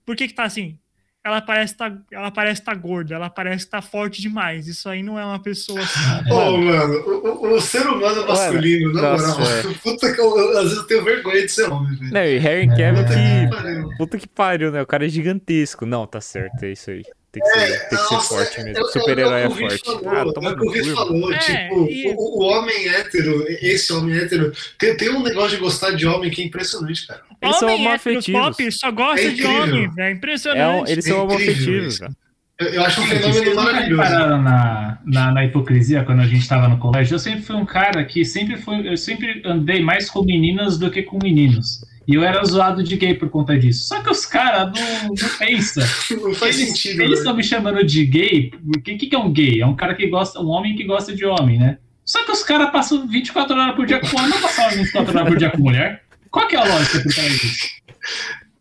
Por 0.05 0.15
que 0.15 0.29
que 0.29 0.35
tá 0.35 0.45
assim? 0.45 0.79
Ela 1.25 1.41
parece 1.41 1.77
tá, 1.77 1.97
ela 2.11 2.33
parece 2.33 2.61
estar 2.61 2.75
tá 2.75 2.79
gorda, 2.79 3.15
ela 3.15 3.31
parece 3.31 3.65
estar 3.65 3.81
tá 3.81 3.87
forte 3.87 4.21
demais. 4.21 4.67
Isso 4.67 4.89
aí 4.89 5.05
não 5.05 5.17
é 5.17 5.25
uma 5.25 5.41
pessoa 5.41 5.81
assim. 5.81 6.01
Ô, 6.31 6.35
oh, 6.35 6.59
mano, 6.59 6.95
o, 6.95 7.55
o, 7.55 7.61
ser 7.61 7.87
humano 7.87 8.27
masculino, 8.27 8.93
na 8.93 9.13
moral, 9.13 9.41
é. 9.41 9.75
puta 9.83 10.13
que 10.13 10.21
eu, 10.21 10.59
às 10.59 10.65
vezes 10.65 10.79
eu 10.79 10.87
tenho 10.89 11.05
vergonha 11.05 11.47
de 11.47 11.49
ser 11.49 11.71
homem, 11.71 11.97
velho. 11.97 12.13
Não, 12.13 12.25
e 12.25 12.39
Harry 12.39 12.69
é, 12.69 12.77
Cavill 12.77 13.05
que. 13.07 13.97
Puta 13.97 14.19
que 14.19 14.27
pariu, 14.27 14.73
né? 14.73 14.83
O 14.83 14.87
cara 14.87 15.07
é 15.07 15.09
gigantesco. 15.09 15.87
Não, 15.87 16.09
tá 16.09 16.21
certo, 16.21 16.65
é 16.65 16.73
isso 16.73 16.91
aí. 16.91 17.05
Tem 17.33 17.43
que 17.43 17.49
ser, 17.49 17.61
é, 17.61 17.79
tem 17.89 17.99
que 17.99 18.05
ser 18.05 18.21
forte 18.21 18.63
mesmo. 18.63 18.87
Super-herói 18.89 19.41
é 19.41 19.51
forte. 19.51 19.85
Falou, 19.85 20.11
ah, 20.11 20.33
toma 20.35 20.51
é 20.51 20.53
o 20.53 20.57
que 20.59 20.67
o 20.67 20.71
Vitor 20.71 20.95
falou. 20.95 21.33
É, 21.33 21.39
tipo, 21.39 21.89
e... 21.89 22.15
o, 22.15 22.15
o, 22.15 22.43
homem 22.43 22.89
hétero, 22.89 23.47
esse 23.49 23.91
homem 23.95 24.19
hétero, 24.19 24.53
tem, 24.79 24.95
tem 24.99 25.09
um 25.09 25.23
negócio 25.23 25.57
de 25.57 25.57
gostar 25.57 25.93
de 25.93 26.07
homem 26.07 26.31
que 26.31 26.43
é 26.43 26.45
impressionante, 26.45 27.07
cara. 27.07 27.23
Eles 27.41 27.57
são 27.57 27.75
homoafetivos. 27.75 28.41
pop 28.41 28.73
só 28.73 28.91
gosta 28.91 29.27
é 29.27 29.31
de 29.31 29.47
homem, 29.47 29.91
é 29.99 30.11
impressionante. 30.11 30.61
É 30.61 30.69
um, 30.69 30.87
eles 30.87 31.05
são 31.07 31.25
homoafetivos, 31.25 31.99
cara. 31.99 32.13
Eu, 32.59 32.69
eu 32.69 32.85
acho 32.85 33.01
um 33.01 33.07
fenômeno 33.07 33.55
maravilhoso. 33.57 34.03
Na, 34.03 34.99
na, 35.03 35.33
na 35.33 35.45
hipocrisia, 35.47 36.05
quando 36.05 36.21
a 36.21 36.27
gente 36.27 36.43
estava 36.43 36.69
no 36.69 36.79
colégio, 36.79 37.15
eu 37.15 37.19
sempre 37.19 37.41
fui 37.41 37.57
um 37.57 37.65
cara 37.65 38.05
que 38.05 38.27
sempre 38.27 38.59
foi, 38.59 38.87
eu 38.87 38.97
sempre 38.99 39.41
andei 39.47 39.83
mais 39.83 40.11
com 40.11 40.23
meninas 40.23 40.79
do 40.79 40.91
que 40.91 41.03
com 41.03 41.19
meninos. 41.21 41.81
E 42.07 42.15
eu 42.15 42.25
era 42.25 42.45
zoado 42.45 42.83
de 42.83 42.97
gay 42.97 43.15
por 43.15 43.29
conta 43.29 43.59
disso. 43.59 43.87
Só 43.87 44.03
que 44.03 44.11
os 44.11 44.27
caras 44.27 44.73
não, 44.73 45.09
não 45.09 45.39
pensam. 45.39 45.85
Não 46.23 46.35
faz 46.35 46.57
eles, 46.57 46.69
sentido. 46.69 47.03
Eles 47.03 47.19
estão 47.19 47.33
né? 47.33 47.39
me 47.39 47.45
chamando 47.45 47.85
de 47.85 48.05
gay. 48.05 48.53
O 48.65 48.81
que, 48.81 48.97
que, 48.97 49.15
é 49.15 49.19
um 49.19 49.33
gay? 49.33 49.61
É 49.61 49.67
um 49.67 49.77
cara 49.77 49.95
que 49.95 50.07
gosta, 50.07 50.41
um 50.41 50.49
homem 50.49 50.77
que 50.77 50.85
gosta 50.85 51.15
de 51.15 51.25
homem, 51.25 51.59
né? 51.59 51.79
Só 52.05 52.25
que 52.25 52.33
os 52.33 52.43
caras 52.43 52.71
passam 52.71 53.07
24 53.07 53.57
horas 53.57 53.77
por 53.77 53.87
dia 53.87 54.01
com 54.01 54.17
homem, 54.17 54.31
não 54.31 54.41
passam 54.41 54.71
24 54.71 55.17
horas 55.17 55.29
por 55.29 55.39
dia 55.39 55.51
com 55.51 55.59
mulher. 55.59 56.03
Qual 56.31 56.49
que 56.49 56.57
é 56.57 56.59
a 56.59 56.65
lógica 56.65 57.01
por 57.01 57.15
trás 57.15 57.33
disso? 57.33 57.69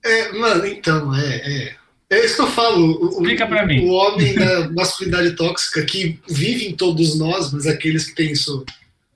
É, 0.04 0.32
mano, 0.34 0.66
então, 0.66 1.16
é, 1.16 1.36
é. 1.36 1.76
É 2.12 2.26
isso 2.26 2.36
que 2.36 2.42
eu 2.42 2.48
falo. 2.48 3.02
O, 3.02 3.10
Explica 3.10 3.48
pra 3.48 3.66
mim. 3.66 3.86
O 3.86 3.92
homem 3.94 4.36
da 4.36 4.70
masculinidade 4.72 5.32
tóxica 5.32 5.82
que 5.84 6.20
vive 6.28 6.68
em 6.68 6.76
todos 6.76 7.18
nós, 7.18 7.54
mas 7.54 7.66
aqueles 7.66 8.10
que 8.10 8.16
têm 8.16 8.34
isso 8.34 8.66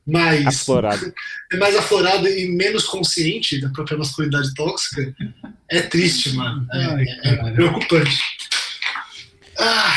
mais 0.06 0.46
Aflorado. 0.46 1.14
é 1.52 1.58
mais 1.58 1.76
aflorado 1.76 2.28
e 2.28 2.48
menos 2.56 2.86
consciente 2.86 3.60
da 3.60 3.70
própria 3.70 3.98
masculinidade 3.98 4.54
tóxica, 4.54 5.14
é 5.70 5.82
triste, 5.82 6.34
mano. 6.34 6.66
É, 6.74 6.86
Ai, 6.86 7.04
é 7.24 7.36
cara. 7.38 7.52
preocupante. 7.54 8.22
Ah, 9.58 9.94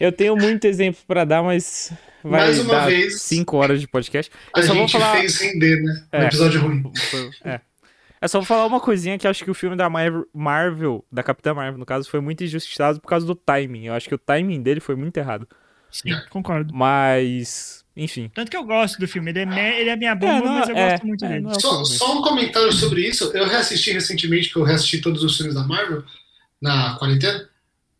Eu 0.00 0.10
tenho 0.12 0.36
muito 0.36 0.64
exemplo 0.66 1.00
pra 1.06 1.24
dar, 1.24 1.42
mas 1.42 1.92
vai 2.22 2.40
Mais 2.46 2.58
uma 2.58 2.74
dar 2.74 2.86
vez, 2.86 3.22
5 3.22 3.56
horas 3.56 3.80
de 3.80 3.86
podcast. 3.86 4.30
a 4.54 4.60
Eu 4.60 4.66
vou 4.66 4.76
gente 4.76 4.92
falar. 4.92 5.16
fez 5.18 5.40
render, 5.40 5.82
né? 5.82 6.02
Um 6.12 6.16
É. 6.18 6.26
episódio 6.26 6.60
ruim. 6.60 6.92
Foi- 7.10 7.30
É. 7.44 7.60
Eu 8.20 8.28
só 8.28 8.38
vou 8.40 8.46
falar 8.46 8.66
uma 8.66 8.80
coisinha 8.80 9.16
que 9.16 9.24
eu 9.24 9.30
acho 9.30 9.44
que 9.44 9.50
o 9.50 9.54
filme 9.54 9.76
da 9.76 9.88
Mar- 9.88 10.24
Marvel, 10.34 11.04
da 11.12 11.22
Capitã 11.22 11.54
Marvel, 11.54 11.78
no 11.78 11.86
caso, 11.86 12.10
foi 12.10 12.20
muito 12.20 12.42
injustiçado 12.42 13.00
por 13.00 13.06
causa 13.08 13.24
do 13.24 13.36
timing. 13.36 13.86
Eu 13.86 13.94
acho 13.94 14.08
que 14.08 14.14
o 14.14 14.18
timing 14.18 14.60
dele 14.60 14.80
foi 14.80 14.96
muito 14.96 15.16
errado. 15.16 15.46
Sim, 15.88 16.10
concordo. 16.28 16.74
Mas, 16.74 17.77
enfim. 17.98 18.30
Tanto 18.34 18.50
que 18.50 18.56
eu 18.56 18.64
gosto 18.64 18.98
do 18.98 19.06
filme. 19.08 19.30
Ele 19.30 19.40
é, 19.40 19.46
me- 19.46 19.80
ele 19.80 19.90
é 19.90 19.96
minha 19.96 20.12
É, 20.12 20.14
bomba, 20.14 20.44
não, 20.46 20.52
mas 20.60 20.68
eu 20.68 20.76
é, 20.76 20.90
gosto 20.92 21.06
muito 21.06 21.24
é, 21.24 21.28
dele. 21.28 21.46
é 21.50 21.60
Só, 21.60 21.84
só 21.84 22.18
um 22.18 22.22
comentário 22.22 22.72
sobre 22.72 23.06
isso. 23.06 23.30
Eu 23.36 23.46
reassisti 23.46 23.90
recentemente, 23.92 24.48
porque 24.48 24.60
eu 24.60 24.64
reassisti 24.64 24.98
todos 25.00 25.22
os 25.22 25.36
filmes 25.36 25.54
da 25.54 25.64
Marvel 25.64 26.02
na 26.62 26.96
quarentena. 26.98 27.48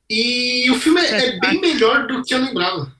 E 0.09 0.71
o 0.71 0.75
filme 0.77 1.01
é, 1.01 1.27
é 1.37 1.39
bem 1.41 1.61
melhor 1.61 2.07
do 2.07 2.23
que 2.23 2.33
eu 2.35 2.39
lembrava. 2.43 2.91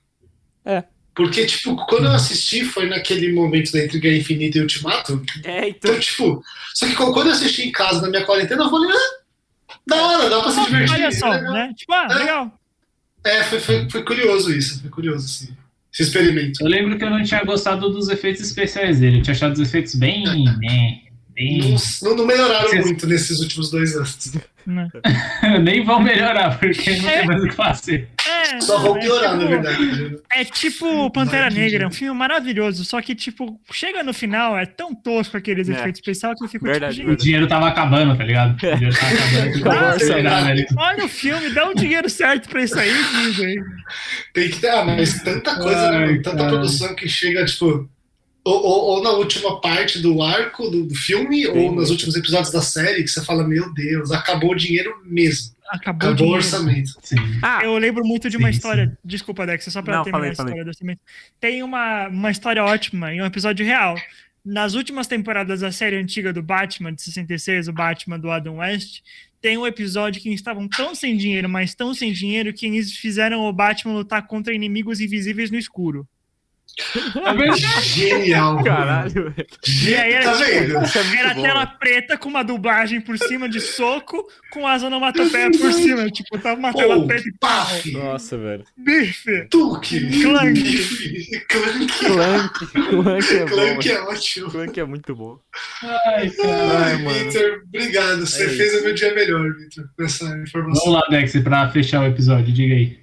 É. 0.65 0.83
Porque, 1.15 1.45
tipo, 1.45 1.75
quando 1.87 2.05
eu 2.05 2.11
assisti 2.11 2.63
foi 2.63 2.87
naquele 2.87 3.33
momento 3.33 3.71
da 3.71 3.79
Guerra 3.87 4.15
Infinita 4.17 4.57
e 4.57 4.61
Ultimato. 4.61 5.21
É, 5.43 5.69
então. 5.69 5.91
Então, 5.91 5.99
tipo, 5.99 6.43
só 6.75 6.85
que 6.87 6.95
quando 6.95 7.25
eu 7.27 7.31
assisti 7.33 7.63
em 7.63 7.71
casa 7.71 8.01
na 8.01 8.09
minha 8.09 8.25
quarentena, 8.25 8.63
eu 8.63 8.69
falei, 8.69 8.89
ah, 8.91 9.75
da 9.87 9.95
hora, 9.97 10.29
dá 10.29 10.41
pra 10.41 10.51
se 10.51 10.63
divertir. 10.65 10.93
Olha 10.95 11.05
é 11.07 11.11
só, 11.11 11.29
né? 11.29 11.73
Tipo, 11.75 11.93
ah, 11.93 12.07
É. 12.11 12.15
legal. 12.15 12.59
É, 13.23 13.43
foi, 13.43 13.59
foi, 13.59 13.89
foi 13.89 14.03
curioso 14.03 14.53
isso, 14.53 14.79
foi 14.81 14.89
curioso 14.89 15.25
esse, 15.25 15.53
esse 15.91 16.03
experimento. 16.03 16.61
Eu 16.61 16.67
lembro 16.67 16.97
que 16.97 17.03
eu 17.03 17.09
não 17.09 17.23
tinha 17.23 17.43
gostado 17.43 17.89
dos 17.89 18.09
efeitos 18.09 18.41
especiais 18.43 18.99
dele. 18.99 19.19
Eu 19.19 19.21
tinha 19.23 19.33
achado 19.33 19.53
os 19.53 19.59
efeitos 19.59 19.95
bem. 19.95 20.23
né, 20.61 20.99
bem... 21.35 21.75
Não, 22.01 22.15
não 22.15 22.25
melhoraram 22.25 22.69
Vocês- 22.69 22.85
muito 22.85 23.07
nesses 23.07 23.39
últimos 23.39 23.71
dois 23.71 23.95
anos. 23.95 24.33
Né? 24.65 24.87
Nem 25.63 25.83
vão 25.83 25.99
melhorar, 26.01 26.59
porque 26.59 26.97
não 26.97 27.03
tem 27.09 27.25
mais 27.25 27.43
o 27.43 27.47
que 27.47 27.55
fazer. 27.55 28.07
É, 28.41 28.61
Só 28.61 28.77
não, 28.77 28.83
vão 28.85 28.97
é 28.97 28.99
piorar, 29.01 29.31
tipo- 29.31 29.43
na 29.43 29.49
verdade. 29.49 30.15
É 30.31 30.43
tipo 30.45 31.11
Pantera 31.11 31.49
Negra, 31.49 31.83
é 31.83 31.87
um 31.87 31.89
gente. 31.91 31.99
filme 31.99 32.17
maravilhoso, 32.17 32.85
só 32.85 33.01
que, 33.01 33.13
tipo, 33.15 33.59
chega 33.71 34.03
no 34.03 34.13
final, 34.13 34.57
é 34.57 34.65
tão 34.65 34.93
tosco 34.95 35.35
aqueles 35.37 35.67
É. 35.69 35.73
efeitos 35.73 35.99
especiais 35.99 36.37
que 36.37 36.45
eu 36.45 36.49
fico 36.49 36.65
Verdade, 36.65 36.95
tipo, 36.95 37.07
O 37.07 37.11
gente, 37.11 37.23
dinheiro 37.23 37.47
tava 37.47 37.67
acabando, 37.67 38.17
tá 38.17 38.23
ligado? 38.23 38.53
O 38.53 38.57
dinheiro 38.57 38.95
tava 38.97 39.13
acabando. 39.49 39.95
Acelerar, 39.95 40.45
velho. 40.45 40.65
olha 40.77 41.05
o 41.05 41.09
filme, 41.09 41.49
dá 41.49 41.67
o 41.69 41.73
dinheiro 41.73 42.09
certo 42.09 42.47
pra 42.49 42.63
isso 42.63 42.79
aí, 42.79 42.91
Disney. 43.23 43.55
Tem 44.33 44.49
que 44.49 44.59
ter, 44.59 44.69
ah, 44.69 44.85
mas 44.85 45.21
tanta 45.23 45.55
coisa, 45.55 45.89
Ai, 45.89 46.13
né? 46.13 46.21
Tanta 46.23 46.37
cara. 46.37 46.49
produção 46.49 46.95
que 46.95 47.07
chega, 47.07 47.45
tipo. 47.45 47.89
Ou, 48.45 48.55
ou- 48.63 48.83
ou 48.95 49.03
na 49.03 49.11
última 49.11 49.59
parte 49.59 49.99
do 49.99 50.23
arco 50.23 50.69
do, 50.69 50.85
do 50.85 50.95
filme, 50.95 51.45
ou 51.45 51.53
Tem 51.53 51.75
nos 51.75 51.89
últimos 51.91 52.15
episódios 52.15 52.51
da 52.51 52.61
série, 52.61 53.03
que 53.03 53.09
você 53.09 53.23
fala, 53.23 53.45
meu 53.45 53.71
Deus, 53.73 54.11
acabou 54.11 54.51
o 54.51 54.55
dinheiro 54.55 54.93
mesmo. 55.05 55.51
Acabou, 55.69 56.09
Acabou 56.09 56.29
o 56.29 56.33
orçamento. 56.33 56.91
Sim. 57.03 57.15
Ah, 57.43 57.61
Eu 57.63 57.77
lembro 57.77 58.03
muito 58.05 58.29
de 58.29 58.37
uma 58.37 58.47
Sim, 58.51 58.55
história. 58.57 58.97
Desculpa, 59.05 59.45
Dex, 59.45 59.65
só 59.65 59.81
pra 59.81 59.97
Não, 59.97 60.03
terminar 60.03 60.19
falei, 60.19 60.31
a 60.31 60.35
falei. 60.35 60.49
história 60.51 60.63
do 60.65 60.67
orçamento. 60.69 61.01
Tem 61.39 61.61
uma, 61.63 62.07
uma 62.07 62.31
história 62.31 62.63
ótima 62.63 63.13
em 63.13 63.21
um 63.21 63.25
episódio 63.25 63.65
real. 63.65 63.95
Nas 64.43 64.73
últimas 64.73 65.05
temporadas 65.05 65.59
da 65.61 65.71
série 65.71 65.97
antiga 65.97 66.33
do 66.33 66.41
Batman, 66.41 66.93
de 66.93 67.01
66, 67.03 67.67
o 67.67 67.73
Batman 67.73 68.17
do 68.17 68.31
Adam 68.31 68.57
West, 68.57 69.01
tem 69.41 69.57
um 69.57 69.67
episódio 69.67 70.21
que 70.21 70.27
eles 70.29 70.39
estavam 70.39 70.67
tão 70.67 70.95
sem 70.95 71.15
dinheiro, 71.15 71.47
mas 71.47 71.75
tão 71.75 71.93
sem 71.93 72.11
dinheiro, 72.11 72.53
que 72.53 72.65
eles 72.65 72.93
fizeram 72.93 73.41
o 73.41 73.53
Batman 73.53 73.93
lutar 73.93 74.25
contra 74.25 74.53
inimigos 74.53 74.99
invisíveis 74.99 75.51
no 75.51 75.57
escuro. 75.57 76.07
É. 76.79 77.81
Genial. 77.81 78.63
caralho, 78.63 79.31
velho. 79.31 79.47
E 79.87 79.95
aí 79.95 80.13
era 80.13 80.25
tá 80.25 80.33
tipo- 80.33 80.45
vendo? 80.49 81.17
Era 81.19 81.33
bom, 81.33 81.41
tela 81.41 81.65
preta 81.65 82.17
com 82.17 82.29
uma 82.29 82.43
dublagem 82.43 83.01
por 83.01 83.17
cima 83.17 83.49
de 83.49 83.59
soco, 83.59 84.25
com 84.51 84.65
as 84.65 84.81
onomatopeias 84.83 85.57
por 85.57 85.73
cima. 85.73 86.09
Tipo, 86.09 86.37
tava 86.39 86.57
uma 86.59 86.73
tela 86.73 86.95
Pô, 86.95 87.07
preta 87.07 87.27
e 87.27 87.33
paf, 87.39 87.91
Nossa, 87.91 88.37
velho. 88.37 88.63
bife. 88.77 89.47
tuque, 89.49 90.21
Clank. 90.23 90.53
bife, 90.53 91.45
clank. 91.47 91.87
Clank. 91.99 92.67
Clank 92.89 93.35
é 93.35 93.39
bom. 93.39 93.55
Clank 93.55 93.87
velho. 93.87 93.97
é 93.97 94.01
ótimo. 94.03 94.51
Clank 94.51 94.79
é 94.79 94.85
muito 94.85 95.15
bom. 95.15 95.37
Ai, 95.83 96.29
cara. 96.29 96.85
Ai, 96.85 96.97
mano. 97.03 97.19
Vitor, 97.25 97.61
obrigado. 97.67 98.19
Você 98.25 98.45
É 98.45 98.49
fez 98.49 98.79
o 98.79 98.83
meu 98.83 98.93
dia 98.93 99.13
melhor, 99.13 99.53
Vitor, 99.55 99.85
com 99.97 100.03
essa 100.03 100.25
informação. 100.37 100.85
Vamos 100.85 101.01
lá, 101.01 101.07
Dex, 101.09 101.33
pra 101.43 101.69
fechar 101.69 102.01
o 102.01 102.05
episódio, 102.07 102.53
diga 102.53 102.73
aí. 102.73 102.97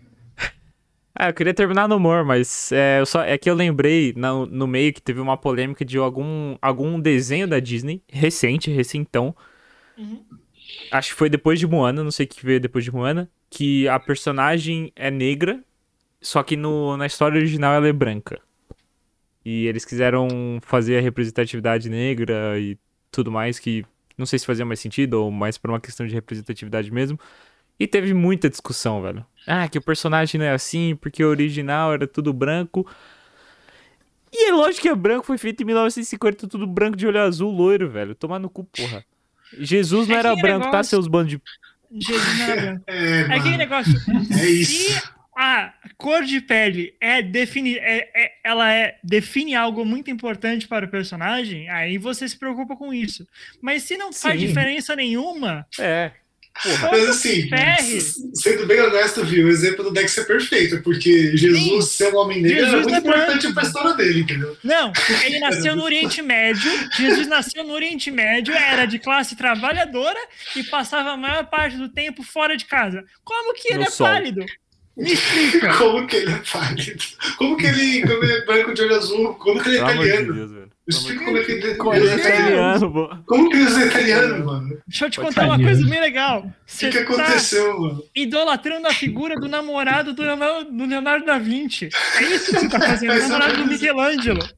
Ah, 1.18 1.30
eu 1.30 1.34
queria 1.34 1.54
terminar 1.54 1.88
no 1.88 1.96
humor, 1.96 2.24
mas 2.26 2.70
é, 2.70 3.02
só, 3.06 3.22
é 3.22 3.38
que 3.38 3.48
eu 3.48 3.54
lembrei 3.54 4.12
no, 4.14 4.44
no 4.44 4.66
meio 4.66 4.92
que 4.92 5.00
teve 5.00 5.18
uma 5.18 5.34
polêmica 5.36 5.82
de 5.82 5.96
algum, 5.96 6.58
algum 6.60 7.00
desenho 7.00 7.48
da 7.48 7.58
Disney, 7.58 8.02
recente, 8.06 8.70
recentão. 8.70 9.34
Uhum. 9.96 10.22
Acho 10.90 11.10
que 11.10 11.14
foi 11.14 11.30
depois 11.30 11.58
de 11.58 11.66
Moana, 11.66 12.04
não 12.04 12.10
sei 12.10 12.26
o 12.26 12.28
que 12.28 12.44
veio 12.44 12.60
depois 12.60 12.84
de 12.84 12.92
Moana, 12.92 13.30
que 13.48 13.88
a 13.88 13.98
personagem 13.98 14.92
é 14.94 15.10
negra, 15.10 15.64
só 16.20 16.42
que 16.42 16.54
no, 16.54 16.98
na 16.98 17.06
história 17.06 17.38
original 17.38 17.72
ela 17.72 17.88
é 17.88 17.92
branca. 17.94 18.38
E 19.42 19.66
eles 19.66 19.86
quiseram 19.86 20.58
fazer 20.60 20.98
a 20.98 21.00
representatividade 21.00 21.88
negra 21.88 22.58
e 22.58 22.76
tudo 23.10 23.32
mais, 23.32 23.58
que 23.58 23.86
não 24.18 24.26
sei 24.26 24.38
se 24.38 24.44
fazia 24.44 24.66
mais 24.66 24.80
sentido 24.80 25.14
ou 25.14 25.30
mais 25.30 25.56
por 25.56 25.70
uma 25.70 25.80
questão 25.80 26.06
de 26.06 26.12
representatividade 26.12 26.90
mesmo. 26.90 27.18
E 27.78 27.86
teve 27.86 28.12
muita 28.12 28.50
discussão, 28.50 29.00
velho. 29.00 29.24
Ah, 29.46 29.68
que 29.68 29.78
o 29.78 29.82
personagem 29.82 30.38
não 30.38 30.46
é 30.46 30.50
assim, 30.52 30.96
porque 30.96 31.22
o 31.24 31.28
original 31.28 31.92
era 31.94 32.06
tudo 32.06 32.32
branco. 32.32 32.86
E 34.32 34.48
é 34.48 34.52
lógico 34.52 34.82
que 34.82 34.88
é 34.88 34.94
branco, 34.94 35.24
foi 35.24 35.38
feito 35.38 35.62
em 35.62 35.66
1950, 35.66 36.48
tudo 36.48 36.66
branco 36.66 36.96
de 36.96 37.06
olho 37.06 37.20
azul, 37.20 37.50
loiro, 37.50 37.88
velho. 37.88 38.14
Tomar 38.14 38.38
no 38.38 38.50
cu, 38.50 38.64
porra. 38.64 39.04
Jesus 39.58 40.08
não 40.08 40.16
É 40.16 40.18
era 40.18 40.36
branco, 40.36 40.64
tá, 40.64 40.70
negócio- 40.72 40.90
seus 40.90 41.06
bandos 41.06 41.30
de. 41.30 41.40
Jesus 41.92 42.38
não 42.38 42.44
era 42.44 42.60
branco. 42.60 42.84
É, 42.88 43.20
É 43.20 43.34
aquele 43.36 43.56
negócio. 43.56 43.92
é 44.30 44.34
Se 44.34 44.60
isso. 44.60 45.12
a 45.36 45.72
cor 45.96 46.24
de 46.24 46.40
pele 46.40 46.94
é 47.00 47.22
defini 47.22 47.76
é, 47.78 48.10
é- 48.14 48.32
ela 48.44 48.70
é, 48.74 48.98
define 49.02 49.54
algo 49.54 49.84
muito 49.84 50.10
importante 50.10 50.66
para 50.66 50.86
o 50.86 50.90
personagem, 50.90 51.68
aí 51.70 51.96
você 51.96 52.28
se 52.28 52.36
preocupa 52.38 52.76
com 52.76 52.92
isso. 52.92 53.26
Mas 53.62 53.84
se 53.84 53.96
não 53.96 54.12
faz 54.12 54.38
Sim. 54.40 54.46
diferença 54.48 54.96
nenhuma, 54.96 55.64
É. 55.78 56.10
Porra. 56.62 56.90
Mas 56.92 57.08
assim, 57.10 57.48
sendo 58.34 58.66
bem 58.66 58.80
honesto, 58.80 59.24
viu, 59.24 59.46
o 59.46 59.50
exemplo 59.50 59.84
do 59.84 59.90
Dex 59.92 60.16
é 60.16 60.24
perfeito, 60.24 60.80
porque 60.82 61.36
Jesus 61.36 61.90
ser 61.90 62.12
um 62.14 62.16
homem 62.18 62.40
negro 62.42 62.64
Jesus 62.64 62.74
é 62.74 62.80
muito 62.80 62.94
é 62.94 62.98
importante 62.98 63.40
branco. 63.42 63.54
pra 63.54 63.62
história 63.64 63.94
dele, 63.94 64.20
entendeu? 64.20 64.56
não, 64.64 64.92
ele 65.24 65.38
nasceu 65.40 65.76
no 65.76 65.84
Oriente 65.84 66.22
Médio, 66.22 66.70
Jesus 66.96 67.26
nasceu 67.26 67.62
no 67.64 67.74
Oriente 67.74 68.10
Médio, 68.10 68.54
era 68.54 68.86
de 68.86 68.98
classe 68.98 69.36
trabalhadora 69.36 70.18
e 70.56 70.62
passava 70.64 71.10
a 71.10 71.16
maior 71.16 71.44
parte 71.46 71.76
do 71.76 71.88
tempo 71.88 72.22
fora 72.22 72.56
de 72.56 72.64
casa. 72.64 73.04
Como 73.22 73.54
que 73.54 73.68
ele 73.68 73.78
No 73.78 73.84
é 73.84 73.90
sol. 73.90 74.06
pálido? 74.06 74.44
Me 74.96 75.12
explica. 75.12 75.74
Como 75.76 76.06
que 76.06 76.16
ele 76.16 76.32
é 76.32 76.42
pálido? 76.50 77.04
Como 77.36 77.56
que 77.58 77.66
ele, 77.66 78.00
como 78.00 78.24
ele 78.24 78.32
é 78.32 78.44
branco 78.46 78.72
de 78.72 78.80
olho 78.82 78.94
azul? 78.96 79.34
Como 79.34 79.62
que 79.62 79.68
ele 79.68 79.76
é 79.78 79.80
italiano? 79.82 80.70
Me 80.88 80.94
explica 80.94 81.24
como 81.24 81.36
é 81.36 81.42
que 81.44 81.52
ele 81.52 81.66
é 81.66 81.70
é 81.70 82.16
italiano. 82.16 82.92
pô. 82.92 83.16
Como 83.26 83.50
que 83.50 83.56
ele 83.56 83.82
é 83.82 83.86
italiano, 83.86 84.44
mano? 84.46 84.78
Deixa 84.86 85.06
eu 85.06 85.10
te 85.10 85.20
contar 85.20 85.46
uma 85.46 85.58
coisa 85.58 85.84
bem 85.84 86.00
legal. 86.00 86.40
O 86.46 86.78
que, 86.78 86.88
que 86.90 86.98
tá 86.98 87.02
aconteceu, 87.02 87.80
mano? 87.80 88.04
idolatrando 88.14 88.86
a 88.86 88.92
figura 88.94 89.34
do 89.34 89.48
namorado 89.48 90.12
do 90.12 90.22
Leonardo, 90.22 90.70
do 90.70 90.86
Leonardo 90.86 91.26
da 91.26 91.38
Vinci. 91.38 91.88
É 92.18 92.22
isso 92.22 92.52
que 92.52 92.60
você 92.60 92.68
tá 92.68 92.80
fazendo, 92.80 93.12
o 93.18 93.18
namorado 93.18 93.56
do 93.56 93.66
Michelangelo. 93.66 94.48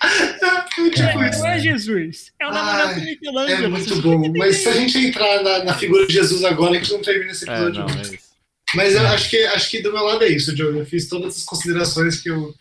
É, 0.00 0.88
tipo 0.90 1.22
É, 1.22 1.28
isso. 1.30 1.38
não 1.40 1.46
é 1.48 1.58
Jesus, 1.58 2.32
é 2.40 2.46
o 2.46 2.50
namorado 2.50 2.94
do 2.94 3.00
Ai, 3.00 3.06
Michelangelo. 3.06 3.64
É 3.64 3.68
muito 3.68 4.02
bom. 4.02 4.32
Mas 4.36 4.56
se 4.56 4.68
a 4.68 4.72
gente 4.72 4.98
entrar 4.98 5.42
na, 5.42 5.64
na 5.64 5.74
figura 5.74 6.06
de 6.06 6.12
Jesus 6.14 6.44
agora, 6.44 6.72
a 6.72 6.78
gente 6.78 6.92
não 6.92 7.02
termina 7.02 7.32
esse 7.32 7.48
É, 7.48 7.52
episódio. 7.52 7.80
não, 7.80 7.86
não. 7.86 7.98
é 7.98 8.02
isso. 8.02 8.28
Mas 8.74 8.94
eu 8.94 9.06
acho 9.08 9.30
que, 9.30 9.36
acho 9.46 9.70
que 9.70 9.82
do 9.82 9.92
meu 9.92 10.04
lado 10.04 10.22
é 10.24 10.28
isso, 10.28 10.54
Diogo. 10.54 10.78
Eu 10.78 10.86
fiz 10.86 11.08
todas 11.08 11.36
as 11.36 11.44
considerações 11.44 12.20
que 12.20 12.28
eu 12.30 12.54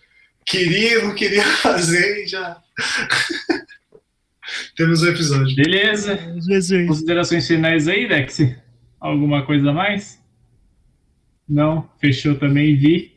queria 0.48 1.04
não 1.04 1.14
queria 1.14 1.44
fazer 1.58 2.24
e 2.24 2.28
já. 2.28 2.58
Temos 4.76 5.02
o 5.02 5.10
episódio. 5.10 5.56
Beleza. 5.56 6.18
Jesus. 6.48 6.88
Considerações 6.88 7.48
finais 7.48 7.88
aí, 7.88 8.08
Dex? 8.08 8.40
Alguma 9.00 9.46
coisa 9.46 9.70
a 9.70 9.74
mais? 9.74 10.22
Não? 11.48 11.90
Fechou 12.00 12.36
também, 12.36 12.76
vi. 12.76 13.16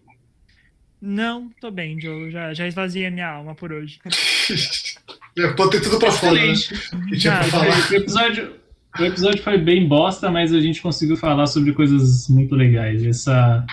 Não, 1.00 1.50
tô 1.60 1.70
bem, 1.70 1.98
Joe. 2.00 2.30
Já, 2.30 2.52
já 2.52 2.66
esvaziei 2.66 3.06
a 3.06 3.10
minha 3.10 3.28
alma 3.28 3.54
por 3.54 3.72
hoje. 3.72 3.98
Eu 5.36 5.54
botei 5.54 5.80
tudo 5.80 5.98
pra 5.98 6.10
fora, 6.10 6.34
né? 6.34 6.52
Excelente. 6.52 6.90
Que 7.08 7.16
tinha 7.16 7.36
pra 7.36 7.46
Ah, 7.46 7.50
falar. 7.50 7.90
O 7.90 7.94
episódio, 7.94 8.56
o 8.98 9.04
episódio 9.04 9.42
foi 9.42 9.56
bem 9.56 9.86
bosta, 9.88 10.30
mas 10.30 10.52
a 10.52 10.60
gente 10.60 10.82
conseguiu 10.82 11.16
falar 11.16 11.46
sobre 11.46 11.72
coisas 11.72 12.28
muito 12.28 12.54
legais. 12.54 13.02
Essa, 13.04 13.64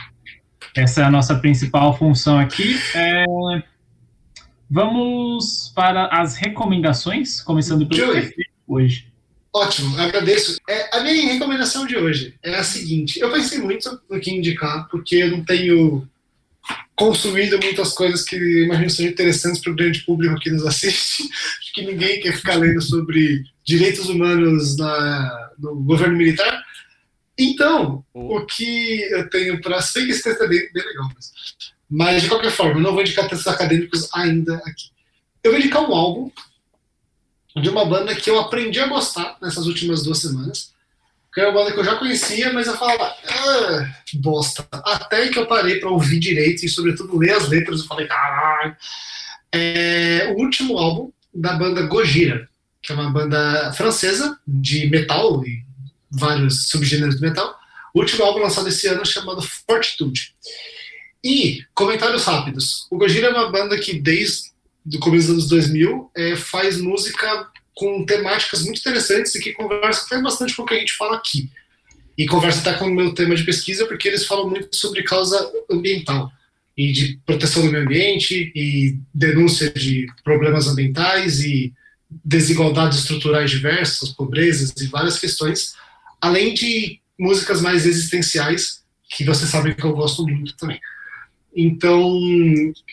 essa 0.78 1.02
é 1.02 1.04
a 1.04 1.12
nossa 1.12 1.36
principal 1.36 1.98
função 1.98 2.40
aqui. 2.40 2.78
É, 2.96 3.26
Vamos 4.70 5.72
para 5.74 6.08
as 6.08 6.36
recomendações, 6.36 7.40
começando 7.42 7.88
pelo 7.88 8.02
Joey. 8.02 8.34
Hoje. 8.68 9.08
Ótimo, 9.54 9.98
agradeço. 9.98 10.58
É, 10.70 10.98
a 10.98 11.02
minha 11.02 11.34
recomendação 11.34 11.88
de 11.88 11.96
hoje 11.96 12.36
é 12.44 12.56
a 12.56 12.64
seguinte: 12.64 13.18
eu 13.20 13.32
pensei 13.32 13.60
muito 13.60 14.02
no 14.10 14.20
que 14.20 14.30
indicar, 14.30 14.88
porque 14.90 15.16
eu 15.16 15.32
não 15.32 15.44
tenho 15.44 16.08
consumido 16.98 17.58
muitas 17.64 17.94
coisas 17.94 18.26
que 18.26 18.36
imagino 18.36 18.90
sejam 18.90 19.12
interessantes 19.12 19.62
para 19.62 19.72
o 19.72 19.76
grande 19.76 20.02
público 20.02 20.40
que 20.40 20.52
nos 20.52 20.66
assiste. 20.66 21.24
Acho 21.24 21.74
que 21.74 21.86
ninguém 21.86 22.20
quer 22.20 22.36
ficar 22.36 22.56
lendo 22.56 22.82
sobre 22.82 23.44
direitos 23.64 24.10
humanos 24.10 24.76
na, 24.76 25.52
no 25.58 25.76
governo 25.76 26.18
militar. 26.18 26.67
Então, 27.38 28.04
oh. 28.14 28.38
o 28.38 28.46
que 28.46 29.02
eu 29.12 29.30
tenho 29.30 29.62
para. 29.62 29.82
Sei 29.82 30.06
que 30.06 30.12
esse 30.12 30.24
texto 30.24 30.44
é 30.44 30.48
bem, 30.48 30.72
bem 30.74 30.84
legal, 30.84 31.10
mas, 31.14 31.32
mas 31.90 32.22
de 32.24 32.30
qualquer 32.30 32.52
forma, 32.52 32.80
eu 32.80 32.84
não 32.84 32.94
vou 32.94 33.02
indicar 33.02 33.28
textos 33.28 33.48
acadêmicos 33.48 34.10
ainda 34.14 34.56
aqui. 34.66 34.90
Eu 35.44 35.52
vou 35.52 35.60
indicar 35.60 35.88
um 35.88 35.94
álbum 35.94 36.32
de 37.56 37.70
uma 37.70 37.86
banda 37.86 38.16
que 38.16 38.30
eu 38.30 38.40
aprendi 38.40 38.80
a 38.80 38.88
gostar 38.88 39.38
nessas 39.42 39.68
últimas 39.68 40.04
duas 40.04 40.20
semanas. 40.20 40.76
Que 41.34 41.42
é 41.42 41.48
uma 41.48 41.60
banda 41.60 41.72
que 41.72 41.80
eu 41.80 41.84
já 41.84 41.96
conhecia, 41.96 42.52
mas 42.52 42.66
eu 42.66 42.76
falava, 42.76 43.16
ah, 43.28 43.96
bosta. 44.16 44.68
Até 44.72 45.28
que 45.30 45.38
eu 45.38 45.46
parei 45.46 45.80
para 45.80 45.90
ouvir 45.90 46.20
direito 46.20 46.66
e, 46.66 46.70
sobretudo, 46.70 47.20
ler 47.20 47.34
as 47.34 47.48
letras, 47.48 47.82
eu 47.82 47.86
falei, 47.86 48.08
caralho. 48.08 48.76
É 49.52 50.34
o 50.36 50.42
último 50.42 50.78
álbum 50.78 51.12
da 51.32 51.54
banda 51.54 51.84
Gojira, 51.84 52.50
que 52.82 52.92
é 52.92 52.96
uma 52.96 53.12
banda 53.12 53.72
francesa 53.74 54.40
de 54.48 54.90
metal 54.90 55.46
e 55.46 55.67
vários 56.10 56.68
subgêneros 56.68 57.16
de 57.16 57.22
metal. 57.22 57.58
O 57.94 58.00
último 58.00 58.24
álbum 58.24 58.42
lançado 58.42 58.68
esse 58.70 58.88
ano 58.88 59.06
chamado 59.06 59.42
Fortitude. 59.42 60.34
E, 61.24 61.64
comentários 61.74 62.24
rápidos. 62.26 62.88
O 62.92 62.98
Gojira 62.98 63.28
é 63.28 63.32
uma 63.32 63.52
banda 63.52 63.78
que, 63.78 64.00
desde 64.00 64.52
do 64.86 65.00
começo 65.00 65.28
dos 65.28 65.36
anos 65.36 65.50
2000, 65.50 66.12
é, 66.16 66.36
faz 66.36 66.80
música 66.80 67.50
com 67.76 68.06
temáticas 68.06 68.64
muito 68.64 68.80
interessantes 68.80 69.36
e 69.36 69.42
que 69.42 69.54
conversa 69.54 70.06
até 70.06 70.22
bastante 70.22 70.56
com 70.56 70.64
o 70.64 70.66
que 70.66 70.74
a 70.74 70.80
gente 70.80 70.94
fala 70.94 71.18
aqui. 71.18 71.50
E 72.18 72.26
conversa 72.26 72.62
até 72.62 72.80
com 72.80 72.86
o 72.86 72.94
meu 72.94 73.14
tema 73.14 73.36
de 73.36 73.44
pesquisa, 73.44 73.86
porque 73.86 74.08
eles 74.08 74.26
falam 74.26 74.50
muito 74.50 74.76
sobre 74.76 75.04
causa 75.04 75.52
ambiental 75.70 76.32
e 76.76 76.92
de 76.92 77.20
proteção 77.26 77.64
do 77.64 77.72
meio 77.72 77.84
ambiente 77.84 78.52
e 78.56 78.98
denúncia 79.14 79.72
de 79.72 80.08
problemas 80.24 80.68
ambientais 80.68 81.42
e 81.42 81.74
desigualdades 82.24 83.00
estruturais 83.00 83.52
diversas, 83.52 84.10
pobrezas 84.10 84.74
e 84.80 84.88
várias 84.88 85.20
questões, 85.20 85.76
além 86.22 86.54
de 86.54 87.00
músicas 87.18 87.62
mais 87.62 87.86
existenciais, 87.86 88.84
que 89.10 89.24
vocês 89.24 89.50
sabem 89.50 89.74
que 89.74 89.84
eu 89.84 89.94
gosto 89.94 90.24
muito 90.24 90.56
também. 90.58 90.80
Então, 91.56 92.00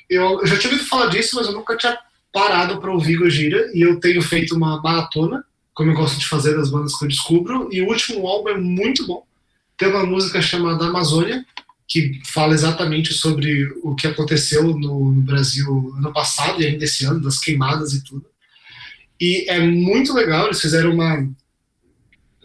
eu, 0.08 0.40
eu 0.40 0.46
já 0.46 0.56
tinha 0.56 0.72
ouvido 0.72 0.88
falar 0.88 1.06
disso, 1.06 1.36
mas 1.36 1.46
eu 1.46 1.52
nunca 1.52 1.76
tinha 1.76 1.98
parado 2.32 2.80
para 2.80 2.92
ouvir 2.92 3.16
Gojira, 3.16 3.70
e 3.74 3.82
eu 3.82 4.00
tenho 4.00 4.22
feito 4.22 4.56
uma 4.56 4.80
maratona, 4.80 5.44
como 5.72 5.90
eu 5.90 5.94
gosto 5.94 6.18
de 6.18 6.26
fazer 6.26 6.56
das 6.56 6.70
bandas 6.70 6.96
que 6.96 7.04
eu 7.04 7.08
descubro, 7.08 7.68
e 7.70 7.82
o 7.82 7.88
último 7.88 8.26
álbum 8.26 8.48
é 8.48 8.58
muito 8.58 9.06
bom. 9.06 9.24
Tem 9.76 9.88
uma 9.88 10.06
música 10.06 10.40
chamada 10.40 10.86
Amazônia, 10.86 11.44
que 11.86 12.20
fala 12.24 12.54
exatamente 12.54 13.12
sobre 13.12 13.66
o 13.82 13.94
que 13.94 14.06
aconteceu 14.06 14.64
no, 14.64 15.12
no 15.12 15.20
Brasil 15.22 15.94
ano 15.96 16.12
passado 16.12 16.60
e 16.62 16.66
ainda 16.66 16.84
esse 16.84 17.04
ano, 17.04 17.20
das 17.20 17.38
queimadas 17.38 17.92
e 17.92 18.02
tudo. 18.02 18.24
E 19.20 19.48
é 19.48 19.60
muito 19.60 20.12
legal, 20.12 20.46
eles 20.46 20.60
fizeram 20.60 20.92
uma 20.92 21.28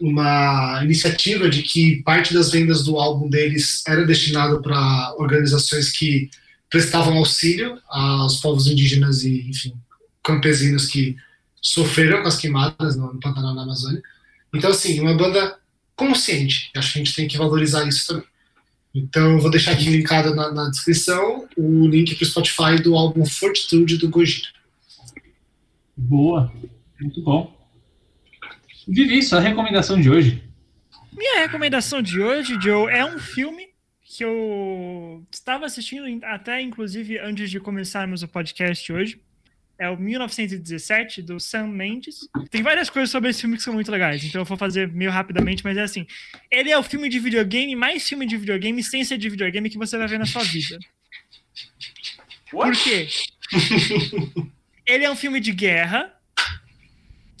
uma 0.00 0.80
iniciativa 0.82 1.48
de 1.48 1.62
que 1.62 2.02
parte 2.02 2.32
das 2.32 2.50
vendas 2.50 2.84
do 2.84 2.98
álbum 2.98 3.28
deles 3.28 3.82
era 3.86 4.06
destinado 4.06 4.62
para 4.62 5.14
organizações 5.18 5.90
que 5.90 6.30
prestavam 6.70 7.18
auxílio 7.18 7.78
aos 7.88 8.40
povos 8.40 8.66
indígenas 8.66 9.24
e, 9.24 9.48
enfim, 9.48 9.74
campesinos 10.22 10.86
que 10.86 11.16
sofreram 11.60 12.22
com 12.22 12.28
as 12.28 12.36
queimadas 12.36 12.96
no, 12.96 13.18
Pantanal 13.20 13.54
da 13.54 13.62
Amazônia. 13.62 14.00
Então, 14.54 14.70
assim, 14.70 15.00
uma 15.00 15.14
banda 15.14 15.58
consciente. 15.94 16.70
Acho 16.74 16.92
que 16.92 16.98
a 17.00 17.04
gente 17.04 17.14
tem 17.14 17.28
que 17.28 17.36
valorizar 17.36 17.86
isso 17.86 18.06
também. 18.06 18.30
Então, 18.94 19.32
eu 19.32 19.40
vou 19.40 19.50
deixar 19.50 19.72
aqui 19.72 19.84
linkado 19.84 20.34
na, 20.34 20.50
na 20.50 20.68
descrição 20.68 21.46
o 21.56 21.86
link 21.86 22.14
para 22.16 22.24
o 22.24 22.26
Spotify 22.26 22.82
do 22.82 22.96
álbum 22.96 23.24
Fortitude 23.24 23.98
do 23.98 24.08
Gojira. 24.08 24.48
Boa, 25.96 26.52
muito 27.00 27.22
bom. 27.22 27.59
Vivi, 28.92 29.22
sua 29.22 29.38
recomendação 29.38 30.00
de 30.00 30.10
hoje. 30.10 30.42
Minha 31.12 31.42
recomendação 31.42 32.02
de 32.02 32.20
hoje, 32.20 32.58
Joe, 32.60 32.90
é 32.90 33.04
um 33.04 33.20
filme 33.20 33.68
que 34.02 34.24
eu 34.24 35.24
estava 35.30 35.64
assistindo 35.64 36.04
até, 36.24 36.60
inclusive, 36.60 37.16
antes 37.20 37.48
de 37.52 37.60
começarmos 37.60 38.24
o 38.24 38.28
podcast 38.28 38.92
hoje. 38.92 39.20
É 39.78 39.88
o 39.88 39.96
1917, 39.96 41.22
do 41.22 41.38
Sam 41.38 41.68
Mendes. 41.68 42.28
Tem 42.50 42.62
várias 42.62 42.90
coisas 42.90 43.10
sobre 43.10 43.30
esse 43.30 43.42
filme 43.42 43.56
que 43.56 43.62
são 43.62 43.72
muito 43.72 43.92
legais, 43.92 44.24
então 44.24 44.40
eu 44.40 44.44
vou 44.44 44.56
fazer 44.56 44.88
meio 44.88 45.12
rapidamente, 45.12 45.62
mas 45.62 45.76
é 45.76 45.82
assim. 45.82 46.04
Ele 46.50 46.72
é 46.72 46.76
o 46.76 46.82
filme 46.82 47.08
de 47.08 47.20
videogame, 47.20 47.76
mais 47.76 48.08
filme 48.08 48.26
de 48.26 48.36
videogame, 48.36 48.82
sem 48.82 49.04
ser 49.04 49.18
de 49.18 49.28
videogame, 49.28 49.70
que 49.70 49.78
você 49.78 49.96
vai 49.96 50.08
ver 50.08 50.18
na 50.18 50.26
sua 50.26 50.42
vida. 50.42 50.76
What? 52.52 52.76
Por 52.76 52.82
quê? 52.82 53.06
Ele 54.84 55.04
é 55.04 55.10
um 55.10 55.16
filme 55.16 55.38
de 55.38 55.52
guerra, 55.52 56.12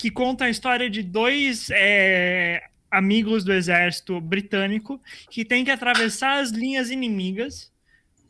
que 0.00 0.10
conta 0.10 0.46
a 0.46 0.50
história 0.50 0.88
de 0.88 1.02
dois 1.02 1.68
é, 1.70 2.62
amigos 2.90 3.44
do 3.44 3.52
exército 3.52 4.18
britânico 4.18 4.98
que 5.28 5.44
têm 5.44 5.62
que 5.62 5.70
atravessar 5.70 6.40
as 6.40 6.48
linhas 6.48 6.90
inimigas 6.90 7.70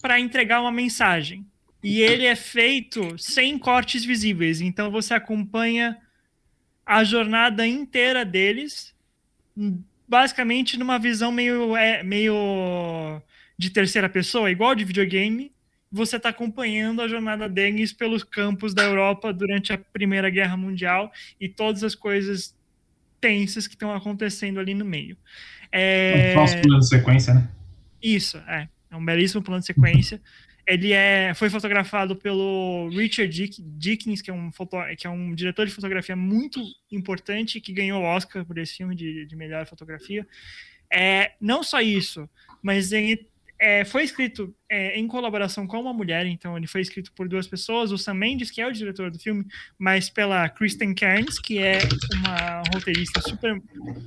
para 0.02 0.18
entregar 0.18 0.60
uma 0.60 0.72
mensagem. 0.72 1.46
E 1.80 2.02
ele 2.02 2.26
é 2.26 2.34
feito 2.34 3.16
sem 3.16 3.56
cortes 3.56 4.04
visíveis, 4.04 4.60
então 4.60 4.90
você 4.90 5.14
acompanha 5.14 5.96
a 6.84 7.04
jornada 7.04 7.64
inteira 7.64 8.24
deles, 8.24 8.92
basicamente 10.08 10.76
numa 10.76 10.98
visão 10.98 11.30
meio, 11.30 11.76
é, 11.76 12.02
meio 12.02 13.22
de 13.56 13.70
terceira 13.70 14.08
pessoa, 14.08 14.50
igual 14.50 14.74
de 14.74 14.84
videogame, 14.84 15.52
você 15.91 16.16
está 16.16 16.28
acompanhando 16.28 17.03
a 17.03 17.09
jornada 17.09 17.49
deles 17.49 17.93
pelos 17.93 18.22
campos 18.22 18.72
da 18.72 18.84
Europa 18.84 19.32
durante 19.32 19.72
a 19.72 19.78
Primeira 19.78 20.30
Guerra 20.30 20.57
Mundial 20.57 21.12
e 21.41 21.49
todas 21.49 21.82
as 21.82 21.95
coisas 21.95 22.57
tensas 23.20 23.66
que 23.66 23.74
estão 23.74 23.93
acontecendo 23.95 24.61
ali 24.61 24.72
no 24.74 24.84
meio. 24.84 25.16
É... 25.72 26.30
Um 26.30 26.34
falso 26.34 26.61
plano 26.61 26.80
de 26.80 26.88
sequência, 26.88 27.34
né? 27.34 27.49
Isso, 28.03 28.38
é. 28.49 28.68
É 28.91 28.97
um 28.97 29.05
belíssimo 29.05 29.43
plano 29.43 29.61
de 29.61 29.66
sequência. 29.66 30.20
Ele 30.66 30.93
é, 30.93 31.32
foi 31.34 31.51
fotografado 31.51 32.14
pelo 32.14 32.88
Richard 32.91 33.32
Dick, 33.32 33.61
Dickens, 33.61 34.22
que 34.22 34.30
é, 34.30 34.34
um 34.34 34.53
foto, 34.53 34.76
que 34.97 35.07
é 35.07 35.11
um 35.11 35.34
diretor 35.34 35.66
de 35.66 35.72
fotografia 35.72 36.14
muito 36.14 36.61
importante, 36.91 37.61
que 37.61 37.72
ganhou 37.72 38.03
o 38.03 38.05
Oscar 38.05 38.45
por 38.45 38.57
esse 38.59 38.76
filme 38.76 38.95
de, 38.95 39.26
de 39.26 39.36
melhor 39.36 39.66
fotografia. 39.66 40.26
É, 40.93 41.32
não 41.41 41.62
só 41.62 41.80
isso, 41.80 42.28
mas 42.62 42.93
ele 42.93 43.28
é, 43.61 43.84
foi 43.84 44.04
escrito 44.04 44.54
é, 44.70 44.98
em 44.98 45.06
colaboração 45.06 45.66
com 45.66 45.78
uma 45.78 45.92
mulher, 45.92 46.24
então 46.24 46.56
ele 46.56 46.66
foi 46.66 46.80
escrito 46.80 47.12
por 47.12 47.28
duas 47.28 47.46
pessoas, 47.46 47.92
o 47.92 47.98
Sam 47.98 48.14
Mendes, 48.14 48.50
que 48.50 48.58
é 48.62 48.66
o 48.66 48.72
diretor 48.72 49.11
do 49.11 49.18
filme, 49.18 49.44
mas 49.78 50.08
pela 50.08 50.48
Kristen 50.48 50.94
Cairns, 50.94 51.38
que 51.38 51.58
é 51.58 51.78
uma 52.14 52.62
roteirista 52.72 53.20
super, 53.20 53.62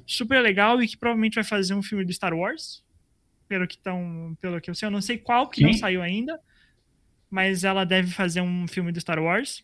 super 0.07 0.41
legal 0.41 0.81
e 0.81 0.87
que 0.87 0.97
provavelmente 0.97 1.35
vai 1.35 1.43
fazer 1.43 1.75
um 1.75 1.83
filme 1.83 2.03
do 2.03 2.11
Star 2.11 2.33
Wars, 2.33 2.83
pelo 3.47 3.67
que, 3.67 3.77
tão, 3.77 4.35
pelo 4.41 4.59
que 4.59 4.71
eu 4.71 4.75
sei, 4.75 4.87
eu 4.87 4.91
não 4.91 5.01
sei 5.01 5.19
qual, 5.19 5.47
que 5.47 5.57
Sim. 5.57 5.65
não 5.65 5.73
saiu 5.73 6.01
ainda, 6.01 6.39
mas 7.29 7.63
ela 7.63 7.85
deve 7.85 8.09
fazer 8.09 8.41
um 8.41 8.67
filme 8.67 8.91
do 8.91 8.99
Star 8.99 9.21
Wars. 9.21 9.63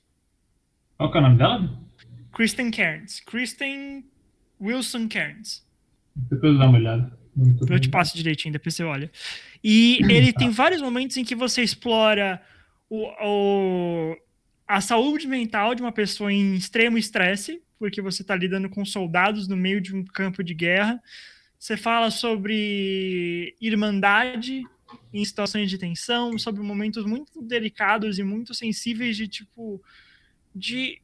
Qual 0.97 1.11
é 1.11 1.17
o 1.17 1.21
nome 1.21 1.37
dela? 1.37 1.79
Kristen 2.31 2.69
Cairns. 2.69 3.21
Kristen 3.21 4.05
Wilson 4.61 5.07
Cairns. 5.07 5.67
Depois 6.15 6.59
dar 6.59 6.67
uma 6.67 6.77
olhada. 6.77 7.18
Eu 7.69 7.79
te 7.79 7.89
passo 7.89 8.15
direitinho, 8.15 8.53
depois 8.53 8.75
você 8.75 8.83
olha. 8.83 9.11
E 9.63 9.99
ele 10.09 10.33
tem 10.33 10.49
vários 10.49 10.81
momentos 10.81 11.17
em 11.17 11.23
que 11.23 11.35
você 11.35 11.61
explora 11.61 12.41
o, 12.89 13.07
o, 13.21 14.17
a 14.67 14.81
saúde 14.81 15.27
mental 15.27 15.75
de 15.75 15.81
uma 15.81 15.91
pessoa 15.91 16.31
em 16.31 16.55
extremo 16.55 16.97
estresse, 16.97 17.61
porque 17.77 18.01
você 18.01 18.21
está 18.21 18.35
lidando 18.35 18.69
com 18.69 18.83
soldados 18.83 19.47
no 19.47 19.55
meio 19.55 19.79
de 19.79 19.95
um 19.95 20.03
campo 20.03 20.43
de 20.43 20.53
guerra. 20.53 21.01
Você 21.57 21.77
fala 21.77 22.09
sobre 22.09 23.55
irmandade 23.61 24.63
em 25.13 25.23
situações 25.23 25.69
de 25.69 25.77
tensão, 25.77 26.37
sobre 26.37 26.61
momentos 26.61 27.05
muito 27.05 27.41
delicados 27.41 28.17
e 28.17 28.23
muito 28.23 28.53
sensíveis 28.53 29.15
de 29.15 29.27
tipo 29.27 29.81
de 30.55 31.01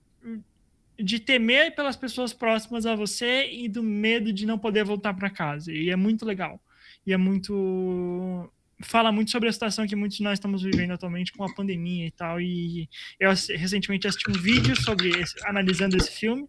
de 0.97 1.19
temer 1.19 1.75
pelas 1.75 1.95
pessoas 1.95 2.33
próximas 2.33 2.85
a 2.85 2.95
você 2.95 3.51
e 3.51 3.67
do 3.67 3.83
medo 3.83 4.31
de 4.31 4.45
não 4.45 4.57
poder 4.57 4.83
voltar 4.83 5.13
para 5.13 5.29
casa. 5.29 5.71
E 5.71 5.89
é 5.89 5.95
muito 5.95 6.25
legal. 6.25 6.59
E 7.05 7.13
é 7.13 7.17
muito 7.17 8.51
fala 8.81 9.09
muito 9.11 9.31
sobre 9.31 9.47
a 9.47 9.53
situação 9.53 9.87
que 9.87 9.95
muitos 9.95 10.17
de 10.17 10.23
nós 10.23 10.33
estamos 10.33 10.61
vivendo 10.61 10.91
atualmente 10.91 11.31
com 11.31 11.43
a 11.43 11.53
pandemia 11.53 12.07
e 12.07 12.11
tal. 12.11 12.41
E 12.41 12.89
eu 13.19 13.29
recentemente 13.29 14.07
assisti 14.07 14.29
um 14.29 14.33
vídeo 14.33 14.75
sobre 14.81 15.09
esse, 15.09 15.35
analisando 15.47 15.95
esse 15.95 16.11
filme 16.11 16.47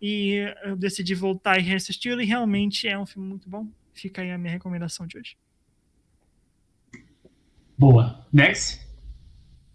e 0.00 0.52
eu 0.64 0.76
decidi 0.76 1.14
voltar 1.14 1.58
e 1.58 1.62
reassisti-lo 1.62 2.20
e 2.20 2.26
realmente 2.26 2.88
é 2.88 2.98
um 2.98 3.06
filme 3.06 3.28
muito 3.28 3.48
bom. 3.48 3.66
Fica 3.94 4.22
aí 4.22 4.30
a 4.30 4.38
minha 4.38 4.52
recomendação 4.52 5.06
de 5.06 5.18
hoje. 5.18 5.36
Boa. 7.78 8.26
Next. 8.32 8.81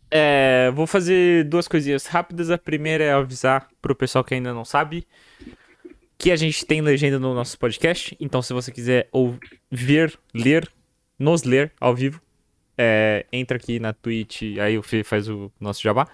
É, 0.10 0.72
vou 0.74 0.88
fazer 0.88 1.44
duas 1.46 1.68
coisinhas 1.68 2.06
rápidas. 2.06 2.50
A 2.50 2.58
primeira 2.58 3.04
é 3.04 3.12
avisar 3.12 3.68
pro 3.82 3.96
pessoal 3.96 4.24
que 4.24 4.34
ainda 4.34 4.54
não 4.54 4.66
sabe. 4.66 5.06
que 6.18 6.32
a 6.32 6.36
gente 6.36 6.66
tem 6.66 6.82
legenda 6.82 7.20
no 7.20 7.34
nosso 7.34 7.58
podcast. 7.60 8.16
Então, 8.20 8.42
se 8.42 8.54
você 8.54 8.72
quiser 8.72 9.08
ouvir, 9.12 10.18
ler, 10.34 10.70
nos 11.20 11.44
ler 11.44 11.72
ao 11.80 11.96
vivo, 11.96 12.22
é, 12.78 13.26
entra 13.32 13.58
aqui 13.58 13.80
na 13.80 13.94
Twitch, 13.94 14.58
aí 14.60 14.78
o 14.78 14.84
Fê 14.84 15.04
faz 15.04 15.30
o 15.30 15.52
nosso 15.60 15.82
jabá, 15.82 16.08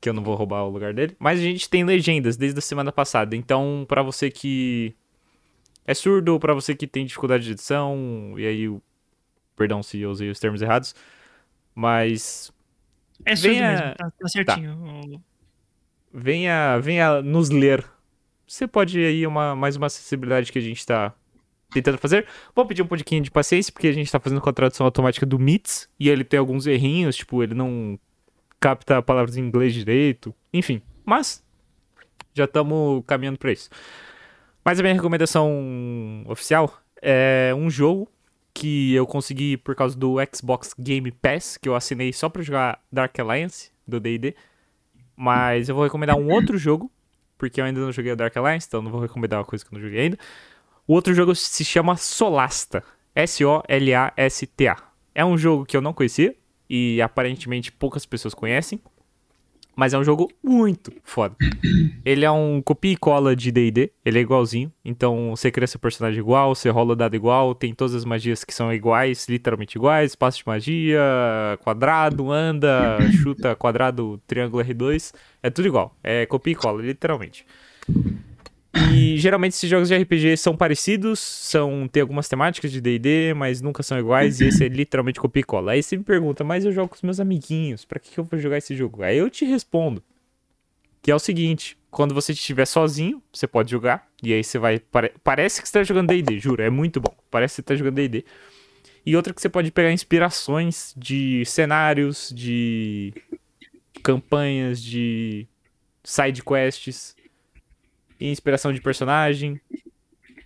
que 0.00 0.08
eu 0.08 0.12
não 0.12 0.22
vou 0.22 0.34
roubar 0.34 0.64
o 0.64 0.70
lugar 0.70 0.92
dele. 0.92 1.16
Mas 1.18 1.38
a 1.40 1.42
gente 1.42 1.68
tem 1.68 1.84
legendas 1.84 2.36
desde 2.36 2.58
a 2.58 2.62
semana 2.62 2.92
passada. 2.92 3.34
Então, 3.36 3.84
para 3.88 4.02
você 4.02 4.30
que 4.30 4.94
é 5.86 5.94
surdo, 5.94 6.38
para 6.38 6.54
você 6.54 6.74
que 6.74 6.86
tem 6.86 7.06
dificuldade 7.06 7.44
de 7.44 7.52
edição, 7.52 8.34
e 8.36 8.46
aí, 8.46 8.78
perdão 9.56 9.82
se 9.82 10.00
eu 10.00 10.10
usei 10.10 10.30
os 10.30 10.38
termos 10.38 10.62
errados, 10.62 10.94
mas 11.74 12.52
É 13.24 13.36
surdo 13.36 13.54
Venha- 13.54 13.70
mesmo, 13.70 13.94
tá, 13.96 14.10
tá 14.18 14.28
certinho. 14.28 15.22
venha, 16.12 16.78
venha 16.78 17.22
nos 17.22 17.50
ler. 17.50 17.84
Você 18.46 18.66
pode 18.66 18.98
aí 19.04 19.26
uma 19.26 19.54
mais 19.54 19.76
uma 19.76 19.86
acessibilidade 19.86 20.50
que 20.50 20.58
a 20.58 20.62
gente 20.62 20.84
tá 20.84 21.14
tentando 21.70 21.98
fazer. 21.98 22.26
Vou 22.54 22.66
pedir 22.66 22.82
um 22.82 22.86
pouquinho 22.86 23.22
de 23.22 23.30
paciência, 23.30 23.72
porque 23.72 23.86
a 23.86 23.92
gente 23.92 24.10
tá 24.10 24.18
fazendo 24.18 24.40
com 24.40 24.50
a 24.50 24.52
tradução 24.52 24.84
automática 24.84 25.24
do 25.24 25.38
Meets, 25.38 25.88
e 26.00 26.08
ele 26.08 26.24
tem 26.24 26.38
alguns 26.38 26.66
errinhos, 26.66 27.14
tipo, 27.16 27.42
ele 27.42 27.54
não 27.54 27.98
capta 28.58 29.00
palavras 29.00 29.36
em 29.36 29.40
inglês 29.42 29.72
direito, 29.72 30.34
enfim. 30.52 30.82
Mas 31.04 31.44
já 32.34 32.44
estamos 32.44 33.04
caminhando 33.06 33.38
para 33.38 33.52
isso. 33.52 33.70
Mas 34.64 34.78
a 34.80 34.82
minha 34.82 34.94
recomendação 34.94 36.24
oficial 36.26 36.76
é 37.00 37.52
um 37.56 37.70
jogo 37.70 38.08
que 38.54 38.94
eu 38.94 39.06
consegui 39.06 39.56
por 39.56 39.74
causa 39.74 39.96
do 39.96 40.16
Xbox 40.34 40.74
Game 40.78 41.10
Pass, 41.10 41.56
que 41.56 41.68
eu 41.68 41.74
assinei 41.74 42.12
só 42.12 42.28
pra 42.28 42.42
jogar 42.42 42.82
Dark 42.90 43.18
Alliance 43.18 43.70
do 43.86 44.00
D&D. 44.00 44.34
Mas 45.16 45.68
eu 45.68 45.74
vou 45.74 45.84
recomendar 45.84 46.16
um 46.16 46.30
outro 46.30 46.56
jogo, 46.56 46.90
porque 47.36 47.60
eu 47.60 47.64
ainda 47.64 47.80
não 47.80 47.92
joguei 47.92 48.14
Dark 48.16 48.36
Alliance, 48.36 48.66
então 48.66 48.82
não 48.82 48.90
vou 48.90 49.00
recomendar 49.00 49.38
uma 49.38 49.44
coisa 49.44 49.64
que 49.64 49.72
eu 49.72 49.78
não 49.78 49.84
joguei 49.84 50.00
ainda. 50.00 50.18
O 50.86 50.94
outro 50.94 51.14
jogo 51.14 51.34
se 51.34 51.64
chama 51.64 51.96
Solasta. 51.96 52.82
S-O-L-A-S-T-A. 53.14 54.76
É 55.14 55.24
um 55.24 55.36
jogo 55.36 55.66
que 55.66 55.76
eu 55.76 55.80
não 55.80 55.92
conhecia 55.92 56.34
e 56.68 57.02
aparentemente 57.02 57.72
poucas 57.72 58.06
pessoas 58.06 58.32
conhecem. 58.32 58.80
Mas 59.74 59.94
é 59.94 59.98
um 59.98 60.04
jogo 60.04 60.30
muito 60.42 60.92
foda. 61.02 61.36
Ele 62.04 62.24
é 62.24 62.30
um 62.30 62.60
copia 62.62 62.92
e 62.92 62.96
cola 62.96 63.36
de 63.36 63.52
D&D, 63.52 63.92
ele 64.04 64.18
é 64.18 64.22
igualzinho. 64.22 64.72
Então 64.84 65.30
você 65.36 65.50
cria 65.50 65.66
seu 65.66 65.78
personagem 65.78 66.18
igual, 66.18 66.54
você 66.54 66.70
rola 66.70 66.92
o 66.92 66.96
dado 66.96 67.14
igual, 67.14 67.54
tem 67.54 67.74
todas 67.74 67.94
as 67.94 68.04
magias 68.04 68.42
que 68.42 68.54
são 68.54 68.72
iguais, 68.72 69.28
literalmente 69.28 69.76
iguais, 69.76 70.12
espaço 70.12 70.38
de 70.38 70.44
magia, 70.46 71.00
quadrado, 71.62 72.32
anda, 72.32 72.98
chuta, 73.22 73.54
quadrado, 73.54 74.20
triângulo 74.26 74.64
R2, 74.64 75.12
é 75.42 75.50
tudo 75.50 75.68
igual. 75.68 75.94
É 76.02 76.24
copia 76.26 76.52
e 76.52 76.56
cola, 76.56 76.82
literalmente. 76.82 77.44
E 78.92 79.16
geralmente 79.18 79.52
esses 79.54 79.68
jogos 79.68 79.88
de 79.88 79.94
RPG 79.94 80.36
são 80.36 80.56
parecidos, 80.56 81.18
são 81.18 81.88
tem 81.88 82.00
algumas 82.00 82.28
temáticas 82.28 82.70
de 82.70 82.80
D&D, 82.80 83.34
mas 83.34 83.60
nunca 83.60 83.82
são 83.82 83.98
iguais, 83.98 84.40
e 84.40 84.44
esse 84.46 84.64
é 84.64 84.68
literalmente 84.70 85.18
copia 85.20 85.40
e 85.40 85.44
cola. 85.44 85.72
Aí 85.72 85.82
você 85.82 85.96
me 85.96 86.04
pergunta, 86.04 86.44
mas 86.44 86.64
eu 86.64 86.72
jogo 86.72 86.88
com 86.88 86.94
os 86.94 87.02
meus 87.02 87.18
amiguinhos, 87.20 87.84
pra 87.84 87.98
que 87.98 88.10
que 88.10 88.18
eu 88.20 88.24
vou 88.24 88.38
jogar 88.38 88.58
esse 88.58 88.74
jogo? 88.76 89.02
Aí 89.02 89.16
eu 89.18 89.28
te 89.28 89.44
respondo, 89.44 90.02
que 91.02 91.10
é 91.10 91.14
o 91.14 91.18
seguinte, 91.18 91.76
quando 91.90 92.14
você 92.14 92.32
estiver 92.32 92.66
sozinho, 92.66 93.22
você 93.32 93.46
pode 93.46 93.70
jogar, 93.70 94.06
e 94.22 94.32
aí 94.32 94.44
você 94.44 94.58
vai, 94.58 94.78
pare- 94.78 95.12
parece 95.24 95.60
que 95.60 95.68
você 95.68 95.72
tá 95.78 95.82
jogando 95.82 96.08
D&D, 96.08 96.38
juro, 96.38 96.62
é 96.62 96.70
muito 96.70 97.00
bom, 97.00 97.14
parece 97.30 97.54
que 97.54 97.56
você 97.56 97.62
tá 97.62 97.74
jogando 97.74 97.94
D&D. 97.96 98.24
E 99.04 99.16
outra 99.16 99.32
que 99.32 99.40
você 99.40 99.48
pode 99.48 99.70
pegar 99.72 99.90
inspirações 99.92 100.94
de 100.96 101.42
cenários, 101.46 102.32
de 102.34 103.12
campanhas, 104.02 104.80
de 104.82 105.46
side 106.04 106.42
quests, 106.42 107.16
inspiração 108.20 108.72
de 108.72 108.80
personagem, 108.80 109.60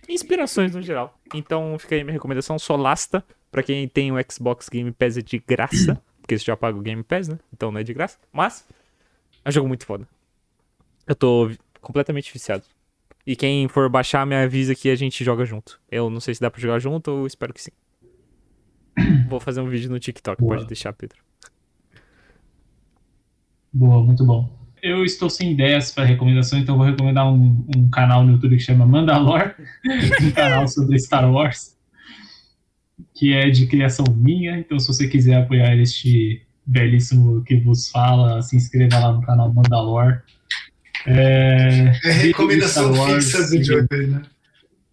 inspirações 0.07 0.73
no 0.73 0.81
geral. 0.81 1.17
Então 1.33 1.77
fica 1.77 1.95
aí 1.95 2.03
minha 2.03 2.13
recomendação, 2.13 2.57
Solasta, 2.57 3.23
pra 3.51 3.63
quem 3.63 3.87
tem 3.87 4.11
o 4.11 4.15
Xbox 4.31 4.69
Game 4.69 4.91
Pass 4.91 5.17
é 5.17 5.21
de 5.21 5.39
graça, 5.39 6.01
porque 6.21 6.37
você 6.37 6.45
já 6.45 6.55
paga 6.55 6.77
o 6.77 6.81
Game 6.81 7.03
Pass, 7.03 7.27
né? 7.27 7.39
Então 7.53 7.71
não 7.71 7.79
é 7.79 7.83
de 7.83 7.93
graça, 7.93 8.17
mas 8.31 8.65
é 9.43 9.49
um 9.49 9.51
jogo 9.51 9.67
muito 9.67 9.85
foda. 9.85 10.07
Eu 11.07 11.15
tô 11.15 11.51
completamente 11.81 12.31
viciado. 12.31 12.63
E 13.25 13.35
quem 13.35 13.67
for 13.67 13.89
baixar, 13.89 14.25
me 14.25 14.35
avisa 14.35 14.75
que 14.75 14.89
a 14.89 14.95
gente 14.95 15.23
joga 15.23 15.45
junto. 15.45 15.79
Eu 15.89 16.09
não 16.09 16.19
sei 16.19 16.35
se 16.35 16.41
dá 16.41 16.49
pra 16.49 16.61
jogar 16.61 16.79
junto, 16.79 17.09
eu 17.09 17.27
espero 17.27 17.53
que 17.53 17.61
sim. 17.61 17.71
Vou 19.27 19.39
fazer 19.39 19.61
um 19.61 19.69
vídeo 19.69 19.89
no 19.89 19.99
TikTok, 19.99 20.41
Boa. 20.41 20.55
pode 20.55 20.67
deixar, 20.67 20.93
Pedro. 20.93 21.17
Boa, 23.73 24.03
muito 24.03 24.23
bom. 24.25 24.64
Eu 24.87 25.03
estou 25.03 25.29
sem 25.29 25.51
ideias 25.53 25.91
para 25.91 26.03
recomendação, 26.05 26.59
então 26.59 26.77
vou 26.77 26.85
recomendar 26.85 27.27
um, 27.31 27.65
um 27.75 27.89
canal 27.89 28.23
no 28.23 28.33
YouTube 28.33 28.55
que 28.57 28.61
chama 28.63 28.85
Mandalor, 28.85 29.55
um 30.21 30.31
canal 30.31 30.67
sobre 30.67 30.99
Star 30.99 31.29
Wars, 31.31 31.75
que 33.15 33.33
é 33.33 33.49
de 33.49 33.65
criação 33.65 34.05
minha. 34.15 34.57
Então, 34.59 34.77
se 34.77 34.87
você 34.87 35.07
quiser 35.07 35.37
apoiar 35.37 35.75
este 35.77 36.43
belíssimo 36.65 37.43
que 37.43 37.55
vos 37.55 37.89
fala, 37.89 38.41
se 38.43 38.55
inscreva 38.55 38.99
lá 38.99 39.13
no 39.13 39.21
canal 39.21 39.51
Mandalor. 39.53 40.21
É, 41.07 41.91
É 42.03 42.11
recomendação 42.11 42.93
Wars, 42.93 43.25
fixa 43.31 43.47
do 43.57 43.63
Joker, 43.63 44.07
né? 44.07 44.21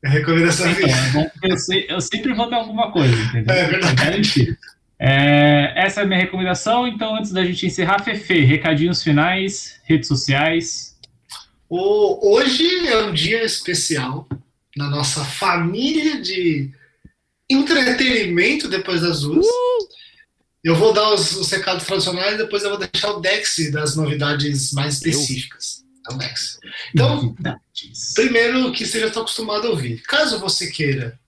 É 0.05 0.09
recomendação 0.09 0.71
Então, 0.71 0.89
fixa. 0.89 1.07
é 1.07 1.11
bom 1.13 1.29
porque 1.31 1.53
eu, 1.53 1.57
sei- 1.59 1.87
eu 1.89 2.01
sempre 2.01 2.35
vou 2.35 2.49
ter 2.49 2.55
alguma 2.57 2.91
coisa, 2.93 3.15
entendeu? 3.15 3.55
É 3.55 3.67
verdade. 3.69 4.51
É. 4.51 4.73
É, 5.05 5.73
essa 5.75 6.01
é 6.01 6.05
a 6.05 6.07
minha 6.07 6.21
recomendação. 6.21 6.87
Então, 6.87 7.17
antes 7.17 7.33
da 7.33 7.45
gente 7.45 7.67
encerrar, 7.67 8.05
Fefe, 8.05 8.45
recadinhos 8.45 9.03
finais, 9.03 9.81
redes 9.85 10.07
sociais. 10.07 10.97
O- 11.69 12.35
hoje 12.37 12.87
é 12.87 12.99
um 13.05 13.13
dia 13.13 13.43
especial 13.43 14.29
na 14.77 14.89
nossa 14.89 15.25
família 15.25 16.23
de 16.23 16.71
entretenimento 17.51 18.69
depois 18.69 19.01
das 19.01 19.23
duas. 19.23 19.45
Eu 20.63 20.77
vou 20.77 20.93
dar 20.93 21.13
os, 21.13 21.33
os 21.33 21.51
recados 21.51 21.85
tradicionais, 21.85 22.39
depois 22.39 22.63
eu 22.63 22.71
vou 22.71 22.79
deixar 22.79 23.11
o 23.11 23.21
Dex 23.21 23.57
das 23.73 23.97
novidades 23.97 24.73
mais 24.73 24.95
específicas. 24.95 25.83
Então, 26.01 26.17
Dex. 26.19 26.59
Então, 26.95 27.23
Novidades. 27.25 28.13
primeiro 28.15 28.71
que 28.73 28.87
você 28.87 29.01
já 29.01 29.09
está 29.09 29.21
acostumado 29.21 29.67
a 29.67 29.71
ouvir. 29.71 30.01
Caso 30.03 30.39
você 30.39 30.71
queira 30.71 31.19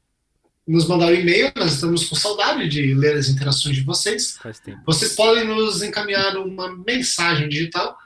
nos 0.66 0.89
mandar 0.89 1.09
um 1.09 1.15
e-mail, 1.15 1.53
nós 1.57 1.74
estamos 1.74 2.09
com 2.09 2.16
saudade 2.16 2.69
de 2.69 2.95
ler 2.95 3.16
as 3.16 3.28
interações 3.28 3.77
de 3.77 3.82
vocês. 3.82 4.39
Vocês 4.86 5.15
podem 5.15 5.45
nos 5.45 5.82
encaminhar 5.82 6.36
uma 6.39 6.74
mensagem 6.86 7.49
digital 7.49 7.97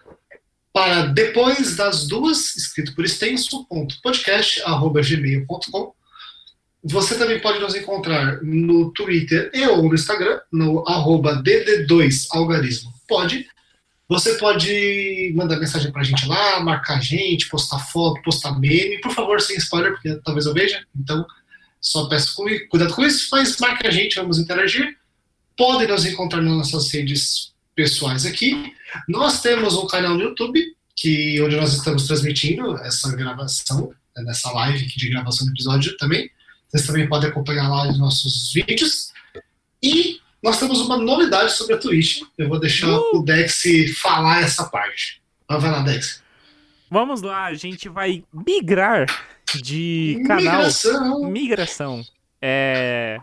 para 0.72 1.06
depois 1.06 1.76
das 1.76 2.06
duas, 2.06 2.56
escrito 2.56 2.94
por 2.94 3.04
extenso, 3.04 3.64
ponto 3.66 4.00
podcast, 4.02 4.60
arroba 4.62 5.00
gmail.com. 5.02 5.92
Você 6.84 7.18
também 7.18 7.40
pode 7.40 7.58
nos 7.58 7.74
encontrar 7.74 8.42
no 8.42 8.92
Twitter 8.92 9.50
e 9.52 9.66
ou 9.66 9.82
no 9.82 9.94
Instagram, 9.94 10.40
no 10.52 10.88
arroba 10.88 11.42
dd2algarismo. 11.42 12.92
Pode. 13.08 13.46
Você 14.08 14.34
pode 14.34 15.32
mandar 15.36 15.58
mensagem 15.58 15.92
pra 15.92 16.02
gente 16.02 16.26
lá, 16.26 16.60
marcar 16.60 16.98
a 16.98 17.00
gente, 17.00 17.48
postar 17.48 17.78
foto, 17.78 18.22
postar 18.22 18.58
meme. 18.58 19.00
Por 19.00 19.12
favor, 19.12 19.40
sem 19.40 19.56
spoiler, 19.56 19.92
porque 19.92 20.14
talvez 20.24 20.46
eu 20.46 20.54
veja. 20.54 20.82
Então, 20.96 21.26
só 21.80 22.08
peço 22.08 22.34
cu- 22.34 22.68
cuidado 22.68 22.94
com 22.94 23.04
isso, 23.04 23.28
mas 23.32 23.56
marca 23.58 23.88
a 23.88 23.90
gente, 23.90 24.16
vamos 24.16 24.38
interagir 24.38 24.96
podem 25.56 25.88
nos 25.88 26.06
encontrar 26.06 26.40
nas 26.40 26.54
nossas 26.72 26.88
redes 26.92 27.52
pessoais 27.74 28.24
aqui. 28.24 28.72
Nós 29.08 29.42
temos 29.42 29.74
um 29.76 29.88
canal 29.88 30.14
no 30.14 30.20
YouTube, 30.22 30.64
que, 30.94 31.42
onde 31.42 31.56
nós 31.56 31.74
estamos 31.74 32.06
transmitindo 32.06 32.76
essa 32.78 33.10
gravação, 33.16 33.92
né, 34.16 34.22
nessa 34.22 34.52
live 34.52 34.84
aqui 34.86 34.96
de 34.96 35.10
gravação 35.10 35.44
do 35.48 35.52
episódio 35.52 35.96
também. 35.96 36.30
Vocês 36.68 36.86
também 36.86 37.08
podem 37.08 37.28
acompanhar 37.28 37.68
lá 37.68 37.88
os 37.88 37.98
nossos 37.98 38.52
vídeos. 38.52 39.12
E 39.82 40.20
nós 40.40 40.60
temos 40.60 40.80
uma 40.80 40.96
novidade 40.96 41.52
sobre 41.52 41.74
a 41.74 41.78
Twitch. 41.78 42.22
Eu 42.38 42.48
vou 42.48 42.60
deixar 42.60 42.96
o 42.96 43.20
Dex 43.24 43.60
falar 44.00 44.42
essa 44.42 44.64
parte. 44.64 45.20
Vai 45.48 45.72
lá, 45.72 45.80
Dex. 45.82 46.22
Vamos 46.88 47.20
lá, 47.20 47.46
a 47.46 47.54
gente 47.54 47.88
vai 47.88 48.22
migrar 48.32 49.06
de 49.62 50.22
canal. 50.26 50.56
Migração. 50.62 51.30
Migração. 51.30 52.02
É. 52.40 53.18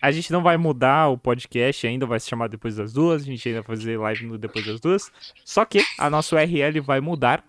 A 0.00 0.12
gente 0.12 0.30
não 0.30 0.42
vai 0.42 0.56
mudar 0.56 1.08
o 1.08 1.18
podcast 1.18 1.86
ainda, 1.86 2.06
vai 2.06 2.20
se 2.20 2.28
chamar 2.28 2.48
Depois 2.48 2.76
das 2.76 2.92
Duas. 2.92 3.22
A 3.22 3.24
gente 3.24 3.48
ainda 3.48 3.62
vai 3.62 3.76
fazer 3.76 3.98
live 3.98 4.26
no 4.26 4.38
Depois 4.38 4.64
das 4.64 4.78
Duas. 4.80 5.10
Só 5.44 5.64
que 5.64 5.82
a 5.98 6.08
nossa 6.10 6.36
URL 6.36 6.80
vai 6.80 7.00
mudar 7.00 7.44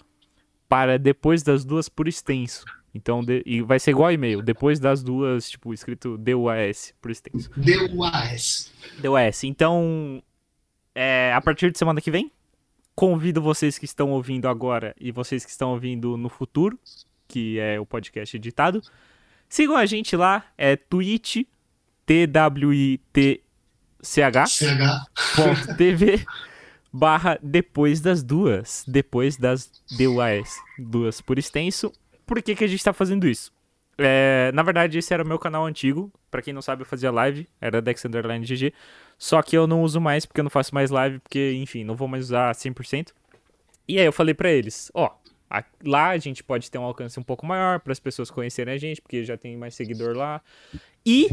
para 0.67 0.97
Depois 0.97 1.43
das 1.43 1.63
Duas 1.65 1.87
por 1.89 2.07
extenso. 2.07 2.63
Então, 2.95 3.23
de- 3.23 3.43
e 3.45 3.61
vai 3.61 3.79
ser 3.79 3.91
igual 3.91 4.11
e-mail. 4.11 4.41
Depois 4.41 4.79
das 4.79 5.03
duas, 5.03 5.49
tipo, 5.51 5.71
escrito 5.73 6.17
DUAS 6.17 6.95
por 6.99 7.11
extenso. 7.11 7.49
DUAS. 7.55 8.71
DUAS. 8.99 9.43
Então, 9.43 10.23
é, 10.95 11.31
a 11.35 11.41
partir 11.41 11.69
de 11.71 11.77
semana 11.77 12.01
que 12.01 12.09
vem, 12.09 12.31
convido 12.95 13.39
vocês 13.39 13.77
que 13.77 13.85
estão 13.85 14.09
ouvindo 14.11 14.47
agora 14.47 14.95
e 14.99 15.11
vocês 15.11 15.45
que 15.45 15.51
estão 15.51 15.71
ouvindo 15.73 16.17
no 16.17 16.27
futuro, 16.29 16.79
que 17.38 17.59
é 17.59 17.80
o 17.80 17.85
podcast 17.85 18.35
editado, 18.35 18.81
sigam 19.47 19.77
a 19.77 19.85
gente 19.85 20.15
lá, 20.15 20.43
é 20.57 20.76
Twitch, 20.76 21.43
twitch.tv 22.05 23.41
CH. 24.01 25.07
barra 26.91 27.38
depois 27.41 28.01
das 28.01 28.23
duas, 28.23 28.84
depois 28.88 29.38
das 29.38 29.69
DUAS, 29.97 30.57
duas 30.80 31.22
por 31.22 31.38
extenso. 31.38 31.91
por 32.26 32.41
que, 32.41 32.55
que 32.55 32.64
a 32.64 32.68
gente 32.68 32.84
tá 32.84 32.93
fazendo 32.93 33.27
isso? 33.27 33.51
É, 33.99 34.51
na 34.53 34.61
verdade, 34.64 34.97
esse 34.99 35.14
era 35.14 35.23
o 35.23 35.27
meu 35.27 35.39
canal 35.39 35.65
antigo. 35.65 36.11
Pra 36.30 36.41
quem 36.41 36.53
não 36.53 36.61
sabe, 36.61 36.84
eu 36.84 36.85
fazia 36.85 37.09
live. 37.09 37.47
Era 37.59 37.81
Dex 37.81 38.05
Underline 38.05 38.45
GG. 38.45 38.72
Só 39.18 39.41
que 39.41 39.57
eu 39.57 39.65
não 39.65 39.81
uso 39.81 39.99
mais 39.99 40.23
porque 40.23 40.39
eu 40.39 40.43
não 40.43 40.51
faço 40.51 40.73
mais 40.76 40.91
live. 40.91 41.18
Porque, 41.19 41.53
enfim, 41.53 41.84
não 41.84 41.95
vou 41.95 42.07
mais 42.07 42.26
usar 42.26 42.53
100%. 42.53 43.07
E 43.88 43.97
aí 43.97 44.05
eu 44.05 44.14
falei 44.14 44.35
pra 44.35 44.51
eles: 44.51 44.91
Ó, 44.93 45.05
a- 45.05 45.15
lá 45.84 46.10
a 46.10 46.18
gente 46.18 46.44
pode 46.44 46.69
ter 46.69 46.78
um 46.78 46.84
alcance 46.84 47.19
um 47.19 47.24
pouco 47.24 47.45
maior 47.45 47.80
para 47.80 47.91
as 47.91 47.99
pessoas 47.99 48.30
conhecerem 48.30 48.74
a 48.74 48.78
gente. 48.78 49.02
Porque 49.02 49.24
já 49.24 49.38
tem 49.38 49.57
mais 49.57 49.76
seguidor 49.76 50.15
lá. 50.15 50.41
E 51.06 51.30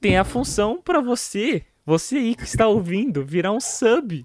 tem 0.00 0.18
a 0.18 0.24
função 0.24 0.80
pra 0.82 1.00
você, 1.00 1.62
você 1.84 2.16
aí 2.16 2.34
que 2.34 2.44
está 2.44 2.66
ouvindo, 2.66 3.24
virar 3.24 3.52
um 3.52 3.60
sub. 3.60 4.24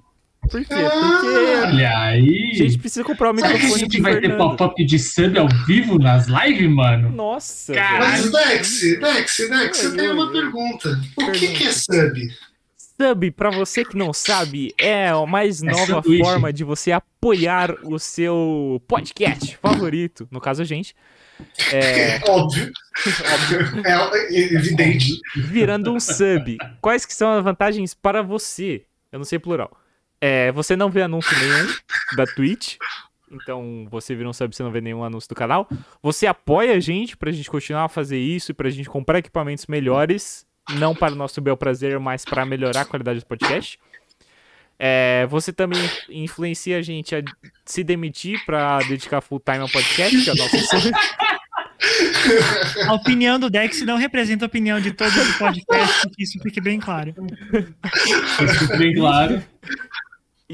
Por 0.49 0.59
quê? 0.59 0.65
Porque 0.67 1.27
Olha 1.67 1.99
aí. 1.99 2.51
a 2.53 2.55
gente 2.55 2.79
precisa 2.79 3.03
comprar 3.03 3.31
o 3.31 3.35
Será 3.35 3.47
que 3.49 3.53
a 3.53 3.57
microfone 3.59 3.79
gente 3.79 4.01
vai 4.01 4.13
ter 4.15 4.21
Fernando. 4.21 4.37
pop-up 4.57 4.85
de 4.85 4.97
sub 4.99 5.37
ao 5.37 5.47
vivo 5.67 5.99
nas 5.99 6.25
lives, 6.27 6.67
mano? 6.69 7.09
Nossa, 7.11 7.73
Caralho. 7.73 8.31
Mas, 8.31 8.31
Dex, 8.31 8.81
Dex, 8.99 9.37
Dex, 9.49 9.83
eu 9.83 9.95
tenho 9.95 10.13
uma 10.13 10.31
pergunta. 10.31 10.99
O 11.17 11.31
que, 11.31 11.47
que 11.53 11.63
é 11.67 11.71
sub? 11.71 12.27
Sub, 13.07 13.31
pra 13.31 13.49
você 13.49 13.83
que 13.85 13.97
não 13.97 14.13
sabe, 14.13 14.73
é 14.79 15.09
a 15.09 15.25
mais 15.25 15.61
É 15.63 15.65
nova 15.71 15.85
sanduíche. 15.85 16.23
forma 16.23 16.51
de 16.53 16.63
você 16.63 16.91
apoiar 16.91 17.71
o 17.83 17.97
seu 17.99 18.81
podcast 18.87 19.57
favorito, 19.57 20.27
no 20.31 20.39
caso 20.41 20.61
a 20.61 20.65
gente, 20.65 20.95
é, 21.73 22.19
Óbvio. 22.29 22.71
É 23.85 24.53
evidente. 24.55 25.19
virando 25.35 25.91
um 25.91 25.99
sub. 25.99 26.57
Quais 26.79 27.05
que 27.05 27.13
são 27.13 27.31
as 27.31 27.43
vantagens 27.43 27.93
para 27.93 28.21
você? 28.21 28.83
Eu 29.11 29.19
não 29.19 29.25
sei 29.25 29.39
plural. 29.39 29.71
É, 30.19 30.51
você 30.51 30.75
não 30.75 30.89
vê 30.89 31.01
anúncio 31.01 31.35
nenhum 31.39 31.73
da 32.15 32.25
Twitch. 32.27 32.77
Então, 33.31 33.87
você 33.89 34.13
vira 34.13 34.29
um 34.29 34.33
sub, 34.33 34.55
você 34.55 34.61
não 34.61 34.71
vê 34.71 34.81
nenhum 34.81 35.03
anúncio 35.03 35.29
do 35.29 35.35
canal. 35.35 35.67
Você 36.03 36.27
apoia 36.27 36.73
a 36.75 36.79
gente 36.79 37.15
pra 37.17 37.31
gente 37.31 37.49
continuar 37.49 37.85
a 37.85 37.89
fazer 37.89 38.19
isso 38.19 38.51
e 38.51 38.53
pra 38.53 38.69
gente 38.69 38.89
comprar 38.89 39.17
equipamentos 39.19 39.65
melhores. 39.67 40.45
Não 40.69 40.95
para 40.95 41.13
o 41.13 41.17
nosso 41.17 41.41
bel 41.41 41.57
prazer, 41.57 41.99
mas 41.99 42.23
para 42.23 42.45
melhorar 42.45 42.81
a 42.81 42.85
qualidade 42.85 43.19
do 43.19 43.25
podcast. 43.25 43.79
É, 44.79 45.27
você 45.29 45.53
também 45.53 45.79
influencia 46.09 46.77
a 46.77 46.81
gente 46.81 47.15
a 47.15 47.21
se 47.65 47.83
demitir 47.83 48.43
pra 48.45 48.79
dedicar 48.79 49.21
full 49.21 49.39
time 49.39 49.59
ao 49.59 49.69
podcast, 49.69 50.23
que 50.23 50.29
é 50.29 50.33
o 50.33 50.35
nosso 50.35 50.57
sonho. 50.59 50.91
A 52.87 52.93
opinião 52.93 53.39
do 53.39 53.49
Dex 53.49 53.81
não 53.81 53.97
representa 53.97 54.45
a 54.45 54.47
opinião 54.47 54.79
de 54.79 54.91
todo 54.91 55.11
o 55.11 55.37
podcast, 55.37 56.09
que 56.09 56.23
isso 56.23 56.39
fique 56.39 56.61
bem 56.61 56.79
claro. 56.79 57.13
Isso 58.39 58.77
bem 58.77 58.93
claro. 58.95 59.43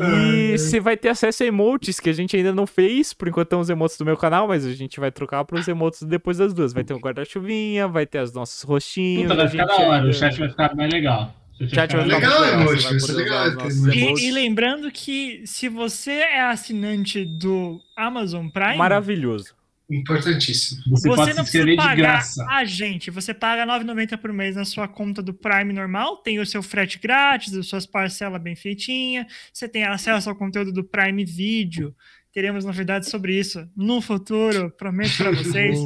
E 0.03 0.57
você 0.57 0.79
vai 0.79 0.95
ter 0.97 1.09
acesso 1.09 1.43
a 1.43 1.45
emotes 1.45 1.99
que 1.99 2.09
a 2.09 2.13
gente 2.13 2.35
ainda 2.35 2.53
não 2.53 2.65
fez. 2.67 3.13
Por 3.13 3.27
enquanto 3.27 3.47
estão 3.47 3.59
os 3.59 3.69
emotes 3.69 3.97
do 3.97 4.05
meu 4.05 4.17
canal, 4.17 4.47
mas 4.47 4.65
a 4.65 4.73
gente 4.73 4.99
vai 4.99 5.11
trocar 5.11 5.43
pros 5.45 5.67
emotes 5.67 6.03
depois 6.03 6.37
das 6.37 6.53
duas. 6.53 6.73
Vai 6.73 6.83
ter 6.83 6.93
um 6.93 6.99
guarda-chuvinha, 6.99 7.87
vai 7.87 8.05
ter 8.05 8.21
os 8.21 8.33
nossos 8.33 8.61
rostinhos. 8.63 9.23
Puta, 9.23 9.35
vai 9.35 9.47
ficar 9.47 9.67
gente 9.67 9.77
da 9.77 9.83
hora. 9.87 9.95
ainda- 9.97 10.09
O 10.09 10.13
chat 10.13 10.39
vai 10.39 10.49
ficar 10.49 10.75
mais 10.75 10.93
legal. 10.93 11.35
O 11.59 11.67
chat 11.67 11.95
vai 11.95 12.03
ficar 12.05 12.17
Legal, 12.17 12.41
legal, 12.41 12.61
emote, 12.61 12.83
vai 12.83 13.09
é 13.09 13.13
legal, 13.13 13.47
os. 13.67 13.87
E, 13.87 14.27
e 14.27 14.31
lembrando 14.31 14.91
que 14.91 15.41
se 15.45 15.67
você 15.67 16.11
é 16.11 16.41
assinante 16.41 17.25
do 17.25 17.79
Amazon 17.95 18.47
Prime, 18.47 18.77
Maravilhoso. 18.77 19.55
Importantíssimo. 19.89 20.81
Você, 20.89 21.07
você 21.07 21.34
não 21.34 21.43
precisa 21.43 21.76
pagar 21.77 21.95
graça. 21.95 22.45
a 22.49 22.65
gente. 22.65 23.09
Você 23.09 23.34
paga 23.34 23.64
R$ 23.64 23.84
9,90 23.85 24.18
por 24.18 24.34
mês 24.34 24.55
na 24.55 24.65
sua 24.65 24.88
conta 24.88 25.22
do 25.22 25.34
Prime 25.34 25.72
normal, 25.72 26.18
tem 26.18 26.39
o 26.39 26.45
seu 26.45 26.61
frete 26.61 26.99
grátis, 26.99 27.53
as 27.53 27.68
suas 27.68 27.85
parcelas 27.85 28.41
bem 28.41 28.55
feitinhas, 28.55 29.26
você 29.53 29.68
tem 29.68 29.85
acesso 29.85 30.30
ao 30.30 30.35
conteúdo 30.35 30.73
do 30.73 30.84
Prime 30.84 31.23
Video. 31.23 31.95
Teremos 32.34 32.65
novidades 32.65 33.09
sobre 33.09 33.39
isso 33.39 33.68
no 33.76 34.01
futuro, 34.01 34.69
prometo 34.72 35.18
para 35.18 35.31
vocês. 35.31 35.80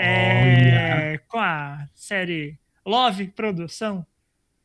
É, 0.00 1.18
com 1.26 1.38
a 1.38 1.86
série 1.94 2.56
Love 2.86 3.26
Produção 3.28 4.06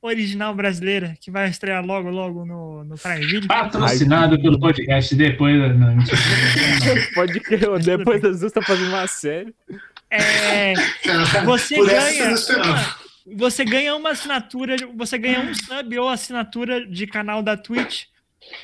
original 0.01 0.53
brasileira, 0.53 1.15
que 1.19 1.31
vai 1.31 1.49
estrear 1.49 1.85
logo, 1.85 2.09
logo 2.09 2.45
no, 2.45 2.83
no 2.83 2.97
Prime 2.97 3.25
Video. 3.25 3.47
Patrocinado 3.47 4.39
pelo 4.41 4.59
podcast 4.59 5.15
depois. 5.15 5.57
Não, 5.77 5.95
mentira. 5.95 6.17
Pode 7.13 7.39
crer, 7.39 7.79
depois 7.79 8.21
das 8.21 8.39
duas 8.39 8.51
tá 8.51 8.61
fazendo 8.61 8.89
uma 8.89 9.07
série. 9.07 9.53
É, 10.09 10.73
você 11.43 11.75
ganha 11.75 12.31
não 12.31 12.37
uma, 12.37 12.97
você 13.35 13.65
ganha 13.65 13.95
uma 13.95 14.09
assinatura, 14.11 14.75
você 14.95 15.17
ganha 15.17 15.41
um 15.41 15.53
sub 15.53 15.99
ou 15.99 16.07
assinatura 16.07 16.85
de 16.87 17.05
canal 17.05 17.43
da 17.43 17.57
Twitch 17.57 18.05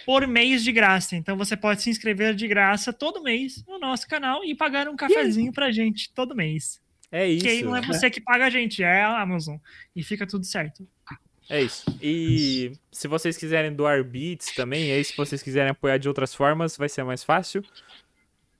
por 0.05 0.25
mês 0.25 0.63
de 0.63 0.71
graça. 0.71 1.15
Então 1.15 1.35
você 1.37 1.57
pode 1.57 1.81
se 1.81 1.89
inscrever 1.89 2.33
de 2.33 2.47
graça 2.47 2.93
todo 2.93 3.23
mês 3.23 3.63
no 3.67 3.77
nosso 3.77 4.07
canal 4.07 4.43
e 4.45 4.55
pagar 4.55 4.87
um 4.87 4.95
cafezinho 4.95 5.51
pra 5.51 5.71
gente 5.71 6.13
todo 6.13 6.35
mês. 6.35 6.81
É 7.13 7.27
isso. 7.29 7.45
Que 7.45 7.51
aí 7.51 7.61
não 7.63 7.75
é 7.75 7.81
você 7.81 8.09
que 8.09 8.19
paga 8.19 8.45
a 8.47 8.49
gente, 8.49 8.81
é 8.83 9.03
a 9.03 9.21
Amazon. 9.21 9.57
E 9.95 10.01
fica 10.03 10.25
tudo 10.27 10.45
certo. 10.45 10.85
É 11.49 11.61
isso. 11.61 11.85
E 12.01 12.71
se 12.91 13.07
vocês 13.07 13.37
quiserem 13.37 13.71
doar 13.73 14.03
beats 14.03 14.53
também, 14.55 14.91
aí 14.91 15.03
se 15.03 15.15
vocês 15.15 15.43
quiserem 15.43 15.69
apoiar 15.71 15.97
de 15.99 16.07
outras 16.07 16.33
formas, 16.33 16.75
vai 16.75 16.89
ser 16.89 17.03
mais 17.03 17.23
fácil. 17.23 17.63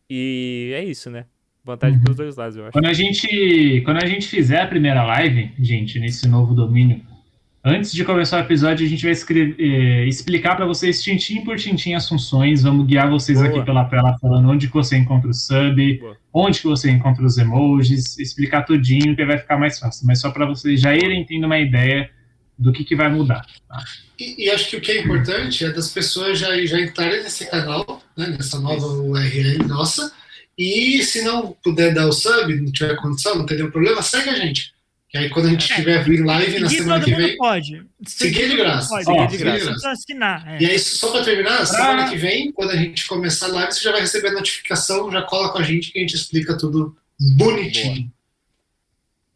E 0.09 0.71
é 0.75 0.84
isso, 0.84 1.09
né? 1.09 1.25
Vantagem 1.65 1.97
Uhum. 1.97 2.03
pros 2.03 2.17
dois 2.17 2.35
lados, 2.35 2.57
eu 2.57 2.63
acho. 2.63 2.73
Quando 2.73 2.88
a 2.88 2.93
gente, 2.93 3.81
quando 3.85 4.03
a 4.03 4.05
gente 4.05 4.27
fizer 4.27 4.61
a 4.61 4.67
primeira 4.67 5.01
live, 5.03 5.51
gente, 5.59 5.97
nesse 5.99 6.27
novo 6.27 6.53
domínio, 6.53 7.03
antes 7.64 7.94
de 7.94 8.03
começar 8.03 8.38
o 8.38 8.41
episódio, 8.41 8.85
a 8.85 8.90
gente 8.90 9.03
vai 9.03 9.11
escrever, 9.14 9.56
eh, 9.57 10.06
explicar 10.06 10.56
para 10.56 10.65
vocês 10.65 11.02
tintim 11.02 11.44
por 11.45 11.56
tintim 11.56 11.94
as 11.94 12.10
funções, 12.10 12.64
vamos 12.64 12.85
guiar 12.85 13.10
vocês 13.10 13.40
Boa. 13.40 13.49
aqui 13.49 13.64
pela 13.64 13.85
tela 13.85 14.18
falando 14.19 14.49
onde 14.49 14.68
que 14.68 14.73
você 14.73 14.98
encontra 14.98 15.30
o 15.30 15.34
sub, 15.34 15.98
Boa. 15.99 16.18
onde 16.34 16.60
que 16.60 16.68
você 16.68 16.91
encontra 16.91 17.23
os 17.23 17.38
emojis, 17.38 18.19
explicar 18.19 18.64
tudinho 18.64 19.15
que 19.15 19.26
vai 19.26 19.38
ficar 19.38 19.57
mais 19.57 19.80
fácil, 19.80 20.06
mas 20.06 20.19
só 20.19 20.30
para 20.30 20.45
vocês 20.45 20.81
já 20.81 20.94
irem 20.94 21.26
tendo 21.26 21.45
uma 21.45 21.57
ideia 21.57 22.10
do 22.60 22.73
que 22.73 22.84
que 22.84 22.95
vai 22.95 23.10
mudar. 23.10 23.45
E, 24.19 24.45
e 24.45 24.49
acho 24.49 24.69
que 24.69 24.77
o 24.77 24.81
que 24.81 24.91
é 24.91 25.02
importante 25.02 25.64
é 25.64 25.72
das 25.72 25.90
pessoas 25.90 26.38
já, 26.38 26.53
já 26.65 26.80
entrarem 26.80 27.23
nesse 27.23 27.49
canal, 27.49 28.02
né, 28.18 28.27
nessa 28.27 28.60
nova 28.60 28.85
URL 28.88 29.64
nossa, 29.68 30.11
e 30.57 31.02
se 31.02 31.23
não 31.23 31.56
puder 31.64 31.94
dar 31.94 32.07
o 32.07 32.11
sub, 32.11 32.53
não 32.56 32.72
tiver 32.72 32.95
condição, 32.98 33.38
não 33.38 33.45
tem 33.45 33.57
nenhum 33.57 33.72
problema, 33.72 34.02
segue 34.02 34.30
a 34.30 34.35
gente. 34.35 34.72
E 35.14 35.18
aí 35.19 35.30
quando 35.30 35.45
a 35.45 35.49
gente 35.52 35.72
É. 35.72 35.76
tiver 35.76 36.03
vir 36.03 36.26
live 36.26 36.60
na 36.60 36.69
semana 36.69 37.03
que 37.03 37.14
vem. 37.14 37.38
pode. 37.38 37.84
Seguir 38.07 38.49
de 38.49 38.56
graça. 38.57 38.90
Pode. 38.90 39.06
Ó, 39.10 39.14
Seguir 39.14 39.38
de 39.38 39.44
graça. 39.44 39.65
graça. 39.65 39.91
Assinar. 39.91 40.48
é. 40.48 40.64
E 40.64 40.65
aí, 40.65 40.80
só 40.80 41.11
para 41.11 41.23
terminar, 41.23 41.65
semana 41.68 42.06
Ah. 42.06 42.10
que 42.10 42.15
vem, 42.18 42.52
quando 42.52 42.72
a 42.72 42.76
gente 42.76 43.06
começar 43.06 43.45
a 43.45 43.49
live, 43.49 43.72
você 43.73 43.84
já 43.84 43.91
vai 43.91 44.02
receber 44.02 44.30
a 44.30 44.34
notificação, 44.34 45.11
já 45.11 45.22
cola 45.22 45.52
com 45.52 45.60
a 45.60 45.64
gente 45.64 45.91
que 45.91 45.99
a 45.99 46.02
gente 46.02 46.15
explica 46.15 46.57
tudo 46.57 46.95
bonitinho. 47.38 48.11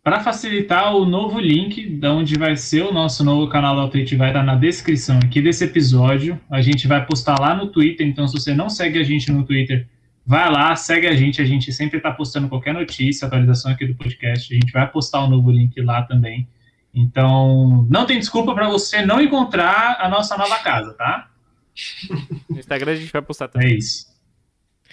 Para 0.03 0.21
facilitar, 0.21 0.95
o 0.95 1.05
novo 1.05 1.37
link 1.39 1.85
de 1.85 2.07
onde 2.07 2.37
vai 2.39 2.55
ser 2.55 2.81
o 2.83 2.93
nosso 2.93 3.23
novo 3.25 3.47
canal 3.51 3.75
da 3.75 3.87
Twitch 3.89 4.13
vai 4.13 4.29
estar 4.29 4.41
na 4.41 4.55
descrição 4.55 5.19
aqui 5.21 5.41
desse 5.41 5.65
episódio. 5.65 6.39
A 6.49 6.61
gente 6.61 6.87
vai 6.87 7.05
postar 7.05 7.37
lá 7.39 7.53
no 7.53 7.67
Twitter, 7.67 8.07
então 8.07 8.25
se 8.27 8.33
você 8.33 8.53
não 8.53 8.69
segue 8.69 8.97
a 8.99 9.03
gente 9.03 9.29
no 9.31 9.43
Twitter, 9.45 9.85
vai 10.27 10.51
lá, 10.51 10.75
segue 10.75 11.07
a 11.07 11.15
gente. 11.15 11.41
A 11.41 11.45
gente 11.45 11.71
sempre 11.71 11.97
está 11.97 12.11
postando 12.11 12.49
qualquer 12.49 12.73
notícia, 12.73 13.25
atualização 13.25 13.71
aqui 13.71 13.87
do 13.87 13.95
podcast. 13.95 14.53
A 14.53 14.59
gente 14.59 14.71
vai 14.73 14.85
postar 14.91 15.23
o 15.23 15.29
novo 15.29 15.49
link 15.49 15.79
lá 15.81 16.03
também. 16.03 16.47
Então, 16.93 17.87
não 17.89 18.05
tem 18.05 18.19
desculpa 18.19 18.53
para 18.53 18.67
você 18.67 19.05
não 19.05 19.21
encontrar 19.21 19.97
a 20.01 20.09
nossa 20.09 20.37
nova 20.37 20.59
casa, 20.59 20.93
tá? 20.93 21.29
No 22.49 22.59
Instagram 22.59 22.91
a 22.91 22.95
gente 22.95 23.11
vai 23.11 23.21
postar 23.21 23.47
também. 23.47 23.69
É 23.69 23.75
isso. 23.75 24.07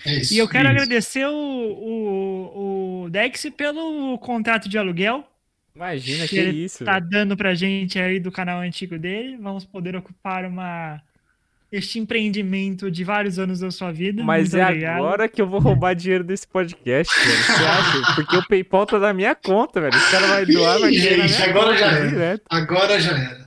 É 0.05 0.15
isso. 0.21 0.35
E 0.35 0.39
eu 0.39 0.49
quero 0.49 0.69
Isso. 0.69 0.73
agradecer 0.73 1.27
o, 1.27 1.33
o, 1.33 3.05
o 3.05 3.11
Dex 3.11 3.47
pelo 3.57 4.19
contrato 4.19 4.69
de 4.69 4.77
aluguel 4.77 5.27
Imagina, 5.75 6.25
que 6.25 6.29
que 6.29 6.39
ele 6.39 6.65
isso. 6.65 6.85
tá 6.85 7.01
dando 7.01 7.37
pra 7.37 7.55
gente 7.55 7.99
aí 7.99 8.21
do 8.21 8.31
canal 8.31 8.61
antigo 8.61 8.99
dele. 8.99 9.37
Vamos 9.37 9.65
poder 9.65 9.97
ocupar 9.97 10.45
uma 10.45 11.01
este 11.77 11.99
empreendimento 11.99 12.91
de 12.91 13.03
vários 13.05 13.39
anos 13.39 13.61
da 13.61 13.71
sua 13.71 13.91
vida. 13.93 14.23
Mas 14.23 14.51
Muito 14.53 14.57
é 14.63 14.65
obrigado. 14.67 14.97
agora 14.97 15.29
que 15.29 15.43
eu 15.43 15.47
vou 15.49 15.59
roubar 15.61 15.95
dinheiro 15.95 16.23
desse 16.25 16.47
podcast, 16.47 17.13
velho. 17.19 17.37
Você 17.45 17.53
acha? 17.67 18.15
Porque 18.15 18.37
o 18.37 18.47
PayPal 18.47 18.87
tá 18.87 18.99
na 18.99 19.13
minha 19.13 19.35
conta, 19.35 19.81
velho. 19.81 19.95
Esse 19.97 20.11
cara 20.11 20.27
vai 20.27 20.47
doar, 20.47 20.79
vai 20.79 20.93
Gente, 20.93 21.43
agora 21.43 21.67
conta 21.67 21.79
já 21.79 21.87
era. 21.91 22.09
direto. 22.09 22.43
Agora 22.49 23.01
já 23.01 23.13
era. 23.13 23.45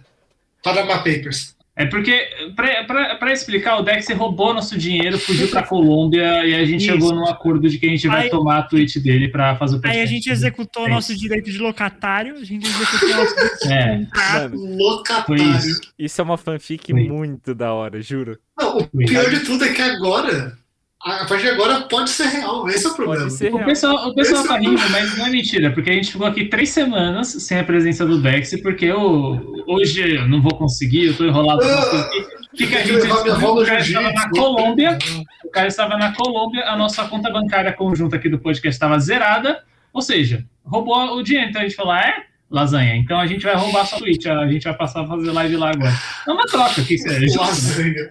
Panama 0.63 0.97
Papers. 0.97 1.55
É 1.79 1.85
porque, 1.85 2.27
para 2.55 3.31
explicar, 3.31 3.77
o 3.77 3.83
Dex 3.83 4.07
roubou 4.09 4.51
nosso 4.51 4.75
dinheiro, 4.75 5.19
fugiu 5.19 5.47
para 5.47 5.61
Colômbia 5.61 6.43
e 6.43 6.55
a 6.55 6.65
gente 6.65 6.81
Isso. 6.81 6.91
chegou 6.91 7.13
num 7.13 7.27
acordo 7.27 7.69
de 7.69 7.77
que 7.77 7.85
a 7.85 7.89
gente 7.89 8.07
vai 8.07 8.23
Aí- 8.23 8.29
tomar 8.31 8.57
a 8.57 8.63
tweet 8.63 8.99
dele 8.99 9.27
para 9.27 9.55
fazer 9.57 9.77
o 9.77 9.81
Aí 9.83 10.01
a 10.01 10.05
gente 10.07 10.27
executou 10.27 10.83
o 10.83 10.87
É 10.87 10.89
nosso 10.89 11.15
direito 11.15 11.51
de 11.51 11.59
locatário, 11.59 12.33
a 12.35 12.43
gente 12.43 12.67
executou 12.67 13.09
o 13.09 13.15
nosso 13.17 13.35
direito 13.35 13.59
de 13.59 13.67
É. 13.71 14.49
Locatário. 14.83 15.57
isso. 15.57 15.81
isso 15.99 16.19
é 16.19 16.23
uma 16.23 16.37
fanfic 16.37 16.91
Foi. 16.91 17.03
muito 17.07 17.53
da 17.53 17.71
hora, 17.71 18.01
juro. 18.01 18.39
Não, 18.59 18.79
o 18.79 18.87
pior 18.87 19.29
de 19.29 19.41
tudo 19.41 19.63
é 19.63 19.69
que 19.71 19.81
agora, 19.81 20.57
a 21.03 21.25
partir 21.25 21.43
de 21.43 21.49
agora, 21.49 21.81
pode 21.81 22.09
ser 22.09 22.25
real. 22.25 22.67
Esse 22.67 22.87
é 22.87 22.89
o 22.89 22.95
problema. 22.95 23.23
Pode 23.23 23.33
ser 23.33 23.53
O 23.53 23.63
pessoal, 23.63 24.09
o 24.09 24.15
pessoal 24.15 24.39
Esse 24.41 24.49
tá 24.49 24.57
é 24.57 24.59
rindo, 24.59 24.81
mas 24.89 25.17
não 25.17 25.27
é 25.27 25.29
mentira, 25.29 25.71
porque 25.71 25.89
a 25.91 25.93
gente 25.93 26.11
ficou 26.11 26.25
aqui 26.25 26.45
três 26.45 26.69
semanas 26.69 27.27
sem 27.27 27.59
a 27.59 27.63
presença 27.63 28.05
do 28.05 28.19
Dex, 28.19 28.59
porque 28.61 28.85
eu, 28.85 29.63
hoje 29.67 30.15
eu 30.15 30.27
não 30.27 30.41
vou 30.41 30.55
conseguir, 30.55 31.07
eu 31.07 31.17
tô 31.17 31.25
enrolado. 31.25 31.61
O 31.61 32.57
que, 32.57 32.67
que 32.67 32.75
a 32.75 32.81
que 32.81 32.87
gente 32.87 33.01
descobriu? 33.01 33.35
O 33.35 33.65
cara 33.65 33.79
estava 33.79 34.11
na 34.11 34.29
Colômbia, 34.29 34.97
o 35.45 35.49
cara 35.49 35.67
estava 35.67 35.97
na 35.97 36.15
Colômbia, 36.15 36.65
a 36.65 36.75
nossa 36.75 37.07
conta 37.07 37.31
bancária 37.31 37.71
conjunta 37.71 38.15
aqui 38.15 38.27
do 38.27 38.39
podcast 38.39 38.75
estava 38.75 38.99
zerada, 38.99 39.63
ou 39.93 40.01
seja, 40.01 40.43
roubou 40.65 41.15
o 41.15 41.21
dinheiro. 41.21 41.49
Então 41.49 41.61
a 41.61 41.65
gente 41.65 41.75
falou, 41.75 41.91
ah, 41.91 42.01
é? 42.01 42.27
Lasanha. 42.49 42.95
Então 42.95 43.19
a 43.19 43.27
gente 43.27 43.43
vai 43.43 43.55
roubar 43.55 43.85
sua 43.85 43.99
Twitch, 43.99 44.25
a 44.25 44.47
gente 44.47 44.63
vai 44.63 44.75
passar 44.75 45.03
a 45.03 45.07
fazer 45.07 45.31
live 45.31 45.57
lá 45.57 45.69
agora. 45.71 45.93
É 46.27 46.31
uma 46.31 46.45
troca 46.45 46.81
aqui, 46.81 46.95
isso 46.95 47.07
é? 47.07 47.19
Lasanha. 47.37 48.09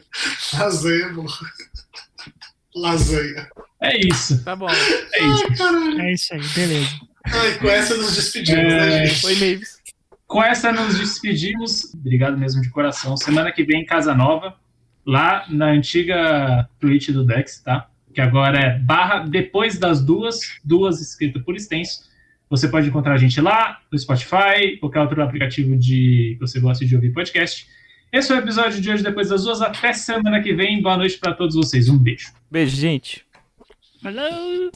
Lasanha, 0.55 1.07
amor. 1.07 1.33
Lasanha. 2.77 3.49
É 3.83 4.07
isso, 4.07 4.43
Tá 4.45 4.55
bom. 4.57 4.69
é 4.69 4.75
isso. 4.75 5.47
Ai, 5.51 5.57
caralho. 5.57 6.01
É 6.01 6.13
isso 6.13 6.35
aí, 6.35 6.41
beleza. 6.55 6.91
Ai, 7.27 7.59
com 7.59 7.69
essa 7.69 7.97
nos 7.97 8.15
despedimos, 8.15 8.61
É. 8.73 8.77
né, 9.01 9.07
gente? 9.07 9.27
Oi, 9.27 9.35
Mavis. 9.35 9.77
Com 10.27 10.43
essa 10.43 10.73
nos 10.73 10.99
despedimos. 10.99 11.95
Obrigado 11.95 12.37
mesmo 12.37 12.61
de 12.63 12.69
coração. 12.71 13.17
Semana 13.17 13.53
que 13.53 13.65
vem, 13.65 13.85
Casa 13.85 14.15
Nova, 14.15 14.55
lá 15.07 15.45
na 15.49 15.67
antiga 15.67 16.69
Twitch 16.81 17.11
do 17.11 17.25
Dex, 17.25 17.61
tá? 17.63 17.89
Que 18.15 18.21
agora 18.21 18.59
é 18.59 18.79
barra 18.79 19.21
depois 19.21 19.79
das 19.79 20.05
duas, 20.05 20.41
duas 20.65 21.01
escrito 21.01 21.41
por 21.43 21.55
extenso. 21.55 22.07
Você 22.49 22.69
pode 22.69 22.89
encontrar 22.89 23.15
a 23.15 23.19
gente 23.19 23.41
lá, 23.41 23.79
no 23.91 23.99
Spotify, 23.99 24.77
qualquer 24.81 25.01
outro 25.01 25.23
aplicativo 25.23 25.77
de 25.77 26.35
que 26.35 26.41
você 26.41 26.61
gosta 26.61 26.85
de 26.87 26.95
ouvir 26.95 27.13
podcast. 27.13 27.67
Esse 28.13 28.29
foi 28.29 28.37
o 28.37 28.41
episódio 28.41 28.81
de 28.81 28.91
hoje, 28.91 29.03
depois 29.03 29.29
das 29.29 29.45
duas. 29.45 29.61
Até 29.61 29.93
semana 29.93 30.41
que 30.43 30.55
vem. 30.55 30.81
Boa 30.81 30.97
noite 30.97 31.19
para 31.19 31.35
todos 31.35 31.55
vocês. 31.55 31.89
Um 31.89 31.99
beijo. 31.99 32.33
Beijo, 32.51 32.77
gente. 32.77 33.27
Falou! 34.03 34.71